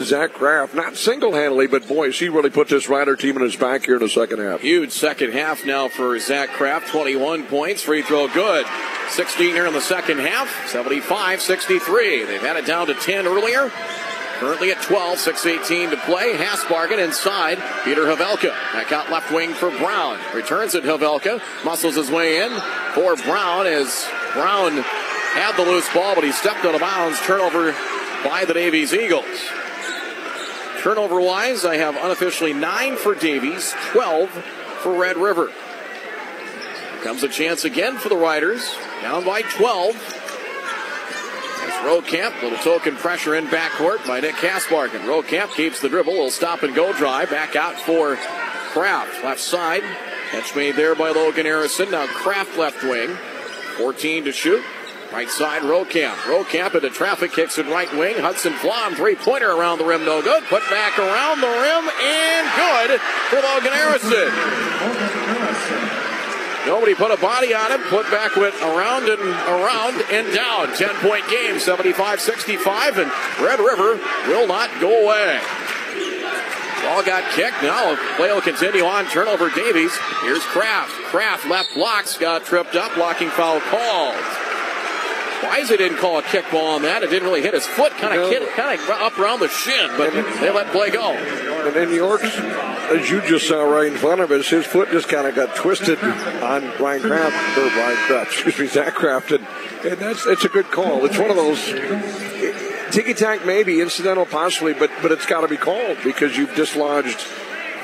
Zach 0.00 0.32
Kraft, 0.32 0.74
not 0.74 0.96
single 0.96 1.34
handedly, 1.34 1.66
but 1.66 1.86
boy, 1.86 2.10
she 2.10 2.28
really 2.28 2.50
put 2.50 2.68
this 2.68 2.88
Rider 2.88 3.16
team 3.16 3.36
in 3.36 3.42
his 3.42 3.56
back 3.56 3.84
here 3.84 3.96
in 3.96 4.02
the 4.02 4.08
second 4.08 4.40
half. 4.40 4.60
Huge 4.60 4.90
second 4.90 5.32
half 5.32 5.64
now 5.64 5.88
for 5.88 6.18
Zach 6.18 6.50
Kraft, 6.50 6.88
21 6.88 7.44
points, 7.44 7.82
free 7.82 8.02
throw 8.02 8.28
good. 8.28 8.66
16 9.10 9.54
here 9.54 9.66
in 9.66 9.72
the 9.72 9.80
second 9.80 10.18
half, 10.18 10.68
75 10.68 11.40
63. 11.40 12.24
They've 12.24 12.40
had 12.40 12.56
it 12.56 12.66
down 12.66 12.88
to 12.88 12.94
10 12.94 13.26
Currently 13.54 14.70
at 14.70 14.82
12, 14.82 15.18
6.18 15.18 15.90
to 15.90 15.96
play. 15.98 16.34
Hasbargen 16.34 17.02
inside. 17.02 17.58
Peter 17.84 18.02
Havelka. 18.04 18.50
Back 18.72 18.92
out 18.92 19.10
left 19.10 19.32
wing 19.32 19.54
for 19.54 19.70
Brown. 19.70 20.18
Returns 20.34 20.74
it 20.74 20.84
Havelka. 20.84 21.40
Muscles 21.64 21.94
his 21.94 22.10
way 22.10 22.42
in 22.42 22.50
for 22.94 23.16
Brown 23.16 23.66
as 23.66 24.06
Brown 24.34 24.72
had 24.72 25.56
the 25.56 25.62
loose 25.62 25.90
ball, 25.94 26.14
but 26.14 26.24
he 26.24 26.32
stepped 26.32 26.64
out 26.66 26.74
of 26.74 26.80
bounds. 26.80 27.18
Turnover 27.20 27.74
by 28.24 28.44
the 28.44 28.52
Davies 28.52 28.92
Eagles. 28.92 29.24
Turnover 30.82 31.20
wise, 31.20 31.64
I 31.64 31.76
have 31.76 31.96
unofficially 31.96 32.52
nine 32.52 32.96
for 32.96 33.14
Davies, 33.14 33.74
12 33.92 34.30
for 34.82 34.98
Red 34.98 35.16
River. 35.16 35.50
Comes 37.02 37.22
a 37.22 37.28
chance 37.28 37.64
again 37.64 37.96
for 37.96 38.08
the 38.08 38.16
Riders. 38.16 38.70
Down 39.00 39.24
by 39.24 39.42
12. 39.42 40.25
Camp. 42.06 42.42
Little 42.42 42.58
token 42.58 42.96
pressure 42.96 43.34
in 43.34 43.46
backcourt 43.46 44.06
by 44.06 44.20
Nick 44.20 44.34
Hasbargen. 44.36 45.26
Camp 45.26 45.50
keeps 45.52 45.80
the 45.80 45.88
dribble. 45.88 46.12
Will 46.12 46.30
stop 46.30 46.62
and 46.62 46.74
go 46.74 46.92
drive. 46.92 47.30
Back 47.30 47.56
out 47.56 47.80
for 47.80 48.16
Kraft. 48.16 49.24
Left 49.24 49.40
side. 49.40 49.82
Catch 50.30 50.54
made 50.56 50.76
there 50.76 50.94
by 50.94 51.10
Logan 51.10 51.46
Harrison. 51.46 51.90
Now 51.90 52.06
Kraft 52.06 52.58
left 52.58 52.82
wing. 52.82 53.16
14 53.78 54.24
to 54.24 54.32
shoot. 54.32 54.62
Right 55.12 55.30
side, 55.30 55.62
Rokamp. 55.62 56.16
Rokamp 56.24 56.74
into 56.74 56.90
traffic, 56.90 57.30
kicks 57.32 57.58
in 57.58 57.68
right 57.68 57.90
wing. 57.96 58.18
Hudson 58.18 58.54
Flom, 58.54 58.96
three 58.96 59.14
pointer 59.14 59.50
around 59.50 59.78
the 59.78 59.84
rim, 59.84 60.04
no 60.04 60.20
good. 60.20 60.42
Put 60.44 60.68
back 60.68 60.98
around 60.98 61.40
the 61.40 61.46
rim, 61.46 61.88
and 62.02 62.48
good 62.56 63.00
for 63.30 63.40
Logan 63.40 63.72
Harrison. 63.72 64.32
Nobody 66.66 66.94
put 66.94 67.12
a 67.12 67.16
body 67.16 67.54
on 67.54 67.70
him. 67.70 67.80
Put 67.88 68.10
back 68.10 68.34
went 68.36 68.54
around 68.60 69.08
and 69.08 69.20
around 69.22 70.02
and 70.10 70.34
down. 70.34 70.74
10 70.74 70.88
point 70.96 71.28
game, 71.30 71.58
75 71.58 72.20
65, 72.20 72.98
and 72.98 73.10
Red 73.40 73.60
River 73.60 74.00
will 74.26 74.46
not 74.46 74.68
go 74.80 75.04
away. 75.04 75.40
Ball 76.82 77.04
got 77.04 77.28
kicked. 77.32 77.62
Now 77.62 77.96
play 78.16 78.32
will 78.32 78.40
continue 78.40 78.84
on. 78.84 79.06
Turnover 79.06 79.50
Davies. 79.50 79.96
Here's 80.22 80.42
Kraft. 80.44 80.90
Kraft 81.10 81.46
left 81.46 81.74
blocks. 81.74 82.18
Got 82.18 82.44
tripped 82.44 82.74
up. 82.74 82.94
Blocking 82.94 83.30
foul 83.30 83.60
called. 83.60 84.45
Wise 85.42 85.68
didn't 85.68 85.98
call 85.98 86.18
a 86.18 86.22
kickball 86.22 86.76
on 86.76 86.82
that. 86.82 87.02
It 87.02 87.10
didn't 87.10 87.28
really 87.28 87.42
hit 87.42 87.54
his 87.54 87.66
foot. 87.66 87.92
Kind 87.92 88.18
of 88.18 88.30
no. 88.30 88.46
kind 88.54 88.80
of 88.80 88.90
up 88.90 89.18
around 89.18 89.40
the 89.40 89.48
shin, 89.48 89.90
but 89.96 90.12
they 90.12 90.50
let 90.50 90.68
play 90.68 90.90
go. 90.90 91.12
And 91.12 91.74
then 91.74 91.92
York's, 91.92 92.24
as 92.24 93.10
you 93.10 93.20
just 93.22 93.48
saw 93.48 93.62
right 93.62 93.90
in 93.90 93.98
front 93.98 94.20
of 94.20 94.30
us, 94.30 94.48
his 94.48 94.64
foot 94.64 94.90
just 94.90 95.08
kind 95.08 95.26
of 95.26 95.34
got 95.34 95.54
twisted 95.56 95.98
on 95.98 96.62
Ryan 96.78 97.02
Kraft, 97.02 97.58
or 97.58 97.64
Ryan 97.64 97.96
Kraft, 98.06 98.32
excuse 98.32 98.58
me, 98.58 98.66
Zach 98.66 98.94
Kraft, 98.94 99.32
and, 99.32 99.46
and 99.84 99.98
that's 99.98 100.26
it's 100.26 100.44
a 100.44 100.48
good 100.48 100.70
call. 100.70 101.04
It's 101.04 101.18
one 101.18 101.30
of 101.30 101.36
those 101.36 101.62
ticky 102.92 103.14
tack, 103.14 103.44
maybe 103.44 103.80
incidental, 103.80 104.26
possibly, 104.26 104.74
but 104.74 104.90
but 105.02 105.12
it's 105.12 105.26
got 105.26 105.40
to 105.42 105.48
be 105.48 105.56
called 105.56 105.98
because 106.04 106.36
you've 106.36 106.54
dislodged 106.54 107.20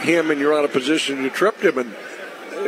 him 0.00 0.30
and 0.30 0.40
you're 0.40 0.54
out 0.54 0.64
of 0.64 0.72
position. 0.72 1.22
You 1.22 1.30
tripped 1.30 1.62
him, 1.62 1.78
and 1.78 1.94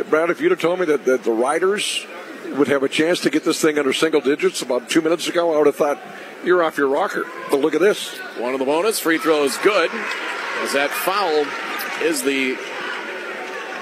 Brad, 0.09 0.29
if 0.29 0.41
you'd 0.41 0.51
have 0.51 0.61
told 0.61 0.79
me 0.79 0.85
that, 0.87 1.05
that 1.05 1.23
the 1.23 1.31
Riders 1.31 2.05
would 2.53 2.67
have 2.67 2.83
a 2.83 2.89
chance 2.89 3.19
to 3.21 3.29
get 3.29 3.43
this 3.43 3.61
thing 3.61 3.77
under 3.77 3.93
single 3.93 4.21
digits 4.21 4.61
about 4.61 4.89
two 4.89 5.01
minutes 5.01 5.27
ago, 5.27 5.53
I 5.53 5.57
would 5.57 5.67
have 5.67 5.75
thought 5.75 5.99
you're 6.43 6.63
off 6.63 6.77
your 6.77 6.87
rocker. 6.87 7.25
But 7.49 7.59
look 7.59 7.73
at 7.73 7.81
this. 7.81 8.17
One 8.37 8.53
of 8.53 8.59
the 8.59 8.65
bonus 8.65 8.99
free 8.99 9.17
throw 9.17 9.43
is 9.43 9.57
good. 9.57 9.89
As 10.61 10.73
that 10.73 10.89
foul 10.89 11.45
is 12.05 12.23
the 12.23 12.57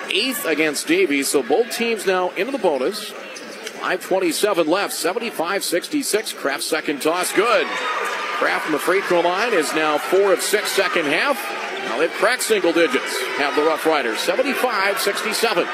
eighth 0.10 0.46
against 0.46 0.88
Davies. 0.88 1.30
So 1.30 1.44
both 1.44 1.72
teams 1.72 2.06
now 2.06 2.30
into 2.32 2.52
the 2.52 2.58
bonus. 2.58 3.12
5.27 3.12 4.68
left, 4.68 4.94
75 4.94 5.64
66. 5.64 6.34
Kraft 6.34 6.64
second 6.64 7.02
toss, 7.02 7.34
good. 7.34 7.68
Kraft 7.68 8.64
from 8.66 8.74
the 8.74 8.80
free 8.80 9.02
throw 9.02 9.22
line 9.22 9.54
is 9.54 9.74
now 9.76 9.98
four 9.98 10.32
of 10.32 10.42
six 10.42 10.72
second 10.72 11.06
half. 11.06 11.38
Now 11.86 11.98
they've 12.00 12.12
cracked 12.12 12.44
single 12.44 12.72
digits. 12.72 13.22
Have 13.38 13.56
the 13.56 13.64
Rough 13.64 13.86
Riders 13.86 14.20
75 14.20 15.00
67. 15.00 15.68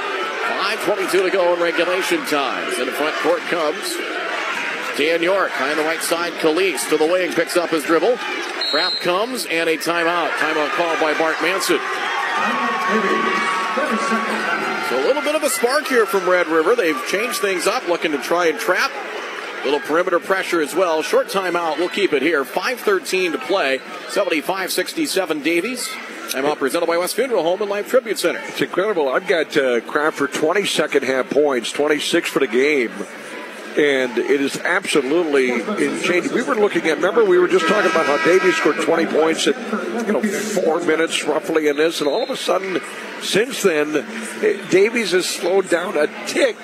5.22 0.50 1.12
to 1.24 1.30
go 1.30 1.54
in 1.54 1.62
regulation 1.62 2.26
time. 2.26 2.68
In 2.80 2.86
the 2.86 2.92
front 2.92 3.16
court 3.18 3.40
comes 3.42 3.96
Dan 4.98 5.24
York. 5.24 5.50
High 5.52 5.72
on 5.72 5.78
the 5.78 5.84
right 5.84 6.02
side, 6.02 6.34
Calise 6.34 6.90
to 6.90 6.98
the 6.98 7.06
wing, 7.06 7.32
picks 7.32 7.56
up 7.56 7.70
his 7.70 7.84
dribble. 7.84 8.18
Trap 8.70 8.94
comes 9.00 9.46
and 9.46 9.70
a 9.70 9.78
timeout. 9.78 10.30
Timeout 10.32 10.70
called 10.76 11.00
by 11.00 11.18
Bart 11.18 11.42
Manson. 11.42 11.80
So 14.90 15.00
a 15.00 15.06
little 15.06 15.22
bit 15.22 15.36
of 15.36 15.44
a 15.44 15.50
spark 15.50 15.88
here 15.88 16.06
from 16.06 16.28
Red 16.28 16.48
River. 16.48 16.76
They've 16.76 17.02
changed 17.08 17.40
things 17.40 17.66
up, 17.66 17.88
looking 17.88 18.12
to 18.12 18.18
try 18.18 18.48
and 18.48 18.60
trap. 18.60 18.92
Little 19.64 19.80
perimeter 19.80 20.20
pressure 20.20 20.62
as 20.62 20.76
well. 20.76 21.02
Short 21.02 21.28
timeout. 21.28 21.78
We'll 21.78 21.90
keep 21.90 22.12
it 22.12 22.22
here. 22.22 22.44
5.13 22.44 23.34
to 23.34 23.38
play. 23.38 23.80
75 24.10 24.72
67 24.72 25.42
Davies. 25.42 25.90
I'm 26.36 26.46
all 26.46 26.56
presented 26.56 26.86
by 26.86 26.98
West 26.98 27.16
Funeral 27.16 27.42
Home 27.42 27.62
and 27.62 27.72
Life 27.72 27.90
Tribute 27.90 28.20
Center. 28.20 28.40
It's 28.44 28.62
incredible. 28.62 29.10
I've 29.10 29.28
got 29.28 29.58
uh, 29.58 29.82
Kraft 29.82 30.18
for 30.18 30.28
20 30.28 30.64
second 30.66 31.04
half 31.04 31.30
points, 31.30 31.72
26 31.72 32.30
for 32.30 32.40
the 32.40 32.48
game. 32.48 32.92
And 33.78 34.18
it 34.18 34.42
is 34.42 34.58
absolutely 34.58 35.64
changing. 36.04 36.34
We 36.34 36.44
were 36.44 36.56
looking 36.56 36.86
at, 36.88 36.98
remember, 36.98 37.26
we 37.26 37.40
were 37.40 37.48
just 37.48 37.68
talking 37.68 37.90
about 37.90 38.06
how 38.06 38.24
Davies 38.26 38.56
scored 38.56 38.76
20 38.78 39.06
points 39.08 39.48
in, 39.48 39.54
you 40.06 40.14
know, 40.14 40.22
four 40.22 40.82
minutes 40.82 41.24
roughly 41.24 41.68
in 41.68 41.78
this. 41.78 42.00
And 42.00 42.08
all 42.10 42.24
of 42.24 42.30
a 42.30 42.38
sudden, 42.38 42.80
since 43.22 43.64
then, 43.64 44.06
Davies 44.70 45.12
has 45.12 45.28
slowed 45.28 45.70
down 45.70 45.98
a 45.98 46.08
tick. 46.28 46.58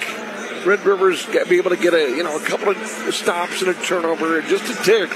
Red 0.65 0.85
Rivers 0.85 1.25
be 1.25 1.57
able 1.57 1.69
to 1.69 1.77
get 1.77 1.93
a, 1.93 2.09
you 2.09 2.23
know, 2.23 2.37
a 2.37 2.43
couple 2.43 2.69
of 2.69 2.77
stops 3.13 3.61
and 3.61 3.69
a 3.69 3.73
turnover, 3.75 4.39
and 4.39 4.47
just 4.47 4.63
a 4.63 4.83
tick. 4.83 5.09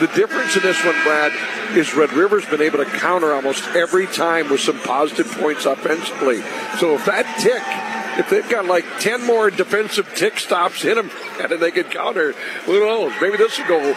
The 0.00 0.10
difference 0.14 0.56
in 0.56 0.62
this 0.62 0.82
one, 0.84 0.94
Brad, 1.02 1.32
is 1.76 1.94
Red 1.94 2.12
River's 2.12 2.46
been 2.46 2.62
able 2.62 2.78
to 2.78 2.86
counter 2.86 3.32
almost 3.32 3.64
every 3.74 4.06
time 4.06 4.50
with 4.50 4.60
some 4.60 4.78
positive 4.80 5.30
points 5.32 5.66
offensively. 5.66 6.40
So 6.78 6.94
if 6.94 7.04
that 7.06 7.26
tick, 7.38 7.62
if 8.18 8.30
they've 8.30 8.48
got 8.48 8.66
like 8.66 8.84
10 9.00 9.26
more 9.26 9.50
defensive 9.50 10.12
tick 10.14 10.38
stops 10.38 10.84
in 10.84 10.96
them 10.96 11.10
and 11.40 11.50
then 11.50 11.60
they 11.60 11.70
can 11.70 11.84
counter, 11.84 12.32
who 12.64 12.80
knows? 12.80 13.12
Maybe 13.20 13.36
this 13.36 13.58
will 13.58 13.68
go 13.68 13.96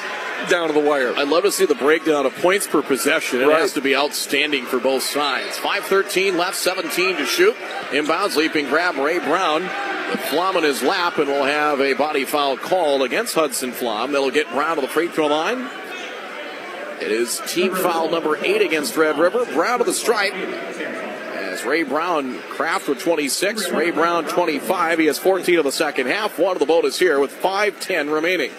down 0.49 0.67
to 0.67 0.73
the 0.73 0.79
wire. 0.79 1.13
I'd 1.15 1.27
love 1.27 1.43
to 1.43 1.51
see 1.51 1.65
the 1.65 1.75
breakdown 1.75 2.25
of 2.25 2.35
points 2.35 2.67
per 2.67 2.81
possession. 2.81 3.41
It 3.41 3.45
right. 3.45 3.59
has 3.59 3.73
to 3.73 3.81
be 3.81 3.95
outstanding 3.95 4.65
for 4.65 4.79
both 4.79 5.03
sides. 5.03 5.57
5.13 5.57 6.37
left, 6.37 6.55
17 6.55 7.17
to 7.17 7.25
shoot. 7.25 7.55
Inbounds, 7.89 8.35
leaping 8.35 8.65
grab, 8.65 8.97
Ray 8.97 9.19
Brown. 9.19 9.63
The 10.11 10.17
Flom 10.17 10.57
in 10.57 10.63
his 10.63 10.83
lap, 10.83 11.17
and 11.17 11.27
we'll 11.27 11.45
have 11.45 11.79
a 11.81 11.93
body 11.93 12.25
foul 12.25 12.57
called 12.57 13.01
against 13.01 13.33
Hudson 13.33 13.71
Flom. 13.71 14.11
That'll 14.11 14.29
get 14.29 14.49
Brown 14.51 14.75
to 14.75 14.81
the 14.81 14.87
free 14.87 15.07
throw 15.07 15.27
line. 15.27 15.69
It 17.01 17.11
is 17.11 17.41
team 17.47 17.75
foul 17.75 18.09
number 18.09 18.37
eight 18.37 18.61
against 18.61 18.95
Red 18.95 19.17
River. 19.17 19.45
Brown 19.45 19.79
to 19.79 19.85
the 19.85 19.93
stripe. 19.93 20.33
As 20.33 21.65
Ray 21.65 21.83
Brown, 21.83 22.39
Kraft 22.49 22.87
with 22.87 22.99
26, 22.99 23.71
Ray 23.71 23.91
Brown 23.91 24.25
25. 24.25 24.99
He 24.99 25.05
has 25.07 25.17
14 25.17 25.57
of 25.59 25.65
the 25.65 25.71
second 25.71 26.07
half. 26.07 26.39
One 26.39 26.55
of 26.55 26.59
the 26.59 26.65
bonus 26.65 26.97
here 26.97 27.19
with 27.19 27.31
5.10 27.31 28.13
remaining. 28.13 28.51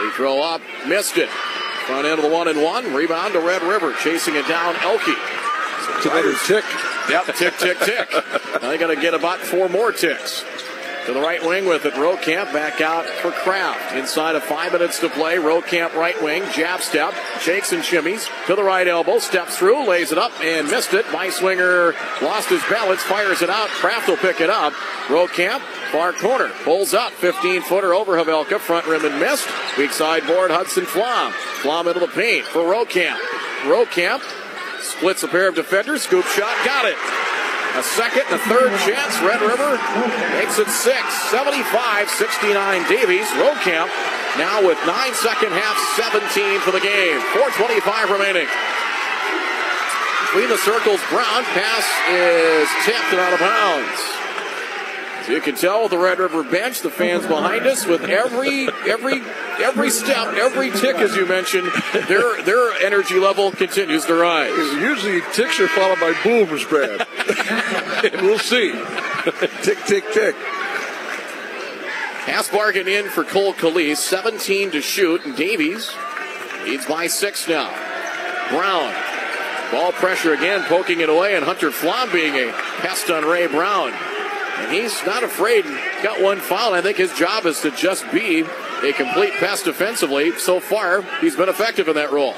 Free 0.00 0.10
throw 0.12 0.40
up, 0.40 0.62
missed 0.88 1.18
it. 1.18 1.28
Front 1.28 2.06
end 2.06 2.18
of 2.18 2.24
the 2.24 2.30
one 2.30 2.48
and 2.48 2.62
one. 2.62 2.94
Rebound 2.94 3.34
to 3.34 3.40
Red 3.40 3.62
River, 3.62 3.92
chasing 3.92 4.34
it 4.34 4.48
down. 4.48 4.74
Elke. 4.76 5.14
Another 6.06 6.34
tick. 6.46 6.64
Yep, 7.10 7.26
tick, 7.36 7.54
tick, 7.58 7.78
tick. 7.80 8.08
now 8.62 8.70
they 8.70 8.78
got 8.78 8.86
to 8.86 8.96
get 8.96 9.12
about 9.12 9.40
four 9.40 9.68
more 9.68 9.92
ticks. 9.92 10.42
To 11.06 11.14
the 11.14 11.20
right 11.20 11.42
wing 11.42 11.66
with 11.66 11.86
it. 11.86 11.94
Rokamp 11.94 12.52
back 12.52 12.80
out 12.82 13.06
for 13.06 13.30
Kraft. 13.30 13.96
Inside 13.96 14.36
of 14.36 14.42
five 14.42 14.72
minutes 14.72 15.00
to 15.00 15.08
play. 15.08 15.36
Rokamp 15.36 15.94
right 15.94 16.20
wing. 16.22 16.44
Jab 16.52 16.82
step. 16.82 17.14
Shakes 17.40 17.72
and 17.72 17.82
shimmies. 17.82 18.28
To 18.46 18.54
the 18.54 18.62
right 18.62 18.86
elbow. 18.86 19.18
Steps 19.18 19.56
through. 19.56 19.88
Lays 19.88 20.12
it 20.12 20.18
up 20.18 20.32
and 20.40 20.68
missed 20.68 20.92
it. 20.92 21.06
Beiswinger 21.06 21.94
lost 22.20 22.50
his 22.50 22.62
balance. 22.64 23.02
Fires 23.02 23.40
it 23.40 23.48
out. 23.48 23.68
Kraft 23.68 24.08
will 24.08 24.18
pick 24.18 24.40
it 24.42 24.50
up. 24.50 24.74
Rokamp. 25.06 25.60
Far 25.90 26.12
corner. 26.12 26.50
Pulls 26.64 26.92
up. 26.92 27.12
15 27.12 27.62
footer 27.62 27.94
over 27.94 28.16
Havelka. 28.16 28.58
Front 28.58 28.86
rim 28.86 29.04
and 29.04 29.18
missed. 29.18 29.48
Weak 29.78 29.92
side 29.92 30.26
board. 30.26 30.50
Hudson 30.50 30.84
Flom. 30.84 31.32
Flom 31.62 31.88
into 31.88 32.00
the 32.00 32.08
paint 32.08 32.44
for 32.44 32.60
Rokamp. 32.60 33.18
Rokamp 33.62 34.22
splits 34.82 35.22
a 35.22 35.28
pair 35.28 35.48
of 35.48 35.54
defenders. 35.54 36.02
Scoop 36.02 36.26
shot. 36.26 36.54
Got 36.64 36.84
it. 36.84 36.96
A 37.78 37.82
second 37.82 38.26
and 38.30 38.40
a 38.40 38.42
third 38.50 38.72
chance. 38.82 39.14
Red 39.22 39.40
River 39.42 39.78
makes 40.38 40.58
it 40.58 40.68
six. 40.68 41.02
75 41.30 42.10
69 42.10 42.88
Davies. 42.88 43.26
Rokamp 43.38 43.90
now 44.38 44.62
with 44.62 44.78
nine 44.86 45.14
second 45.14 45.50
half, 45.50 45.74
17 45.98 46.60
for 46.60 46.70
the 46.70 46.80
game. 46.80 47.18
425 47.34 48.10
remaining. 48.10 48.46
Between 50.30 50.48
the 50.48 50.62
circles, 50.62 51.02
Brown 51.10 51.42
pass 51.50 51.86
is 52.06 52.70
tipped 52.86 53.10
and 53.10 53.18
out 53.18 53.34
of 53.34 53.40
bounds. 53.42 53.98
You 55.30 55.40
can 55.40 55.54
tell 55.54 55.82
with 55.82 55.92
the 55.92 55.98
Red 55.98 56.18
River 56.18 56.42
bench, 56.42 56.80
the 56.80 56.90
fans 56.90 57.24
behind 57.24 57.64
us, 57.66 57.86
with 57.86 58.02
every 58.02 58.68
every 58.88 59.20
every 59.62 59.90
step, 59.90 60.34
every 60.34 60.70
tick, 60.70 60.96
as 60.96 61.14
you 61.14 61.24
mentioned, 61.24 61.70
their 62.08 62.42
their 62.42 62.72
energy 62.84 63.18
level 63.18 63.52
continues 63.52 64.04
to 64.06 64.14
rise. 64.14 64.56
Usually, 64.74 65.20
ticks 65.32 65.60
are 65.60 65.68
followed 65.68 66.00
by 66.00 66.20
booms, 66.24 66.64
Brad. 66.64 67.06
we'll 68.22 68.40
see. 68.40 68.72
tick, 69.62 69.78
tick, 69.86 70.04
tick. 70.12 70.34
Hasbargen 72.24 72.86
in 72.86 73.08
for 73.08 73.24
Cole 73.24 73.54
Calise, 73.54 73.98
17 73.98 74.72
to 74.72 74.80
shoot, 74.80 75.24
and 75.24 75.36
Davies 75.36 75.92
leads 76.64 76.86
by 76.86 77.06
six 77.06 77.48
now. 77.48 77.70
Brown, 78.50 78.92
ball 79.70 79.92
pressure 79.92 80.34
again, 80.34 80.64
poking 80.64 81.00
it 81.00 81.08
away, 81.08 81.36
and 81.36 81.44
Hunter 81.44 81.70
Flom 81.70 82.10
being 82.12 82.34
a 82.34 82.52
pest 82.80 83.10
on 83.10 83.24
Ray 83.24 83.46
Brown. 83.46 83.92
And 84.60 84.72
he's 84.72 85.04
not 85.06 85.24
afraid. 85.24 85.64
Got 86.02 86.22
one 86.22 86.38
foul. 86.38 86.74
I 86.74 86.82
think 86.82 86.96
his 86.96 87.12
job 87.14 87.46
is 87.46 87.60
to 87.62 87.70
just 87.70 88.10
be 88.12 88.44
a 88.82 88.92
complete 88.92 89.32
pest 89.34 89.64
defensively. 89.64 90.32
So 90.38 90.60
far, 90.60 91.02
he's 91.20 91.36
been 91.36 91.48
effective 91.48 91.88
in 91.88 91.94
that 91.96 92.12
role. 92.12 92.34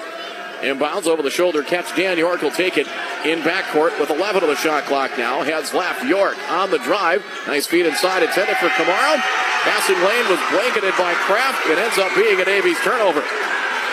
Inbounds 0.62 1.07
over 1.09 1.23
the 1.23 1.31
shoulder 1.31 1.62
catch. 1.65 1.94
Dan 1.97 2.16
York 2.16 2.40
will 2.40 2.53
take 2.53 2.78
it 2.78 2.86
in 3.24 3.40
backcourt 3.40 3.99
with 3.99 4.11
11 4.11 4.44
of 4.44 4.49
the 4.49 4.55
shot 4.55 4.85
clock 4.85 5.19
now. 5.19 5.43
Heads 5.43 5.74
left. 5.74 6.05
York 6.05 6.36
on 6.51 6.70
the 6.70 6.78
drive. 6.78 7.24
Nice 7.49 7.66
feed 7.66 7.85
inside. 7.85 8.23
Intended 8.23 8.57
for 8.59 8.69
Kamara. 8.69 9.19
Passing 9.62 9.97
lane 9.97 10.28
was 10.31 10.39
blanketed 10.51 10.94
by 10.97 11.15
Kraft. 11.15 11.66
It 11.69 11.78
ends 11.78 11.99
up 11.99 12.15
being 12.15 12.40
a 12.40 12.44
Davies 12.44 12.78
turnover. 12.82 13.24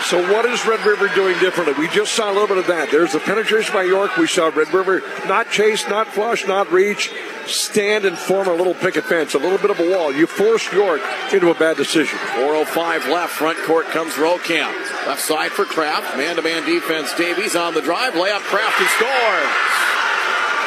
So 0.04 0.22
what 0.32 0.46
is 0.46 0.66
Red 0.66 0.86
River 0.86 1.08
doing 1.14 1.38
differently? 1.40 1.74
We 1.78 1.88
just 1.90 2.14
saw 2.14 2.32
a 2.32 2.34
little 2.34 2.48
bit 2.48 2.58
of 2.58 2.68
that. 2.68 2.90
There's 2.90 3.14
the 3.14 3.20
penetration 3.20 3.74
by 3.74 3.84
York. 3.84 4.16
We 4.18 4.28
saw 4.28 4.48
Red 4.48 4.74
River 4.74 5.02
not 5.28 5.52
chase, 5.52 5.88
not 5.88 6.08
flush, 6.08 6.48
not 6.48 6.72
reach, 6.72 7.12
stand 7.50 8.06
and 8.06 8.18
form 8.18 8.48
a 8.48 8.54
little 8.54 8.74
picket 8.74 9.04
fence, 9.06 9.34
a 9.34 9.40
little 9.40 9.58
bit 9.58 9.72
of 9.72 9.80
a 9.80 9.90
wall. 9.90 10.14
You 10.14 10.28
forced 10.28 10.72
York 10.72 11.02
into 11.34 11.50
a 11.50 11.56
bad 11.56 11.78
decision. 11.78 12.18
405 12.36 13.08
left. 13.08 13.34
Front 13.34 13.60
court 13.66 13.88
comes 13.88 14.14
Rokamp. 14.14 14.74
Left 15.08 15.22
side 15.22 15.52
for 15.52 15.66
Kraft. 15.66 16.18
Man-to-man 16.18 16.66
defense. 16.66 17.14
Davies 17.16 17.56
on 17.56 17.74
the 17.74 17.82
drive. 17.82 18.14
Layup. 18.14 18.42
Kraft 18.48 18.80
and 18.80 18.90
scores. 18.96 19.54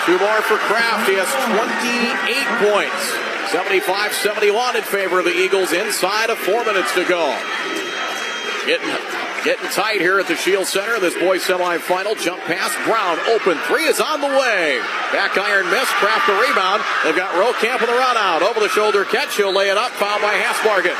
Two 0.06 0.18
more 0.18 0.42
for 0.42 0.58
Kraft. 0.66 1.08
He 1.08 1.14
has 1.14 1.30
28 1.30 2.72
points. 2.72 3.02
75-71 3.52 4.76
in 4.76 4.82
favor 4.82 5.18
of 5.18 5.24
the 5.24 5.36
Eagles 5.36 5.72
inside 5.72 6.30
of 6.30 6.38
four 6.38 6.64
minutes 6.64 6.94
to 6.94 7.04
go. 7.04 7.36
Getting 8.66 8.88
Getting 9.42 9.66
tight 9.74 9.98
here 9.98 10.22
at 10.22 10.30
the 10.30 10.38
Scheels 10.38 10.70
Center. 10.70 11.02
This 11.02 11.18
boys 11.18 11.42
semifinal 11.42 12.14
jump 12.14 12.38
pass. 12.46 12.70
Brown 12.86 13.18
open 13.34 13.58
three 13.66 13.90
is 13.90 13.98
on 13.98 14.22
the 14.22 14.30
way. 14.30 14.78
Back 15.10 15.34
iron 15.34 15.66
miss. 15.66 15.90
Kraft 15.98 16.30
a 16.30 16.36
rebound. 16.38 16.78
They've 17.02 17.18
got 17.18 17.34
Rokamp 17.34 17.82
with 17.82 17.90
the 17.90 17.98
run 17.98 18.14
out. 18.14 18.46
Over 18.46 18.62
the 18.62 18.70
shoulder 18.70 19.02
catch. 19.02 19.34
He'll 19.34 19.50
lay 19.50 19.66
it 19.66 19.74
up. 19.74 19.90
Foul 19.98 20.22
by 20.22 20.38
Hasbargen. 20.38 20.94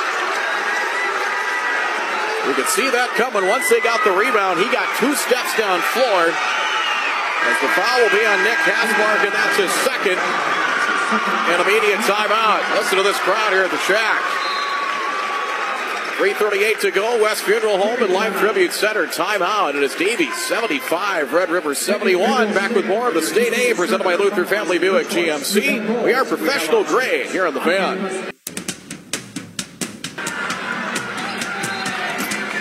We 2.51 2.59
could 2.59 2.66
see 2.66 2.90
that 2.90 3.14
coming 3.14 3.47
once 3.47 3.70
they 3.70 3.78
got 3.78 4.02
the 4.02 4.10
rebound. 4.10 4.59
He 4.59 4.66
got 4.74 4.90
two 4.98 5.14
steps 5.14 5.55
down 5.55 5.78
floor. 5.94 6.27
As 6.27 7.56
the 7.62 7.70
foul 7.78 7.97
will 8.02 8.10
be 8.10 8.27
on 8.27 8.43
Nick 8.43 8.59
Hasbargen. 8.66 9.31
That's 9.31 9.70
his 9.70 9.73
second. 9.86 10.19
And 10.19 11.62
immediate 11.62 12.02
timeout. 12.10 12.66
Listen 12.74 12.98
to 12.98 13.06
this 13.06 13.23
crowd 13.23 13.55
here 13.55 13.62
at 13.62 13.70
the 13.70 13.78
shack. 13.86 14.19
3.38 16.23 16.81
to 16.82 16.90
go. 16.93 17.20
West 17.20 17.43
Funeral 17.43 17.78
Home 17.78 18.01
and 18.01 18.12
Life 18.12 18.39
Tribute 18.39 18.70
Center. 18.70 19.09
Timeout. 19.09 19.74
It 19.74 19.82
is 19.82 19.93
Davies 19.97 20.32
75, 20.47 21.32
Red 21.32 21.51
River 21.51 21.74
71. 21.74 22.55
Back 22.55 22.77
with 22.77 22.86
more 22.86 23.09
of 23.09 23.15
the 23.15 23.23
State 23.23 23.53
A 23.53 23.74
presented 23.74 24.05
by 24.05 24.15
Luther 24.15 24.44
Family 24.44 24.78
Buick 24.78 25.09
GMC. 25.09 26.05
We 26.05 26.12
are 26.12 26.24
professional 26.24 26.85
grade 26.85 27.27
here 27.27 27.44
on 27.44 27.55
the 27.55 27.61
fan. 27.61 28.32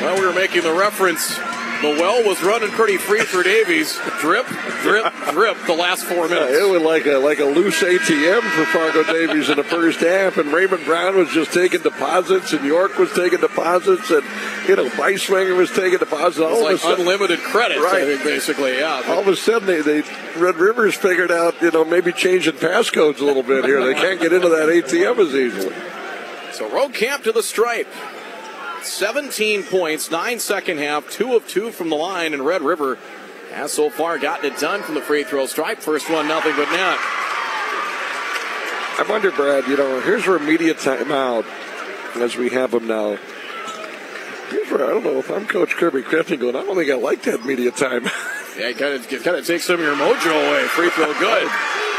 Well, 0.01 0.19
we 0.19 0.25
were 0.25 0.33
making 0.33 0.63
the 0.63 0.73
reference 0.73 1.37
the 1.81 1.89
well 1.99 2.23
was 2.23 2.41
running 2.43 2.69
pretty 2.69 2.97
free 2.97 3.21
for 3.21 3.43
Davies. 3.43 3.99
Drip, 4.19 4.45
drip, 4.81 5.13
drip. 5.31 5.57
The 5.65 5.73
last 5.73 6.05
four 6.05 6.27
minutes. 6.27 6.51
Yeah, 6.51 6.67
it 6.67 6.69
was 6.69 6.81
like 6.81 7.05
a 7.05 7.17
like 7.17 7.39
a 7.39 7.45
loose 7.45 7.81
ATM 7.81 8.41
for 8.41 8.65
Fargo 8.65 9.03
Davies 9.03 9.49
in 9.49 9.57
the 9.57 9.63
first 9.63 9.99
half, 9.99 10.37
and 10.37 10.51
Raymond 10.53 10.85
Brown 10.85 11.17
was 11.17 11.29
just 11.29 11.51
taking 11.51 11.81
deposits, 11.81 12.53
and 12.53 12.63
York 12.65 12.97
was 12.97 13.11
taking 13.13 13.39
deposits, 13.39 14.09
and 14.11 14.23
you 14.67 14.75
know 14.75 14.89
Beiswinger 14.89 15.57
was 15.57 15.71
taking 15.71 15.99
deposits. 15.99 16.39
All 16.39 16.53
it's 16.53 16.61
like 16.61 16.77
sudden, 16.77 17.01
unlimited 17.01 17.39
credit, 17.39 17.79
right? 17.79 18.03
I 18.03 18.05
think 18.05 18.23
basically, 18.23 18.77
yeah. 18.77 19.03
All 19.07 19.19
of 19.19 19.27
a 19.27 19.35
sudden, 19.35 19.67
they, 19.67 19.81
they 19.81 20.03
Red 20.37 20.55
Rivers 20.55 20.95
figured 20.95 21.31
out, 21.31 21.61
you 21.61 21.71
know, 21.71 21.83
maybe 21.83 22.11
changing 22.11 22.53
passcodes 22.53 23.19
a 23.19 23.25
little 23.25 23.43
bit 23.43 23.65
here. 23.65 23.83
They 23.83 23.93
can't 23.93 24.19
get 24.19 24.33
into 24.33 24.49
that 24.49 24.69
ATM 24.69 25.19
as 25.19 25.35
easily. 25.35 25.75
So 26.53 26.69
Rokamp 26.69 27.23
to 27.23 27.31
the 27.31 27.43
stripe. 27.43 27.87
17 28.83 29.63
points, 29.63 30.11
nine 30.11 30.39
second 30.39 30.79
half, 30.79 31.09
two 31.09 31.35
of 31.35 31.47
two 31.47 31.71
from 31.71 31.89
the 31.89 31.95
line, 31.95 32.33
and 32.33 32.45
Red 32.45 32.61
River 32.61 32.97
has 33.51 33.71
so 33.73 33.89
far 33.89 34.17
gotten 34.17 34.51
it 34.51 34.59
done 34.59 34.81
from 34.81 34.95
the 34.95 35.01
free 35.01 35.23
throw 35.23 35.45
stripe. 35.45 35.79
First 35.79 36.09
one, 36.09 36.27
nothing 36.27 36.55
but 36.55 36.69
net. 36.71 36.97
I 38.99 39.05
wonder, 39.09 39.31
Brad, 39.31 39.67
you 39.67 39.77
know, 39.77 39.99
here's 40.01 40.27
our 40.27 40.37
immediate 40.37 40.77
timeout 40.77 41.45
as 42.15 42.35
we 42.35 42.49
have 42.49 42.71
them 42.71 42.87
now. 42.87 43.17
Here's 44.49 44.69
where 44.69 44.85
I 44.85 44.89
don't 44.89 45.03
know 45.03 45.17
if 45.17 45.29
I'm 45.31 45.47
Coach 45.47 45.71
Kirby 45.75 46.03
Crafton 46.03 46.39
going, 46.39 46.55
I 46.55 46.63
don't 46.63 46.75
think 46.75 46.91
I 46.91 46.95
like 46.95 47.23
that 47.23 47.45
media 47.45 47.71
time. 47.71 48.03
yeah, 48.57 48.69
it 48.69 48.77
kind 48.77 48.93
of, 48.93 49.11
it 49.11 49.23
kind 49.23 49.37
of 49.37 49.47
takes 49.47 49.65
some 49.65 49.75
of 49.75 49.81
your 49.81 49.95
mojo 49.95 50.31
away. 50.31 50.63
Free 50.67 50.89
throw 50.89 51.13
good. 51.19 51.49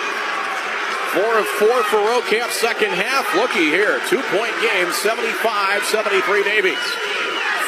Four 1.13 1.37
of 1.37 1.47
four 1.61 1.77
for 1.93 2.01
Rokamp, 2.01 2.49
second 2.57 2.89
half. 2.97 3.29
Looky 3.37 3.69
here. 3.69 4.01
Two 4.09 4.25
point 4.33 4.57
game, 4.65 4.89
75 4.89 5.85
73 5.85 6.41
Davies. 6.41 6.81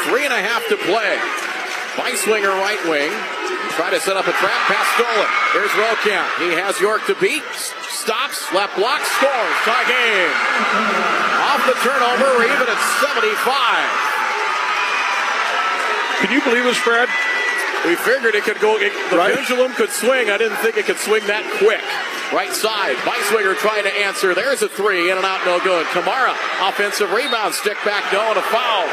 Three 0.09 0.25
and 0.25 0.33
a 0.33 0.41
half 0.41 0.65
to 0.73 0.81
play. 0.81 1.21
Beiswinger 2.01 2.57
right 2.57 2.81
wing. 2.89 3.13
Try 3.77 3.93
to 3.93 4.01
set 4.01 4.17
up 4.17 4.25
a 4.25 4.33
trap 4.33 4.61
pass 4.65 4.89
stolen. 4.97 5.29
Here's 5.53 5.69
Rokamp. 5.77 6.25
He 6.41 6.57
has 6.57 6.81
York 6.81 7.05
to 7.05 7.15
beat. 7.21 7.45
Stops, 7.93 8.49
left 8.57 8.81
block, 8.81 9.05
scores. 9.05 9.57
Tie 9.69 9.87
game. 9.93 10.33
Off 11.45 11.61
the 11.69 11.77
turnover, 11.85 12.49
even 12.49 12.65
at 12.65 12.81
75. 13.05 13.29
Can 16.25 16.33
you 16.33 16.41
believe 16.41 16.65
this, 16.65 16.81
Fred? 16.81 17.13
We 17.85 17.97
figured 17.97 18.35
it 18.35 18.45
could 18.45 18.61
go, 18.61 18.77
it, 18.81 18.93
the 19.11 19.19
right. 19.19 19.35
pendulum 19.35 19.73
could 19.75 19.91
swing. 19.91 20.31
I 20.31 20.39
didn't 20.39 20.57
think 20.65 20.77
it 20.77 20.87
could 20.87 20.97
swing 20.97 21.27
that 21.29 21.45
quick. 21.61 21.85
Right 22.33 22.53
side, 22.53 22.97
Beiswinger 23.05 23.55
trying 23.61 23.85
to 23.85 23.93
answer. 23.93 24.33
There's 24.33 24.63
a 24.65 24.69
three, 24.69 25.13
in 25.13 25.17
and 25.17 25.27
out, 25.27 25.45
no 25.45 25.61
good. 25.61 25.85
Kamara, 25.93 26.33
offensive 26.65 27.13
rebound, 27.13 27.53
stick 27.53 27.77
back, 27.85 28.09
no, 28.11 28.33
and 28.33 28.41
a 28.41 28.47
foul. 28.49 28.89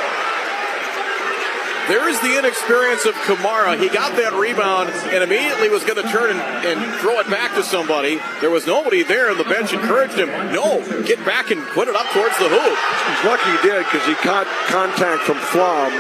There 1.88 2.08
is 2.08 2.20
the 2.22 2.38
inexperience 2.38 3.06
of 3.08 3.16
Kamara. 3.26 3.80
He 3.80 3.90
got 3.90 4.16
that 4.20 4.36
rebound 4.38 4.92
and 5.12 5.24
immediately 5.24 5.68
was 5.68 5.84
going 5.84 5.98
to 5.98 6.08
turn 6.12 6.30
and, 6.30 6.40
and, 6.40 6.80
throw 7.02 7.20
it 7.20 7.28
back 7.28 7.56
to 7.56 7.64
somebody. 7.64 8.22
There 8.40 8.52
was 8.52 8.68
nobody 8.68 9.02
there, 9.02 9.32
and 9.32 9.40
the 9.40 9.48
bench 9.48 9.74
encouraged 9.74 10.20
him, 10.20 10.30
no, 10.54 10.84
get 11.04 11.18
back 11.26 11.50
and 11.50 11.60
put 11.74 11.88
it 11.88 11.96
up 11.96 12.06
towards 12.14 12.38
the 12.38 12.48
hoop. 12.48 12.78
He's 12.78 13.24
lucky 13.26 13.50
he 13.50 13.60
did 13.66 13.84
because 13.88 14.06
he 14.06 14.14
caught 14.22 14.46
contact 14.68 15.24
from 15.24 15.40
Flom, 15.50 15.92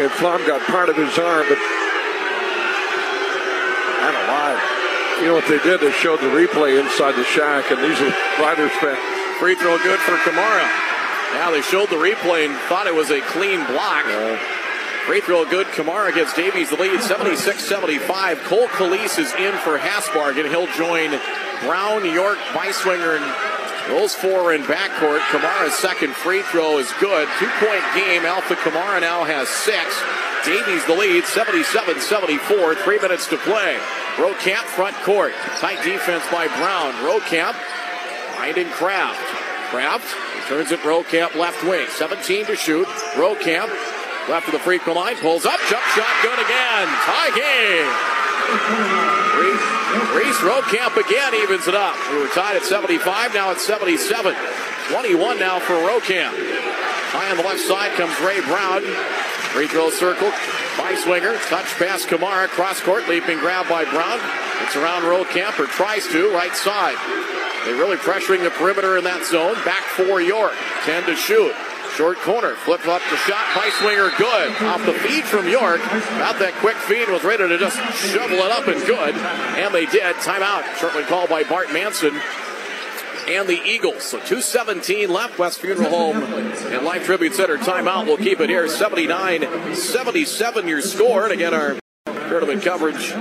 and 0.00 0.10
Flom 0.16 0.46
got 0.46 0.62
part 0.66 0.88
of 0.88 0.96
his 0.96 1.18
arm, 1.18 1.44
but 1.46 1.58
Man 4.08 4.24
alive. 4.24 5.20
You 5.20 5.26
know 5.26 5.34
what 5.34 5.48
they 5.48 5.58
did? 5.58 5.80
They 5.80 5.92
showed 5.92 6.20
the 6.20 6.32
replay 6.32 6.80
inside 6.80 7.12
the 7.12 7.24
shack, 7.24 7.70
and 7.70 7.82
these 7.82 8.00
are 8.00 8.14
Riders 8.40 8.72
fans. 8.80 8.98
Free 9.38 9.54
throw 9.54 9.76
good 9.78 9.98
for 10.00 10.16
Kamara. 10.24 10.64
Now 11.34 11.50
they 11.50 11.60
showed 11.60 11.90
the 11.90 11.96
replay 11.96 12.46
and 12.46 12.56
thought 12.68 12.86
it 12.86 12.94
was 12.94 13.10
a 13.10 13.20
clean 13.20 13.64
block. 13.66 14.06
Yeah. 14.06 14.38
Free 15.04 15.20
throw 15.20 15.44
good. 15.44 15.66
Kamara 15.68 16.14
gets 16.14 16.32
Davies 16.32 16.70
the 16.70 16.76
lead 16.76 17.00
76 17.02 17.62
75. 17.62 18.38
Cole 18.44 18.68
Calise 18.68 19.18
is 19.18 19.32
in 19.34 19.52
for 19.58 19.78
Hasbargen. 19.78 20.48
He'll 20.48 20.72
join 20.72 21.10
Brown, 21.66 22.06
York, 22.06 22.38
Beiswinger, 22.56 23.20
and 23.20 23.90
those 23.90 24.14
four 24.14 24.54
in 24.54 24.62
backcourt. 24.62 25.20
Kamara's 25.28 25.74
second 25.74 26.14
free 26.14 26.42
throw 26.42 26.78
is 26.78 26.90
good. 27.00 27.28
Two 27.38 27.50
point 27.60 27.84
game. 27.94 28.24
Alpha 28.24 28.54
Kamara 28.54 29.00
now 29.00 29.24
has 29.24 29.48
six. 29.48 29.84
Davies 30.44 30.84
the 30.86 30.94
lead 30.94 31.24
77 31.24 32.00
74. 32.00 32.74
Three 32.76 32.98
minutes 33.00 33.26
to 33.28 33.36
play. 33.38 33.78
Rokamp 34.16 34.64
front 34.74 34.96
court. 35.02 35.32
Tight 35.58 35.82
defense 35.84 36.24
by 36.30 36.46
Brown. 36.58 36.92
Rokamp 37.04 37.54
finding 38.36 38.68
Kraft. 38.70 39.20
Kraft 39.70 40.06
turns 40.48 40.72
it 40.72 40.80
Rokamp 40.80 41.34
left 41.34 41.62
wing. 41.64 41.86
17 41.90 42.46
to 42.46 42.56
shoot. 42.56 42.86
Rokamp 43.14 43.68
left 44.28 44.46
of 44.46 44.52
the 44.52 44.58
free 44.60 44.78
throw 44.78 44.94
line. 44.94 45.16
Pulls 45.16 45.44
up. 45.44 45.60
Jump 45.68 45.82
shot 45.94 46.14
good 46.22 46.38
again. 46.38 46.86
Tie 47.04 47.32
game. 47.36 47.88
Reese 49.38 49.78
Reese 50.14 50.40
Rokamp 50.40 50.96
again 50.96 51.34
evens 51.34 51.68
it 51.68 51.74
up. 51.74 51.96
We 52.10 52.18
were 52.18 52.28
tied 52.28 52.56
at 52.56 52.64
75. 52.64 53.34
Now 53.34 53.50
it's 53.50 53.66
77. 53.66 54.34
21 54.90 55.38
now 55.38 55.58
for 55.58 55.74
Rokamp. 55.74 56.32
High 57.12 57.30
on 57.30 57.36
the 57.36 57.42
left 57.42 57.60
side 57.60 57.92
comes 57.92 58.18
Ray 58.20 58.40
Brown. 58.40 58.84
Free 59.52 59.66
throw 59.66 59.90
circle 59.90 60.30
Beiswinger. 60.76 61.36
Touch 61.48 61.66
pass 61.76 62.04
Kamara. 62.04 62.48
Cross 62.48 62.80
court. 62.82 63.08
Leaping 63.08 63.38
grab 63.38 63.68
by 63.68 63.84
Brown. 63.84 64.20
It's 64.62 64.76
around 64.76 65.02
Rokamp 65.02 65.58
or 65.58 65.66
tries 65.66 66.06
to. 66.08 66.30
Right 66.32 66.54
side. 66.54 66.96
They're 67.64 67.76
really 67.76 67.96
pressuring 67.96 68.44
the 68.44 68.50
perimeter 68.50 68.96
in 68.96 69.04
that 69.04 69.26
zone. 69.26 69.54
Back 69.64 69.82
for 69.82 70.20
York. 70.20 70.54
10 70.84 71.06
to 71.06 71.16
shoot. 71.16 71.54
Short 71.96 72.18
corner. 72.18 72.54
Flip 72.54 72.86
up 72.86 73.02
the 73.10 73.16
shot 73.16 73.42
by 73.56 73.70
Swinger. 73.80 74.10
Good. 74.16 74.62
Off 74.62 74.84
the 74.86 74.92
feed 74.92 75.24
from 75.24 75.48
York. 75.48 75.80
Got 75.80 76.38
that 76.38 76.54
quick 76.60 76.76
feed. 76.76 77.08
Was 77.08 77.24
ready 77.24 77.48
to 77.48 77.58
just 77.58 77.76
shovel 77.98 78.38
it 78.38 78.52
up 78.52 78.68
and 78.68 78.80
good. 78.86 79.14
And 79.14 79.74
they 79.74 79.86
did. 79.86 80.14
Timeout. 80.16 80.62
Shortly 80.76 81.02
called 81.04 81.28
by 81.28 81.42
Bart 81.42 81.72
Manson 81.72 82.14
and 83.28 83.48
the 83.48 83.60
Eagles. 83.64 84.02
So 84.02 84.18
217 84.18 85.10
left. 85.10 85.38
West 85.38 85.60
Funeral 85.60 85.90
Home 85.90 86.22
and 86.22 86.84
Life 86.84 87.04
Tribute 87.04 87.34
Center 87.34 87.58
timeout. 87.58 88.06
We'll 88.06 88.16
keep 88.16 88.40
it 88.40 88.50
here. 88.50 88.66
79 88.68 89.74
77 89.74 90.68
your 90.68 90.80
score. 90.80 91.24
And 91.24 91.32
again, 91.32 91.54
our 91.54 91.76
tournament 92.28 92.62
coverage 92.62 93.12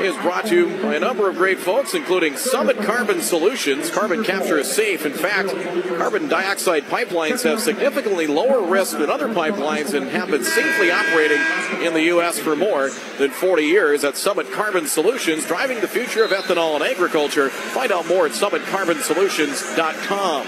is 0.00 0.16
brought 0.22 0.46
to 0.46 0.54
you 0.54 0.82
by 0.82 0.94
a 0.94 1.00
number 1.00 1.28
of 1.28 1.36
great 1.36 1.58
folks, 1.58 1.92
including 1.94 2.36
Summit 2.36 2.76
Carbon 2.78 3.20
Solutions. 3.20 3.90
Carbon 3.90 4.22
capture 4.24 4.58
is 4.58 4.70
safe. 4.70 5.04
In 5.04 5.12
fact, 5.12 5.50
carbon 5.98 6.28
dioxide 6.28 6.84
pipelines 6.84 7.42
have 7.42 7.60
significantly 7.60 8.26
lower 8.26 8.62
risk 8.62 8.96
than 8.98 9.10
other 9.10 9.28
pipelines 9.28 9.92
and 9.94 10.08
have 10.10 10.30
been 10.30 10.44
safely 10.44 10.90
operating 10.90 11.40
in 11.84 11.94
the 11.94 12.02
U.S. 12.04 12.38
for 12.38 12.54
more 12.54 12.90
than 13.18 13.30
40 13.30 13.64
years. 13.64 14.04
At 14.04 14.16
Summit 14.16 14.52
Carbon 14.52 14.86
Solutions, 14.86 15.44
driving 15.44 15.80
the 15.80 15.88
future 15.88 16.22
of 16.24 16.30
ethanol 16.30 16.76
and 16.76 16.84
agriculture. 16.84 17.50
Find 17.50 17.90
out 17.90 18.06
more 18.06 18.26
at 18.26 18.32
summitcarbonsolutions.com. 18.32 20.46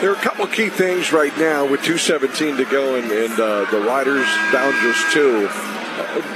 There 0.00 0.12
are 0.12 0.16
a 0.16 0.20
couple 0.20 0.46
key 0.46 0.68
things 0.68 1.12
right 1.12 1.36
now 1.38 1.64
with 1.64 1.82
217 1.82 2.58
to 2.58 2.64
go 2.70 2.94
and, 2.94 3.10
and 3.10 3.32
uh, 3.32 3.68
the 3.72 3.80
Riders 3.80 4.28
down 4.52 4.72
just 4.80 5.12
two. 5.12 5.48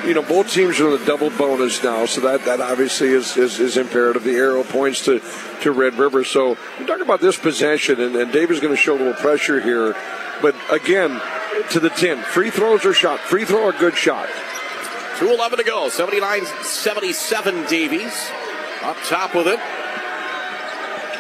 You 0.07 0.15
know, 0.15 0.23
both 0.23 0.51
teams 0.51 0.81
are 0.81 0.93
in 0.93 0.99
the 0.99 1.07
double 1.07 1.31
bonus 1.31 1.83
now, 1.83 2.07
so 2.07 2.21
that, 2.23 2.45
that 2.45 2.61
obviously 2.61 3.09
is, 3.09 3.37
is, 3.37 3.61
is 3.61 3.77
imperative. 3.77 4.25
The 4.25 4.35
arrow 4.35 4.65
points 4.65 5.05
to, 5.05 5.21
to 5.63 5.73
Red 5.73 5.95
River. 5.95 6.25
So 6.25 6.57
you 6.79 6.87
talk 6.87 7.01
about 7.01 7.21
this 7.21 7.37
possession, 7.37 8.01
and, 8.01 8.17
and 8.17 8.33
David's 8.33 8.61
going 8.61 8.75
to 8.75 8.81
show 8.81 8.97
a 8.97 8.99
little 8.99 9.15
pressure 9.15 9.61
here. 9.61 9.95
But 10.41 10.57
again, 10.71 11.21
to 11.71 11.81
the 11.81 11.91
10, 11.91 12.23
free 12.23 12.51
throws 12.51 12.85
are 12.85 12.93
shot. 12.93 13.21
Free 13.21 13.45
throw 13.45 13.69
a 13.69 13.73
good 13.73 13.97
shot. 13.97 14.29
2.11 15.19 15.59
to 15.59 15.65
go. 15.65 15.89
79 15.89 16.45
77 16.63 17.67
Davies. 17.67 18.31
Up 18.83 18.97
top 19.05 19.35
with 19.35 19.47
it. 19.47 19.61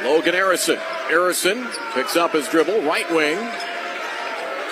Logan 0.04 0.34
Harrison. 0.34 0.76
Harrison 1.06 1.68
picks 1.92 2.16
up 2.16 2.32
his 2.32 2.48
dribble, 2.48 2.82
right 2.82 3.08
wing. 3.12 3.38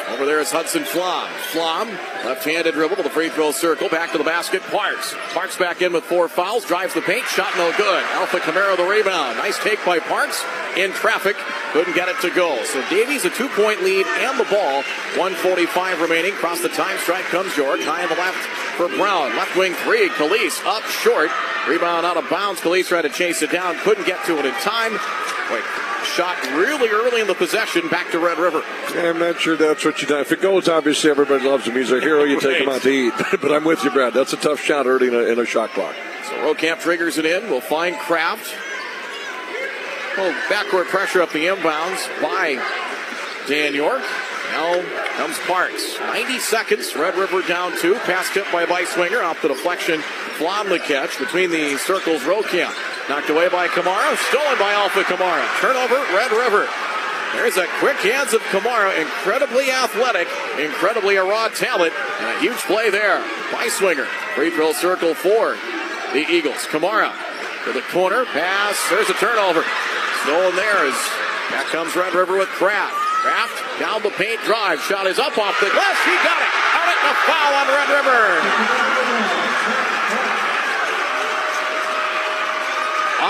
Over 0.09 0.27
there 0.27 0.41
is 0.41 0.51
Hudson 0.51 0.83
Flom. 0.85 1.31
Flom, 1.53 1.89
left-handed 2.25 2.75
dribble 2.75 2.97
to 2.97 3.03
the 3.03 3.11
free 3.11 3.29
throw 3.29 3.53
circle, 3.53 3.89
back 3.89 4.13
to 4.13 4.19
the 4.19 4.25
basket. 4.25 4.63
Parks. 4.63 5.15
Parks 5.33 5.57
back 5.57 5.83
in 5.83 5.93
with 5.93 6.05
four 6.05 6.29
fouls, 6.29 6.65
drives 6.65 6.95
the 6.95 7.03
paint, 7.03 7.25
shot 7.27 7.53
no 7.57 7.73
good. 7.77 8.03
Alpha 8.13 8.39
Kamara 8.39 8.77
the 8.77 8.85
rebound. 8.85 9.39
Nice 9.39 9.59
take 9.59 9.85
by 9.85 9.99
Parks. 9.99 10.45
In 10.77 10.93
traffic, 10.93 11.37
couldn't 11.73 11.95
get 11.95 12.09
it 12.09 12.21
to 12.21 12.31
go. 12.31 12.63
So 12.65 12.81
Davies 12.91 13.25
a 13.25 13.31
two-point 13.31 13.83
lead 13.83 14.07
and 14.07 14.39
the 14.39 14.45
ball. 14.45 14.83
145 15.19 16.01
remaining. 16.01 16.33
Cross 16.35 16.63
the 16.63 16.69
time 16.69 16.97
strike 16.99 17.25
comes 17.25 17.57
York. 17.57 17.81
High 17.81 18.05
on 18.05 18.09
the 18.09 18.15
left 18.15 18.39
for 18.77 18.89
Brown. 18.97 19.37
Left 19.37 19.57
wing 19.57 19.75
three. 19.75 20.09
Calise 20.11 20.65
up 20.65 20.85
short. 20.85 21.31
Rebound 21.69 22.07
out 22.07 22.17
of 22.17 22.31
bounds. 22.31 22.61
Calise 22.61 22.87
tried 22.87 23.03
to 23.03 23.09
chase 23.09 23.43
it 23.43 23.51
down. 23.51 23.77
Couldn't 23.79 24.07
get 24.07 24.25
to 24.27 24.39
it 24.39 24.45
in 24.47 24.55
time. 24.63 24.93
Wait, 25.51 25.65
shot 26.05 26.41
really 26.55 26.89
early 26.89 27.21
in 27.21 27.27
the 27.27 27.35
possession 27.35 27.89
back 27.89 28.11
to 28.13 28.19
Red 28.19 28.39
River. 28.39 28.63
I'm 28.95 29.19
not 29.19 29.41
sure 29.41 29.57
that's 29.57 29.85
what 29.85 30.01
you 30.01 30.09
do. 30.09 30.19
If 30.19 30.33
it 30.33 30.41
goes, 30.41 30.69
obviously 30.69 31.11
everybody 31.11 31.45
loves 31.45 31.65
the 31.65 31.73
music. 31.73 32.03
Hero. 32.11 32.25
You 32.25 32.41
take 32.41 32.63
him 32.63 32.69
out 32.69 32.83
to 32.83 32.91
eat. 32.91 33.15
but 33.41 33.53
I'm 33.53 33.65
with 33.65 33.85
you, 33.85 33.91
Brad. 33.91 34.15
That's 34.15 34.33
a 34.33 34.37
tough 34.37 34.61
shot 34.61 34.87
early 34.87 35.09
in 35.09 35.15
a, 35.15 35.21
in 35.21 35.39
a 35.39 35.47
shot 35.47 35.71
clock. 35.71 35.95
So 36.25 36.33
Rokamp 36.37 36.81
triggers 36.81 37.19
it 37.19 37.27
in. 37.27 37.49
We'll 37.51 37.61
find 37.61 37.97
Kraft. 37.97 38.55
Well, 40.17 40.33
backward 40.49 40.89
pressure 40.89 41.23
up 41.23 41.33
the 41.33 41.47
inbounds 41.47 42.07
by 42.21 42.63
Dan 43.47 43.75
York. 43.75 44.03
Now 44.51 44.83
comes 45.17 45.39
Parks. 45.47 45.99
90 46.01 46.39
seconds. 46.41 46.97
Red 46.97 47.15
River 47.15 47.43
down 47.43 47.77
two. 47.79 47.95
Pass 48.01 48.33
tipped 48.35 48.51
by 48.51 48.67
Beiswinger 48.67 49.23
off 49.23 49.41
the 49.43 49.49
deflection. 49.49 50.01
Flom 50.39 50.69
the 50.69 50.81
catch 50.81 51.19
between 51.19 51.51
the 51.51 51.77
circles. 51.79 52.23
Rokamp 52.23 52.75
knocked 53.09 53.31
away 53.31 53.49
by 53.49 53.69
Kamara. 53.69 54.17
Stolen 54.29 54.59
by 54.59 54.73
Alpha 54.73 55.03
Kamara. 55.03 55.47
Turnover. 55.61 55.95
Red 56.15 56.33
River. 56.33 56.69
There's 57.33 57.57
a 57.57 57.67
quick 57.79 57.97
hands 57.99 58.35
of 58.35 58.41
Kamara. 58.51 59.01
Incredibly 59.01 59.71
athletic. 59.71 60.29
Incredibly 60.59 61.17
a 61.17 61.25
raw 61.25 61.49
talent. 61.49 61.95
And 62.21 62.37
a 62.37 62.41
huge 62.41 62.59
play 62.67 62.91
there. 62.91 63.21
Beiswinger. 63.51 64.07
Free 64.35 64.51
throw 64.51 64.73
circle 64.73 65.15
four. 65.15 65.57
The 66.13 66.27
Eagles. 66.29 66.67
Kamara 66.67 67.15
to 67.65 67.73
the 67.73 67.83
corner. 67.93 68.25
Pass. 68.27 68.77
There's 68.91 69.11
a 69.11 69.15
turnover. 69.15 69.65
Stolen 70.25 70.57
there 70.57 70.87
as 70.87 70.95
back 71.51 71.67
comes 71.67 71.95
Red 71.97 72.15
River 72.15 72.37
with 72.37 72.49
Kraft. 72.49 72.95
Kraft 73.23 73.81
down 73.81 74.03
the 74.03 74.11
paint 74.11 74.41
drive. 74.45 74.81
Shot 74.81 75.07
is 75.07 75.19
up 75.19 75.37
off 75.39 75.59
the 75.61 75.71
glass. 75.71 75.99
He 76.05 76.15
got 76.25 76.41
it. 76.41 76.51
Out 76.77 76.89
it 76.89 76.99
a 77.05 77.15
foul 77.25 77.53
on 77.57 77.67
Red 77.69 77.89
River. 77.95 79.90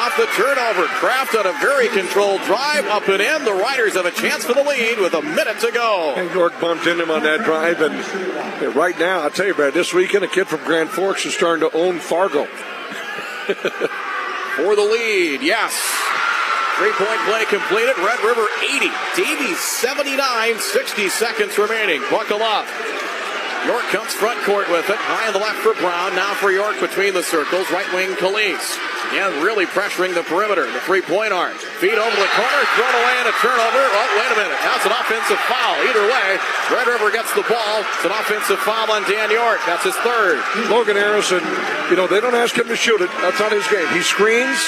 Off 0.01 0.17
the 0.17 0.25
turnover. 0.33 0.87
Kraft 0.97 1.35
on 1.35 1.47
a 1.47 1.53
very 1.61 1.89
controlled 1.89 2.41
drive. 2.45 2.87
Up 2.87 3.07
and 3.09 3.21
in. 3.21 3.45
The 3.45 3.53
Riders 3.53 3.97
have 3.97 4.07
a 4.07 4.11
chance 4.11 4.47
for 4.47 4.55
the 4.55 4.63
lead 4.63 4.99
with 4.99 5.13
a 5.13 5.21
minute 5.21 5.61
to 5.61 5.71
go. 5.73 6.15
And 6.17 6.33
York 6.33 6.59
bumped 6.59 6.87
into 6.87 7.03
him 7.03 7.11
on 7.11 7.23
that 7.25 7.45
drive. 7.45 7.83
And 7.83 8.75
right 8.75 8.99
now, 8.99 9.21
I'll 9.21 9.31
tell 9.31 9.45
you, 9.45 9.53
Brad, 9.53 9.75
this 9.75 9.93
weekend, 9.93 10.25
a 10.25 10.29
kid 10.29 10.49
from 10.49 10.65
Grand 10.65 10.89
Forks 10.89 11.27
is 11.27 11.35
starting 11.35 11.69
to 11.69 11.77
own 11.77 11.99
Fargo. 11.99 12.47
for 14.57 14.73
the 14.75 14.89
lead, 14.91 15.43
yes. 15.43 15.77
Three 16.79 16.93
point 16.93 17.21
play 17.29 17.45
completed. 17.45 17.99
Red 17.99 18.25
River 18.25 18.49
80. 18.73 18.89
Davies 19.17 19.59
79. 19.59 20.61
60 20.61 21.09
seconds 21.11 21.59
remaining. 21.59 22.01
Buckle 22.11 22.41
up. 22.41 22.65
York 23.67 23.85
comes 23.93 24.15
front 24.15 24.41
court 24.45 24.71
with 24.71 24.89
it. 24.89 24.97
High 24.97 25.27
on 25.27 25.35
the 25.35 25.41
left 25.41 25.59
for 25.59 25.75
Brown. 25.75 26.17
Now 26.17 26.33
for 26.33 26.51
York 26.51 26.81
between 26.81 27.13
the 27.13 27.23
circles. 27.23 27.71
Right 27.71 27.93
wing 27.93 28.17
Calise. 28.17 28.81
Again, 29.11 29.43
really 29.43 29.67
pressuring 29.67 30.15
the 30.15 30.23
perimeter. 30.23 30.71
The 30.71 30.79
three 30.87 31.03
point 31.03 31.35
arc. 31.35 31.59
Feed 31.83 31.99
over 31.99 32.15
the 32.15 32.31
corner. 32.39 32.61
Thrown 32.79 32.95
away 32.95 33.15
and 33.19 33.27
a 33.27 33.35
turnover. 33.43 33.83
Oh, 33.83 34.07
wait 34.15 34.31
a 34.31 34.39
minute. 34.39 34.59
That's 34.63 34.87
an 34.87 34.95
offensive 34.95 35.41
foul. 35.51 35.75
Either 35.83 36.07
way, 36.07 36.39
Red 36.71 36.87
River 36.87 37.11
gets 37.11 37.35
the 37.35 37.43
ball. 37.51 37.83
It's 37.99 38.07
an 38.07 38.15
offensive 38.15 38.63
foul 38.63 38.87
on 38.95 39.03
Dan 39.11 39.31
York. 39.31 39.59
That's 39.67 39.83
his 39.83 39.99
third. 40.07 40.39
Logan 40.71 40.95
Harrison, 40.95 41.43
you 41.91 41.97
know, 41.99 42.07
they 42.07 42.21
don't 42.21 42.39
ask 42.39 42.55
him 42.55 42.69
to 42.69 42.77
shoot 42.77 43.01
it. 43.01 43.11
That's 43.19 43.41
not 43.41 43.51
his 43.51 43.67
game. 43.67 43.89
He 43.91 44.01
screens. 44.01 44.63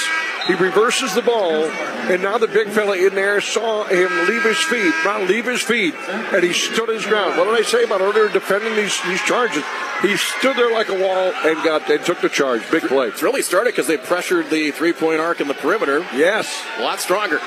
He 0.47 0.55
reverses 0.55 1.15
the 1.15 1.23
ball, 1.23 1.65
and 1.65 2.23
now 2.23 2.37
the 2.37 2.49
big 2.49 2.69
fella 2.69 2.97
in 2.97 3.15
there 3.15 3.41
saw 3.41 3.85
him 3.85 4.11
leave 4.29 4.43
his 4.43 4.59
feet, 4.59 4.93
not 5.05 5.29
leave 5.29 5.45
his 5.45 5.63
feet, 5.63 5.95
and 5.95 6.43
he 6.43 6.53
stood 6.53 6.89
his 6.89 7.07
ground. 7.07 7.39
What 7.39 7.45
did 7.45 7.55
I 7.55 7.63
say 7.63 7.85
about 7.85 8.01
earlier 8.01 8.29
defending 8.29 8.75
these, 8.75 9.01
these 9.05 9.23
charges? 9.23 9.63
He 10.03 10.17
stood 10.17 10.57
there 10.57 10.73
like 10.73 10.89
a 10.89 10.99
wall 10.99 11.33
and 11.45 11.63
got 11.63 11.89
and 11.89 12.05
took 12.05 12.21
the 12.21 12.29
charge. 12.29 12.69
Big 12.73 12.83
play. 12.83 13.07
It's 13.07 13.23
really 13.23 13.43
started 13.43 13.71
because 13.71 13.87
they 13.87 13.97
pressured 13.97 14.51
the 14.51 14.73
three 14.73 14.93
point 14.93 15.21
arc 15.21 15.41
in 15.41 15.47
the 15.47 15.55
perimeter. 15.55 16.01
Yes. 16.13 16.65
A 16.79 16.83
lot 16.83 16.99
stronger. 16.99 17.39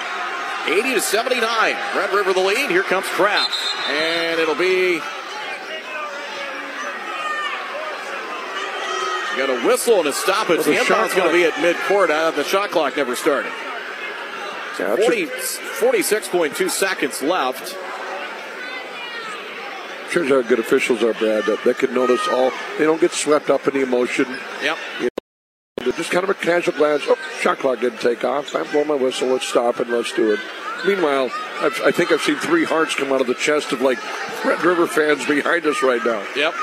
80 0.66 0.96
to 0.96 1.02
79. 1.02 1.44
Red 1.96 2.14
River 2.14 2.32
the 2.32 2.40
lead. 2.40 2.72
Here 2.72 2.84
comes 2.84 3.06
Kraft. 3.08 3.54
And 3.90 4.40
it'll 4.40 4.56
be 4.56 5.02
got 9.36 9.50
a 9.50 9.68
whistle 9.68 10.00
and 10.00 10.08
a 10.08 10.14
stoppage. 10.14 10.58
Well, 10.58 10.66
the 10.66 10.72
the 10.72 10.78
inbound's 10.78 11.14
going 11.14 11.28
to 11.28 11.34
be 11.34 11.44
at 11.44 11.54
midcourt. 11.54 12.10
Uh, 12.10 12.32
the 12.32 12.44
shot 12.44 12.72
clock 12.72 12.98
never 12.98 13.16
started. 13.16 13.52
Yeah, 14.80 14.96
that's 14.96 15.06
40, 15.06 15.26
46.2 15.26 16.70
seconds 16.70 17.22
left. 17.22 17.78
Shows 20.12 20.30
how 20.30 20.42
good 20.42 20.60
officials 20.60 21.02
are, 21.04 21.14
Brad. 21.14 21.46
That 21.46 21.64
they 21.64 21.74
can 21.74 21.94
notice 21.94 22.28
all. 22.28 22.52
They 22.78 22.84
don't 22.84 23.02
get 23.02 23.12
swept 23.12 23.50
up 23.50 23.68
in 23.68 23.74
the 23.74 23.84
emotion. 23.84 24.26
Yep. 24.64 24.78
They're 25.78 25.94
just 25.94 26.12
kind 26.12 26.24
of 26.24 26.30
a 26.30 26.34
casual 26.34 26.74
glance. 26.74 27.04
Oh, 27.06 27.18
shot 27.42 27.60
clock 27.60 27.80
didn't 27.80 28.00
take 28.00 28.24
off. 28.24 28.56
I 28.56 28.64
blow 28.72 28.84
my 28.84 28.96
whistle. 28.96 29.30
Let's 29.30 29.48
stop 29.48 29.80
and 29.80 29.90
let's 29.90 30.14
do 30.14 30.34
it. 30.34 30.40
Meanwhile, 30.86 31.32
I've, 31.62 31.82
I 31.84 31.92
think 31.92 32.12
I've 32.12 32.22
seen 32.22 32.38
three 32.38 32.64
hearts 32.64 32.96
come 32.96 33.12
out 33.12 33.22
of 33.22 33.28
the 33.28 33.36
chest 33.36 33.72
of 33.72 33.82
like 33.82 33.98
Red 34.44 34.64
River 34.64 34.88
fans 34.88 35.26
behind 35.26 35.66
us 35.66 35.82
right 35.82 36.04
now. 36.04 36.26
Yep. 36.36 36.54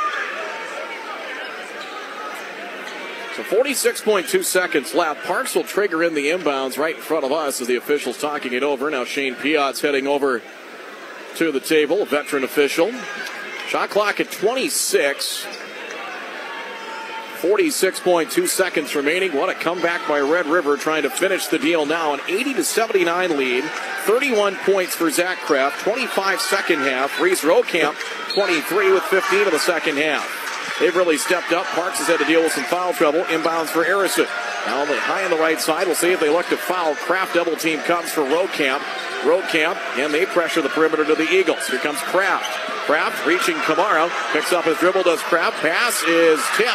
So 3.42 3.62
46.2 3.62 4.44
seconds 4.44 4.94
left. 4.94 5.24
Parks 5.24 5.54
will 5.54 5.64
trigger 5.64 6.02
in 6.02 6.14
the 6.14 6.26
inbounds 6.26 6.78
right 6.78 6.94
in 6.94 7.00
front 7.00 7.24
of 7.24 7.32
us 7.32 7.60
as 7.60 7.66
the 7.66 7.76
official's 7.76 8.18
talking 8.18 8.52
it 8.52 8.62
over. 8.62 8.90
Now 8.90 9.04
Shane 9.04 9.34
Piot's 9.34 9.80
heading 9.80 10.06
over 10.06 10.42
to 11.36 11.52
the 11.52 11.60
table, 11.60 12.02
a 12.02 12.06
veteran 12.06 12.44
official. 12.44 12.92
Shot 13.68 13.90
clock 13.90 14.20
at 14.20 14.30
26. 14.30 15.46
46.2 17.40 18.46
seconds 18.46 18.94
remaining. 18.94 19.34
What 19.34 19.48
a 19.48 19.54
comeback 19.54 20.06
by 20.06 20.20
Red 20.20 20.46
River 20.46 20.76
trying 20.76 21.02
to 21.02 21.10
finish 21.10 21.46
the 21.46 21.58
deal 21.58 21.84
now. 21.86 22.14
An 22.14 22.20
80 22.28 22.54
to 22.54 22.64
79 22.64 23.36
lead. 23.36 23.64
31 24.04 24.56
points 24.56 24.94
for 24.94 25.10
Zach 25.10 25.38
Kraft. 25.38 25.80
25 25.80 26.40
second 26.40 26.80
half. 26.80 27.20
Reese 27.20 27.42
Rokamp 27.42 27.96
23 28.34 28.92
with 28.92 29.02
15 29.04 29.46
of 29.46 29.52
the 29.52 29.58
second 29.58 29.96
half. 29.96 30.51
They've 30.82 30.96
really 30.96 31.16
stepped 31.16 31.52
up. 31.52 31.64
Parks 31.66 31.98
has 31.98 32.08
had 32.08 32.18
to 32.18 32.24
deal 32.24 32.42
with 32.42 32.50
some 32.50 32.64
foul 32.64 32.92
trouble. 32.92 33.22
Inbounds 33.30 33.68
for 33.68 33.84
Harrison. 33.84 34.26
Now 34.66 34.82
on 34.82 34.88
the 34.88 34.98
high 34.98 35.22
on 35.22 35.30
the 35.30 35.38
right 35.38 35.60
side. 35.60 35.86
We'll 35.86 35.94
see 35.94 36.10
if 36.10 36.18
they 36.18 36.28
look 36.28 36.48
to 36.48 36.56
foul. 36.56 36.96
Kraft 36.96 37.34
double 37.34 37.54
team 37.54 37.78
comes 37.86 38.10
for 38.10 38.22
Rokamp. 38.22 38.82
Rokamp, 39.22 39.78
and 40.02 40.12
they 40.12 40.26
pressure 40.26 40.60
the 40.60 40.70
perimeter 40.70 41.04
to 41.04 41.14
the 41.14 41.30
Eagles. 41.30 41.68
Here 41.68 41.78
comes 41.78 42.00
Kraft. 42.10 42.50
Kraft 42.90 43.24
reaching 43.24 43.54
Kamara. 43.62 44.10
Picks 44.32 44.52
up 44.52 44.64
his 44.64 44.76
dribble, 44.78 45.04
does 45.04 45.22
Kraft. 45.22 45.62
Pass 45.62 46.02
is 46.02 46.42
tipped. 46.56 46.74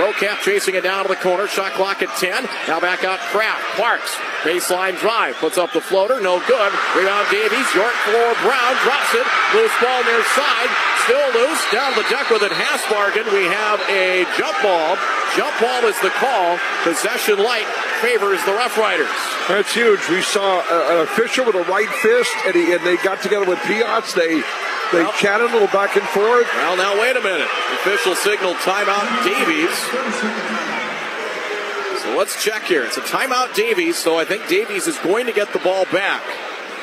Rokamp 0.00 0.40
chasing 0.40 0.74
it 0.74 0.80
down 0.80 1.04
to 1.04 1.08
the 1.08 1.20
corner. 1.20 1.46
Shot 1.46 1.72
clock 1.72 2.00
at 2.00 2.08
10. 2.16 2.48
Now 2.66 2.80
back 2.80 3.04
out 3.04 3.20
Kraft. 3.28 3.60
Parks. 3.76 4.16
Baseline 4.40 4.98
drive. 4.98 5.36
Puts 5.36 5.58
up 5.58 5.72
the 5.74 5.82
floater. 5.82 6.18
No 6.18 6.40
good. 6.48 6.72
Rebound 6.96 7.28
Davies. 7.30 7.68
York 7.76 7.94
floor. 8.08 8.32
Brown 8.40 8.72
drops 8.88 9.12
it. 9.12 9.26
Loose 9.52 9.76
ball 9.84 10.02
near 10.02 10.24
side. 10.32 10.93
Still 11.04 11.28
loose. 11.36 11.60
Down 11.72 11.92
the 11.96 12.04
deck 12.08 12.30
with 12.30 12.42
it. 12.42 12.52
Hasbargen. 12.52 13.28
We 13.32 13.44
have 13.52 13.80
a 13.88 14.24
jump 14.38 14.56
ball. 14.62 14.96
Jump 15.36 15.52
ball 15.60 15.84
is 15.84 15.98
the 16.00 16.10
call. 16.16 16.58
Possession 16.82 17.38
light 17.38 17.66
favors 18.00 18.42
the 18.44 18.52
Rough 18.52 18.78
Riders. 18.78 19.10
That's 19.48 19.74
huge. 19.74 20.00
We 20.08 20.22
saw 20.22 20.60
a, 20.64 20.96
an 20.96 21.00
official 21.04 21.44
with 21.44 21.56
a 21.56 21.64
right 21.64 21.88
fist, 22.00 22.32
and, 22.46 22.54
he, 22.54 22.72
and 22.72 22.84
they 22.86 22.96
got 22.98 23.20
together 23.22 23.44
with 23.44 23.58
Piot's. 23.64 24.14
They 24.14 24.40
they 24.92 25.02
Well- 25.02 25.12
chatted 25.12 25.50
a 25.50 25.52
little 25.52 25.68
back 25.68 25.96
and 25.96 26.06
forth. 26.08 26.46
Well, 26.54 26.76
now 26.76 27.00
wait 27.00 27.16
a 27.16 27.20
minute. 27.20 27.48
Official 27.82 28.14
signal 28.14 28.54
timeout 28.64 29.04
Davies. 29.24 29.74
So 32.02 32.16
let's 32.16 32.42
check 32.42 32.64
here. 32.64 32.84
It's 32.84 32.96
a 32.96 33.00
timeout 33.02 33.54
Davies, 33.54 33.96
so 33.96 34.18
I 34.18 34.24
think 34.24 34.46
Davies 34.48 34.86
is 34.86 34.98
going 34.98 35.26
to 35.26 35.32
get 35.32 35.52
the 35.52 35.58
ball 35.58 35.84
back. 35.86 36.22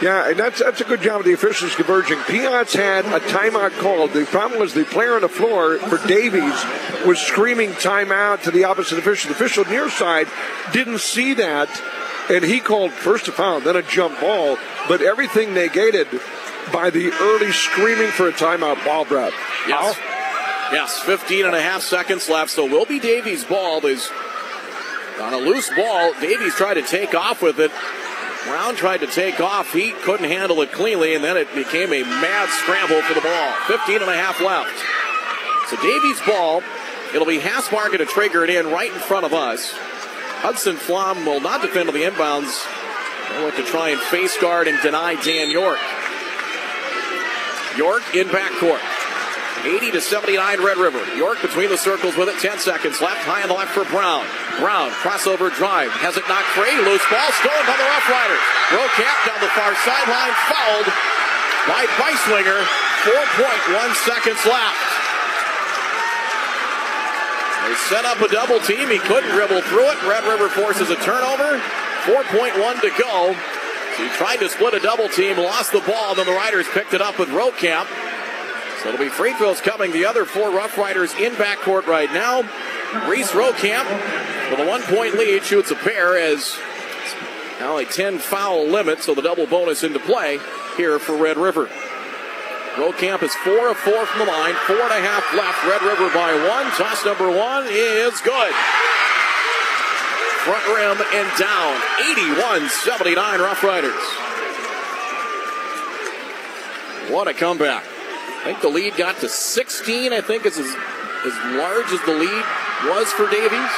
Yeah, 0.01 0.29
and 0.29 0.39
that's 0.39 0.59
that's 0.59 0.81
a 0.81 0.83
good 0.83 1.01
job 1.01 1.19
of 1.19 1.25
the 1.25 1.33
officials 1.33 1.75
converging. 1.75 2.17
Piot's 2.23 2.73
had 2.73 3.05
a 3.05 3.19
timeout 3.19 3.77
called. 3.79 4.13
The 4.13 4.25
problem 4.25 4.59
was 4.59 4.73
the 4.73 4.83
player 4.83 5.13
on 5.13 5.21
the 5.21 5.29
floor 5.29 5.77
for 5.77 6.05
Davies 6.07 6.59
was 7.05 7.19
screaming 7.19 7.69
timeout 7.71 8.41
to 8.43 8.51
the 8.51 8.63
opposite 8.63 8.97
official. 8.97 9.29
The 9.29 9.35
official 9.35 9.65
near 9.65 9.89
side 9.89 10.27
didn't 10.73 11.01
see 11.01 11.35
that, 11.35 11.69
and 12.31 12.43
he 12.43 12.59
called 12.59 12.91
first 12.91 13.27
a 13.27 13.31
foul, 13.31 13.59
then 13.59 13.75
a 13.75 13.83
jump 13.83 14.19
ball, 14.19 14.57
but 14.87 15.01
everything 15.01 15.53
negated 15.53 16.07
by 16.73 16.89
the 16.89 17.11
early 17.11 17.51
screaming 17.51 18.09
for 18.09 18.27
a 18.27 18.33
timeout 18.33 18.83
ball, 18.83 19.05
Brad. 19.05 19.33
Yes. 19.67 19.97
Yes, 20.71 20.99
15 20.99 21.45
and 21.45 21.55
a 21.55 21.61
half 21.61 21.81
seconds 21.81 22.29
left, 22.29 22.49
so 22.49 22.65
will 22.65 22.85
be 22.85 22.99
Davies' 22.99 23.43
ball. 23.43 23.85
Is 23.85 24.09
on 25.19 25.33
a 25.33 25.37
loose 25.37 25.69
ball. 25.75 26.13
Davies 26.13 26.55
tried 26.55 26.75
to 26.75 26.81
take 26.81 27.13
off 27.13 27.41
with 27.41 27.59
it. 27.59 27.71
Brown 28.45 28.75
tried 28.75 29.01
to 29.01 29.07
take 29.07 29.39
off. 29.39 29.71
He 29.71 29.91
couldn't 29.91 30.29
handle 30.29 30.61
it 30.61 30.71
cleanly, 30.71 31.13
and 31.13 31.23
then 31.23 31.37
it 31.37 31.53
became 31.53 31.93
a 31.93 32.03
mad 32.03 32.49
scramble 32.49 33.01
for 33.03 33.13
the 33.13 33.21
ball. 33.21 33.53
15 33.67 34.01
and 34.01 34.09
a 34.09 34.15
half 34.15 34.41
left. 34.41 34.73
So 35.69 35.77
Davies' 35.81 36.21
ball. 36.25 36.63
It'll 37.13 37.27
be 37.27 37.39
Hasbargen 37.39 37.97
to 37.97 38.05
trigger 38.05 38.43
it 38.45 38.49
in 38.49 38.67
right 38.67 38.91
in 38.91 38.99
front 38.99 39.25
of 39.25 39.33
us. 39.33 39.73
Hudson 40.41 40.77
Flom 40.77 41.25
will 41.25 41.41
not 41.41 41.61
defend 41.61 41.87
to 41.87 41.91
the 41.91 42.03
inbounds. 42.03 42.65
They'll 43.29 43.45
look 43.45 43.55
to 43.57 43.63
try 43.63 43.89
and 43.89 43.99
face 43.99 44.39
guard 44.39 44.67
and 44.67 44.81
deny 44.81 45.15
Dan 45.15 45.51
York. 45.51 45.79
York 47.77 48.03
in 48.15 48.27
backcourt. 48.27 49.00
80 49.63 49.91
to 49.91 50.01
79 50.01 50.37
Red 50.63 50.77
River. 50.77 51.01
York 51.15 51.41
between 51.41 51.69
the 51.69 51.77
circles 51.77 52.17
with 52.17 52.29
it. 52.29 52.37
10 52.41 52.59
seconds 52.59 53.01
left. 53.01 53.21
High 53.23 53.45
on 53.45 53.49
the 53.49 53.57
left 53.57 53.71
for 53.77 53.85
Brown. 53.89 54.25
Brown 54.57 54.89
crossover 55.05 55.53
drive. 55.53 55.93
Has 56.01 56.17
it 56.17 56.25
knocked 56.25 56.49
free. 56.57 56.73
Loose 56.81 57.05
ball 57.09 57.29
stolen 57.39 57.65
by 57.69 57.77
the 57.77 57.85
Rough 57.85 58.07
Riders. 58.09 58.45
Rokamp 58.73 59.19
down 59.29 59.39
the 59.41 59.53
far 59.53 59.71
sideline. 59.85 60.33
Fouled 60.49 60.89
by 61.69 61.81
Beiswinger. 62.01 62.61
4.1 63.05 64.05
seconds 64.05 64.41
left. 64.49 64.81
They 67.65 67.75
set 67.87 68.05
up 68.05 68.19
a 68.21 68.29
double 68.33 68.59
team. 68.65 68.89
He 68.89 68.97
couldn't 68.97 69.29
dribble 69.31 69.61
through 69.69 69.89
it. 69.93 69.99
Red 70.09 70.25
River 70.25 70.49
forces 70.49 70.89
a 70.89 70.97
turnover. 71.05 71.61
4.1 72.09 72.81
to 72.81 72.91
go. 72.97 73.37
So 73.97 74.03
he 74.03 74.09
tried 74.15 74.37
to 74.37 74.49
split 74.49 74.73
a 74.73 74.79
double 74.79 75.09
team, 75.09 75.37
lost 75.37 75.71
the 75.71 75.81
ball, 75.81 76.15
then 76.15 76.25
the 76.25 76.31
Riders 76.31 76.65
picked 76.73 76.93
it 76.93 77.01
up 77.01 77.19
with 77.19 77.29
Rokamp. 77.29 77.87
So 78.81 78.89
it'll 78.89 78.99
be 78.99 79.09
free 79.09 79.33
throws 79.33 79.61
coming. 79.61 79.91
The 79.91 80.05
other 80.05 80.25
four 80.25 80.49
Rough 80.49 80.77
Riders 80.77 81.13
in 81.13 81.33
backcourt 81.33 81.85
right 81.85 82.11
now. 82.11 82.41
Reese 83.07 83.31
Rokamp 83.31 83.85
with 84.49 84.59
a 84.59 84.67
one 84.67 84.81
point 84.81 85.13
lead 85.13 85.43
shoots 85.43 85.69
a 85.69 85.75
pair 85.75 86.17
as 86.17 86.57
now 87.59 87.77
a 87.77 87.85
10 87.85 88.17
foul 88.17 88.65
limit, 88.65 89.03
so 89.03 89.13
the 89.13 89.21
double 89.21 89.45
bonus 89.45 89.83
into 89.83 89.99
play 89.99 90.39
here 90.77 90.97
for 90.97 91.15
Red 91.15 91.37
River. 91.37 91.69
Rokamp 92.75 93.21
is 93.21 93.35
four 93.35 93.69
of 93.69 93.77
four 93.77 94.05
from 94.07 94.25
the 94.25 94.25
line, 94.25 94.55
four 94.65 94.81
and 94.81 94.91
a 94.91 95.01
half 95.01 95.31
left. 95.35 95.63
Red 95.63 95.83
River 95.83 96.09
by 96.15 96.33
one. 96.33 96.71
Toss 96.71 97.05
number 97.05 97.29
one 97.29 97.67
is 97.67 98.19
good. 98.21 98.53
Front 100.41 100.65
rim 100.69 100.97
and 101.13 101.37
down. 101.37 101.79
81 102.09 102.69
79 102.69 103.39
Rough 103.41 103.63
Riders. 103.63 103.93
What 107.13 107.27
a 107.27 107.33
comeback. 107.33 107.90
I 108.41 108.45
think 108.45 108.61
the 108.61 108.73
lead 108.73 108.97
got 108.97 109.21
to 109.21 109.29
16, 109.29 110.13
I 110.13 110.21
think 110.21 110.49
is 110.49 110.57
as, 110.57 110.65
as 110.65 111.35
large 111.53 111.93
as 111.93 112.01
the 112.09 112.17
lead 112.17 112.45
was 112.89 113.05
for 113.13 113.29
Davies. 113.29 113.73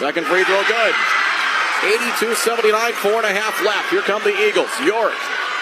Second 0.00 0.24
free 0.24 0.40
throw 0.48 0.64
good. 0.64 0.94
82 1.84 2.32
79, 2.32 2.72
four 3.04 3.20
and 3.20 3.28
a 3.28 3.34
half 3.36 3.60
left. 3.60 3.92
Here 3.92 4.00
come 4.00 4.24
the 4.24 4.32
Eagles. 4.32 4.72
York. 4.80 5.12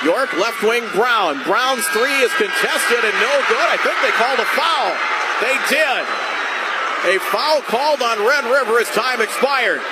York, 0.04 0.30
left 0.38 0.62
wing, 0.62 0.86
Brown. 0.94 1.42
Brown's 1.42 1.82
three 1.90 2.14
is 2.22 2.30
contested 2.38 3.02
and 3.02 3.16
no 3.18 3.34
good. 3.50 3.66
I 3.74 3.78
think 3.82 3.98
they 3.98 4.14
called 4.14 4.38
a 4.38 4.48
foul. 4.54 4.94
They 5.42 5.56
did. 5.66 6.02
A 7.10 7.18
foul 7.34 7.60
called 7.66 8.02
on 8.02 8.22
Red 8.22 8.46
River 8.46 8.78
as 8.78 8.88
time 8.94 9.20
expired. 9.20 9.82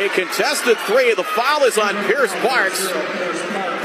A 0.00 0.08
contested 0.16 0.78
three. 0.88 1.12
The 1.12 1.24
foul 1.24 1.64
is 1.64 1.76
on 1.76 1.92
Pierce 2.08 2.32
Parks. 2.40 2.88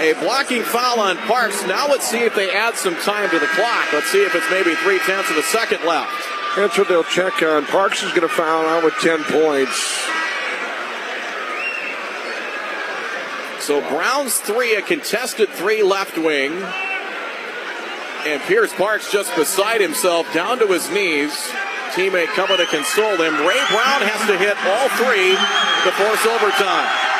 A 0.03 0.11
blocking 0.15 0.63
foul 0.63 0.99
on 0.99 1.15
Parks. 1.15 1.65
Now 1.65 1.87
let's 1.87 2.05
see 2.05 2.19
if 2.25 2.35
they 2.35 2.51
add 2.51 2.75
some 2.75 2.93
time 2.93 3.29
to 3.29 3.39
the 3.39 3.47
clock. 3.47 3.93
Let's 3.93 4.07
see 4.07 4.21
if 4.21 4.35
it's 4.35 4.49
maybe 4.51 4.75
three 4.83 4.99
tenths 4.99 5.31
of 5.31 5.37
a 5.37 5.43
second 5.43 5.85
left. 5.85 6.11
That's 6.57 6.77
what 6.77 6.89
they'll 6.89 7.05
check 7.05 7.41
on. 7.41 7.65
Parks 7.67 8.03
is 8.03 8.09
going 8.09 8.27
to 8.27 8.27
foul 8.27 8.65
out 8.65 8.83
with 8.83 8.95
10 8.95 9.23
points. 9.23 9.79
So 13.63 13.79
Brown's 13.79 14.35
three, 14.39 14.75
a 14.75 14.81
contested 14.81 15.47
three 15.47 15.83
left 15.83 16.17
wing. 16.17 16.51
And 18.25 18.41
Pierce 18.41 18.73
Parks 18.73 19.09
just 19.09 19.33
beside 19.37 19.79
himself, 19.79 20.27
down 20.33 20.59
to 20.59 20.67
his 20.67 20.89
knees. 20.89 21.31
Teammate 21.95 22.27
coming 22.35 22.57
to 22.57 22.65
console 22.65 23.15
him. 23.15 23.39
Ray 23.47 23.63
Brown 23.71 24.03
has 24.03 24.27
to 24.27 24.35
hit 24.37 24.57
all 24.67 24.89
three 24.99 25.31
to 25.31 25.91
force 25.95 26.25
overtime. 26.27 27.12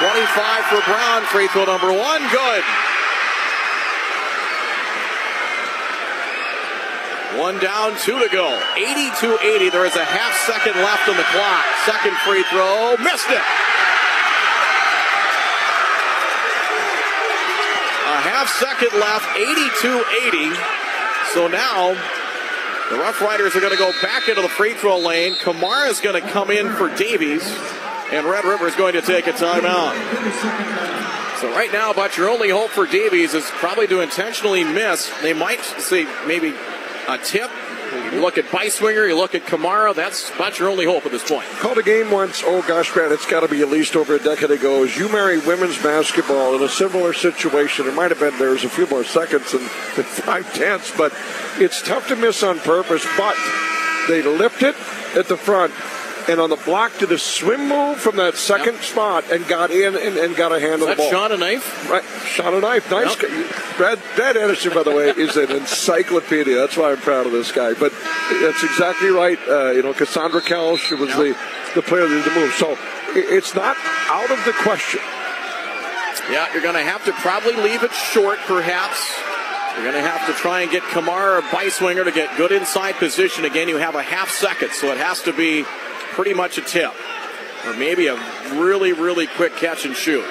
25 0.00 0.64
for 0.72 0.80
Brown, 0.90 1.22
free 1.28 1.48
throw 1.48 1.66
number 1.66 1.92
one, 1.92 2.22
good. 2.32 2.64
One 7.36 7.60
down, 7.60 7.96
two 7.98 8.18
to 8.18 8.28
go. 8.28 8.60
82 8.76 9.38
80. 9.40 9.70
There 9.70 9.86
is 9.86 9.94
a 9.94 10.04
half 10.04 10.34
second 10.50 10.74
left 10.82 11.08
on 11.08 11.16
the 11.16 11.22
clock. 11.30 11.64
Second 11.86 12.16
free 12.26 12.42
throw, 12.50 12.96
missed 12.98 13.30
it. 13.30 13.44
A 18.08 18.20
half 18.24 18.48
second 18.48 18.98
left, 18.98 19.36
82 19.36 20.04
80. 20.26 20.54
So 21.32 21.46
now 21.46 21.94
the 22.90 22.96
Rough 22.96 23.20
Riders 23.20 23.54
are 23.54 23.60
going 23.60 23.72
to 23.72 23.78
go 23.78 23.92
back 24.02 24.28
into 24.28 24.42
the 24.42 24.48
free 24.48 24.74
throw 24.74 24.98
lane. 24.98 25.34
Kamara 25.34 25.88
is 25.88 26.00
going 26.00 26.20
to 26.20 26.28
come 26.28 26.50
in 26.50 26.72
for 26.72 26.88
Davies, 26.96 27.44
and 28.12 28.26
Red 28.26 28.44
River 28.44 28.66
is 28.66 28.74
going 28.74 28.94
to 28.94 29.02
take 29.02 29.26
a 29.26 29.32
timeout. 29.32 29.94
So 31.40 31.50
right 31.52 31.72
now, 31.72 31.92
but 31.92 32.16
your 32.18 32.28
only 32.28 32.50
hope 32.50 32.70
for 32.70 32.86
Davies 32.86 33.32
is 33.34 33.44
probably 33.44 33.86
to 33.86 34.00
intentionally 34.00 34.62
miss. 34.62 35.10
They 35.22 35.32
might 35.32 35.62
say 35.62 36.06
maybe 36.26 36.54
a 37.08 37.18
tip. 37.18 37.50
You 38.12 38.20
look 38.20 38.38
at 38.38 38.44
Beiswinger, 38.46 39.08
you 39.08 39.16
look 39.16 39.34
at 39.34 39.46
Kamara. 39.46 39.94
That's 39.94 40.30
about 40.34 40.58
your 40.58 40.68
only 40.68 40.84
hope 40.84 41.06
at 41.06 41.12
this 41.12 41.26
point. 41.26 41.48
Called 41.58 41.78
a 41.78 41.82
game 41.82 42.10
once. 42.10 42.42
Oh 42.44 42.62
gosh, 42.62 42.94
man, 42.94 43.10
it's 43.10 43.26
got 43.26 43.40
to 43.40 43.48
be 43.48 43.62
at 43.62 43.68
least 43.68 43.96
over 43.96 44.14
a 44.14 44.18
decade 44.18 44.50
ago. 44.50 44.84
As 44.84 44.96
you 44.96 45.08
marry 45.08 45.38
women's 45.38 45.82
basketball 45.82 46.54
in 46.56 46.62
a 46.62 46.68
similar 46.68 47.12
situation, 47.12 47.86
it 47.86 47.94
might 47.94 48.10
have 48.10 48.20
been 48.20 48.38
there's 48.38 48.64
a 48.64 48.68
few 48.68 48.86
more 48.88 49.02
seconds 49.02 49.54
and 49.54 49.62
five 49.66 50.52
tenths, 50.54 50.92
but 50.96 51.12
it's 51.56 51.82
tough 51.82 52.06
to 52.08 52.16
miss 52.16 52.42
on 52.42 52.58
purpose. 52.60 53.04
But 53.16 53.36
they 54.08 54.22
lift 54.22 54.62
it 54.62 54.76
at 55.16 55.26
the 55.26 55.36
front 55.36 55.72
and 56.28 56.40
on 56.40 56.50
the 56.50 56.56
block 56.56 56.96
did 56.98 57.10
a 57.12 57.18
swim 57.18 57.68
move 57.68 57.98
from 57.98 58.16
that 58.16 58.36
second 58.36 58.74
yep. 58.74 58.82
spot 58.82 59.30
and 59.30 59.46
got 59.46 59.70
in 59.70 59.96
and, 59.96 60.16
and 60.16 60.36
got 60.36 60.52
a 60.52 60.60
hand 60.60 60.82
on 60.82 60.90
the 60.90 60.96
ball. 60.96 61.10
Shot 61.10 61.32
a 61.32 61.36
knife? 61.36 61.90
Right, 61.90 62.04
shot 62.24 62.54
a 62.54 62.60
knife. 62.60 62.90
Nice. 62.90 63.20
Yep. 63.22 63.76
Brad, 63.76 63.98
Brad 64.16 64.36
Anderson, 64.36 64.74
by 64.74 64.82
the 64.82 64.90
way, 64.90 65.08
is 65.10 65.36
an 65.36 65.50
encyclopedia. 65.50 66.56
That's 66.56 66.76
why 66.76 66.92
I'm 66.92 66.98
proud 66.98 67.26
of 67.26 67.32
this 67.32 67.52
guy. 67.52 67.74
But 67.74 67.92
that's 68.40 68.62
exactly 68.62 69.08
right. 69.08 69.38
Uh, 69.48 69.70
you 69.70 69.82
know, 69.82 69.94
Cassandra 69.94 70.40
Kelsch 70.40 70.90
was 70.98 71.08
yep. 71.08 71.18
the, 71.18 71.36
the 71.76 71.82
player 71.82 72.06
that 72.06 72.24
did 72.24 72.24
the 72.24 72.40
move. 72.40 72.52
So 72.54 72.76
it's 73.14 73.54
not 73.54 73.76
out 74.08 74.30
of 74.30 74.44
the 74.44 74.52
question. 74.52 75.00
Yeah, 76.30 76.52
you're 76.52 76.62
going 76.62 76.74
to 76.74 76.82
have 76.82 77.04
to 77.06 77.12
probably 77.12 77.56
leave 77.56 77.82
it 77.82 77.92
short, 77.92 78.38
perhaps. 78.46 79.02
You're 79.74 79.90
going 79.90 80.02
to 80.02 80.08
have 80.08 80.26
to 80.26 80.32
try 80.34 80.62
and 80.62 80.70
get 80.70 80.82
Kamara 80.82 81.38
or 81.38 81.42
Beiswinger 81.42 82.04
to 82.04 82.12
get 82.12 82.36
good 82.36 82.52
inside 82.52 82.96
position. 82.96 83.44
Again, 83.44 83.68
you 83.68 83.78
have 83.78 83.94
a 83.94 84.02
half 84.02 84.30
second, 84.30 84.72
so 84.72 84.92
it 84.92 84.98
has 84.98 85.22
to 85.22 85.32
be 85.32 85.64
pretty 86.10 86.34
much 86.34 86.58
a 86.58 86.62
tip. 86.62 86.92
Or 87.66 87.74
maybe 87.74 88.06
a 88.06 88.14
really, 88.54 88.92
really 88.92 89.26
quick 89.26 89.56
catch 89.56 89.84
and 89.84 89.94
shoot. 89.94 90.24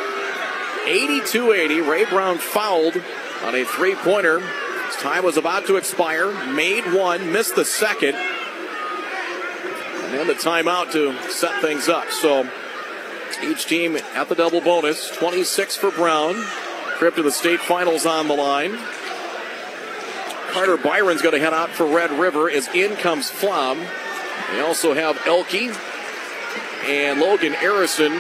82 0.86 1.52
80. 1.52 1.82
Ray 1.82 2.06
Brown 2.06 2.38
fouled 2.38 3.02
on 3.44 3.56
a 3.56 3.64
three 3.66 3.96
pointer. 3.96 4.40
His 4.40 4.96
time 4.96 5.24
was 5.24 5.38
about 5.38 5.68
to 5.68 5.78
expire. 5.78 6.32
Made 6.54 6.94
one, 6.94 7.32
missed 7.32 7.56
the 7.56 7.66
second. 7.66 8.16
And 8.16 10.14
then 10.14 10.28
the 10.28 10.34
timeout 10.34 10.92
to 10.94 11.16
set 11.30 11.62
things 11.62 11.88
up. 11.88 12.10
So 12.10 12.50
each 13.44 13.68
team 13.68 13.96
at 13.96 14.28
the 14.30 14.36
double 14.36 14.62
bonus 14.62 15.10
26 15.12 15.76
for 15.76 15.92
Brown. 15.92 16.44
Trip 16.98 17.16
to 17.16 17.24
the 17.24 17.32
state 17.32 17.60
finals 17.60 18.06
on 18.06 18.28
the 18.28 18.34
line. 18.34 18.78
Carter 20.52 20.78
Byron's 20.78 21.22
going 21.22 21.36
to 21.36 21.40
head 21.40 21.54
out 21.54 21.70
for 21.70 21.86
Red 21.86 22.12
River 22.12 22.50
as 22.50 22.68
in 22.70 22.96
comes 22.96 23.30
Flom. 23.30 23.86
They 24.52 24.62
also 24.62 24.94
have 24.94 25.22
Elke 25.26 25.76
and 26.86 27.20
Logan 27.20 27.54
Harrison 27.54 28.14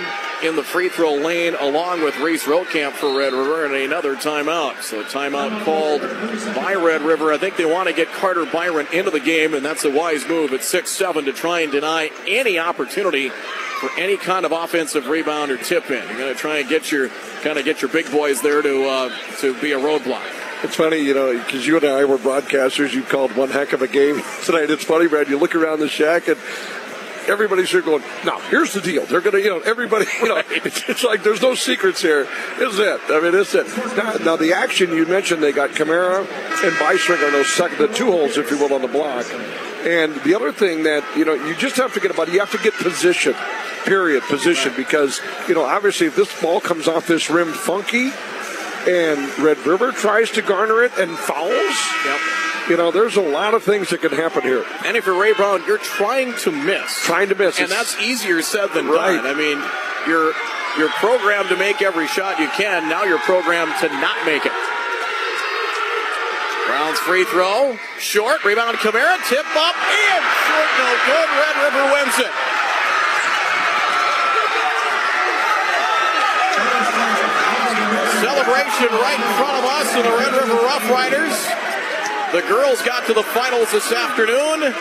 in 0.43 0.55
the 0.55 0.63
free 0.63 0.89
throw 0.89 1.15
lane 1.15 1.55
along 1.59 2.01
with 2.01 2.17
Reese 2.19 2.45
Rokamp 2.45 2.93
for 2.93 3.17
Red 3.17 3.33
River 3.33 3.65
and 3.65 3.73
another 3.75 4.15
timeout. 4.15 4.81
So 4.81 5.01
a 5.01 5.03
timeout 5.03 5.63
called 5.63 6.01
by 6.55 6.75
Red 6.75 7.01
River. 7.01 7.33
I 7.33 7.37
think 7.37 7.57
they 7.57 7.65
want 7.65 7.89
to 7.89 7.93
get 7.93 8.07
Carter 8.13 8.45
Byron 8.45 8.87
into 8.93 9.11
the 9.11 9.19
game, 9.19 9.53
and 9.53 9.65
that's 9.65 9.83
a 9.83 9.91
wise 9.91 10.27
move 10.27 10.53
at 10.53 10.61
6-7 10.61 11.25
to 11.25 11.33
try 11.33 11.61
and 11.61 11.71
deny 11.71 12.11
any 12.27 12.57
opportunity 12.57 13.29
for 13.29 13.89
any 13.97 14.17
kind 14.17 14.45
of 14.45 14.51
offensive 14.51 15.07
rebound 15.07 15.51
or 15.51 15.57
tip 15.57 15.89
in. 15.89 16.07
You're 16.07 16.17
going 16.17 16.33
to 16.33 16.39
try 16.39 16.59
and 16.59 16.69
get 16.69 16.91
your 16.91 17.09
kind 17.41 17.57
of 17.57 17.65
get 17.65 17.81
your 17.81 17.89
big 17.89 18.11
boys 18.11 18.41
there 18.41 18.61
to 18.61 18.85
uh, 18.85 19.17
to 19.39 19.59
be 19.61 19.71
a 19.71 19.79
roadblock. 19.79 20.38
It's 20.61 20.75
funny, 20.75 20.97
you 20.97 21.13
know, 21.13 21.37
because 21.37 21.65
you 21.65 21.77
and 21.77 21.85
I 21.85 22.03
were 22.03 22.17
broadcasters. 22.17 22.93
You 22.93 23.03
called 23.03 23.35
one 23.35 23.49
heck 23.49 23.71
of 23.71 23.81
a 23.81 23.87
game 23.87 24.21
tonight. 24.43 24.69
It's 24.69 24.83
funny, 24.83 25.07
Brad. 25.07 25.29
You 25.29 25.37
look 25.37 25.55
around 25.55 25.79
the 25.79 25.87
shack 25.87 26.27
and 26.27 26.37
everybody's 27.29 27.69
here 27.69 27.81
going, 27.81 28.03
now, 28.25 28.39
here's 28.49 28.73
the 28.73 28.81
deal. 28.81 29.05
They're 29.05 29.21
going 29.21 29.35
to, 29.35 29.41
you 29.41 29.49
know, 29.49 29.59
everybody, 29.59 30.05
you 30.21 30.27
know, 30.27 30.41
it's, 30.49 30.89
it's, 30.89 31.03
like 31.03 31.23
there's 31.23 31.41
no 31.41 31.55
secrets 31.55 32.01
here. 32.01 32.27
Is 32.59 32.77
it? 32.77 33.01
I 33.07 33.21
mean, 33.21 33.35
is 33.35 33.55
it. 33.55 33.67
Now, 33.95 34.13
now, 34.15 34.35
the 34.35 34.53
action 34.53 34.91
you 34.91 35.05
mentioned, 35.05 35.41
they 35.41 35.53
got 35.53 35.71
Kamara 35.71 36.19
and 36.19 36.73
Beiswinger, 36.75 37.31
those 37.31 37.47
second, 37.47 37.77
the 37.77 37.87
two 37.93 38.11
holes, 38.11 38.37
if 38.37 38.51
you 38.51 38.57
will, 38.57 38.73
on 38.73 38.81
the 38.81 38.87
block. 38.87 39.25
And 39.85 40.15
the 40.23 40.35
other 40.35 40.51
thing 40.51 40.83
that, 40.83 41.05
you 41.15 41.23
know, 41.23 41.33
you 41.33 41.55
just 41.55 41.77
have 41.77 41.93
to 41.93 42.01
get 42.01 42.11
about, 42.11 42.29
you 42.33 42.39
have 42.39 42.51
to 42.51 42.57
get 42.57 42.73
position, 42.73 43.33
period, 43.85 44.23
position, 44.23 44.73
because, 44.75 45.21
you 45.47 45.55
know, 45.55 45.63
obviously 45.63 46.07
if 46.07 46.17
this 46.17 46.41
ball 46.41 46.59
comes 46.59 46.87
off 46.87 47.07
this 47.07 47.29
rim 47.29 47.53
funky, 47.53 48.11
and 48.89 49.39
Red 49.39 49.57
River 49.67 49.91
tries 49.91 50.31
to 50.31 50.41
garner 50.41 50.83
it 50.83 50.91
and 50.97 51.15
fouls. 51.15 51.77
Yep. 52.05 52.19
You 52.69 52.77
know, 52.77 52.91
there's 52.91 53.17
a 53.17 53.21
lot 53.21 53.53
of 53.53 53.63
things 53.63 53.89
that 53.89 54.01
can 54.01 54.11
happen 54.11 54.41
here. 54.41 54.65
And 54.85 54.97
if 54.97 55.05
you're 55.05 55.19
Ray 55.19 55.33
Brown, 55.33 55.63
you're 55.65 55.77
trying 55.77 56.33
to 56.39 56.51
miss. 56.51 57.01
Trying 57.05 57.29
to 57.29 57.35
miss. 57.35 57.59
And 57.59 57.69
that's 57.69 57.99
easier 58.01 58.41
said 58.41 58.67
than 58.73 58.87
right. 58.87 59.21
done. 59.21 59.25
I 59.25 59.33
mean, 59.33 59.61
you're 60.07 60.33
you're 60.77 60.93
programmed 61.01 61.49
to 61.49 61.57
make 61.57 61.81
every 61.81 62.07
shot 62.07 62.39
you 62.39 62.47
can. 62.49 62.89
Now 62.89 63.03
you're 63.03 63.21
programmed 63.25 63.73
to 63.81 63.87
not 63.89 64.17
make 64.25 64.45
it. 64.45 64.53
Brown's 66.67 66.99
free 66.99 67.25
throw. 67.25 67.77
Short. 67.97 68.45
Rebound 68.45 68.77
Kamara. 68.77 69.17
Tip 69.25 69.45
up. 69.57 69.75
And 69.77 70.23
short. 70.45 70.69
No 70.77 70.89
good. 71.09 71.27
Red 71.41 71.55
River 71.65 71.83
wins 71.93 72.17
it. 72.21 72.58
Celebration 78.29 78.93
right 79.01 79.17
in 79.17 79.31
front 79.41 79.57
of 79.57 79.65
us 79.65 79.89
in 79.97 80.03
the 80.05 80.15
Red 80.21 80.33
River 80.33 80.53
Rough 80.61 80.87
Riders. 80.89 81.33
The 82.31 82.45
girls 82.47 82.81
got 82.83 83.07
to 83.07 83.13
the 83.13 83.23
finals 83.23 83.71
this 83.71 83.91
afternoon. 83.91 84.71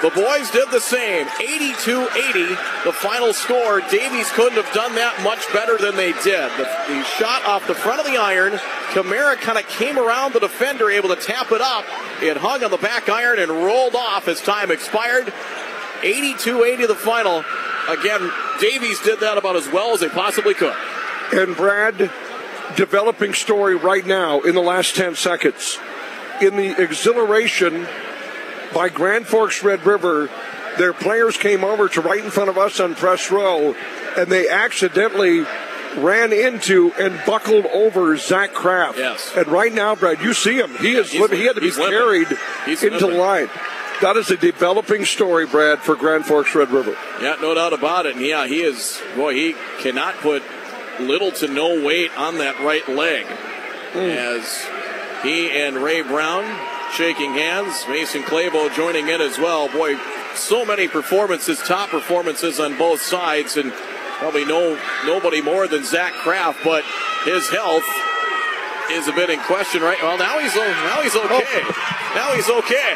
The 0.00 0.10
boys 0.10 0.50
did 0.50 0.70
the 0.70 0.80
same. 0.80 1.26
82 1.38 2.08
80, 2.16 2.44
the 2.84 2.92
final 2.92 3.34
score. 3.34 3.80
Davies 3.80 4.30
couldn't 4.32 4.62
have 4.62 4.72
done 4.72 4.94
that 4.94 5.20
much 5.22 5.52
better 5.52 5.76
than 5.76 5.96
they 5.96 6.12
did. 6.12 6.48
The, 6.56 6.64
the 6.88 7.02
shot 7.18 7.44
off 7.44 7.66
the 7.66 7.74
front 7.74 8.00
of 8.00 8.06
the 8.06 8.16
iron. 8.16 8.52
Kamara 8.94 9.36
kind 9.36 9.58
of 9.58 9.68
came 9.68 9.98
around 9.98 10.32
the 10.32 10.40
defender, 10.40 10.88
able 10.88 11.10
to 11.10 11.20
tap 11.20 11.52
it 11.52 11.60
up. 11.60 11.84
It 12.22 12.38
hung 12.38 12.64
on 12.64 12.70
the 12.70 12.78
back 12.78 13.10
iron 13.10 13.38
and 13.38 13.50
rolled 13.50 13.96
off 13.96 14.28
as 14.28 14.40
time 14.40 14.70
expired. 14.70 15.32
82 16.02 16.64
80, 16.64 16.86
the 16.86 16.94
final. 16.94 17.44
Again, 17.88 18.30
Davies 18.60 19.00
did 19.02 19.20
that 19.20 19.36
about 19.36 19.56
as 19.56 19.68
well 19.68 19.92
as 19.92 20.00
they 20.00 20.08
possibly 20.08 20.54
could. 20.54 20.76
And 21.32 21.54
Brad, 21.56 22.10
developing 22.76 23.34
story 23.34 23.76
right 23.76 24.06
now 24.06 24.40
in 24.40 24.54
the 24.54 24.62
last 24.62 24.96
10 24.96 25.14
seconds. 25.16 25.78
In 26.40 26.56
the 26.56 26.80
exhilaration 26.80 27.86
by 28.74 28.88
Grand 28.88 29.26
Forks 29.26 29.62
Red 29.62 29.84
River, 29.84 30.30
their 30.78 30.92
players 30.92 31.36
came 31.36 31.64
over 31.64 31.88
to 31.88 32.00
right 32.00 32.24
in 32.24 32.30
front 32.30 32.50
of 32.50 32.58
us 32.58 32.78
on 32.80 32.94
press 32.94 33.30
row, 33.30 33.74
and 34.16 34.30
they 34.30 34.48
accidentally 34.48 35.44
ran 35.96 36.32
into 36.32 36.92
and 36.92 37.20
buckled 37.26 37.66
over 37.66 38.16
Zach 38.16 38.52
Kraft. 38.52 38.98
Yes. 38.98 39.32
And 39.36 39.48
right 39.48 39.72
now, 39.72 39.96
Brad, 39.96 40.20
you 40.20 40.32
see 40.34 40.58
him. 40.58 40.70
He 40.76 40.92
is. 40.92 41.10
He 41.10 41.18
had 41.18 41.56
to 41.56 41.60
be 41.60 41.70
carried 41.70 42.28
into 42.66 42.98
the 42.98 43.08
line. 43.08 43.48
That 44.00 44.16
is 44.16 44.30
a 44.30 44.36
developing 44.36 45.04
story, 45.04 45.46
Brad, 45.46 45.80
for 45.80 45.96
Grand 45.96 46.24
Forks 46.24 46.54
Red 46.54 46.70
River. 46.70 46.96
Yeah, 47.20 47.36
no 47.40 47.54
doubt 47.54 47.72
about 47.72 48.06
it. 48.06 48.14
And 48.14 48.24
yeah, 48.24 48.46
he 48.46 48.62
is. 48.62 49.00
Boy, 49.16 49.34
he 49.34 49.56
cannot 49.80 50.14
put 50.18 50.44
little 51.00 51.32
to 51.32 51.48
no 51.48 51.84
weight 51.84 52.16
on 52.16 52.38
that 52.38 52.60
right 52.60 52.86
leg 52.88 53.26
mm. 53.92 54.16
as 54.16 54.66
he 55.22 55.50
and 55.50 55.76
Ray 55.76 56.02
Brown 56.02 56.44
shaking 56.92 57.34
hands. 57.34 57.84
Mason 57.88 58.22
Clavo 58.22 58.74
joining 58.74 59.08
in 59.08 59.20
as 59.20 59.38
well. 59.38 59.68
Boy, 59.68 59.96
so 60.34 60.64
many 60.64 60.88
performances, 60.88 61.58
top 61.58 61.90
performances 61.90 62.60
on 62.60 62.76
both 62.78 63.02
sides, 63.02 63.56
and 63.56 63.72
probably 64.18 64.44
no 64.44 64.78
nobody 65.06 65.40
more 65.40 65.68
than 65.68 65.84
Zach 65.84 66.12
Kraft, 66.12 66.60
but 66.64 66.84
his 67.24 67.48
health 67.50 67.84
is 68.90 69.06
a 69.06 69.12
bit 69.12 69.28
in 69.28 69.38
question 69.40 69.82
right 69.82 70.00
well 70.02 70.16
now 70.16 70.38
he's 70.38 70.54
now 70.54 71.02
he's 71.02 71.14
okay 71.14 71.44
oh. 71.44 72.12
now 72.14 72.32
he's 72.32 72.48
okay 72.48 72.94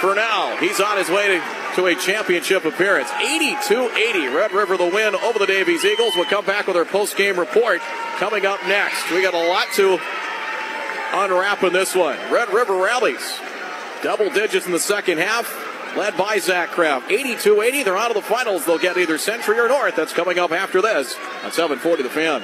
for 0.00 0.14
now 0.14 0.56
he's 0.56 0.80
on 0.80 0.96
his 0.96 1.10
way 1.10 1.28
to 1.28 1.61
to 1.76 1.86
a 1.86 1.94
championship 1.94 2.64
appearance. 2.64 3.08
82-80, 3.10 4.34
Red 4.34 4.52
River 4.52 4.76
the 4.76 4.86
win 4.86 5.14
over 5.14 5.38
the 5.38 5.46
Davies 5.46 5.84
Eagles. 5.84 6.12
We'll 6.16 6.26
come 6.26 6.44
back 6.44 6.66
with 6.66 6.76
our 6.76 6.84
post-game 6.84 7.38
report 7.38 7.80
coming 8.18 8.44
up 8.46 8.62
next. 8.66 9.10
We 9.10 9.22
got 9.22 9.34
a 9.34 9.48
lot 9.48 9.66
to 9.74 9.98
unwrap 11.14 11.62
in 11.62 11.72
this 11.72 11.94
one. 11.94 12.18
Red 12.30 12.52
River 12.52 12.76
rallies. 12.76 13.38
Double 14.02 14.30
digits 14.30 14.66
in 14.66 14.72
the 14.72 14.78
second 14.78 15.18
half, 15.18 15.96
led 15.96 16.16
by 16.16 16.38
Zach 16.38 16.70
Kraft. 16.70 17.08
82-80, 17.08 17.84
they're 17.84 17.96
out 17.96 18.10
of 18.10 18.16
the 18.16 18.22
finals. 18.22 18.66
They'll 18.66 18.78
get 18.78 18.98
either 18.98 19.16
Century 19.18 19.58
or 19.58 19.68
North. 19.68 19.96
That's 19.96 20.12
coming 20.12 20.38
up 20.38 20.52
after 20.52 20.82
this 20.82 21.14
on 21.44 21.52
740 21.52 22.02
The 22.02 22.10
Fan. 22.10 22.42